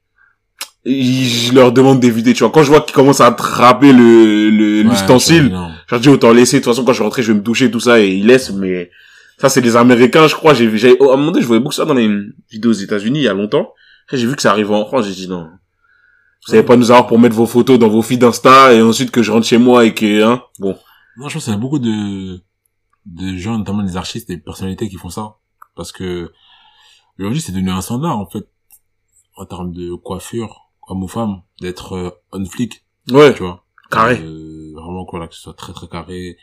je 0.85 1.53
leur 1.53 1.71
demande 1.71 1.99
d'éviter, 1.99 2.33
tu 2.33 2.39
vois. 2.43 2.51
Quand 2.51 2.63
je 2.63 2.69
vois 2.69 2.81
qu'ils 2.81 2.95
commencent 2.95 3.21
à 3.21 3.27
attraper 3.27 3.93
le, 3.93 4.49
le, 4.49 4.77
Ouais, 4.77 4.83
l'ustensile, 4.83 5.45
je- 5.45 5.91
leur 5.91 5.99
dis 6.01 6.09
autant 6.09 6.31
laisser. 6.33 6.59
De 6.59 6.63
toute 6.63 6.73
façon, 6.73 6.83
quand 6.85 6.91
je 6.93 6.97
suis 6.97 7.03
rentré, 7.03 7.23
je 7.23 7.31
vais 7.31 7.37
me 7.37 7.43
doucher, 7.43 7.69
tout 7.71 7.79
ça, 7.79 7.99
et 7.99 8.09
ils 8.09 8.25
laissent, 8.25 8.51
mais 8.51 8.89
ça, 9.37 9.49
c'est 9.49 9.61
les 9.61 9.75
Américains, 9.75 10.27
je 10.27 10.35
crois. 10.35 10.53
J'ai 10.53 10.67
vu, 10.67 10.77
j'ai, 10.77 10.95
oh, 10.99 11.11
à 11.11 11.13
un 11.13 11.17
moment 11.17 11.31
donné, 11.31 11.41
je 11.43 11.47
voyais 11.47 11.61
beaucoup 11.61 11.75
ça 11.75 11.85
dans 11.85 11.93
les 11.93 12.09
vidéos 12.49 12.71
aux 12.71 12.73
États-Unis 12.73 13.19
il 13.19 13.23
y 13.23 13.27
a 13.27 13.33
longtemps. 13.33 13.73
J'ai 14.11 14.25
vu 14.25 14.35
que 14.35 14.41
ça 14.41 14.51
arrivait 14.51 14.73
en 14.73 14.85
France, 14.85 15.05
j'ai 15.05 15.13
dit 15.13 15.27
non. 15.27 15.49
Vous 16.45 16.51
savez 16.51 16.63
pas 16.63 16.77
nous 16.77 16.91
avoir 16.91 17.07
pour 17.07 17.19
mettre 17.19 17.35
vos 17.35 17.45
photos 17.45 17.77
dans 17.77 17.89
vos 17.89 18.01
feeds 18.01 18.19
d'Insta 18.19 18.73
et 18.73 18.81
ensuite 18.81 19.11
que 19.11 19.21
je 19.21 19.31
rentre 19.31 19.45
chez 19.45 19.57
moi 19.57 19.85
et 19.85 19.93
que, 19.93 20.23
hein, 20.23 20.43
bon. 20.59 20.77
Non, 21.17 21.27
je 21.27 21.33
pense 21.33 21.43
qu'il 21.45 21.53
y 21.53 21.55
a 21.55 21.59
beaucoup 21.59 21.79
de, 21.79 22.41
de 23.05 23.37
gens, 23.37 23.57
notamment 23.57 23.83
des 23.83 23.97
artistes, 23.97 24.27
des 24.29 24.37
personnalités 24.37 24.87
qui 24.87 24.95
font 24.97 25.09
ça. 25.09 25.37
Parce 25.75 25.91
que, 25.91 26.31
aujourd'hui, 27.19 27.41
c'est 27.41 27.51
devenu 27.51 27.71
un 27.71 27.81
standard, 27.81 28.17
en 28.17 28.27
fait, 28.27 28.47
en 29.35 29.45
termes 29.45 29.71
de 29.73 29.93
coiffure, 29.95 30.69
homme 30.87 31.03
ou 31.03 31.07
femme, 31.07 31.41
d'être 31.59 31.93
euh, 31.93 32.09
on 32.31 32.45
flic, 32.45 32.85
Ouais, 33.11 33.33
tu 33.33 33.43
vois. 33.43 33.65
carré. 33.89 34.19
Euh, 34.21 34.71
vraiment, 34.75 35.05
quoi, 35.05 35.27
que 35.27 35.35
ce 35.35 35.41
soit 35.41 35.53
très, 35.53 35.73
très 35.73 35.87
carré, 35.87 36.37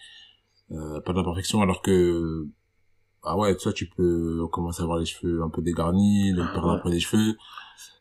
euh, 0.70 1.00
pas 1.00 1.12
d'imperfection, 1.12 1.62
alors 1.62 1.80
que, 1.82 2.46
ah 3.22 3.36
ouais, 3.38 3.56
toi, 3.56 3.72
tu 3.72 3.88
peux 3.88 4.46
commencer 4.52 4.80
à 4.82 4.84
avoir 4.84 4.98
les 4.98 5.06
cheveux 5.06 5.42
un 5.42 5.48
peu 5.48 5.62
dégarnis, 5.62 6.32
le 6.32 6.44
perdre 6.52 6.70
un 6.70 6.78
peu 6.78 6.90
des 6.90 7.00
cheveux, 7.00 7.36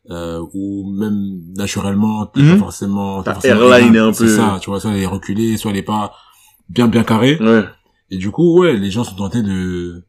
euh, 0.09 0.45
ou 0.53 0.91
même 0.91 1.41
naturellement, 1.55 2.26
t'es 2.28 2.41
Mhm. 2.41 2.53
pas 2.53 2.57
forcément, 2.59 3.19
t'es 3.19 3.26
Ta 3.26 3.34
forcément 3.36 3.61
hairline 3.71 3.91
égal. 3.93 3.95
est 3.95 4.09
un 4.09 4.13
C'est 4.13 4.24
peu- 4.26 4.36
ça, 4.36 4.57
tu 4.61 4.69
vois, 4.69 4.80
soit 4.80 4.91
elle 4.91 5.01
est 5.01 5.05
reculée, 5.05 5.57
soit 5.57 5.71
elle 5.71 5.78
est 5.78 5.82
pas 5.84 6.13
bien, 6.69 6.88
bien 6.88 7.03
carrée. 7.03 7.38
Ouais. 7.41 7.63
Et 8.09 8.17
du 8.17 8.32
coup, 8.32 8.59
ouais, 8.59 8.78
les 8.78 8.91
gens 8.91 9.03
sont 9.03 9.15
tentés 9.15 9.41
de, 9.41 10.05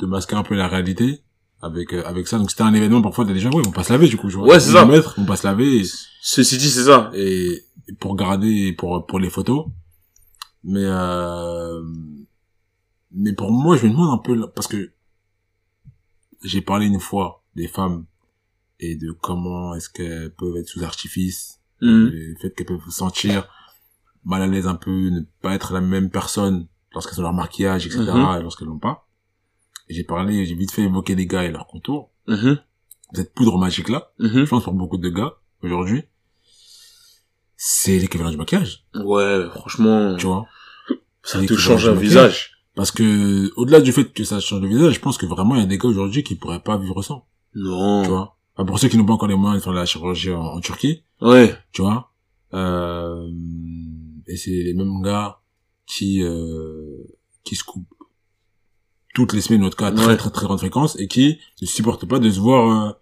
de 0.00 0.06
masquer 0.06 0.36
un 0.36 0.42
peu 0.42 0.54
la 0.54 0.68
réalité 0.68 1.20
avec, 1.62 1.92
euh, 1.94 2.02
avec 2.06 2.26
ça. 2.28 2.38
Donc 2.38 2.50
c'était 2.50 2.62
un 2.62 2.74
événement, 2.74 3.02
parfois, 3.02 3.24
t'as 3.24 3.32
des 3.32 3.40
gens, 3.40 3.50
ouais, 3.50 3.60
ils 3.62 3.66
vont 3.66 3.70
pas 3.72 3.84
se 3.84 3.92
laver, 3.92 4.08
du 4.08 4.16
coup, 4.16 4.28
je 4.30 4.36
vois. 4.38 4.48
Ouais, 4.48 4.60
c'est 4.60 4.72
ça. 4.72 4.84
vont 4.84 4.90
mettre, 4.92 5.14
ils 5.16 5.20
vont 5.20 5.26
pas 5.26 5.36
se 5.36 5.46
laver, 5.46 5.80
et, 5.80 5.84
Ceci 6.22 6.56
dit, 6.58 6.70
c'est 6.70 6.84
ça. 6.84 7.10
et 7.14 7.62
pour 8.00 8.16
garder, 8.16 8.72
pour, 8.72 9.06
pour 9.06 9.18
les 9.18 9.28
photos. 9.30 9.66
Mais, 10.66 10.80
euh, 10.82 11.82
mais 13.12 13.34
pour 13.34 13.52
moi, 13.52 13.76
je 13.76 13.86
me 13.86 13.90
demande 13.92 14.18
un 14.18 14.22
peu, 14.22 14.50
parce 14.54 14.66
que 14.66 14.92
j'ai 16.42 16.62
parlé 16.62 16.86
une 16.86 17.00
fois 17.00 17.42
des 17.54 17.68
femmes 17.68 18.06
et 18.80 18.96
de 18.96 19.12
comment 19.12 19.74
est-ce 19.74 19.88
qu'elles 19.88 20.32
peuvent 20.34 20.56
être 20.56 20.68
sous 20.68 20.82
artifice, 20.84 21.60
Mhm. 21.80 22.10
le 22.12 22.34
fait 22.40 22.50
qu'elles 22.54 22.66
peuvent 22.66 22.84
se 22.84 22.90
sentir 22.90 23.48
mal 24.24 24.42
à 24.42 24.46
l'aise 24.46 24.66
un 24.66 24.74
peu, 24.74 25.10
ne 25.10 25.20
pas 25.42 25.54
être 25.54 25.72
la 25.72 25.80
même 25.80 26.10
personne 26.10 26.66
lorsqu'elles 26.92 27.18
ont 27.20 27.24
leur 27.24 27.32
maquillage, 27.32 27.86
etc., 27.86 28.02
Mhm. 28.06 28.38
et 28.38 28.42
lorsqu'elles 28.42 28.68
l'ont 28.68 28.78
pas. 28.78 29.06
Et 29.88 29.94
j'ai 29.94 30.04
parlé, 30.04 30.46
j'ai 30.46 30.54
vite 30.54 30.70
fait 30.70 30.82
évoquer 30.82 31.14
les 31.14 31.26
gars 31.26 31.44
et 31.44 31.50
leur 31.50 31.66
contour. 31.66 32.10
Mhm. 32.26 32.58
Cette 33.12 33.34
poudre 33.34 33.58
magique 33.58 33.88
là, 33.90 34.12
Mhm. 34.18 34.44
je 34.44 34.48
pense 34.50 34.64
pour 34.64 34.72
beaucoup 34.72 34.96
de 34.98 35.08
gars, 35.10 35.34
aujourd'hui, 35.62 36.04
c'est 37.56 37.98
l'équivalent 37.98 38.30
du 38.30 38.36
maquillage, 38.36 38.84
Ouais, 38.94 39.46
franchement, 39.50 40.16
tu 40.16 40.26
vois? 40.26 40.46
ça 41.22 41.44
te 41.44 41.54
change 41.54 41.88
un 41.88 41.94
visage. 41.94 42.50
Parce 42.74 42.90
que, 42.90 43.52
au-delà 43.56 43.80
du 43.80 43.92
fait 43.92 44.12
que 44.12 44.24
ça 44.24 44.40
change 44.40 44.60
le 44.62 44.68
visage, 44.68 44.94
je 44.94 45.00
pense 45.00 45.16
que 45.16 45.26
vraiment, 45.26 45.54
il 45.54 45.60
y 45.60 45.64
a 45.64 45.66
des 45.66 45.78
gars 45.78 45.88
aujourd'hui 45.88 46.24
qui 46.24 46.34
pourraient 46.34 46.62
pas 46.62 46.76
vivre 46.76 47.02
sans, 47.02 47.28
Non. 47.54 48.02
tu 48.02 48.08
vois? 48.08 48.33
Enfin, 48.56 48.66
pour 48.66 48.78
ceux 48.78 48.88
qui 48.88 48.96
n'ont 48.96 49.04
pas 49.06 49.14
encore 49.14 49.28
les 49.28 49.34
moyens 49.34 49.60
de 49.60 49.64
faire 49.64 49.72
la 49.72 49.84
chirurgie 49.86 50.32
en, 50.32 50.40
en 50.42 50.60
Turquie, 50.60 51.02
Ouais. 51.20 51.54
tu 51.72 51.82
vois. 51.82 52.12
Euh, 52.52 53.28
et 54.28 54.36
c'est 54.36 54.50
les 54.50 54.74
mêmes 54.74 55.02
gars 55.02 55.40
qui, 55.86 56.22
euh, 56.22 57.04
qui 57.42 57.56
se 57.56 57.64
coupent 57.64 57.86
toutes 59.14 59.32
les 59.32 59.40
semaines, 59.40 59.64
en 59.64 59.70
tout 59.70 59.76
cas, 59.76 59.86
à 59.88 59.92
très, 59.92 60.06
Ouais. 60.06 60.16
très, 60.16 60.30
très 60.30 60.46
grande 60.46 60.58
fréquence, 60.58 60.98
et 60.98 61.08
qui 61.08 61.38
ne 61.62 61.66
supportent 61.66 62.06
pas 62.06 62.18
de 62.18 62.30
se 62.30 62.38
voir, 62.40 62.88
euh, 62.88 62.92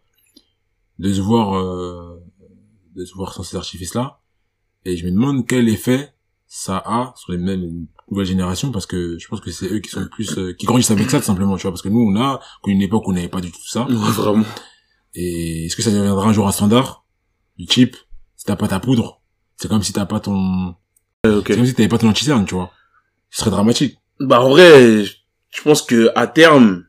de 0.99 1.13
se 1.13 1.21
voir, 1.21 1.55
euh, 1.55 2.19
de 2.97 3.05
se 3.05 3.15
voir 3.15 3.33
sans 3.35 3.43
ces 3.43 3.57
artifices-là. 3.57 4.21
Et 4.85 4.97
je 4.97 5.05
me 5.07 5.11
demande 5.13 5.47
quel 5.47 5.69
effet 5.69 6.13
ça 6.47 6.77
a 6.85 7.15
sur 7.17 7.33
les 7.33 7.39
mêmes 7.39 7.87
nouvelles 8.11 8.27
générations, 8.27 8.73
parce 8.73 8.85
que 8.87 9.19
je 9.19 9.29
pense 9.29 9.41
que 9.41 9.51
c'est 9.51 9.67
eux 9.73 9.79
qui 9.81 9.91
sont 9.91 10.01
le 10.01 10.09
plus, 10.09 10.37
euh, 10.39 10.53
qui 10.55 10.67
grandissent 10.67 10.91
avec 10.91 11.11
ça, 11.11 11.19
tout 11.19 11.25
simplement, 11.27 11.57
tu 11.57 11.63
vois, 11.63 11.71
parce 11.73 11.83
que 11.83 11.89
nous, 11.89 12.01
on 12.01 12.17
a 12.21 12.41
connu 12.63 12.77
une 12.77 12.83
époque 12.83 13.07
où 13.07 13.11
on 13.11 13.15
n'avait 13.15 13.29
pas 13.29 13.41
du 13.41 13.51
tout 13.53 13.67
ça. 13.67 13.87
Ouais, 13.87 13.95
vraiment. 13.95 14.45
Et 15.15 15.67
est-ce 15.67 15.77
que 15.77 15.83
ça 15.83 15.91
deviendra 15.91 16.27
un 16.29 16.33
jour 16.33 16.49
un 16.49 16.53
standard 16.53 17.05
du 17.59 17.67
type 17.67 17.97
si 18.37 18.47
t'as 18.47 18.57
pas 18.57 18.69
ta 18.69 18.81
poudre, 18.81 19.21
c'est 19.57 19.69
comme 19.69 19.83
si 19.83 19.93
t'as 19.93 20.07
pas 20.07 20.19
ton, 20.21 20.75
Ouais, 21.25 21.33
ok. 21.35 21.45
c'est 21.47 21.55
comme 21.57 21.67
si 21.67 21.75
t'avais 21.75 21.89
pas 21.89 21.99
ton 21.99 22.09
anti-cerne, 22.09 22.45
tu 22.45 22.55
vois. 22.55 22.73
Ce 23.31 23.41
serait 23.41 23.51
dramatique. 23.51 23.99
Bah 24.19 24.41
en 24.41 24.51
vrai, 24.51 25.05
je 25.05 25.63
pense 25.63 25.83
que 25.83 26.11
à 26.17 26.27
terme, 26.27 26.85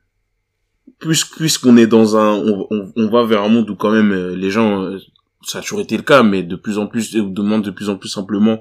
plus 0.99 1.25
puisqu'on 1.25 1.77
est 1.77 1.85
dans 1.87 2.17
un, 2.17 2.31
on, 2.33 2.65
on, 2.71 2.91
on 2.95 3.09
va 3.09 3.23
vers 3.25 3.43
un 3.43 3.49
monde 3.49 3.69
où 3.69 3.75
quand 3.75 3.91
même 3.91 4.11
euh, 4.11 4.35
les 4.35 4.49
gens, 4.49 4.81
euh, 4.81 4.97
ça 5.43 5.59
a 5.59 5.61
toujours 5.61 5.81
été 5.81 5.95
le 5.95 6.03
cas, 6.03 6.23
mais 6.23 6.41
de 6.41 6.55
plus 6.55 6.77
en 6.79 6.87
plus, 6.87 7.15
on 7.15 7.27
demande 7.27 7.63
de 7.63 7.71
plus 7.71 7.89
en 7.89 7.97
plus 7.97 8.09
simplement, 8.09 8.59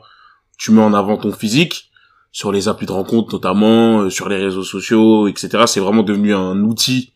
tu 0.59 0.73
mets 0.73 0.83
en 0.83 0.93
avant 0.93 1.17
ton 1.17 1.33
physique 1.33 1.91
sur 2.33 2.53
les 2.53 2.69
applis 2.69 2.87
de 2.87 2.93
rencontre 2.93 3.33
notamment, 3.33 4.01
euh, 4.01 4.11
sur 4.11 4.29
les 4.29 4.37
réseaux 4.37 4.65
sociaux, 4.65 5.29
etc. 5.29 5.65
C'est 5.67 5.81
vraiment 5.81 6.03
devenu 6.03 6.35
un 6.35 6.59
outil 6.65 7.13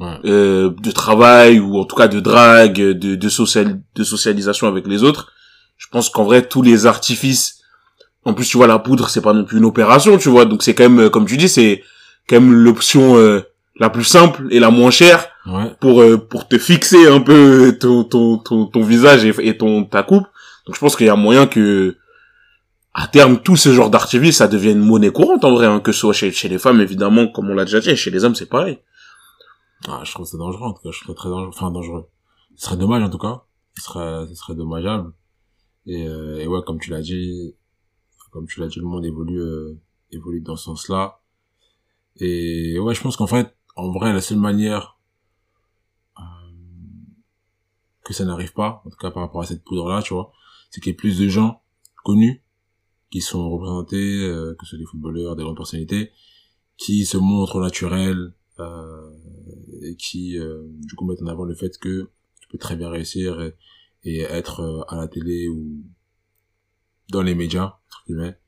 Ouais. 0.00 0.16
euh, 0.24 0.70
de 0.82 0.90
travail 0.90 1.60
ou 1.60 1.78
en 1.78 1.84
tout 1.84 1.94
cas 1.94 2.08
de 2.08 2.20
drague, 2.20 2.80
de, 2.80 3.14
de, 3.14 3.28
social, 3.28 3.80
de 3.94 4.02
socialisation 4.04 4.66
avec 4.66 4.86
les 4.86 5.02
autres. 5.04 5.30
Je 5.76 5.86
pense 5.92 6.08
qu'en 6.10 6.24
vrai, 6.24 6.42
tous 6.46 6.62
les 6.62 6.86
artifices, 6.86 7.58
en 8.24 8.32
plus, 8.34 8.46
tu 8.48 8.56
vois, 8.56 8.66
la 8.66 8.78
poudre, 8.78 9.08
c'est 9.10 9.20
pas 9.20 9.32
non 9.34 9.44
plus 9.44 9.58
une 9.58 9.64
opération, 9.66 10.18
tu 10.18 10.28
vois, 10.30 10.44
donc 10.46 10.62
c'est 10.62 10.74
quand 10.74 10.84
même, 10.88 11.00
euh, 11.06 11.10
comme 11.10 11.26
tu 11.26 11.36
dis, 11.36 11.48
c'est 11.48 11.82
quand 12.28 12.36
même 12.40 12.52
l'option 12.52 13.16
euh, 13.18 13.40
la 13.78 13.90
plus 13.90 14.04
simple 14.04 14.46
et 14.50 14.58
la 14.58 14.70
moins 14.70 14.90
chère 14.90 15.26
Ouais. 15.46 15.72
pour 15.80 16.02
euh, 16.02 16.18
pour 16.18 16.46
te 16.48 16.58
fixer 16.58 17.06
un 17.08 17.20
peu 17.22 17.74
ton 17.80 18.04
ton 18.04 18.36
ton, 18.36 18.66
ton 18.66 18.82
visage 18.82 19.24
et, 19.24 19.32
et 19.40 19.56
ton 19.56 19.84
ta 19.84 20.02
coupe. 20.02 20.26
Donc 20.66 20.74
je 20.74 20.80
pense 20.80 20.96
qu'il 20.96 21.06
y 21.06 21.10
a 21.10 21.16
moyen 21.16 21.46
que 21.46 21.96
à 22.92 23.06
terme 23.06 23.38
tout 23.38 23.56
ce 23.56 23.72
genre 23.72 23.88
d'artifice 23.88 24.36
ça 24.36 24.48
devienne 24.48 24.78
monnaie 24.80 25.10
courante 25.10 25.44
en 25.46 25.52
vrai 25.54 25.66
hein, 25.66 25.80
que 25.80 25.92
ce 25.92 26.00
soit 26.00 26.12
chez 26.12 26.30
chez 26.30 26.48
les 26.50 26.58
femmes 26.58 26.82
évidemment 26.82 27.26
comme 27.26 27.48
on 27.48 27.54
l'a 27.54 27.64
déjà 27.64 27.80
dit 27.80 27.96
chez 27.96 28.10
les 28.10 28.22
hommes 28.24 28.34
c'est 28.34 28.50
pareil. 28.50 28.78
Ah, 29.88 30.02
je 30.04 30.12
trouve 30.12 30.26
ça 30.26 30.36
dangereux, 30.36 30.66
en 30.66 30.72
tout 30.72 30.82
cas, 30.82 30.90
je 30.90 31.04
ça 31.04 31.14
très 31.14 31.28
dangereux, 31.28 31.48
enfin, 31.48 31.70
dangereux. 31.70 32.08
Ce 32.56 32.66
serait 32.66 32.76
dommage, 32.76 33.02
en 33.02 33.10
tout 33.10 33.18
cas. 33.18 33.44
Ce 33.76 33.84
serait, 33.84 34.26
ce 34.28 34.34
serait 34.34 34.54
dommageable. 34.54 35.12
Et, 35.86 36.06
euh, 36.06 36.38
et 36.38 36.46
ouais, 36.46 36.60
comme 36.66 36.78
tu 36.78 36.90
l'as 36.90 37.00
dit, 37.00 37.54
comme 38.30 38.46
tu 38.46 38.60
l'as 38.60 38.68
dit, 38.68 38.78
le 38.78 38.86
monde 38.86 39.04
évolue, 39.04 39.40
euh, 39.40 39.80
évolue 40.12 40.40
dans 40.40 40.56
ce 40.56 40.64
sens-là. 40.64 41.20
Et 42.16 42.78
ouais, 42.78 42.94
je 42.94 43.00
pense 43.00 43.16
qu'en 43.16 43.26
fait, 43.26 43.56
en 43.76 43.90
vrai, 43.92 44.12
la 44.12 44.20
seule 44.20 44.38
manière, 44.38 44.98
euh, 46.18 46.22
que 48.04 48.12
ça 48.12 48.24
n'arrive 48.24 48.52
pas, 48.52 48.82
en 48.84 48.90
tout 48.90 48.96
cas 48.96 49.10
par 49.10 49.22
rapport 49.22 49.40
à 49.40 49.46
cette 49.46 49.64
poudre-là, 49.64 50.02
tu 50.02 50.14
vois, 50.14 50.32
c'est 50.70 50.80
qu'il 50.80 50.90
y 50.90 50.94
ait 50.94 50.96
plus 50.96 51.18
de 51.18 51.28
gens 51.28 51.62
connus 52.04 52.42
qui 53.10 53.20
sont 53.20 53.50
représentés, 53.50 54.24
euh, 54.24 54.54
que 54.58 54.64
ce 54.64 54.70
soit 54.70 54.78
des 54.78 54.86
footballeurs, 54.86 55.36
des 55.36 55.42
grandes 55.42 55.56
personnalités, 55.56 56.12
qui 56.76 57.04
se 57.04 57.16
montrent 57.16 57.60
naturels, 57.60 58.34
et 59.82 59.96
qui 59.96 60.38
euh, 60.38 60.62
du 60.86 60.94
coup 60.94 61.04
mettent 61.06 61.22
en 61.22 61.26
avant 61.26 61.44
le 61.44 61.54
fait 61.54 61.76
que 61.78 62.10
tu 62.40 62.48
peux 62.48 62.58
très 62.58 62.76
bien 62.76 62.88
réussir 62.90 63.40
et, 63.40 63.54
et 64.04 64.20
être 64.20 64.60
euh, 64.60 64.82
à 64.88 64.96
la 64.96 65.08
télé 65.08 65.48
ou 65.48 65.82
dans 67.10 67.22
les 67.22 67.34
médias 67.34 67.78
entre 67.88 68.02
guillemets 68.06 68.38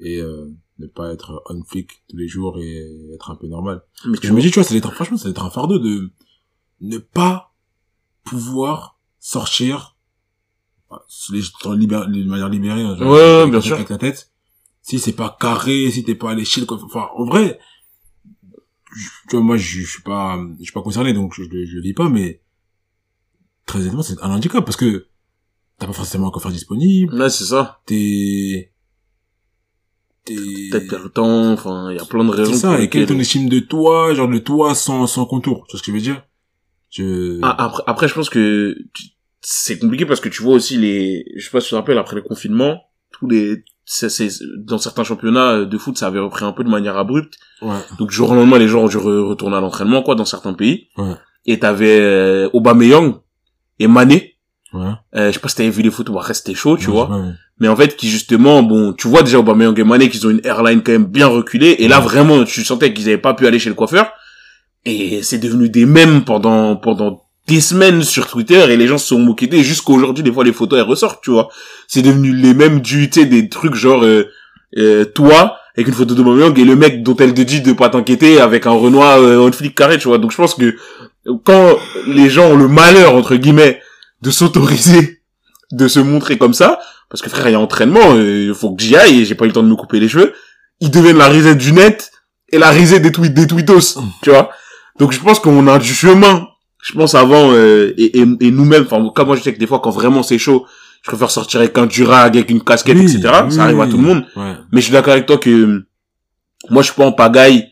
et 0.00 0.20
euh, 0.20 0.50
ne 0.78 0.86
pas 0.86 1.12
être 1.12 1.42
on 1.48 1.62
flic 1.64 1.90
tous 2.08 2.16
les 2.16 2.28
jours 2.28 2.58
et 2.58 3.14
être 3.14 3.30
un 3.30 3.36
peu 3.36 3.46
normal. 3.46 3.82
Mais 4.04 4.10
Parce 4.12 4.20
que 4.20 4.28
je 4.28 4.32
me 4.32 4.40
dis 4.40 4.48
tu 4.50 4.54
vois 4.54 4.64
ça 4.64 4.70
doit 4.70 4.78
être 4.78 4.92
franchement 4.92 5.16
ça 5.16 5.24
doit 5.24 5.30
être 5.32 5.44
un 5.44 5.50
fardeau 5.50 5.78
de 5.78 6.10
ne 6.80 6.98
pas 6.98 7.54
pouvoir 8.24 8.98
sortir 9.18 9.96
euh, 10.92 10.96
les, 11.32 11.40
libér- 11.76 12.06
de 12.10 12.24
manière 12.24 12.48
libérée 12.48 12.82
hein, 12.82 12.96
genre, 12.96 13.10
Ouais, 13.12 13.50
bien 13.50 13.60
sûr. 13.60 13.76
avec 13.76 13.88
la 13.88 13.98
tête 13.98 14.30
si 14.82 14.98
c'est 15.00 15.12
pas 15.14 15.36
carré 15.40 15.90
si 15.90 16.04
t'es 16.04 16.14
pas 16.14 16.30
allé 16.30 16.42
le 16.44 16.64
coiffeur 16.66 16.86
enfin 16.86 17.08
en 17.16 17.24
vrai 17.24 17.58
tu 19.28 19.36
vois 19.36 19.40
moi 19.44 19.56
je, 19.56 19.80
je 19.80 19.86
suis 19.90 20.02
pas 20.02 20.38
je 20.58 20.64
suis 20.64 20.72
pas 20.72 20.82
concerné 20.82 21.12
donc 21.12 21.34
je, 21.34 21.42
je, 21.44 21.48
je 21.66 21.76
le 21.76 21.82
vis 21.82 21.94
pas 21.94 22.08
mais 22.08 22.40
très 23.66 23.80
honnêtement 23.80 24.02
c'est 24.02 24.20
un 24.22 24.30
handicap 24.30 24.64
parce 24.64 24.76
que 24.76 25.06
t'as 25.78 25.86
pas 25.86 25.92
forcément 25.92 26.28
un 26.28 26.30
coiffeur 26.30 26.52
disponible 26.52 27.14
Ouais, 27.14 27.30
c'est 27.30 27.44
ça. 27.44 27.80
t'es 27.86 28.72
t'es 30.24 30.80
perdre 30.88 31.04
le 31.04 31.10
temps, 31.10 31.52
enfin, 31.52 31.90
il 31.92 31.96
y 31.96 32.00
a 32.00 32.04
plein 32.04 32.24
de 32.24 32.30
raisons. 32.30 32.52
c'est 32.52 32.58
ça 32.58 32.80
et 32.80 32.88
quelle 32.90 33.02
est 33.02 33.06
ton 33.06 33.18
estime 33.18 33.48
de 33.48 33.60
toi 33.60 34.12
genre 34.14 34.28
de 34.28 34.38
toi 34.38 34.74
sans 34.74 35.06
sans 35.06 35.24
contour 35.26 35.66
tu 35.68 35.72
vois 35.72 35.78
ce 35.78 35.82
que 35.84 35.92
je 35.92 35.96
veux 35.96 36.02
dire? 36.02 36.22
Je 36.90 37.40
Ah, 37.42 37.64
après, 37.64 37.82
après, 37.86 38.08
je 38.08 38.14
pense 38.14 38.30
que 38.30 38.76
c'est 39.42 39.78
compliqué 39.78 40.06
parce 40.06 40.20
que 40.20 40.28
tu 40.28 40.42
vois 40.42 40.54
aussi 40.54 40.76
les, 40.78 41.24
je 41.36 41.44
sais 41.44 41.50
pas 41.50 41.60
si 41.60 41.66
tu 41.66 41.70
te 41.70 41.74
rappelles, 41.76 41.98
après 41.98 42.16
le 42.16 42.22
confinement, 42.22 42.80
tous 43.12 43.28
les, 43.28 43.62
c'est, 43.86 44.28
dans 44.58 44.78
certains 44.78 45.04
championnats 45.04 45.64
de 45.64 45.78
foot, 45.78 45.96
ça 45.96 46.08
avait 46.08 46.18
repris 46.18 46.44
un 46.44 46.52
peu 46.52 46.64
de 46.64 46.68
manière 46.68 46.96
abrupte. 46.98 47.34
ouais 47.62 47.76
Donc, 47.98 48.10
jour 48.10 48.30
au 48.30 48.34
lendemain, 48.34 48.58
les 48.58 48.66
gens 48.68 48.82
ont 48.82 48.88
dû 48.88 48.96
re- 48.98 49.28
retourner 49.28 49.56
à 49.56 49.60
l'entraînement, 49.60 50.02
quoi, 50.02 50.14
dans 50.16 50.24
certains 50.24 50.54
pays. 50.54 50.88
Ouais. 50.98 51.14
Et 51.46 51.58
t'avais 51.60 52.00
euh, 52.00 52.50
Aubameyang 52.52 53.20
et 53.78 53.86
Mané. 53.86 54.36
ouais 54.72 54.90
Euh, 55.14 55.28
je 55.28 55.32
sais 55.34 55.38
pas 55.38 55.48
si 55.48 55.54
t'avais 55.56 55.70
vu 55.70 55.82
les 55.82 55.90
photos, 55.92 56.14
bah, 56.14 56.34
c'était 56.34 56.54
chaud, 56.54 56.76
tu 56.76 56.88
Ouais, 56.88 56.94
vois. 56.94 57.22
mais- 57.60 57.68
en 57.68 57.76
fait, 57.76 57.96
qui 57.96 58.08
justement, 58.10 58.62
bon, 58.64 58.92
tu 58.92 59.06
vois 59.06 59.22
déjà 59.22 59.38
Aubameyang 59.38 59.78
et 59.78 59.84
Mané 59.84 60.08
qu'ils 60.10 60.26
ont 60.26 60.30
une 60.30 60.40
airline 60.44 60.82
quand 60.82 60.92
même 60.92 61.06
bien 61.06 61.28
reculée. 61.28 61.76
Et 61.78 61.86
là, 61.86 62.00
vraiment, 62.00 62.42
tu 62.44 62.64
sentais 62.64 62.92
qu'ils 62.92 63.06
avaient 63.08 63.18
pas 63.18 63.34
pu 63.34 63.46
aller 63.46 63.60
chez 63.60 63.68
le 63.70 63.76
coiffeur. 63.76 64.10
Et 64.84 65.22
c'est 65.22 65.38
devenu 65.38 65.68
des 65.68 65.86
mèmes 65.86 66.24
pendant, 66.24 66.76
pendant 66.76 67.22
des 67.46 67.60
semaines 67.60 68.02
sur 68.02 68.26
Twitter 68.26 68.64
et 68.70 68.76
les 68.76 68.86
gens 68.86 68.98
se 68.98 69.08
sont 69.08 69.18
moqués 69.18 69.46
d'eux. 69.46 69.58
Et 69.58 69.62
Jusqu'à 69.62 69.92
aujourd'hui, 69.92 70.24
des 70.24 70.32
fois, 70.32 70.44
les 70.44 70.52
photos, 70.52 70.78
elles 70.78 70.84
ressortent, 70.84 71.22
tu 71.22 71.30
vois. 71.30 71.48
C'est 71.86 72.02
devenu 72.02 72.34
les 72.34 72.54
mêmes 72.54 72.80
du, 72.80 73.08
tu 73.08 73.20
sais, 73.20 73.26
des 73.26 73.48
trucs 73.48 73.74
genre, 73.74 74.04
euh, 74.04 74.28
euh, 74.76 75.04
toi, 75.04 75.56
avec 75.76 75.88
une 75.88 75.94
photo 75.94 76.14
d'Aubameyang 76.14 76.58
et 76.58 76.64
le 76.64 76.76
mec 76.76 77.02
dont 77.02 77.16
elle 77.16 77.34
te 77.34 77.42
dit 77.42 77.60
de 77.60 77.72
pas 77.72 77.88
t'inquiéter 77.88 78.40
avec 78.40 78.66
un 78.66 78.72
Renoir 78.72 79.18
euh, 79.18 79.46
en 79.46 79.52
flic 79.52 79.74
carré, 79.74 79.98
tu 79.98 80.08
vois. 80.08 80.18
Donc 80.18 80.32
je 80.32 80.36
pense 80.36 80.54
que 80.54 80.76
quand 81.44 81.76
les 82.06 82.28
gens 82.28 82.50
ont 82.50 82.56
le 82.56 82.68
malheur, 82.68 83.14
entre 83.14 83.36
guillemets, 83.36 83.80
de 84.22 84.30
s'autoriser 84.30 85.22
de 85.72 85.88
se 85.88 85.98
montrer 85.98 86.38
comme 86.38 86.54
ça, 86.54 86.78
parce 87.10 87.22
que 87.22 87.28
frère, 87.28 87.48
il 87.48 87.52
y 87.52 87.54
a 87.54 87.60
entraînement, 87.60 88.14
il 88.14 88.54
faut 88.54 88.74
que 88.74 88.82
j'y 88.82 88.96
aille 88.96 89.20
et 89.20 89.24
j'ai 89.24 89.34
pas 89.34 89.44
eu 89.44 89.48
le 89.48 89.52
temps 89.52 89.64
de 89.64 89.68
me 89.68 89.74
couper 89.74 89.98
les 89.98 90.08
cheveux, 90.08 90.32
ils 90.80 90.90
deviennent 90.90 91.18
la 91.18 91.28
risée 91.28 91.56
du 91.56 91.72
net 91.72 92.12
et 92.50 92.58
la 92.58 92.70
risée 92.70 93.00
des 93.00 93.10
tweets, 93.10 93.34
des 93.34 93.46
tweetos, 93.46 93.98
tu 94.22 94.30
vois. 94.30 94.50
Donc 94.98 95.12
je 95.12 95.20
pense 95.20 95.40
qu'on 95.40 95.66
a 95.66 95.78
du 95.78 95.92
chemin, 95.92 96.46
je 96.86 96.92
pense 96.92 97.14
avant, 97.16 97.50
euh, 97.52 97.92
et, 97.96 98.18
et, 98.20 98.26
et 98.40 98.50
nous-mêmes, 98.52 98.84
enfin, 98.88 99.10
comme 99.14 99.26
moi 99.26 99.36
je 99.36 99.42
sais 99.42 99.52
que 99.52 99.58
des 99.58 99.66
fois 99.66 99.80
quand 99.80 99.90
vraiment 99.90 100.22
c'est 100.22 100.38
chaud, 100.38 100.66
je 101.02 101.10
préfère 101.10 101.30
sortir 101.32 101.60
avec 101.60 101.76
un 101.78 101.86
durag, 101.86 102.36
avec 102.36 102.48
une 102.50 102.62
casquette, 102.62 102.96
Oui, 102.96 103.02
etc. 103.04 103.28
oui, 103.44 103.52
ça 103.52 103.64
arrive 103.64 103.80
à 103.80 103.86
tout 103.88 103.96
le 103.96 104.02
monde. 104.04 104.24
ouais 104.36 104.54
Mais 104.72 104.80
je 104.80 104.84
suis 104.86 104.92
d'accord 104.92 105.12
avec 105.14 105.26
toi 105.26 105.38
que 105.38 105.84
moi 106.70 106.82
je 106.82 106.86
suis 106.92 106.96
pas 106.96 107.06
en 107.06 107.12
pagaille 107.12 107.64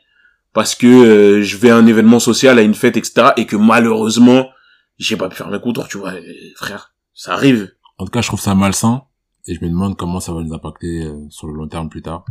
parce 0.52 0.74
que 0.74 0.86
euh, 0.86 1.42
je 1.42 1.56
vais 1.56 1.70
à 1.70 1.76
un 1.76 1.86
événement 1.86 2.18
social, 2.20 2.58
à 2.58 2.62
une 2.62 2.74
fête, 2.74 2.96
etc. 2.96 3.28
et 3.36 3.46
que 3.46 3.56
malheureusement 3.56 4.46
j'ai 4.98 5.16
pas 5.16 5.28
pu 5.28 5.36
faire 5.36 5.48
mes 5.50 5.60
contours, 5.60 5.88
tu 5.88 5.98
vois, 5.98 6.12
euh, 6.12 6.20
frère. 6.56 6.92
Ça 7.14 7.32
arrive. 7.34 7.70
En 7.98 8.04
tout 8.06 8.10
cas, 8.12 8.20
je 8.22 8.28
trouve 8.28 8.40
ça 8.40 8.54
malsain 8.56 9.02
et 9.46 9.54
je 9.54 9.60
me 9.64 9.68
demande 9.68 9.96
comment 9.96 10.18
ça 10.20 10.32
va 10.32 10.42
nous 10.42 10.52
impacter 10.54 11.04
euh, 11.04 11.14
sur 11.30 11.46
le 11.48 11.54
long 11.54 11.68
terme 11.68 11.88
plus 11.88 12.02
tard. 12.02 12.24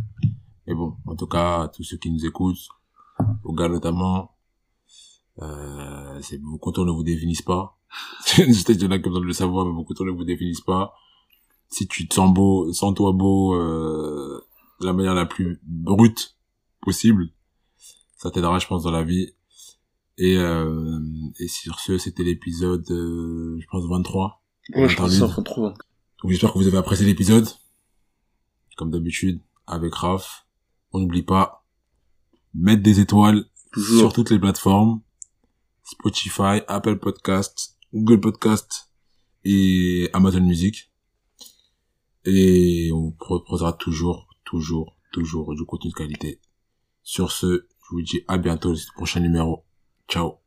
Mais 0.67 0.73
bon, 0.73 0.95
en 1.05 1.15
tout 1.15 1.27
cas, 1.27 1.69
tous 1.75 1.83
ceux 1.83 1.97
qui 1.97 2.09
nous 2.11 2.25
écoutent, 2.25 2.57
aux 3.43 3.53
gars 3.53 3.67
notamment, 3.67 4.31
euh, 5.41 6.19
c'est, 6.21 6.39
vos 6.41 6.57
contours 6.57 6.85
ne 6.85 6.91
vous 6.91 7.03
définissent 7.03 7.41
pas. 7.41 7.77
Peut-être 8.35 8.65
qu'il 8.65 8.83
y 8.83 8.85
en 8.85 8.91
a 8.91 8.99
qui 8.99 9.07
ont 9.07 9.11
besoin 9.11 9.21
de 9.21 9.27
le 9.27 9.33
savoir, 9.33 9.65
mais 9.65 9.73
vos 9.73 9.83
contours 9.83 10.05
ne 10.05 10.11
vous 10.11 10.23
définissent 10.23 10.61
pas. 10.61 10.93
Si 11.69 11.87
tu 11.87 12.07
te 12.07 12.13
sens 12.13 12.33
beau, 12.33 12.71
sens-toi 12.71 13.13
beau 13.13 13.55
euh, 13.55 14.45
de 14.81 14.85
la 14.85 14.93
manière 14.93 15.15
la 15.15 15.25
plus 15.25 15.59
brute 15.63 16.35
possible. 16.81 17.29
Ça 18.17 18.29
t'aidera, 18.31 18.59
je 18.59 18.67
pense, 18.67 18.83
dans 18.83 18.91
la 18.91 19.03
vie. 19.03 19.33
Et, 20.17 20.37
euh, 20.37 20.99
et 21.39 21.47
sur 21.47 21.79
ce, 21.79 21.97
c'était 21.97 22.23
l'épisode, 22.23 22.85
euh, 22.91 23.57
je 23.59 23.65
pense, 23.67 23.85
23. 23.85 24.43
Ouais, 24.75 24.87
je 24.87 24.95
pense 24.95 25.09
que 25.09 25.11
ça 25.11 25.25
Interlude. 25.25 25.35
faut 25.35 25.41
trop. 25.41 25.69
Donc 25.69 26.31
j'espère 26.31 26.53
que 26.53 26.59
vous 26.59 26.67
avez 26.67 26.77
apprécié 26.77 27.05
l'épisode. 27.05 27.47
Comme 28.77 28.91
d'habitude, 28.91 29.41
avec 29.67 29.93
Raph. 29.95 30.45
On 30.91 30.99
n'oublie 30.99 31.23
pas, 31.23 31.65
mettre 32.53 32.83
des 32.83 32.99
étoiles 32.99 33.45
Toujours. 33.71 33.99
sur 33.99 34.13
toutes 34.13 34.29
les 34.29 34.37
plateformes. 34.37 35.01
Spotify, 35.83 36.61
Apple 36.67 36.97
Podcast, 36.97 37.77
Google 37.93 38.19
Podcast 38.19 38.91
et 39.43 40.09
Amazon 40.13 40.41
Music. 40.41 40.91
Et 42.25 42.89
on 42.93 43.01
vous 43.01 43.11
proposera 43.11 43.73
toujours, 43.73 44.27
toujours, 44.45 44.97
toujours 45.11 45.55
du 45.55 45.65
contenu 45.65 45.91
de 45.91 45.95
qualité. 45.95 46.39
Sur 47.03 47.31
ce, 47.31 47.67
je 47.69 47.89
vous 47.91 48.01
dis 48.01 48.23
à 48.27 48.37
bientôt 48.37 48.69
dans 48.69 48.75
le 48.75 48.93
prochain 48.95 49.19
numéro. 49.19 49.65
Ciao. 50.07 50.39